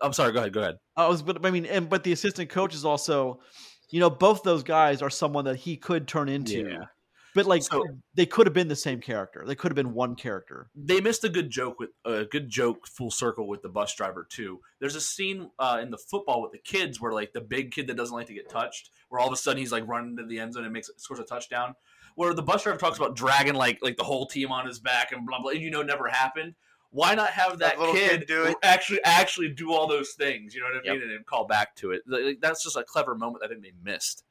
I'm 0.00 0.12
sorry. 0.12 0.32
Go 0.32 0.40
ahead. 0.40 0.52
Go 0.52 0.60
ahead. 0.60 0.76
I 0.96 1.06
was, 1.06 1.22
but 1.22 1.46
I 1.46 1.50
mean, 1.50 1.64
and 1.66 1.88
but 1.88 2.02
the 2.02 2.10
assistant 2.12 2.50
coach 2.50 2.74
is 2.74 2.84
also, 2.84 3.38
you 3.90 4.00
know, 4.00 4.10
both 4.10 4.42
those 4.42 4.64
guys 4.64 5.00
are 5.00 5.10
someone 5.10 5.44
that 5.44 5.56
he 5.56 5.76
could 5.76 6.08
turn 6.08 6.28
into. 6.28 6.58
Yeah. 6.68 6.84
But 7.34 7.46
like, 7.46 7.62
So- 7.62 7.84
they 8.14 8.26
could 8.26 8.46
have 8.46 8.52
been 8.54 8.68
the 8.68 8.76
same 8.76 9.00
character. 9.00 9.42
They 9.46 9.54
could 9.54 9.70
have 9.70 9.76
been 9.76 9.94
one 9.94 10.14
character. 10.16 10.68
they 10.74 11.00
missed 11.00 11.24
a 11.24 11.28
good 11.28 11.48
joke 11.50 11.78
with 11.78 11.90
a 12.04 12.24
good 12.24 12.48
joke 12.50 12.86
full 12.86 13.10
circle 13.10 13.48
with 13.48 13.62
the 13.62 13.68
bus 13.68 13.94
driver 13.94 14.26
too. 14.28 14.60
There's 14.80 14.94
a 14.96 15.00
scene 15.00 15.50
uh, 15.58 15.78
in 15.82 15.90
the 15.90 15.98
football 15.98 16.42
with 16.42 16.52
the 16.52 16.58
kids 16.58 17.00
where 17.00 17.12
like 17.12 17.32
the 17.32 17.40
big 17.40 17.70
kid 17.72 17.86
that 17.86 17.96
doesn't 17.96 18.14
like 18.14 18.26
to 18.26 18.34
get 18.34 18.48
touched, 18.50 18.90
where 19.08 19.20
all 19.20 19.26
of 19.28 19.32
a 19.32 19.36
sudden 19.36 19.58
he's 19.58 19.72
like 19.72 19.86
running 19.88 20.16
to 20.18 20.26
the 20.26 20.38
end 20.38 20.52
zone 20.54 20.64
and 20.64 20.72
makes 20.72 20.90
scores 20.98 21.20
a 21.20 21.24
touchdown. 21.24 21.74
Where 22.14 22.34
the 22.34 22.42
bus 22.42 22.64
driver 22.64 22.78
talks 22.78 22.98
about 22.98 23.16
dragging 23.16 23.54
like 23.54 23.78
like 23.80 23.96
the 23.96 24.04
whole 24.04 24.26
team 24.26 24.52
on 24.52 24.66
his 24.66 24.78
back 24.78 25.12
and 25.12 25.26
blah 25.26 25.40
blah, 25.40 25.52
and 25.52 25.62
you 25.62 25.70
know 25.70 25.82
never 25.82 26.08
happened. 26.08 26.54
Why 26.90 27.14
not 27.14 27.30
have 27.30 27.60
that, 27.60 27.78
That 27.78 27.92
kid, 27.94 28.10
kid 28.20 28.28
do 28.28 28.44
it? 28.44 28.56
actually 28.62 29.00
actually 29.02 29.48
do 29.48 29.72
all 29.72 29.86
those 29.86 30.10
things? 30.12 30.54
You 30.54 30.60
know 30.60 30.66
what 30.66 30.74
I 30.74 30.80
Yep. 30.84 30.92
mean, 30.92 31.02
and 31.04 31.10
then 31.10 31.24
call 31.24 31.46
back 31.46 31.74
to 31.76 31.92
it. 31.92 32.02
Like, 32.06 32.40
that's 32.42 32.62
just 32.62 32.76
a 32.76 32.84
clever 32.84 33.14
moment 33.14 33.40
that 33.40 33.46
I 33.46 33.48
think 33.54 33.62
they 33.62 33.72
missed. 33.82 34.24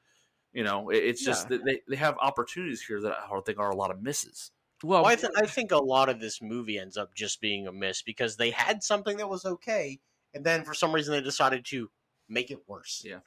You 0.54 0.64
know, 0.64 0.90
it's 0.90 1.24
just 1.24 1.50
Yeah. 1.50 1.60
they, 1.64 1.82
they 1.88 1.96
have 1.96 2.18
opportunities 2.20 2.82
here 2.82 3.02
that 3.02 3.18
I 3.32 3.40
think 3.46 3.58
are 3.60 3.70
a 3.70 3.76
lot 3.76 3.92
of 3.92 4.02
misses. 4.02 4.52
Well, 4.84 5.04
Well, 5.04 5.12
I, 5.12 5.16
th- 5.16 5.32
I 5.38 5.46
think 5.46 5.72
a 5.72 5.78
lot 5.78 6.10
of 6.10 6.20
this 6.20 6.42
movie 6.42 6.78
ends 6.80 6.98
up 6.98 7.14
just 7.16 7.40
being 7.40 7.68
a 7.68 7.72
miss 7.72 8.02
because 8.02 8.36
they 8.36 8.50
had 8.50 8.84
something 8.84 9.18
that 9.18 9.30
was 9.30 9.46
okay, 9.46 10.00
and 10.34 10.44
then 10.44 10.64
for 10.64 10.74
some 10.74 10.94
reason 10.94 11.14
they 11.14 11.22
decided 11.22 11.66
to 11.66 11.90
make 12.28 12.52
it 12.52 12.60
worse. 12.68 13.04
Yeah. 13.06 13.20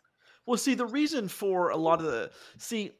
Well, 0.46 0.58
see, 0.58 0.74
the 0.74 0.86
reason 0.86 1.28
for 1.28 1.70
a 1.70 1.76
lot 1.76 2.00
of 2.00 2.06
the 2.06 2.30
see, 2.58 2.90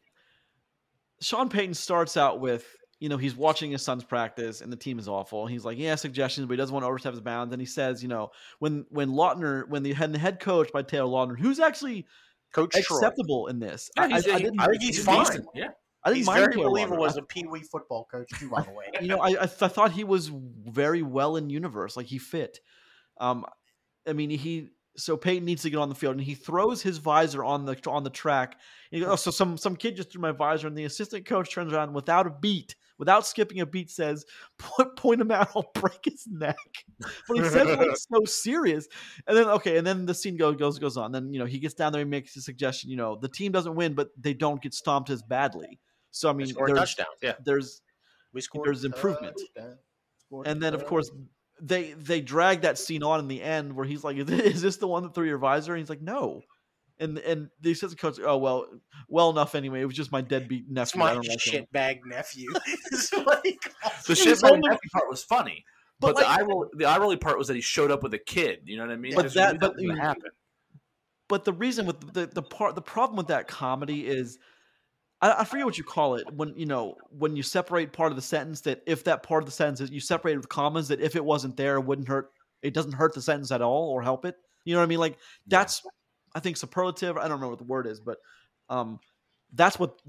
Sean 1.21 1.49
Payton 1.49 1.75
starts 1.75 2.17
out 2.17 2.41
with 2.41 2.65
you 3.01 3.09
know 3.09 3.17
he's 3.17 3.35
watching 3.37 3.73
his 3.73 3.83
son's 3.83 4.05
practice 4.05 4.61
and 4.61 4.73
the 4.73 4.77
team 4.77 4.99
is 4.99 5.09
awful. 5.09 5.47
He's 5.47 5.65
like, 5.65 5.77
yeah, 5.77 5.95
suggestions, 5.97 6.47
but 6.47 6.53
he 6.55 6.57
doesn't 6.57 6.73
want 6.73 6.85
to 6.85 6.89
overstep 6.89 7.13
his 7.13 7.21
bounds. 7.21 7.53
And 7.53 7.61
he 7.61 7.67
says, 7.67 8.03
you 8.03 8.09
know, 8.09 8.31
when 8.61 8.87
when 8.91 9.11
Lautner, 9.11 9.69
when 9.69 9.83
the 9.83 9.93
head 9.93 10.13
the 10.13 10.19
head 10.19 10.41
coach 10.41 10.73
by 10.73 10.83
Taylor 10.83 11.09
Lautner, 11.09 11.39
who's 11.39 11.61
actually 11.61 12.07
Coach 12.55 12.73
Troy. 12.73 12.97
acceptable 12.97 13.49
in 13.49 13.59
this. 13.59 13.91
Yeah, 13.97 14.05
I, 14.05 14.07
I, 14.07 14.17
I 14.17 14.21
didn't, 14.21 14.61
I 14.61 14.67
think 14.67 14.83
he's 14.83 15.05
fine. 15.05 15.25
decent. 15.25 15.47
Yeah. 15.55 15.69
I 16.05 16.11
didn't 16.11 16.19
He's 16.19 16.27
mind 16.27 16.53
very 16.53 16.57
believable 16.57 17.07
as 17.07 17.17
a 17.17 17.23
Pee 17.23 17.47
Wee 17.47 17.63
football 17.63 18.07
coach 18.11 18.29
too, 18.39 18.51
by 18.51 18.61
the 18.61 18.71
way. 18.71 18.85
you 19.01 19.09
know, 19.09 19.19
I 19.21 19.29
I, 19.29 19.47
th- 19.47 19.63
I 19.63 19.69
thought 19.69 19.93
he 19.93 20.05
was 20.05 20.31
very 20.31 21.03
well 21.03 21.37
in 21.37 21.49
universe. 21.49 21.97
Like 21.97 22.07
he 22.07 22.19
fit. 22.19 22.61
Um, 23.19 23.47
I 24.07 24.13
mean, 24.13 24.29
he 24.29 24.69
so 24.97 25.17
Payton 25.17 25.45
needs 25.45 25.63
to 25.63 25.71
get 25.71 25.79
on 25.79 25.89
the 25.89 25.95
field, 25.95 26.17
and 26.17 26.23
he 26.23 26.35
throws 26.35 26.83
his 26.83 26.99
visor 26.99 27.43
on 27.43 27.65
the 27.65 27.79
on 27.89 28.05
the 28.05 28.11
track. 28.11 28.53
And 28.93 28.99
he 28.99 29.05
goes, 29.05 29.13
oh, 29.13 29.17
so 29.17 29.31
some 29.31 29.57
some 29.57 29.77
kid 29.77 29.97
just 29.97 30.13
threw 30.13 30.21
my 30.21 30.33
visor, 30.33 30.69
and 30.69 30.77
the 30.77 30.85
assistant 30.85 31.25
coach 31.27 31.53
turns 31.53 31.73
around 31.73 31.95
without 31.95 32.27
a 32.27 32.31
beat, 32.31 32.77
without 32.99 33.27
skipping 33.27 33.61
a 33.61 33.67
beat, 33.67 33.91
says, 33.91 34.25
"Point, 34.59 35.21
him 35.21 35.31
out, 35.31 35.51
I'll 35.57 35.71
break 35.75 36.01
his 36.05 36.27
neck." 36.27 36.57
But 37.29 37.37
he 37.37 37.45
says 37.45 37.69
it 37.69 37.79
like 37.79 37.97
so 38.13 38.25
serious, 38.25 38.87
and 39.27 39.37
then 39.37 39.47
okay, 39.49 39.77
and 39.79 39.87
then 39.87 40.07
the 40.07 40.15
scene 40.15 40.37
goes 40.37 40.57
goes 40.57 40.79
goes 40.79 40.97
on. 40.97 41.13
Then 41.13 41.33
you 41.33 41.39
know 41.39 41.47
he 41.47 41.59
gets 41.59 41.75
down 41.75 41.93
there 41.93 42.03
and 42.03 42.11
makes 42.11 42.37
a 42.37 42.41
suggestion. 42.41 42.91
You 42.91 42.97
know, 42.97 43.17
the 43.17 43.29
team 43.29 43.53
doesn't 43.53 43.75
win, 43.75 43.95
but 43.95 44.09
they 44.19 44.35
don't 44.35 44.63
get 44.63 44.75
stomped 44.75 45.11
as 45.11 45.23
badly. 45.23 45.81
So 46.11 46.31
I 46.31 46.33
mean, 46.33 46.53
there's 46.55 46.79
touchdowns. 46.79 47.19
Yeah, 47.23 47.35
there's 47.45 47.83
we 48.33 48.41
scored. 48.41 48.67
there's 48.67 48.85
improvement. 48.85 49.41
and 50.45 50.63
then 50.63 50.75
of 50.75 50.87
course 50.87 51.11
they 51.61 51.93
they 51.93 52.21
drag 52.21 52.63
that 52.63 52.79
scene 52.79 53.03
on 53.03 53.21
in 53.21 53.29
the 53.29 53.43
end 53.43 53.75
where 53.75 53.87
he's 53.87 54.03
like 54.05 54.17
is 54.17 54.27
this, 54.27 54.41
is 54.41 54.63
this 54.63 54.77
the 54.77 54.89
one 54.89 55.03
that 55.05 55.15
threw 55.15 55.27
your 55.27 55.39
visor 55.39 55.73
and 55.73 55.79
he's 55.79 55.91
like 55.91 56.03
no 56.03 56.43
and 57.01 57.19
and 57.19 57.49
the 57.61 57.73
assistant 57.73 58.01
coach 58.01 58.19
oh 58.25 58.37
well 58.39 58.67
well 59.09 59.31
enough 59.31 59.55
anyway 59.55 59.81
it 59.81 59.85
was 59.85 59.97
just 59.97 60.13
my 60.13 60.21
deadbeat 60.21 60.63
it's 60.63 60.71
nephew 60.71 61.03
I 61.03 61.05
my 61.07 61.15
don't 61.15 61.29
like 61.29 61.47
him." 61.47 61.67
shitbag 61.73 62.01
nephew. 62.07 62.51
Is 62.93 63.11
what 63.11 63.41
he 63.45 63.57
calls 63.57 64.05
The 64.05 64.13
him. 64.13 64.17
shit 64.17 64.43
was 64.43 64.79
part 64.93 65.09
was 65.11 65.25
funny, 65.25 65.65
But 66.01 66.15
but, 66.15 66.17
like- 66.17 66.25
the 66.25 66.31
eye 66.43 66.47
roll, 66.47 66.71
the 66.75 66.85
eye 66.87 66.99
rolly 66.99 67.17
part 67.17 67.37
was 67.39 67.49
that 67.49 67.55
he 67.55 67.61
showed 67.61 67.91
up 67.91 68.03
with 68.03 68.15
a 68.15 68.19
kid. 68.19 68.61
You 68.65 68.77
know 68.77 68.85
what 68.87 68.93
I 68.93 68.97
mean? 68.97 69.15
But 69.15 69.33
that- 69.35 69.59
but 69.61 69.75
was 69.77 69.87
gonna 69.87 70.01
happen. 70.01 70.31
but 71.29 71.45
the 71.45 71.53
reason 71.53 71.87
with 71.87 72.13
the 72.13 72.27
the 72.27 72.43
part 72.43 72.75
the 72.75 72.83
problem 72.83 73.17
with 73.17 73.29
that 73.29 73.49
comedy 73.49 74.07
is 74.07 74.39
I, 75.21 75.41
I 75.41 75.45
forget 75.45 75.65
what 75.65 75.79
you 75.79 75.85
call 75.85 76.17
it 76.17 76.27
when 76.33 76.55
you 76.57 76.67
know 76.67 76.95
when 77.11 77.35
you 77.37 77.43
separate 77.43 77.93
part 77.93 78.13
of 78.13 78.17
the 78.17 78.23
sentence 78.23 78.61
that 78.63 78.83
if 78.87 79.05
that 79.05 79.23
part 79.23 79.43
of 79.43 79.47
the 79.47 79.53
sentence 79.53 79.81
is 79.81 79.91
you 79.91 80.01
separate 80.01 80.35
it 80.35 80.39
with 80.39 80.49
commas 80.49 80.89
that 80.89 81.01
if 81.01 81.17
it 81.17 81.25
wasn't 81.25 81.57
there 81.57 81.77
it 81.77 81.81
wouldn't 81.85 82.09
hurt 82.09 82.31
it 82.63 82.75
doesn't 82.75 82.93
hurt 82.93 83.15
the 83.15 83.23
sentence 83.23 83.51
at 83.51 83.63
all 83.63 83.89
or 83.91 84.03
help 84.03 84.25
it 84.25 84.37
you 84.65 84.75
know 84.75 84.81
what 84.81 84.85
I 84.85 84.89
mean 84.89 84.99
like 85.01 85.17
that's 85.47 85.83
I 86.35 86.41
think 86.41 86.57
superlative 86.57 87.17
I 87.17 87.23
don't 87.23 87.33
remember 87.33 87.49
what 87.51 87.59
the 87.59 87.65
word 87.65 87.87
is 87.87 88.01
but 88.01 88.19
um 88.69 88.99
that's 89.53 89.79
what 89.79 90.01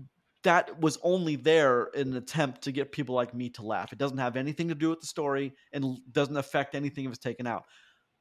that 0.44 0.80
was 0.80 0.98
only 1.04 1.36
there 1.36 1.86
in 1.96 2.10
an 2.10 2.18
attempt 2.18 2.62
to 2.64 2.72
get 2.72 2.92
people 2.92 3.16
like 3.16 3.34
me 3.34 3.50
to 3.50 3.64
laugh 3.64 3.92
it 3.92 3.98
doesn't 4.00 4.18
have 4.18 4.36
anything 4.36 4.68
to 4.70 4.76
do 4.76 4.90
with 4.90 5.02
the 5.02 5.08
story 5.08 5.54
and 5.74 5.98
doesn't 6.12 6.38
affect 6.38 6.76
anything 6.76 7.06
if 7.06 7.12
it's 7.12 7.20
taken 7.20 7.48
out 7.48 7.66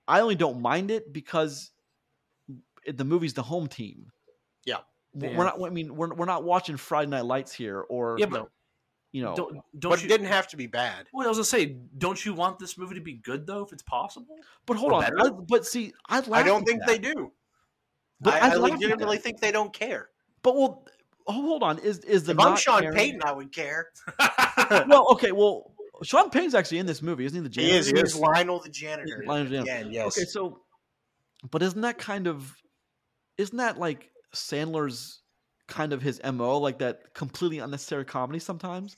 I 0.07 0.21
only 0.21 0.35
don't 0.35 0.61
mind 0.61 0.91
it 0.91 1.13
because 1.13 1.71
the 2.87 3.05
movie's 3.05 3.33
the 3.35 3.43
home 3.43 3.67
team. 3.69 4.11
Yeah. 4.65 4.79
We're 5.15 5.31
Yeah. 5.31 5.39
we're 5.39 5.45
not. 5.45 5.63
I 5.63 5.71
mean, 5.71 5.97
we're 5.97 6.13
we're 6.15 6.27
not 6.27 6.45
watching 6.45 6.77
Friday 6.77 7.11
Night 7.11 7.25
Lights 7.25 7.53
here, 7.53 7.81
or 7.81 8.19
Yeah, 8.19 8.27
but 8.27 8.51
you 9.13 9.23
know, 9.23 9.35
don't 9.35 9.55
don't 9.79 9.91
but 9.93 10.01
you? 10.01 10.07
it 10.07 10.09
didn't 10.09 10.27
have 10.27 10.49
to 10.49 10.57
be 10.57 10.67
bad. 10.67 11.07
well, 11.13 11.27
I 11.27 11.29
was 11.29 11.39
gonna 11.39 11.45
say, 11.47 11.79
don't 11.99 12.23
you 12.25 12.35
want 12.35 12.59
this 12.59 12.77
movie 12.77 12.97
to 12.97 13.01
be 13.01 13.15
good 13.15 13.47
though, 13.47 13.63
if 13.63 13.73
it's 13.73 13.83
possible? 13.83 14.37
but 14.67 14.77
hold 14.77 14.93
or 14.93 14.97
on. 15.05 15.05
I, 15.21 15.31
but 15.31 15.65
see, 15.65 15.93
I 16.09 16.19
I 16.33 16.43
don't 16.43 16.65
think 16.65 16.81
that. 16.81 16.89
they 16.89 16.99
do. 16.99 17.33
But 18.25 18.35
I, 18.35 18.47
I'd 18.49 18.53
I 18.53 18.57
laugh 18.57 18.73
at 18.73 18.81
legitimately 18.81 19.19
think 19.19 19.41
they 19.41 19.53
don't 19.53 19.73
care. 19.73 20.09
But 20.43 20.57
well, 20.57 20.85
oh, 21.27 21.33
hold 21.33 21.63
on. 21.63 21.79
Is 21.79 21.99
is 22.01 22.25
the 22.25 22.33
If 22.33 22.41
I'm 22.41 22.57
Sean 22.57 22.81
caring- 22.83 22.97
Payton, 22.97 23.21
I 23.25 23.33
would 23.33 23.53
care. 23.53 23.89
Well, 24.89 25.07
okay. 25.13 25.31
Well, 25.33 25.73
Sean 26.03 26.31
Payton's 26.31 26.55
actually 26.55 26.79
in 26.79 26.87
this 26.87 27.03
movie, 27.03 27.25
isn't 27.27 27.37
he? 27.43 27.49
The 27.49 27.61
He 27.63 27.69
janitor? 27.69 27.79
is. 27.79 27.87
He 27.89 27.99
is 27.99 28.17
Lionel 28.17 28.61
the 28.61 28.69
janitor. 28.71 29.23
Lionel 29.27 29.45
the 29.45 29.51
janitor. 29.59 29.73
end, 29.73 29.93
yes. 29.93 30.07
Okay, 30.19 30.25
so, 30.25 30.61
but 31.51 31.63
isn't 31.63 31.81
that 31.83 31.99
kind 31.99 32.27
of, 32.27 32.55
isn't 33.37 33.57
that 33.59 33.79
like 33.79 34.11
Sandler's 34.35 35.21
kind 35.67 35.93
of 35.93 36.01
his 36.03 36.21
mo, 36.33 36.59
like 36.59 36.79
that 36.79 37.15
completely 37.15 37.59
unnecessary 37.59 38.05
comedy 38.05 38.39
sometimes, 38.39 38.97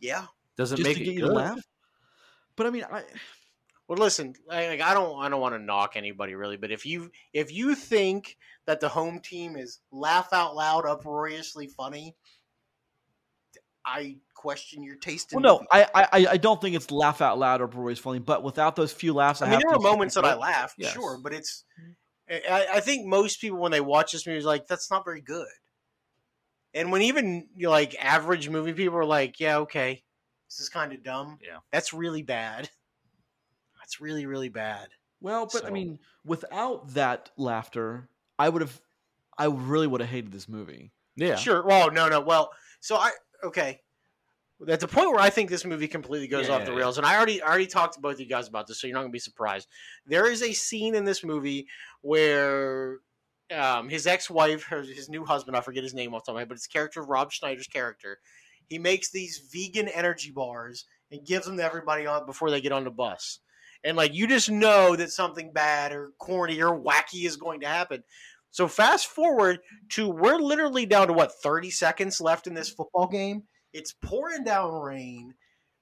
yeah. 0.00 0.26
Doesn't 0.56 0.76
just 0.78 0.88
make 0.88 0.96
to 0.96 1.02
it 1.02 1.06
get 1.06 1.14
you 1.14 1.20
good. 1.22 1.28
to 1.28 1.34
laugh? 1.34 1.58
But 2.56 2.66
I 2.66 2.70
mean, 2.70 2.84
I 2.90 3.02
Well, 3.88 3.98
listen, 3.98 4.34
like 4.48 4.80
I 4.80 4.94
don't, 4.94 5.20
I 5.22 5.28
don't 5.28 5.40
want 5.40 5.54
to 5.54 5.58
knock 5.58 5.92
anybody 5.96 6.34
really, 6.34 6.56
but 6.56 6.70
if 6.70 6.86
you, 6.86 7.10
if 7.32 7.52
you 7.52 7.74
think 7.74 8.36
that 8.66 8.80
the 8.80 8.88
home 8.88 9.20
team 9.20 9.56
is 9.56 9.80
laugh 9.92 10.32
out 10.32 10.54
loud, 10.56 10.86
uproariously 10.86 11.66
funny, 11.66 12.16
I 13.86 14.16
question 14.34 14.82
your 14.82 14.96
taste 14.96 15.32
in. 15.32 15.42
well, 15.42 15.42
no, 15.42 15.54
movies. 15.58 15.90
I, 15.94 16.06
I 16.12 16.26
I 16.32 16.36
don't 16.38 16.60
think 16.60 16.74
it's 16.74 16.90
laugh 16.90 17.20
out 17.20 17.38
loud 17.38 17.60
or 17.60 17.70
always 17.76 17.98
funny. 17.98 18.18
But 18.18 18.42
without 18.42 18.76
those 18.76 18.92
few 18.92 19.12
laughs, 19.12 19.42
I, 19.42 19.46
I 19.46 19.48
mean, 19.50 19.52
have 19.54 19.62
there 19.62 19.72
to 19.72 19.78
were 19.78 19.90
moments 19.90 20.14
that 20.14 20.24
I 20.24 20.30
laugh. 20.30 20.40
laughed, 20.40 20.74
Yes. 20.78 20.92
sure, 20.92 21.18
but 21.22 21.34
it's. 21.34 21.64
Mm-hmm. 21.80 21.90
I, 22.50 22.66
I 22.76 22.80
think 22.80 23.06
most 23.06 23.38
people 23.42 23.58
when 23.58 23.70
they 23.70 23.82
watch 23.82 24.12
this 24.12 24.26
movie 24.26 24.38
is 24.38 24.46
like, 24.46 24.66
that's 24.66 24.90
not 24.90 25.04
very 25.04 25.20
good. 25.20 25.46
And 26.72 26.90
when 26.90 27.02
even 27.02 27.48
you 27.54 27.64
know, 27.64 27.70
like 27.70 27.94
average 28.02 28.48
movie 28.48 28.72
people 28.72 28.96
are 28.96 29.04
like, 29.04 29.38
yeah, 29.38 29.58
okay, 29.58 30.02
this 30.48 30.60
is 30.60 30.70
kind 30.70 30.94
of 30.94 31.02
dumb. 31.04 31.38
Yeah. 31.42 31.58
that's 31.70 31.92
really 31.92 32.22
bad. 32.22 32.70
That's 33.84 34.00
really 34.00 34.24
really 34.24 34.48
bad. 34.48 34.88
Well, 35.20 35.46
but 35.52 35.66
I 35.66 35.70
mean, 35.70 35.98
without 36.24 36.94
that 36.94 37.30
laughter, 37.36 38.08
I 38.38 38.48
would 38.48 38.62
have, 38.62 38.80
I 39.36 39.46
really 39.46 39.86
would 39.86 40.00
have 40.00 40.08
hated 40.08 40.32
this 40.32 40.48
movie. 40.48 40.90
Yeah, 41.16 41.36
Sure. 41.36 41.62
Well, 41.62 41.90
no, 41.90 42.08
no. 42.08 42.20
Well, 42.20 42.50
so 42.80 42.96
I 42.96 43.10
okay. 43.44 43.80
At 44.66 44.80
the 44.80 44.88
point 44.88 45.10
where 45.10 45.20
I 45.20 45.28
think 45.28 45.50
this 45.50 45.66
movie 45.66 45.88
completely 45.88 46.28
goes 46.28 46.48
Yeah, 46.48 46.54
off 46.54 46.64
the 46.64 46.72
yeah. 46.72 46.78
rails, 46.78 46.96
and 46.96 47.06
I 47.06 47.14
already 47.14 47.42
I 47.42 47.48
already 47.48 47.66
talked 47.66 47.94
to 47.94 48.00
both 48.00 48.14
of 48.14 48.20
you 48.20 48.26
guys 48.26 48.48
about 48.48 48.66
this, 48.66 48.80
so 48.80 48.86
you're 48.86 48.94
not 48.94 49.02
gonna 49.02 49.12
be 49.12 49.18
surprised. 49.18 49.68
There 50.06 50.30
is 50.30 50.42
a 50.42 50.52
scene 50.54 50.94
in 50.94 51.04
this 51.04 51.22
movie 51.22 51.66
where 52.00 53.00
um, 53.54 53.90
his 53.90 54.06
ex-wife, 54.06 54.64
her, 54.64 54.82
his 54.82 55.10
new 55.10 55.24
husband, 55.26 55.56
I 55.56 55.60
forget 55.60 55.82
his 55.82 55.92
name 55.92 56.14
off 56.14 56.22
the 56.22 56.26
top 56.26 56.32
of 56.32 56.34
my 56.36 56.40
head, 56.40 56.48
but 56.48 56.56
it's 56.56 56.66
character 56.66 57.02
Rob 57.02 57.30
Schneider's 57.30 57.66
character. 57.66 58.18
He 58.68 58.78
makes 58.78 59.10
these 59.10 59.38
vegan 59.52 59.88
energy 59.88 60.30
bars 60.30 60.86
and 61.10 61.26
gives 61.26 61.44
them 61.46 61.58
to 61.58 61.64
everybody 61.64 62.06
on 62.06 62.24
before 62.24 62.50
they 62.50 62.60
get 62.62 62.72
on 62.72 62.84
the 62.84 62.90
bus. 62.90 63.40
And 63.84 63.96
like 63.96 64.14
you 64.14 64.26
just 64.26 64.50
know 64.50 64.96
that 64.96 65.10
something 65.10 65.52
bad 65.52 65.92
or 65.92 66.12
corny 66.18 66.60
or 66.62 66.78
wacky 66.78 67.26
is 67.26 67.36
going 67.36 67.60
to 67.60 67.66
happen. 67.66 68.02
So 68.50 68.66
fast 68.66 69.08
forward 69.08 69.58
to 69.90 70.08
we're 70.08 70.38
literally 70.38 70.86
down 70.86 71.08
to 71.08 71.12
what 71.12 71.32
30 71.42 71.70
seconds 71.70 72.20
left 72.20 72.46
in 72.46 72.54
this 72.54 72.70
football 72.70 73.06
game. 73.08 73.42
It's 73.72 73.92
pouring 74.00 74.44
down 74.44 74.72
rain 74.72 75.34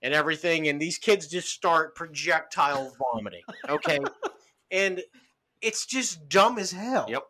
and 0.03 0.13
everything, 0.15 0.69
and 0.69 0.81
these 0.81 0.99
kids 0.99 1.29
just 1.29 1.49
start 1.49 1.95
projectile 1.95 2.93
vomiting. 2.99 3.43
Okay, 3.69 3.99
and 4.71 5.01
it's 5.61 5.87
just 5.87 6.29
dumb 6.29 6.59
as 6.59 6.73
hell. 6.73 7.07
Yep. 7.09 7.23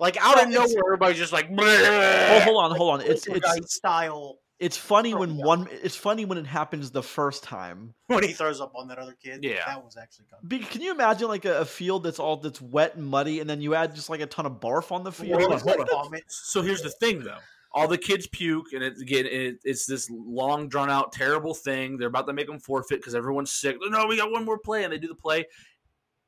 Like 0.00 0.16
out 0.16 0.36
Well, 0.36 0.44
of 0.46 0.50
nowhere, 0.50 0.84
everybody's 0.86 1.18
just 1.18 1.32
like, 1.32 1.48
Oh, 1.56 2.40
hold 2.40 2.64
on, 2.64 2.70
hold 2.76 2.94
on. 2.94 3.00
It's 3.06 3.26
it's 3.28 3.74
style 3.74 4.38
it's 4.64 4.76
funny 4.76 5.12
Oh, 5.12 5.18
when 5.18 5.36
yeah. 5.36 5.44
one. 5.44 5.68
It's 5.70 5.96
funny 5.96 6.24
when 6.24 6.38
it 6.38 6.46
happens 6.46 6.90
the 6.90 7.02
first 7.02 7.44
time. 7.44 7.94
when 8.06 8.22
he 8.24 8.32
throws 8.32 8.60
up 8.60 8.72
on 8.74 8.88
that 8.88 8.98
other 8.98 9.14
kid. 9.22 9.44
Yeah. 9.44 9.64
that 9.66 9.84
was 9.84 9.96
actually 9.96 10.24
kind 10.30 10.48
Be, 10.48 10.58
can 10.60 10.80
you 10.80 10.92
imagine 10.92 11.28
like 11.28 11.44
a, 11.44 11.60
a 11.60 11.64
field 11.64 12.02
that's 12.04 12.18
all 12.18 12.38
that's 12.38 12.60
wet 12.62 12.96
and 12.96 13.06
muddy, 13.06 13.40
and 13.40 13.48
then 13.50 13.60
you 13.60 13.74
add 13.74 13.94
just 13.94 14.08
like 14.08 14.20
a 14.20 14.26
ton 14.26 14.46
of 14.46 14.52
barf 14.60 14.90
on 14.90 15.04
the 15.04 15.12
field? 15.12 15.40
Hold 15.40 15.52
on, 15.52 15.60
hold 15.60 15.88
on. 16.12 16.20
So 16.28 16.62
here's 16.62 16.82
the 16.82 16.90
thing, 16.90 17.20
though. 17.22 17.38
All 17.76 17.88
the 17.88 17.98
kids 17.98 18.28
puke, 18.28 18.72
and 18.72 18.84
it's 18.84 19.00
again, 19.00 19.26
it, 19.26 19.56
it's 19.64 19.84
this 19.84 20.08
long, 20.10 20.68
drawn 20.68 20.88
out, 20.90 21.12
terrible 21.12 21.54
thing. 21.54 21.98
They're 21.98 22.06
about 22.08 22.26
to 22.28 22.32
make 22.32 22.46
them 22.46 22.60
forfeit 22.60 23.00
because 23.00 23.16
everyone's 23.16 23.50
sick. 23.50 23.76
No, 23.80 24.06
we 24.06 24.16
got 24.16 24.30
one 24.30 24.44
more 24.44 24.58
play, 24.58 24.84
and 24.84 24.92
they 24.92 24.98
do 24.98 25.08
the 25.08 25.14
play. 25.16 25.44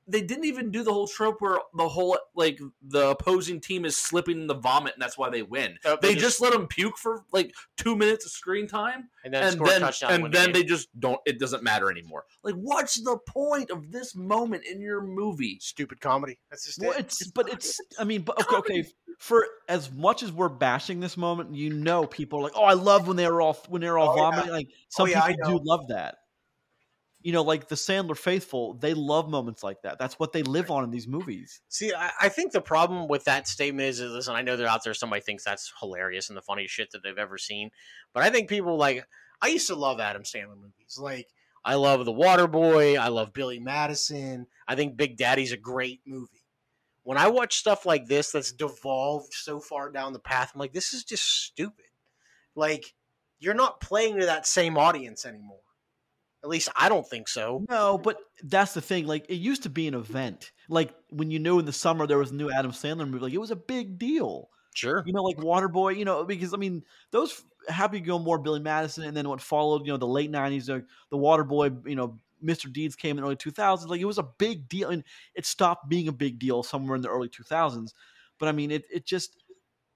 They 0.08 0.22
didn't 0.22 0.44
even 0.44 0.70
do 0.70 0.82
the 0.84 0.92
whole 0.92 1.08
trope 1.08 1.40
where 1.40 1.58
the 1.76 1.88
whole 1.88 2.16
like 2.34 2.60
the 2.80 3.10
opposing 3.10 3.60
team 3.60 3.84
is 3.84 3.96
slipping 3.96 4.40
in 4.40 4.46
the 4.46 4.54
vomit, 4.54 4.94
and 4.94 5.02
that's 5.02 5.18
why 5.18 5.30
they 5.30 5.42
win. 5.42 5.78
They 5.82 5.96
they 6.00 6.12
just- 6.14 6.26
just 6.26 6.40
let 6.40 6.52
them 6.52 6.66
puke 6.68 6.96
for 6.98 7.24
like 7.32 7.54
two 7.76 7.96
minutes 7.96 8.24
of 8.24 8.30
screen 8.32 8.66
time, 8.68 9.08
and 9.24 9.32
then 9.34 9.42
and 9.42 9.66
then 9.66 9.82
and 10.08 10.32
then 10.32 10.52
they 10.52 10.62
just 10.64 10.88
don't. 11.00 11.20
It 11.26 11.38
doesn't 11.38 11.62
matter 11.62 11.90
anymore. 11.90 12.24
Like, 12.42 12.54
what's 12.54 13.02
the 13.02 13.18
point 13.26 13.70
of 13.70 13.90
this 13.90 14.14
moment 14.14 14.64
in 14.64 14.80
your 14.80 15.00
movie? 15.02 15.58
stupid 15.60 16.00
comedy. 16.00 16.38
That's 16.50 16.64
just 16.66 16.80
Well, 16.80 16.92
it. 16.92 17.00
it's 17.00 17.26
but 17.30 17.52
it's. 17.52 17.80
I 17.98 18.04
mean, 18.04 18.22
but 18.22 18.40
okay, 18.42 18.56
okay. 18.56 18.84
For 19.18 19.46
as 19.68 19.90
much 19.90 20.22
as 20.22 20.30
we're 20.30 20.48
bashing 20.50 21.00
this 21.00 21.16
moment, 21.16 21.54
you 21.54 21.70
know, 21.72 22.06
people 22.06 22.40
are 22.40 22.42
like, 22.42 22.52
"Oh, 22.54 22.64
I 22.64 22.74
love 22.74 23.08
when 23.08 23.16
they 23.16 23.26
were 23.28 23.40
all 23.40 23.54
when 23.68 23.80
they're 23.80 23.98
all 23.98 24.10
Oh, 24.10 24.16
yeah. 24.16 24.30
vomiting." 24.30 24.52
Like 24.52 24.68
some 24.88 25.04
Oh, 25.04 25.10
yeah, 25.10 25.22
I 25.22 25.28
people 25.32 25.58
do 25.58 25.64
love 25.64 25.88
that. 25.88 26.16
You 27.22 27.32
know, 27.32 27.42
like 27.42 27.68
the 27.68 27.74
Sandler 27.74 28.16
faithful, 28.16 28.74
they 28.74 28.94
love 28.94 29.28
moments 29.28 29.62
like 29.62 29.82
that. 29.82 29.98
That's 29.98 30.18
what 30.18 30.32
they 30.32 30.42
live 30.42 30.70
on 30.70 30.84
in 30.84 30.90
these 30.90 31.08
movies. 31.08 31.60
See, 31.68 31.92
I, 31.92 32.10
I 32.22 32.28
think 32.28 32.52
the 32.52 32.60
problem 32.60 33.08
with 33.08 33.24
that 33.24 33.48
statement 33.48 33.88
is, 33.88 34.00
is, 34.00 34.12
listen, 34.12 34.36
I 34.36 34.42
know 34.42 34.56
they're 34.56 34.68
out 34.68 34.84
there. 34.84 34.94
Somebody 34.94 35.22
thinks 35.22 35.44
that's 35.44 35.72
hilarious 35.80 36.28
and 36.28 36.36
the 36.36 36.42
funniest 36.42 36.74
shit 36.74 36.90
that 36.92 37.02
they've 37.02 37.18
ever 37.18 37.38
seen, 37.38 37.70
but 38.12 38.22
I 38.22 38.30
think 38.30 38.48
people 38.48 38.76
like. 38.76 39.06
I 39.42 39.48
used 39.48 39.66
to 39.66 39.74
love 39.74 40.00
Adam 40.00 40.22
Sandler 40.22 40.56
movies. 40.56 40.98
Like, 40.98 41.28
I 41.62 41.74
love 41.74 42.06
The 42.06 42.10
Waterboy. 42.10 42.98
I 42.98 43.08
love 43.08 43.34
Billy 43.34 43.58
Madison. 43.58 44.46
I 44.66 44.76
think 44.76 44.96
Big 44.96 45.18
Daddy's 45.18 45.52
a 45.52 45.58
great 45.58 46.00
movie. 46.06 46.42
When 47.02 47.18
I 47.18 47.28
watch 47.28 47.58
stuff 47.58 47.84
like 47.84 48.06
this 48.06 48.32
that's 48.32 48.50
devolved 48.50 49.34
so 49.34 49.60
far 49.60 49.90
down 49.90 50.14
the 50.14 50.18
path, 50.18 50.52
I'm 50.54 50.58
like, 50.58 50.72
this 50.72 50.94
is 50.94 51.04
just 51.04 51.24
stupid. 51.44 51.84
Like, 52.54 52.94
you're 53.38 53.52
not 53.52 53.82
playing 53.82 54.20
to 54.20 54.24
that 54.24 54.46
same 54.46 54.78
audience 54.78 55.26
anymore. 55.26 55.60
At 56.46 56.50
least 56.50 56.68
I 56.76 56.88
don't 56.88 57.04
think 57.04 57.26
so. 57.26 57.64
No, 57.68 57.98
but 57.98 58.18
that's 58.44 58.72
the 58.72 58.80
thing. 58.80 59.08
Like 59.08 59.26
it 59.28 59.34
used 59.34 59.64
to 59.64 59.68
be 59.68 59.88
an 59.88 59.94
event. 59.94 60.52
Like 60.68 60.94
when 61.10 61.28
you 61.32 61.40
knew 61.40 61.58
in 61.58 61.64
the 61.64 61.72
summer 61.72 62.06
there 62.06 62.18
was 62.18 62.30
a 62.30 62.36
new 62.36 62.52
Adam 62.52 62.70
Sandler 62.70 63.08
movie, 63.08 63.18
like 63.18 63.32
it 63.32 63.38
was 63.38 63.50
a 63.50 63.56
big 63.56 63.98
deal. 63.98 64.48
Sure. 64.76 65.02
You 65.04 65.12
know, 65.12 65.24
like 65.24 65.38
Waterboy. 65.38 65.96
You 65.96 66.04
know, 66.04 66.22
because 66.22 66.54
I 66.54 66.56
mean, 66.56 66.84
those 67.10 67.42
Happy 67.68 67.98
Gilmore, 67.98 68.38
Billy 68.38 68.60
Madison, 68.60 69.02
and 69.02 69.16
then 69.16 69.28
what 69.28 69.40
followed. 69.40 69.84
You 69.84 69.92
know, 69.92 69.96
the 69.96 70.06
late 70.06 70.30
'90s, 70.30 70.66
the, 70.66 70.84
the 71.10 71.16
Waterboy. 71.16 71.88
You 71.88 71.96
know, 71.96 72.20
Mr. 72.44 72.72
Deeds 72.72 72.94
came 72.94 73.18
in 73.18 73.24
the 73.24 73.26
early 73.26 73.36
2000s. 73.36 73.88
Like 73.88 74.00
it 74.00 74.04
was 74.04 74.18
a 74.18 74.28
big 74.38 74.68
deal, 74.68 74.90
and 74.90 75.02
it 75.34 75.46
stopped 75.46 75.88
being 75.88 76.06
a 76.06 76.12
big 76.12 76.38
deal 76.38 76.62
somewhere 76.62 76.94
in 76.94 77.02
the 77.02 77.08
early 77.10 77.28
2000s. 77.28 77.92
But 78.38 78.48
I 78.48 78.52
mean, 78.52 78.70
it 78.70 78.84
it 78.88 79.04
just 79.04 79.42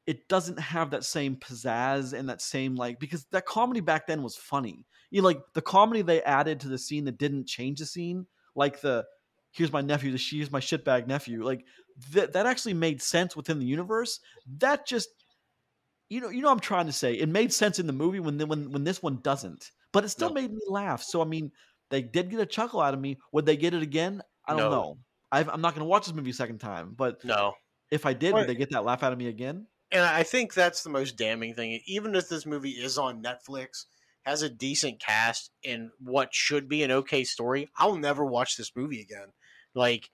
it 0.05 0.27
doesn't 0.27 0.59
have 0.59 0.91
that 0.91 1.05
same 1.05 1.37
pizzazz 1.37 2.13
and 2.13 2.29
that 2.29 2.43
same 2.43 2.75
like 2.75 2.99
because 2.99 3.27
that 3.31 3.47
comedy 3.47 3.79
back 3.79 4.09
then 4.09 4.25
was 4.25 4.35
funny. 4.35 4.85
You 5.11 5.23
know, 5.23 5.29
like 5.29 5.43
the 5.55 5.63
comedy 5.63 6.03
they 6.03 6.23
added 6.23 6.61
to 6.61 6.69
the 6.69 6.79
scene 6.79 7.05
that 7.05 7.19
didn't 7.19 7.47
change 7.47 7.81
the 7.81 7.87
scene, 7.87 8.27
like 8.55 8.81
the 8.81 9.07
here's 9.53 9.73
my 9.73 9.81
nephew, 9.81 10.13
the 10.13 10.19
she's 10.19 10.51
my 10.51 10.61
shitbag 10.61 11.07
nephew, 11.07 11.45
like 11.45 11.65
that 12.13 12.33
that 12.33 12.47
actually 12.47 12.75
made 12.75 13.03
sense 13.03 13.35
within 13.37 13.59
the 13.59 13.67
universe. 13.67 14.21
That 14.59 14.87
just 14.87 15.09
you 16.09 16.21
know, 16.21 16.29
you 16.29 16.43
know 16.43 16.51
I'm 16.51 16.61
trying 16.61 16.87
to 16.87 16.93
say. 16.93 17.15
It 17.15 17.29
made 17.29 17.53
sense 17.53 17.79
in 17.79 17.87
the 17.87 17.93
movie 17.93 18.21
when 18.21 18.39
when 18.49 18.71
when 18.73 18.85
this 18.85 19.03
one 19.03 19.21
doesn't. 19.23 19.71
But 19.93 20.05
it 20.05 20.09
still 20.11 20.29
No. 20.29 20.35
made 20.35 20.53
me 20.53 20.61
laugh. 20.69 21.03
So 21.03 21.23
I 21.23 21.25
mean, 21.25 21.53
they 21.89 22.03
did 22.03 22.31
get 22.31 22.41
a 22.41 22.47
chuckle 22.47 22.81
out 22.81 22.95
of 22.95 23.01
me. 23.01 23.19
Would 23.33 23.47
they 23.47 23.57
get 23.57 23.75
it 23.75 23.83
again? 23.83 24.23
I 24.47 24.53
don't 24.53 24.63
No. 24.63 24.71
know. 24.71 24.99
I've, 25.33 25.49
I'm 25.49 25.61
not 25.61 25.75
going 25.75 25.85
to 25.85 25.89
watch 25.89 26.07
this 26.07 26.15
movie 26.15 26.31
a 26.31 26.35
second 26.35 26.59
time. 26.59 26.95
But 26.95 27.25
No. 27.25 27.55
if 27.91 28.07
I 28.07 28.13
did, 28.13 28.33
Right. 28.33 28.41
would 28.41 28.49
they 28.49 28.55
get 28.57 28.71
that 28.71 28.85
laugh 28.85 29.03
out 29.03 29.13
of 29.13 29.19
me 29.19 29.29
again? 29.29 29.67
And 29.93 30.03
I 30.03 30.23
think 30.23 30.55
that's 30.55 30.83
the 30.83 30.91
most 30.91 31.17
damning 31.17 31.55
thing. 31.55 31.81
Even 31.87 32.15
if 32.15 32.29
this 32.29 32.47
movie 32.47 32.71
is 32.71 32.99
on 32.99 33.23
Netflix, 33.23 33.87
has 34.25 34.43
a 34.43 34.51
decent 34.51 35.01
cast, 35.01 35.51
and 35.65 35.91
what 35.99 36.35
should 36.35 36.69
be 36.69 36.83
an 36.83 36.91
okay 36.91 37.25
story, 37.25 37.69
I'll 37.77 37.97
never 37.97 38.25
watch 38.25 38.57
this 38.57 38.73
movie 38.77 39.01
again. 39.01 39.29
Like, 39.75 40.11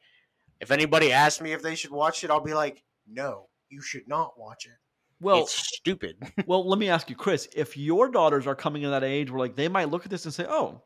If 0.60 0.70
anybody 0.70 1.12
asks 1.12 1.40
me 1.40 1.52
if 1.52 1.62
they 1.62 1.74
should 1.74 1.90
watch 1.90 2.24
it, 2.24 2.30
I'll 2.30 2.40
be 2.40 2.54
like, 2.54 2.82
no, 3.06 3.48
you 3.68 3.82
should 3.82 4.08
not 4.08 4.38
watch 4.38 4.66
it. 4.66 4.72
Well, 5.20 5.42
it's 5.42 5.52
stupid. 5.76 6.16
well, 6.46 6.68
let 6.68 6.78
me 6.78 6.88
ask 6.88 7.08
you, 7.10 7.16
Chris. 7.16 7.48
If 7.54 7.76
your 7.76 8.08
daughters 8.10 8.46
are 8.46 8.54
coming 8.54 8.82
in 8.82 8.90
that 8.90 9.04
age 9.04 9.30
where 9.30 9.40
like 9.40 9.56
they 9.56 9.68
might 9.68 9.90
look 9.90 10.04
at 10.04 10.10
this 10.10 10.24
and 10.26 10.34
say, 10.34 10.44
"Oh, 10.48 10.82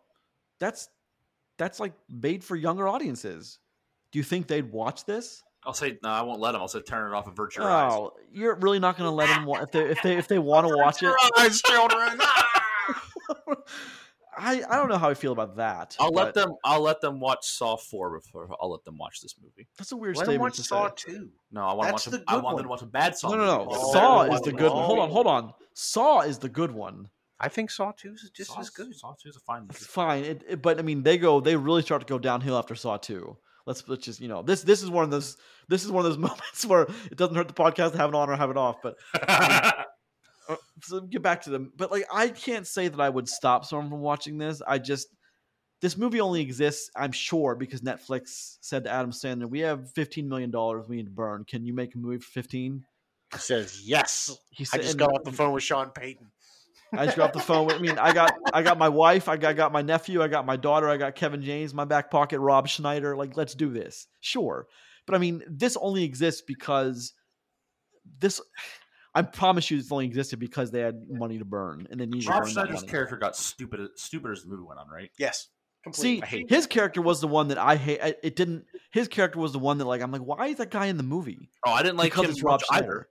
that's 0.60 0.88
that's 1.58 1.80
like 1.80 1.92
made 2.08 2.44
for 2.44 2.54
younger 2.54 2.86
audiences," 2.86 3.58
do 4.12 4.18
you 4.18 4.22
think 4.22 4.46
they'd 4.46 4.70
watch 4.70 5.04
this? 5.04 5.42
I'll 5.64 5.74
say 5.74 5.98
no. 6.02 6.08
I 6.08 6.22
won't 6.22 6.40
let 6.40 6.52
them. 6.52 6.60
I'll 6.62 6.68
say 6.68 6.80
turn 6.80 7.12
it 7.12 7.14
off 7.14 7.26
and 7.26 7.32
avert 7.32 7.56
your 7.56 7.68
eyes. 7.68 7.92
Oh, 7.92 8.12
you're 8.32 8.54
really 8.54 8.78
not 8.78 8.96
going 8.96 9.08
to 9.10 9.14
let 9.14 9.26
them 9.28 9.44
wa- 9.46 9.60
if 9.62 9.72
they 9.72 9.90
if 9.90 10.02
they 10.02 10.16
if 10.16 10.28
they 10.28 10.38
want 10.38 10.66
to 10.68 10.76
watch 10.76 11.02
it. 11.02 11.12
Eyes, 11.38 11.60
children. 11.62 12.18
I 14.36 14.62
I 14.70 14.76
don't 14.76 14.88
know 14.88 14.96
how 14.98 15.10
I 15.10 15.14
feel 15.14 15.32
about 15.32 15.56
that. 15.56 15.96
I'll 15.98 16.10
let 16.12 16.34
them. 16.34 16.52
I'll 16.64 16.80
let 16.82 17.00
them 17.00 17.18
watch 17.18 17.46
Saw 17.48 17.76
four 17.76 18.16
before 18.18 18.48
I'll 18.60 18.70
let 18.70 18.84
them 18.84 18.96
watch 18.96 19.20
this 19.20 19.34
movie. 19.42 19.66
That's 19.76 19.90
a 19.92 19.96
weird 19.96 20.16
Let 20.16 20.26
them 20.26 20.32
statement 20.34 20.50
watch 20.52 20.56
to 20.56 20.62
Saw 20.62 20.88
say. 20.88 21.12
2. 21.14 21.28
No, 21.50 21.62
I 21.62 21.74
want 21.74 21.88
to 21.88 21.92
That's 21.92 22.06
watch. 22.06 22.24
the 22.26 22.32
A, 22.32 22.36
I 22.36 22.40
want 22.40 22.56
them 22.56 22.64
to 22.66 22.70
watch 22.70 22.82
a 22.82 22.86
bad 22.86 23.16
Saw. 23.16 23.30
No, 23.30 23.36
no, 23.36 23.44
no. 23.44 23.66
Oh, 23.70 23.92
Saw 23.92 24.22
is 24.32 24.40
the 24.42 24.52
good 24.52 24.72
one. 24.72 24.84
Hold 24.84 24.98
on, 25.00 25.10
hold 25.10 25.26
on. 25.26 25.52
Saw 25.74 26.20
is 26.20 26.38
the 26.38 26.48
good 26.48 26.70
one. 26.70 27.08
I 27.40 27.48
think 27.48 27.70
Saw 27.70 27.90
2 27.90 28.12
is 28.12 28.30
just 28.34 28.52
Saw, 28.52 28.60
as 28.60 28.70
good. 28.70 28.94
Saw 28.94 29.14
two 29.20 29.30
is 29.30 29.36
a 29.36 29.40
fine 29.40 29.62
movie. 29.62 29.74
It's 29.76 29.86
fine. 29.86 30.24
It, 30.24 30.44
it- 30.48 30.62
but 30.62 30.78
I 30.78 30.82
mean, 30.82 31.02
they 31.02 31.18
go. 31.18 31.40
They 31.40 31.56
really 31.56 31.82
start 31.82 32.02
to 32.02 32.06
go 32.06 32.18
downhill 32.18 32.56
after 32.56 32.74
Saw 32.76 32.98
two. 32.98 33.36
Let's 33.66 33.86
let's 33.88 34.04
just 34.04 34.20
you 34.20 34.28
know 34.28 34.42
this 34.42 34.62
this 34.62 34.82
is 34.82 34.90
one 34.90 35.04
of 35.04 35.10
those 35.10 35.36
this 35.68 35.84
is 35.84 35.90
one 35.90 36.04
of 36.04 36.10
those 36.10 36.18
moments 36.28 36.64
where 36.64 36.82
it 37.10 37.16
doesn't 37.16 37.34
hurt 37.34 37.48
the 37.48 37.54
podcast 37.54 37.92
to 37.92 37.98
have 37.98 38.08
it 38.10 38.14
on 38.14 38.30
or 38.30 38.36
have 38.36 38.50
it 38.50 38.56
off. 38.56 38.76
But 38.82 38.96
Uh, 40.50 40.56
so 40.82 41.00
get 41.00 41.22
back 41.22 41.42
to 41.42 41.50
them. 41.50 41.72
But 41.76 41.90
like, 41.90 42.06
I 42.12 42.28
can't 42.28 42.66
say 42.66 42.88
that 42.88 43.00
I 43.00 43.08
would 43.08 43.28
stop 43.28 43.64
someone 43.64 43.88
from 43.88 44.00
watching 44.00 44.38
this. 44.38 44.60
I 44.66 44.78
just 44.78 45.08
this 45.80 45.96
movie 45.96 46.20
only 46.20 46.42
exists, 46.42 46.90
I'm 46.94 47.12
sure, 47.12 47.54
because 47.54 47.80
Netflix 47.80 48.58
said 48.60 48.84
to 48.84 48.90
Adam 48.90 49.12
Sandler, 49.12 49.48
"We 49.48 49.60
have 49.60 49.90
15 49.92 50.28
million 50.28 50.50
dollars 50.50 50.86
we 50.88 50.96
need 50.96 51.06
to 51.06 51.10
burn. 51.10 51.44
Can 51.44 51.64
you 51.64 51.72
make 51.72 51.94
a 51.94 51.98
movie 51.98 52.18
for 52.18 52.30
15?" 52.30 52.84
He 53.32 53.38
Says 53.38 53.82
yes. 53.84 54.36
He 54.50 54.66
I 54.72 54.78
just 54.78 54.98
got 54.98 55.10
off 55.12 55.22
the 55.24 55.32
phone 55.32 55.52
with 55.52 55.62
Sean 55.62 55.90
Payton. 55.90 56.26
I 56.92 57.04
just 57.04 57.16
got 57.16 57.28
off 57.28 57.32
the 57.32 57.40
phone. 57.40 57.66
With, 57.66 57.76
I 57.76 57.78
mean, 57.78 57.98
I 57.98 58.12
got 58.12 58.34
I 58.52 58.62
got 58.62 58.76
my 58.76 58.88
wife, 58.88 59.28
I 59.28 59.36
got, 59.36 59.50
I 59.50 59.52
got 59.52 59.72
my 59.72 59.82
nephew, 59.82 60.22
I 60.22 60.28
got 60.28 60.44
my 60.44 60.56
daughter, 60.56 60.88
I 60.88 60.96
got 60.96 61.14
Kevin 61.14 61.42
James, 61.42 61.72
my 61.72 61.84
back 61.84 62.10
pocket, 62.10 62.40
Rob 62.40 62.66
Schneider. 62.66 63.16
Like, 63.16 63.36
let's 63.36 63.54
do 63.54 63.70
this, 63.70 64.08
sure. 64.20 64.66
But 65.06 65.14
I 65.14 65.18
mean, 65.18 65.42
this 65.48 65.76
only 65.76 66.04
exists 66.04 66.42
because 66.46 67.12
this. 68.18 68.40
I 69.14 69.22
promise 69.22 69.70
you, 69.70 69.76
this 69.78 69.90
only 69.90 70.06
existed 70.06 70.38
because 70.38 70.70
they 70.70 70.80
had 70.80 71.08
money 71.10 71.38
to 71.38 71.44
burn 71.44 71.88
and 71.90 72.00
they 72.00 72.06
needed 72.06 72.26
to 72.26 72.30
Rob 72.32 72.46
Schneider's 72.46 72.82
character 72.84 73.16
got 73.16 73.36
stupid, 73.36 73.80
stupid 73.96 74.30
as 74.30 74.42
the 74.42 74.48
movie 74.48 74.62
went 74.62 74.78
on, 74.78 74.88
right? 74.88 75.10
Yes. 75.18 75.48
See, 75.48 75.82
Completely. 75.82 76.22
I 76.22 76.26
hate 76.26 76.50
his 76.50 76.66
character 76.66 77.00
was 77.02 77.20
the 77.22 77.26
one 77.26 77.48
that 77.48 77.58
I 77.58 77.74
hate. 77.76 78.00
I- 78.02 78.14
It 78.22 78.36
didn't. 78.36 78.66
His 78.92 79.08
character 79.08 79.38
was 79.38 79.52
the 79.52 79.58
one 79.58 79.78
that 79.78 79.86
like 79.86 80.02
I'm 80.02 80.12
like, 80.12 80.20
why 80.22 80.48
is 80.48 80.58
that 80.58 80.70
guy 80.70 80.86
in 80.86 80.96
the 80.98 81.02
movie? 81.02 81.48
Oh, 81.66 81.72
I 81.72 81.82
didn't 81.82 81.96
like 81.96 82.12
because 82.12 82.26
him 82.26 82.30
it's 82.32 82.42
Rob 82.42 82.60
much 82.60 82.64
either. 82.70 82.84
Schneider. 82.84 83.08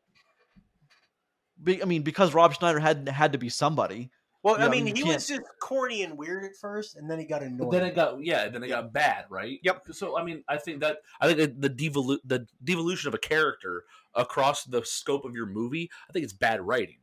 Be, 1.62 1.82
I 1.82 1.86
mean, 1.86 2.04
because 2.04 2.34
Rob 2.34 2.54
Schneider 2.54 2.80
had 2.80 3.10
had 3.10 3.34
to 3.34 3.38
be 3.40 3.50
somebody. 3.50 4.12
Well, 4.44 4.56
you 4.58 4.62
I 4.62 4.66
know, 4.66 4.72
mean, 4.72 4.86
he 4.88 4.94
can't- 4.94 5.16
was 5.16 5.28
just 5.28 5.42
corny 5.60 6.04
and 6.04 6.18
weird 6.18 6.46
at 6.46 6.56
first, 6.56 6.96
and 6.96 7.10
then 7.10 7.20
he 7.20 7.26
got 7.26 7.42
annoying. 7.44 7.58
But 7.58 7.72
then 7.72 7.84
it 7.88 7.96
got 7.96 8.24
yeah, 8.24 8.48
then 8.50 8.64
it 8.64 8.70
Yep. 8.70 8.78
got 8.84 8.94
bad, 8.94 9.26
right? 9.30 9.60
Yep. 9.64 9.88
So 9.92 10.18
I 10.18 10.24
mean, 10.24 10.44
I 10.48 10.58
think 10.58 10.80
that 10.82 11.00
I 11.20 11.34
think 11.34 11.60
the 11.62 11.70
devolu- 11.70 12.20
the 12.24 12.48
devolution 12.64 13.08
of 13.10 13.14
a 13.14 13.18
character 13.20 13.86
across 14.16 14.64
the 14.64 14.84
scope 14.86 15.26
of 15.26 15.36
your 15.36 15.46
movie, 15.46 15.90
I 16.10 16.14
think 16.14 16.24
it's 16.24 16.34
bad 16.34 16.62
writing 16.62 17.00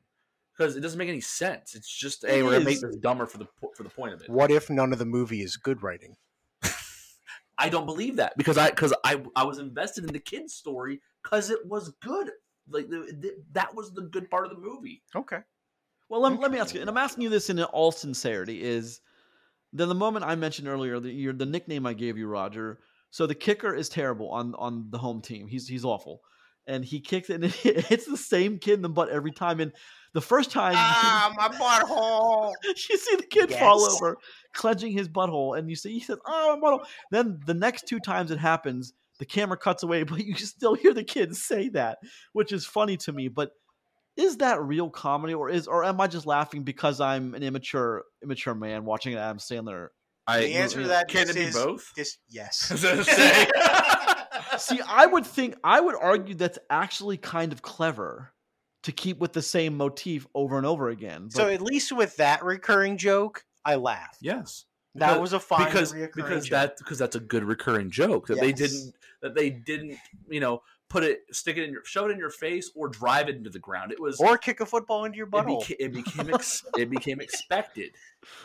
because 0.57 0.77
it 0.77 0.81
doesn't 0.81 0.99
make 0.99 1.09
any 1.09 1.21
sense. 1.21 1.75
It's 1.75 1.89
just 1.95 2.25
hey, 2.27 2.41
It 2.41 2.43
we're 2.43 2.53
gonna 2.53 2.65
make 2.65 2.81
this 2.81 2.97
dumber 2.97 3.27
for 3.27 3.39
the 3.39 3.47
for 3.77 3.83
the 3.83 3.91
point 3.91 4.15
of 4.15 4.23
it. 4.23 4.31
what 4.31 4.51
if 4.51 4.71
none 4.71 4.93
of 4.93 4.99
the 4.99 5.05
movie 5.05 5.43
is 5.43 5.57
good 5.57 5.83
writing? 5.83 6.17
I 7.59 7.69
don't 7.69 7.87
believe 7.87 8.17
that 8.17 8.37
because 8.37 8.59
I 8.59 8.71
because 8.71 8.93
I 9.05 9.23
I 9.35 9.45
was 9.45 9.59
invested 9.59 10.05
in 10.05 10.13
the 10.13 10.19
kid's 10.21 10.55
story 10.55 11.01
because 11.23 11.51
it 11.51 11.65
was 11.67 11.91
good. 12.03 12.31
Like 12.69 12.89
the, 12.89 13.17
the, 13.21 13.37
that 13.53 13.75
was 13.75 13.93
the 13.95 14.03
good 14.03 14.29
part 14.31 14.45
of 14.47 14.51
the 14.51 14.59
movie. 14.59 15.03
Okay. 15.15 15.39
Well, 16.09 16.21
let, 16.21 16.39
let 16.39 16.51
me 16.53 16.59
ask 16.59 16.75
you, 16.75 16.81
and 16.81 16.89
I'm 16.89 16.97
asking 16.97 17.23
you 17.25 17.31
this 17.31 17.51
in 17.51 17.63
all 17.63 17.93
sincerity: 17.93 18.63
is 18.63 19.01
then 19.73 19.89
the 19.89 19.95
moment 19.95 20.25
I 20.25 20.35
mentioned 20.37 20.69
earlier 20.69 21.01
that 21.01 21.13
you're 21.13 21.33
the 21.33 21.47
nickname 21.47 21.87
I 21.87 21.95
gave 21.95 22.17
you, 22.17 22.29
Roger. 22.29 22.79
So 23.11 23.27
the 23.27 23.35
kicker 23.35 23.75
is 23.75 23.89
terrible 23.89 24.31
on 24.31 24.55
on 24.55 24.87
the 24.91 24.99
home 24.99 25.21
team. 25.21 25.49
He's 25.49 25.67
he's 25.67 25.85
awful, 25.85 26.21
and 26.67 26.85
he 26.85 27.01
kicks 27.01 27.31
it 27.31 27.43
and 27.43 27.45
it 27.65 27.87
hits 27.87 28.07
the 28.07 28.17
same 28.17 28.59
kid 28.59 28.75
in 28.75 28.83
the 28.83 28.89
butt 28.89 29.09
every 29.09 29.33
time. 29.33 29.61
And 29.61 29.73
the 30.13 30.21
first 30.21 30.51
time 30.51 30.75
Ah, 30.77 31.33
my 31.37 31.49
butthole. 31.49 32.53
you 32.65 32.97
see 32.97 33.17
the 33.17 33.27
kid 33.27 33.53
fall 33.53 33.83
over, 33.83 34.17
clenching 34.55 34.93
his 34.93 35.09
butthole, 35.09 35.59
and 35.59 35.69
you 35.69 35.77
see 35.77 35.93
he 35.93 36.01
says, 36.01 36.19
"Oh, 36.27 36.57
my 36.57 36.69
butthole." 36.69 36.87
Then 37.11 37.41
the 37.47 37.55
next 37.55 37.87
two 37.89 38.01
times 38.01 38.31
it 38.31 38.39
happens, 38.39 38.93
the 39.19 39.27
camera 39.27 39.57
cuts 39.57 39.83
away, 39.83 40.03
but 40.05 40.25
you 40.25 40.35
still 40.37 40.75
hear 40.75 40.95
the 40.95 41.05
kid 41.05 41.37
say 41.37 41.69
that, 41.71 41.99
which 42.33 42.53
is 42.53 42.65
funny 42.65 42.97
to 42.99 43.13
me. 43.13 43.29
But 43.29 43.51
is 44.17 44.39
that 44.39 44.63
real 44.63 44.89
comedy, 44.91 45.35
or 45.35 45.49
is, 45.51 45.67
or 45.67 45.85
am 45.85 46.01
I 46.01 46.07
just 46.07 46.27
laughing 46.27 46.63
because 46.63 47.01
I'm 47.01 47.35
an 47.35 47.43
immature, 47.43 48.05
immature 48.23 48.55
man 48.55 48.85
watching 48.85 49.13
an 49.13 49.19
Adam 49.19 49.39
Sandler? 49.39 49.89
I, 50.27 50.41
The 50.41 50.55
answer 50.55 50.79
to 50.81 50.85
uh, 50.87 50.89
that 50.89 51.09
can 51.09 51.25
is- 51.25 51.31
it 51.31 51.35
be 51.35 51.41
is- 51.43 51.55
both? 51.55 51.93
This, 51.95 52.19
yes. 52.29 52.69
I 52.71 52.75
was 52.75 52.83
gonna 52.83 53.05
say. 53.05 53.47
See, 54.59 54.81
I 54.89 55.07
would 55.07 55.27
think, 55.27 55.55
I 55.63 55.81
would 55.81 55.97
argue 56.01 56.35
that's 56.35 56.59
actually 56.71 57.17
kind 57.19 57.53
of 57.53 57.63
clever 57.63 58.33
to 58.85 58.93
keep 58.93 59.19
with 59.19 59.33
the 59.33 59.43
same 59.43 59.77
motif 59.77 60.27
over 60.35 60.57
and 60.57 60.67
over 60.67 60.89
again. 60.89 61.29
so 61.31 61.49
at 61.49 61.61
least 61.61 61.93
with 61.93 62.17
that 62.17 62.43
recurring 62.45 62.97
joke, 62.97 63.45
I 63.65 63.75
laughed. 63.77 64.19
yes. 64.21 64.65
That 64.95 65.09
Because- 65.09 65.21
was 65.21 65.33
a 65.35 65.41
fine 65.41 65.67
because 65.67 65.93
reoccurring 65.93 66.15
because 66.15 66.45
joke. 66.47 66.51
that 66.53 66.79
because 66.79 66.99
that's 66.99 67.17
a 67.17 67.21
good 67.21 67.45
recurring 67.45 67.91
joke 67.91 68.29
that 68.29 68.41
they 68.41 68.53
didn't 68.53 68.95
that 69.21 69.35
they 69.35 69.51
didn't 69.51 69.99
you 70.31 70.41
know 70.41 70.63
put 70.89 71.03
it 71.03 71.23
stick 71.33 71.57
it 71.57 71.65
in 71.65 71.73
your 71.73 71.85
shove 71.85 72.09
it 72.09 72.13
in 72.13 72.19
your 72.19 72.31
face 72.31 72.71
or 72.75 72.89
drive 72.89 73.29
it 73.29 73.37
into 73.37 73.51
the 73.51 73.59
ground. 73.59 73.93
It 73.93 74.01
was 74.01 74.21
or 74.21 74.39
kick 74.39 74.61
a 74.61 74.67
football 74.67 75.05
into 75.05 75.19
your 75.19 75.27
it, 75.27 75.33
beca- 75.33 75.77
it 75.79 75.93
became 75.93 76.35
ex- 76.35 76.65
it 76.77 76.91
became 76.91 77.21
expected. 77.21 77.93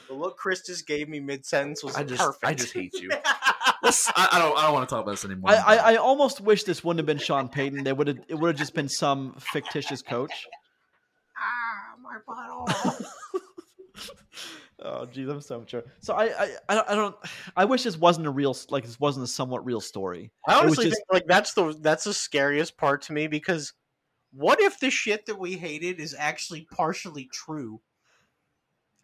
the 0.08 0.14
look 0.14 0.38
Chris 0.38 0.62
just 0.66 0.88
gave 0.88 1.08
me 1.08 1.20
mid 1.20 1.46
sentence 1.46 1.84
was 1.84 1.96
I 1.96 2.04
just 2.04 2.22
perfect. 2.22 2.46
I 2.46 2.54
just 2.54 2.74
hate 2.74 2.94
you. 2.94 3.10
I, 3.14 4.30
I 4.32 4.40
don't 4.40 4.58
I 4.58 4.64
don't 4.64 4.74
want 4.74 4.88
to 4.88 4.96
talk 4.96 5.04
about 5.04 5.12
this 5.12 5.26
anymore. 5.26 5.52
I, 5.52 5.56
I, 5.56 5.76
I 5.76 5.96
almost 5.98 6.42
wish 6.42 6.64
this 6.64 6.84
wouldn't 6.84 7.00
have 7.00 7.06
been 7.06 7.18
Sean 7.18 7.50
Payton. 7.50 7.84
They 7.84 7.94
would 7.94 8.08
have, 8.08 8.20
it 8.28 8.36
would 8.36 8.50
have 8.50 8.58
just 8.58 8.74
been 8.74 8.90
some 8.90 9.34
fictitious 9.40 10.02
coach. 10.02 10.48
ah, 11.38 11.96
my 12.02 12.18
butthole. 12.28 13.06
Oh, 14.84 15.06
geez, 15.06 15.28
I'm 15.30 15.42
so 15.42 15.60
mature. 15.60 15.84
So 16.00 16.16
I, 16.16 16.56
I, 16.70 16.84
I 16.88 16.96
don't, 16.96 17.16
I 17.56 17.66
wish 17.66 17.84
this 17.84 17.98
wasn't 17.98 18.26
a 18.26 18.32
real, 18.32 18.56
like 18.70 18.84
this 18.84 19.00
wasn't 19.00 19.24
a 19.24 19.28
somewhat 19.28 19.64
real 19.66 19.82
story. 19.82 20.32
I 20.48 20.60
honestly 20.60 20.86
just- 20.86 20.98
think 20.98 21.06
like 21.12 21.26
that's 21.28 21.54
the 21.54 21.76
that's 21.82 22.04
the 22.04 22.14
scariest 22.14 22.78
part 22.78 23.04
to 23.04 23.14
me 23.14 23.28
because 23.28 23.74
what 24.34 24.62
if 24.62 24.80
the 24.80 24.90
shit 24.90 25.26
that 25.28 25.38
we 25.38 25.54
hated 25.54 26.00
is 26.00 26.16
actually 26.18 26.68
partially 26.72 27.30
true? 27.32 27.82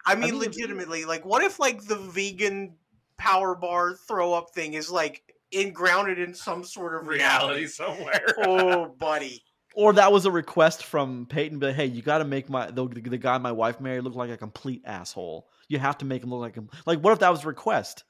I 0.04 0.14
mean, 0.14 0.30
mean, 0.30 0.40
legitimately, 0.40 1.04
like 1.04 1.24
what 1.24 1.42
if 1.42 1.58
like 1.58 1.84
the 1.84 1.96
vegan 1.96 2.76
power 3.18 3.54
bar 3.54 3.94
throw 3.94 4.32
up 4.32 4.50
thing 4.54 4.74
is 4.74 4.90
like 4.90 5.22
ingrounded 5.52 6.18
in 6.18 6.34
some 6.34 6.64
sort 6.64 6.94
of 6.94 7.06
reality? 7.06 7.66
somewhere. 7.66 8.24
oh, 8.38 8.86
buddy. 8.98 9.42
Or 9.74 9.92
that 9.92 10.10
was 10.10 10.24
a 10.24 10.30
request 10.30 10.82
from 10.84 11.26
Payton, 11.26 11.58
but 11.58 11.74
hey, 11.74 11.86
you 11.86 12.02
got 12.02 12.18
to 12.18 12.24
make 12.24 12.48
my 12.48 12.70
the, 12.70 12.86
the 12.86 13.18
guy 13.18 13.38
my 13.38 13.52
wife 13.52 13.80
married 13.80 14.02
look 14.02 14.14
like 14.16 14.30
a 14.30 14.36
complete 14.36 14.82
asshole. 14.84 15.46
You 15.68 15.78
have 15.78 15.98
to 15.98 16.04
make 16.04 16.22
him 16.22 16.30
look 16.30 16.40
like 16.40 16.54
him. 16.54 16.70
Like, 16.86 17.00
what 17.00 17.12
if 17.12 17.18
that 17.20 17.30
was 17.30 17.44
a 17.44 17.46
request 17.46 18.04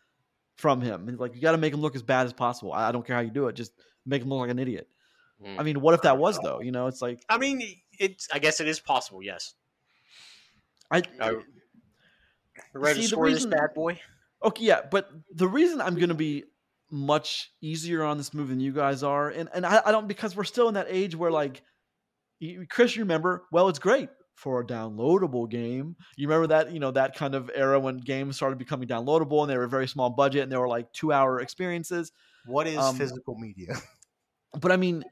from 0.56 0.80
him? 0.80 1.09
And 1.09 1.18
like, 1.18 1.35
you 1.35 1.40
got 1.40 1.52
to 1.52 1.59
make 1.59 1.74
him 1.74 1.80
look 1.80 1.97
as 1.97 2.02
bad 2.02 2.26
as 2.26 2.32
possible. 2.32 2.72
I, 2.72 2.89
I 2.89 2.93
don't 2.93 3.06
care 3.06 3.16
how 3.16 3.22
you 3.22 3.30
do 3.30 3.48
it, 3.48 3.55
just 3.55 3.72
make 4.06 4.22
him 4.22 4.28
look 4.28 4.40
like 4.40 4.51
an 4.51 4.59
idiot. 4.59 4.89
Hmm. 5.44 5.59
I 5.59 5.62
mean, 5.62 5.80
what 5.80 5.94
if 5.94 6.02
that 6.02 6.18
was 6.18 6.39
though? 6.43 6.60
You 6.60 6.72
know, 6.72 6.86
it's 6.86 7.02
like 7.02 7.22
I 7.28 7.39
mean, 7.39 7.62
It's. 7.98 8.28
I 8.32 8.39
guess 8.39 8.60
it 8.60 8.68
is 8.68 8.80
possible. 8.80 9.22
Yes. 9.22 9.55
I. 10.90 11.02
I- 11.20 11.36
ready 12.74 13.02
See, 13.02 13.02
to 13.02 13.02
the 13.02 13.09
score 13.09 13.26
this 13.26 13.35
reason- 13.35 13.51
bad 13.51 13.74
boy? 13.74 14.01
Okay, 14.43 14.64
yeah, 14.64 14.82
but 14.89 15.10
the 15.35 15.48
reason 15.48 15.80
I'm 15.80 15.97
gonna 15.97 16.14
be 16.14 16.44
much 16.90 17.52
easier 17.60 18.05
on 18.05 18.18
this 18.18 18.32
movie 18.32 18.51
than 18.51 18.60
you 18.60 18.72
guys 18.72 19.02
are, 19.02 19.28
and 19.28 19.48
and 19.52 19.66
I, 19.66 19.82
I 19.85 19.90
don't 19.93 20.06
because 20.06 20.36
we're 20.36 20.44
still 20.44 20.68
in 20.68 20.74
that 20.74 20.86
age 20.89 21.16
where 21.16 21.30
like, 21.30 21.62
you, 22.39 22.66
Chris, 22.68 22.94
you 22.94 23.02
remember? 23.02 23.44
Well, 23.51 23.68
it's 23.68 23.80
great 23.80 24.10
for 24.39 24.60
a 24.60 24.65
downloadable 24.66 25.51
game. 25.51 25.97
You 26.16 26.28
remember 26.28 26.47
that 26.48 26.73
you 26.73 26.81
know 26.81 26.93
that 26.93 27.15
kind 27.16 27.35
of 27.35 27.51
era 27.55 27.78
when 27.81 27.98
games 27.98 28.36
started 28.36 28.59
becoming 28.59 28.89
downloadable 28.89 29.43
and 29.43 29.51
they 29.51 29.56
were 29.56 29.65
a 29.65 29.69
very 29.69 29.89
small 29.89 30.10
budget 30.10 30.44
and 30.44 30.52
they 30.52 30.56
were 30.56 30.69
like 30.69 30.93
two 30.93 31.12
hour 31.12 31.40
experiences. 31.40 32.12
What 32.47 32.66
is 32.66 32.78
Um, 32.78 32.97
physical 32.97 33.36
media? 33.39 33.74
But 34.59 34.73
I 34.73 34.77
mean, 34.78 35.05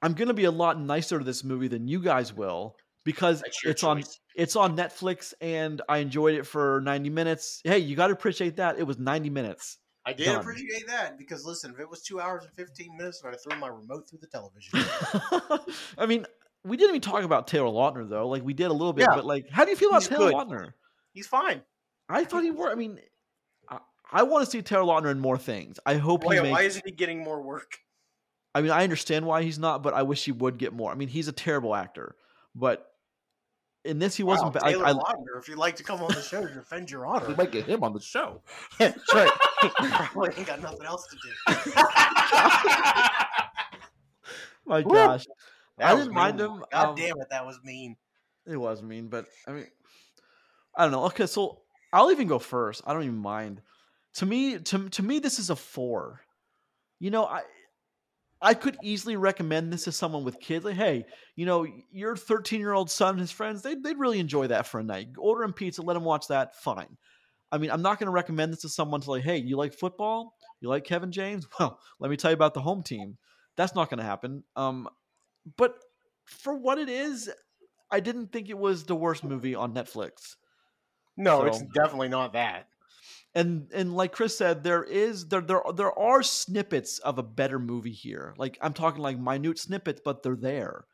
I'm 0.00 0.14
gonna 0.14 0.32
be 0.34 0.44
a 0.44 0.50
lot 0.50 0.80
nicer 0.80 1.18
to 1.18 1.24
this 1.24 1.44
movie 1.44 1.68
than 1.68 1.86
you 1.88 2.00
guys 2.00 2.32
will 2.32 2.76
because 3.04 3.42
That's 3.42 3.62
your 3.62 3.70
it's 3.72 3.84
on 3.84 4.02
it's 4.34 4.56
on 4.56 4.76
Netflix 4.76 5.34
and 5.40 5.82
I 5.88 5.98
enjoyed 5.98 6.36
it 6.36 6.46
for 6.46 6.80
90 6.84 7.10
minutes. 7.10 7.60
Hey, 7.64 7.78
you 7.78 7.96
got 7.96 8.06
to 8.06 8.12
appreciate 8.14 8.56
that. 8.56 8.78
It 8.78 8.84
was 8.84 8.98
90 8.98 9.28
minutes. 9.28 9.78
I 10.04 10.12
did 10.12 10.24
done. 10.24 10.36
appreciate 10.36 10.86
that 10.88 11.16
because 11.18 11.44
listen, 11.44 11.72
if 11.72 11.78
it 11.80 11.88
was 11.88 12.02
two 12.02 12.20
hours 12.20 12.44
and 12.44 12.52
fifteen 12.54 12.96
minutes 12.96 13.22
and 13.22 13.32
I 13.32 13.38
threw 13.38 13.56
my 13.60 13.68
remote 13.68 14.08
through 14.08 14.18
the 14.20 14.26
television, 14.26 14.80
I 15.98 16.06
mean, 16.06 16.26
we 16.64 16.76
didn't 16.76 16.90
even 16.96 17.00
talk 17.00 17.24
about 17.24 17.46
Taylor 17.48 17.66
Lautner 17.68 18.08
though. 18.08 18.28
Like 18.28 18.42
we 18.44 18.54
did 18.54 18.66
a 18.66 18.72
little 18.72 18.92
bit, 18.92 19.06
Yeah. 19.08 19.16
but 19.16 19.24
like, 19.24 19.48
how 19.50 19.64
do 19.64 19.70
you 19.70 19.76
feel 19.76 19.88
about 19.90 20.02
He's 20.02 20.08
Taylor 20.10 20.30
good. 20.30 20.34
Lautner? 20.34 20.72
he's 21.12 21.26
fine. 21.26 21.62
I 22.08 22.24
thought 22.24 22.42
he 22.44 22.50
were. 22.50 22.70
I 22.70 22.74
mean, 22.74 22.98
I, 23.68 23.78
I 24.10 24.22
want 24.24 24.44
to 24.44 24.50
see 24.50 24.62
Taylor 24.62 24.84
Lautner 24.84 25.10
in 25.10 25.18
more 25.20 25.38
things. 25.38 25.78
I 25.86 25.94
hope 25.96 26.24
Why, 26.24 26.36
he 26.36 26.40
makes. 26.42 26.52
why 26.52 26.62
isn't 26.62 26.84
he 26.86 26.92
getting 26.92 27.22
more 27.22 27.40
work? 27.42 27.78
I 28.54 28.60
mean, 28.60 28.70
I 28.70 28.82
understand 28.82 29.24
why 29.26 29.42
he's 29.42 29.58
not, 29.58 29.82
but 29.82 29.94
I 29.94 30.02
wish 30.02 30.24
he 30.24 30.32
would 30.32 30.58
get 30.58 30.72
more. 30.74 30.92
I 30.92 30.94
mean, 30.94 31.08
he's 31.08 31.26
a 31.28 31.32
terrible 31.32 31.74
actor, 31.74 32.16
but 32.54 32.86
in 33.84 33.98
this 33.98 34.14
he 34.14 34.22
wasn't. 34.22 34.54
Wow, 34.54 34.60
ba- 34.60 34.66
I- 34.66 34.72
Taylor 34.72 34.86
I- 34.86 34.92
Lautner, 34.92 35.38
if 35.40 35.48
you'd 35.48 35.56
like 35.58 35.74
to 35.76 35.82
come 35.82 36.00
on 36.02 36.08
the 36.12 36.20
show 36.20 36.46
to 36.46 36.52
defend 36.52 36.90
your 36.90 37.06
honor, 37.06 37.28
We 37.28 37.34
might 37.34 37.50
get 37.50 37.64
him 37.66 37.82
on 37.82 37.94
the 37.94 38.00
show. 38.00 38.42
that's 38.78 39.14
right. 39.14 39.30
probably 40.12 40.34
ain't 40.36 40.46
got 40.46 40.60
nothing 40.60 40.84
else 40.84 41.06
to 41.08 41.16
do. 41.16 41.30
My 44.64 44.82
gosh, 44.82 45.24
That 45.26 45.34
I 45.82 45.94
didn't 45.96 46.14
mind 46.14 46.40
him. 46.40 46.64
God 46.70 46.88
um, 46.88 46.94
damn 46.94 47.20
it, 47.20 47.28
that 47.30 47.46
was 47.46 47.58
mean. 47.64 47.96
It 48.46 48.56
was 48.56 48.82
mean, 48.82 49.08
but 49.08 49.26
I 49.46 49.52
mean, 49.52 49.66
I 50.76 50.84
don't 50.84 50.92
know. 50.92 51.04
Okay, 51.06 51.26
so 51.26 51.62
I'll 51.92 52.10
even 52.10 52.26
go 52.26 52.38
first. 52.38 52.82
I 52.86 52.92
don't 52.92 53.04
even 53.04 53.16
mind. 53.16 53.62
To 54.14 54.26
me, 54.26 54.58
to 54.58 54.88
to 54.90 55.02
me, 55.02 55.18
this 55.18 55.38
is 55.38 55.50
a 55.50 55.56
four. 55.56 56.20
You 56.98 57.10
know, 57.10 57.24
I 57.24 57.42
I 58.42 58.54
could 58.54 58.76
easily 58.82 59.14
recommend 59.16 59.72
this 59.72 59.84
to 59.84 59.92
someone 59.92 60.24
with 60.24 60.40
kids. 60.40 60.64
Like, 60.64 60.74
hey, 60.74 61.06
you 61.36 61.46
know, 61.46 61.64
your 61.92 62.16
13 62.16 62.58
year 62.58 62.72
old 62.72 62.90
son 62.90 63.10
and 63.10 63.20
his 63.20 63.30
friends, 63.30 63.62
they'd, 63.62 63.82
they'd 63.82 63.98
really 63.98 64.18
enjoy 64.18 64.48
that 64.48 64.66
for 64.66 64.80
a 64.80 64.84
night. 64.84 65.10
Order 65.16 65.44
him 65.44 65.52
pizza, 65.52 65.80
let 65.80 65.96
him 65.96 66.02
watch 66.02 66.26
that. 66.26 66.56
Fine. 66.56 66.96
I 67.52 67.58
mean, 67.58 67.70
I'm 67.70 67.82
not 67.82 68.00
going 68.00 68.06
to 68.06 68.12
recommend 68.12 68.52
this 68.52 68.62
to 68.62 68.68
someone 68.68 69.00
to 69.02 69.10
like, 69.10 69.22
hey, 69.22 69.36
you 69.36 69.56
like 69.56 69.74
football? 69.74 70.34
You 70.60 70.68
like 70.68 70.84
Kevin 70.84 71.12
James? 71.12 71.46
Well, 71.60 71.78
let 72.00 72.10
me 72.10 72.16
tell 72.16 72.32
you 72.32 72.34
about 72.34 72.54
the 72.54 72.60
home 72.60 72.82
team. 72.82 73.16
That's 73.56 73.76
not 73.76 73.88
going 73.90 73.98
to 73.98 74.04
happen. 74.04 74.42
Um, 74.56 74.88
but 75.56 75.76
for 76.24 76.54
what 76.54 76.78
it 76.78 76.88
is, 76.88 77.30
I 77.90 78.00
didn't 78.00 78.32
think 78.32 78.48
it 78.48 78.58
was 78.58 78.84
the 78.84 78.96
worst 78.96 79.24
movie 79.24 79.54
on 79.54 79.74
Netflix. 79.74 80.36
No, 81.16 81.44
it's 81.44 81.62
definitely 81.74 82.08
not 82.08 82.32
that. 82.32 82.68
And 83.34 83.70
and 83.72 83.94
like 83.94 84.12
Chris 84.12 84.36
said, 84.36 84.62
there 84.62 84.84
is 84.84 85.28
there 85.28 85.40
there 85.40 85.62
there 85.74 85.98
are 85.98 86.22
snippets 86.22 86.98
of 86.98 87.18
a 87.18 87.22
better 87.22 87.58
movie 87.58 87.92
here. 87.92 88.34
Like 88.36 88.58
I'm 88.60 88.72
talking 88.72 89.02
like 89.02 89.18
minute 89.18 89.58
snippets, 89.58 90.00
but 90.04 90.22
they're 90.22 90.36
there. 90.36 90.84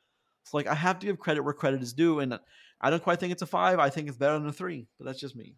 It's 0.42 0.54
like 0.54 0.66
I 0.66 0.74
have 0.74 0.98
to 1.00 1.06
give 1.06 1.18
credit 1.18 1.42
where 1.42 1.54
credit 1.54 1.82
is 1.82 1.92
due, 1.92 2.20
and 2.20 2.38
I 2.80 2.90
don't 2.90 3.02
quite 3.02 3.20
think 3.20 3.32
it's 3.32 3.42
a 3.42 3.46
five. 3.46 3.78
I 3.78 3.90
think 3.90 4.08
it's 4.08 4.16
better 4.16 4.38
than 4.38 4.48
a 4.48 4.52
three, 4.52 4.86
but 4.98 5.06
that's 5.06 5.20
just 5.20 5.36
me. 5.36 5.56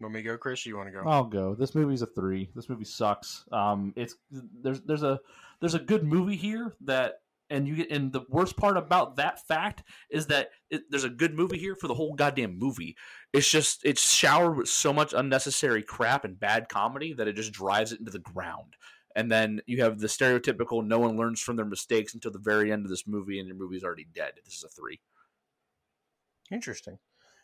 Want 0.00 0.14
me 0.14 0.22
to 0.22 0.28
go, 0.28 0.36
Chris? 0.36 0.66
You 0.66 0.76
want 0.76 0.88
to 0.88 0.92
go? 0.92 1.08
I'll 1.08 1.24
go. 1.24 1.54
This 1.54 1.74
movie's 1.74 2.02
a 2.02 2.06
three. 2.06 2.50
This 2.54 2.68
movie 2.68 2.84
sucks. 2.84 3.44
Um, 3.52 3.92
it's 3.96 4.16
there's 4.30 4.80
there's 4.82 5.02
a 5.02 5.20
there's 5.60 5.74
a 5.74 5.78
good 5.78 6.04
movie 6.04 6.36
here 6.36 6.74
that 6.82 7.20
and 7.50 7.68
you 7.68 7.86
and 7.90 8.12
the 8.12 8.22
worst 8.28 8.56
part 8.56 8.76
about 8.76 9.16
that 9.16 9.46
fact 9.46 9.82
is 10.10 10.26
that 10.26 10.50
it, 10.70 10.82
there's 10.90 11.04
a 11.04 11.10
good 11.10 11.34
movie 11.34 11.58
here 11.58 11.76
for 11.76 11.88
the 11.88 11.94
whole 11.94 12.14
goddamn 12.14 12.58
movie. 12.58 12.96
It's 13.32 13.50
just 13.50 13.82
it's 13.84 14.12
showered 14.12 14.56
with 14.56 14.68
so 14.68 14.92
much 14.92 15.12
unnecessary 15.12 15.82
crap 15.82 16.24
and 16.24 16.38
bad 16.38 16.68
comedy 16.68 17.12
that 17.14 17.28
it 17.28 17.36
just 17.36 17.52
drives 17.52 17.92
it 17.92 18.00
into 18.00 18.12
the 18.12 18.18
ground. 18.18 18.76
And 19.16 19.30
then 19.30 19.60
you 19.66 19.82
have 19.82 20.00
the 20.00 20.08
stereotypical 20.08 20.84
no 20.84 20.98
one 20.98 21.16
learns 21.16 21.40
from 21.40 21.56
their 21.56 21.64
mistakes 21.64 22.14
until 22.14 22.32
the 22.32 22.38
very 22.38 22.72
end 22.72 22.84
of 22.84 22.90
this 22.90 23.06
movie 23.06 23.38
and 23.38 23.46
your 23.46 23.56
movie's 23.56 23.84
already 23.84 24.06
dead. 24.12 24.32
This 24.44 24.54
is 24.54 24.64
a 24.64 24.68
three. 24.68 25.00
Interesting. 26.50 26.98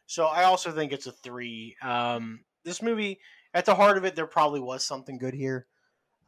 So 0.06 0.27
I 0.27 0.44
also 0.44 0.72
think 0.72 0.93
it's 0.93 1.06
a 1.06 1.12
three. 1.12 1.77
Um, 1.82 2.40
this 2.64 2.82
movie, 2.82 3.20
at 3.55 3.64
the 3.64 3.74
heart 3.74 3.97
of 3.97 4.05
it, 4.05 4.16
there 4.16 4.27
probably 4.27 4.60
was 4.60 4.85
something 4.85 5.18
good 5.18 5.35
here. 5.35 5.66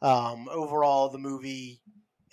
Um, 0.01 0.47
overall, 0.49 1.09
the 1.09 1.17
movie 1.17 1.81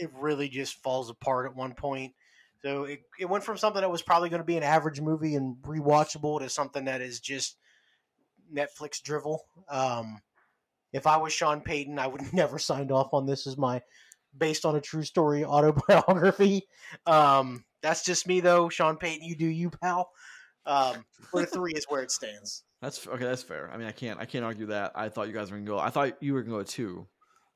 it 0.01 0.11
really 0.19 0.49
just 0.49 0.83
falls 0.83 1.11
apart 1.11 1.47
at 1.47 1.57
one 1.57 1.75
point. 1.75 2.15
So 2.63 2.85
it, 2.85 3.01
it 3.19 3.27
went 3.27 3.45
from 3.45 3.59
something 3.59 3.81
that 3.81 3.91
was 3.91 4.03
probably 4.03 4.29
going 4.29 4.41
to 4.41 4.47
be 4.47 4.57
an 4.57 4.63
average 4.63 5.01
movie 5.01 5.35
and 5.35 5.57
rewatchable 5.63 6.41
to 6.41 6.49
something 6.49 6.87
that 6.87 7.01
is 7.01 7.21
just 7.21 7.57
Netflix 8.53 9.03
drivel. 9.03 9.45
Um, 9.69 10.21
if 10.93 11.07
I 11.07 11.19
was 11.19 11.33
Sean 11.33 11.61
Payton, 11.61 11.99
I 11.99 12.07
would 12.07 12.21
never 12.33 12.59
signed 12.59 12.91
off 12.91 13.15
on 13.15 13.27
this 13.27 13.47
as 13.47 13.57
my 13.57 13.81
based 14.37 14.65
on 14.65 14.77
a 14.77 14.81
true 14.81 15.05
story 15.05 15.45
autobiography. 15.47 16.67
Um, 17.07 17.65
that's 17.83 18.05
just 18.05 18.27
me 18.27 18.41
though. 18.41 18.69
Sean 18.69 18.97
Payton, 18.97 19.27
you 19.27 19.37
do 19.37 19.47
you, 19.47 19.71
pal. 19.71 20.11
Um, 20.67 21.05
three 21.47 21.73
is 21.73 21.87
where 21.89 22.03
it 22.03 22.11
stands. 22.11 22.65
That's 22.83 23.07
okay. 23.07 23.25
That's 23.25 23.43
fair. 23.43 23.71
I 23.73 23.77
mean, 23.77 23.87
I 23.87 23.93
can't 23.93 24.21
I 24.21 24.25
can't 24.25 24.45
argue 24.45 24.67
that. 24.67 24.93
I 24.95 25.09
thought 25.09 25.27
you 25.27 25.35
guys 25.35 25.51
were 25.51 25.57
gonna 25.57 25.67
go. 25.67 25.79
I 25.79 25.91
thought 25.91 26.23
you 26.23 26.35
were 26.35 26.43
gonna 26.43 26.57
go 26.57 26.61
a 26.61 26.65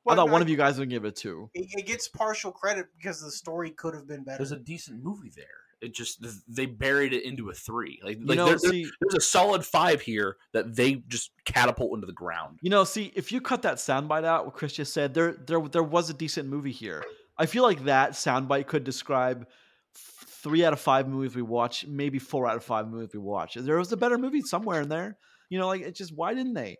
two. 0.05 0.13
I 0.13 0.15
thought 0.15 0.31
one 0.31 0.39
no, 0.41 0.43
of 0.43 0.49
you 0.49 0.57
guys 0.57 0.77
would 0.79 0.89
give 0.89 1.05
it 1.05 1.15
two. 1.15 1.49
It, 1.53 1.67
it 1.79 1.85
gets 1.85 2.07
partial 2.07 2.51
credit 2.51 2.87
because 2.97 3.21
the 3.21 3.31
story 3.31 3.71
could 3.71 3.93
have 3.95 4.07
been 4.07 4.23
better. 4.23 4.37
There's 4.37 4.51
a 4.51 4.59
decent 4.59 5.03
movie 5.03 5.31
there. 5.35 5.45
It 5.81 5.93
just 5.93 6.25
they 6.47 6.65
buried 6.65 7.13
it 7.13 7.23
into 7.25 7.49
a 7.49 7.53
three. 7.53 7.99
Like, 8.03 8.19
You 8.19 8.25
like 8.25 8.37
know, 8.37 8.45
there- 8.45 8.57
there- 8.57 8.71
see, 8.71 8.87
there's 9.01 9.15
a 9.15 9.21
solid 9.21 9.65
five 9.65 10.01
here 10.01 10.37
that 10.53 10.75
they 10.75 10.95
just 11.07 11.31
catapult 11.45 11.93
into 11.95 12.07
the 12.07 12.13
ground. 12.13 12.59
You 12.61 12.69
know, 12.69 12.83
see, 12.85 13.11
if 13.15 13.31
you 13.31 13.41
cut 13.41 13.61
that 13.63 13.75
soundbite 13.77 14.23
out, 14.23 14.45
what 14.45 14.55
Chris 14.55 14.73
just 14.73 14.93
said, 14.93 15.13
there, 15.13 15.33
there, 15.33 15.59
there 15.61 15.83
was 15.83 16.09
a 16.09 16.13
decent 16.13 16.49
movie 16.49 16.71
here. 16.71 17.03
I 17.37 17.45
feel 17.45 17.63
like 17.63 17.83
that 17.83 18.11
soundbite 18.11 18.67
could 18.67 18.83
describe 18.85 19.45
three 19.93 20.63
out 20.63 20.73
of 20.73 20.79
five 20.79 21.07
movies 21.07 21.35
we 21.35 21.41
watch, 21.41 21.85
maybe 21.85 22.19
four 22.19 22.47
out 22.47 22.55
of 22.55 22.63
five 22.63 22.87
movies 22.87 23.09
we 23.13 23.19
watch. 23.19 23.55
There 23.55 23.77
was 23.77 23.91
a 23.91 23.97
better 23.97 24.17
movie 24.17 24.41
somewhere 24.41 24.81
in 24.81 24.89
there. 24.89 25.17
You 25.49 25.59
know, 25.59 25.67
like 25.67 25.81
it 25.81 25.95
just 25.95 26.15
why 26.15 26.33
didn't 26.33 26.53
they? 26.53 26.77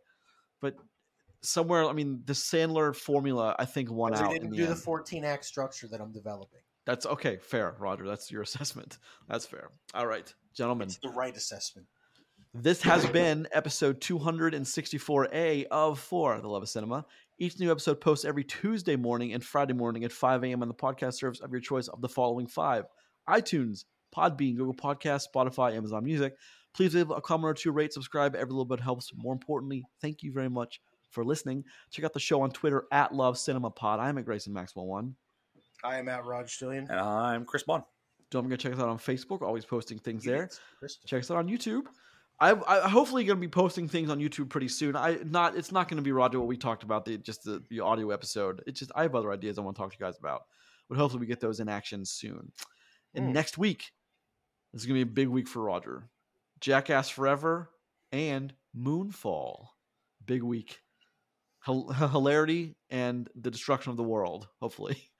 Somewhere, 1.46 1.86
I 1.86 1.94
mean, 1.94 2.22
the 2.26 2.34
Sandler 2.34 2.96
formula, 2.96 3.56
I 3.60 3.66
think, 3.66 3.92
won 3.92 4.14
out. 4.16 4.30
they 4.30 4.34
didn't 4.34 4.52
the 4.52 4.58
do 4.58 4.66
the 4.66 4.72
end. 4.72 4.80
14 4.80 5.24
act 5.24 5.46
structure 5.46 5.88
that 5.88 6.02
I'm 6.02 6.12
developing. 6.12 6.60
That's 6.86 7.06
okay, 7.06 7.38
fair, 7.38 7.76
Roger. 7.80 8.08
That's 8.08 8.32
your 8.32 8.42
assessment. 8.44 8.98
That's 9.28 9.46
fair. 9.46 9.70
All 9.94 10.08
right, 10.08 10.32
gentlemen. 10.54 10.88
It's 10.88 10.98
the 10.98 11.10
right 11.10 11.36
assessment. 11.36 11.88
This 12.54 12.82
has 12.84 13.06
been 13.08 13.48
episode 13.52 14.00
264A 14.00 15.66
of 15.72 16.00
For 16.00 16.40
the 16.40 16.48
Love 16.48 16.64
of 16.64 16.70
Cinema. 16.70 17.06
Each 17.38 17.60
new 17.60 17.70
episode 17.70 18.00
posts 18.00 18.24
every 18.24 18.46
Tuesday 18.46 18.96
morning 18.96 19.34
and 19.34 19.44
Friday 19.44 19.74
morning 19.74 20.06
at 20.06 20.14
5 20.14 20.44
a.m. 20.46 20.62
on 20.62 20.70
the 20.70 20.74
podcast 20.74 21.16
service 21.16 21.42
of 21.42 21.52
your 21.52 21.60
choice 21.60 21.90
of 21.90 22.00
the 22.00 22.08
following 22.08 22.48
five 22.48 22.86
iTunes, 23.28 23.84
Podbean, 24.16 24.56
Google 24.56 24.74
Podcasts, 24.74 25.26
Spotify, 25.34 25.76
Amazon 25.76 26.06
Music. 26.06 26.38
Please 26.74 26.96
leave 26.96 27.10
a 27.10 27.20
comment 27.20 27.52
or 27.52 27.54
two, 27.56 27.72
rate, 27.72 27.92
subscribe. 27.92 28.36
Every 28.36 28.52
little 28.52 28.64
bit 28.64 28.80
helps. 28.80 29.12
More 29.16 29.34
importantly, 29.34 29.84
thank 30.02 30.24
you 30.24 30.32
very 30.32 30.50
much 30.50 30.80
for 31.16 31.26
listening. 31.26 31.64
Check 31.90 32.06
out 32.06 32.14
the 32.14 32.20
show 32.20 32.42
on 32.42 32.52
Twitter 32.52 32.86
at 32.92 33.16
Love 33.16 33.40
Cinema 33.40 33.72
Pod. 33.72 34.00
I'm 34.00 34.18
at 34.20 34.26
Grayson 34.26 34.54
Maxwell 34.54 34.86
One. 34.86 35.16
I 35.84 35.98
am 35.98 36.08
at 36.10 36.26
Rod 36.26 36.46
Stillion. 36.46 36.88
And 36.90 37.00
I'm 37.00 37.46
Chris 37.46 37.64
Boughan. 37.64 37.84
Don't 38.32 38.44
forget 38.44 38.60
to 38.60 38.64
check 38.70 38.74
us 38.78 38.82
out 38.82 38.90
on 38.90 38.98
Facebook. 38.98 39.42
Always 39.42 39.66
posting 39.66 39.98
things 39.98 40.26
You 40.26 40.32
there. 40.32 40.50
did, 40.82 40.92
check 41.08 41.22
us 41.22 41.32
out 41.32 41.38
on 41.38 41.48
YouTube. 41.48 41.84
I, 42.40 42.52
I 42.68 42.90
hopefully 42.90 43.24
going 43.24 43.38
to 43.38 43.42
be 43.42 43.48
posting 43.48 43.88
things 43.88 44.10
on 44.10 44.20
YouTube 44.20 44.50
pretty 44.50 44.68
soon. 44.68 44.96
I 44.96 45.20
not 45.26 45.56
it's 45.56 45.72
not 45.72 45.88
going 45.88 45.98
to 45.98 46.04
be 46.04 46.12
Roger 46.12 46.38
what 46.40 46.48
we 46.50 46.58
talked 46.58 46.84
about 46.84 47.06
the 47.06 47.18
just 47.18 47.44
the, 47.46 47.64
the 47.70 47.80
audio 47.80 48.10
episode. 48.10 48.62
It's 48.68 48.78
just 48.80 48.92
I 48.94 49.04
have 49.04 49.16
other 49.16 49.32
ideas 49.32 49.58
I 49.58 49.62
want 49.62 49.78
to 49.78 49.82
talk 49.82 49.92
to 49.92 49.98
you 49.98 50.06
guys 50.06 50.18
about. 50.20 50.42
But 50.90 50.98
hopefully 50.98 51.22
we 51.22 51.28
get 51.28 51.40
those 51.40 51.62
in 51.62 51.70
action 51.70 52.04
soon. 52.04 52.52
And 53.14 53.28
Hmm. 53.28 53.32
next 53.32 53.58
week 53.58 53.92
this 54.74 54.82
is 54.82 54.86
going 54.88 55.00
to 55.00 55.06
be 55.06 55.10
a 55.10 55.14
big 55.14 55.30
week 55.30 55.48
for 55.48 55.62
Roger. 55.64 56.10
Jackass 56.60 57.08
Forever 57.10 57.70
and 58.12 58.54
Moonfall. 58.78 59.68
Big 60.26 60.44
week. 60.44 60.82
Hil- 61.66 61.90
hilarity 62.12 62.76
and 62.90 63.30
the 63.36 63.52
destruction 63.52 63.92
of 63.92 63.98
the 63.98 64.04
world. 64.04 64.48
Hopefully. 64.62 64.98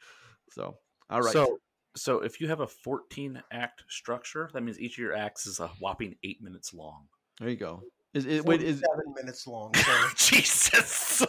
So 0.52 0.78
all 1.10 1.22
right. 1.22 1.34
So, 1.34 1.58
so 1.98 2.20
if 2.22 2.40
you 2.40 2.48
have 2.48 2.62
a 2.62 2.68
14 2.68 3.44
act 3.52 3.84
structure, 3.90 4.50
that 4.54 4.62
means 4.62 4.80
each 4.80 4.94
of 4.94 5.00
your 5.00 5.14
acts 5.14 5.46
is 5.48 5.60
a 5.60 5.68
whopping 5.82 6.16
eight 6.24 6.42
minutes 6.42 6.74
long. 6.74 7.08
there 7.40 7.50
you 7.50 7.58
go. 7.58 7.82
Is 8.14 8.26
it 8.26 8.46
wait 8.46 8.62
is 8.62 8.82
47 8.82 9.14
minutes 9.16 9.48
long. 9.48 9.74
Jesus. 10.16 11.26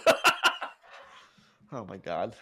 oh 1.73 1.85
my 1.87 1.97
god. 1.97 2.37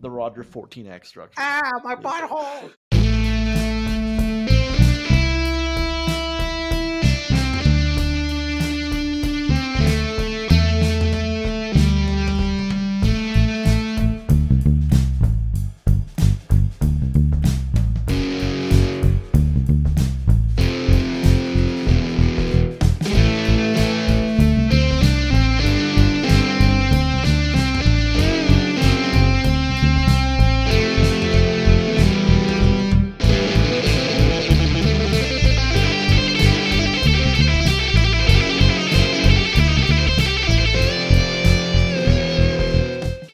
The 0.00 0.10
Roger 0.10 0.42
14 0.42 0.88
act 0.88 1.06
structure. 1.06 1.34
ah, 1.38 1.70
my 1.84 1.94
butthole. 1.94 2.72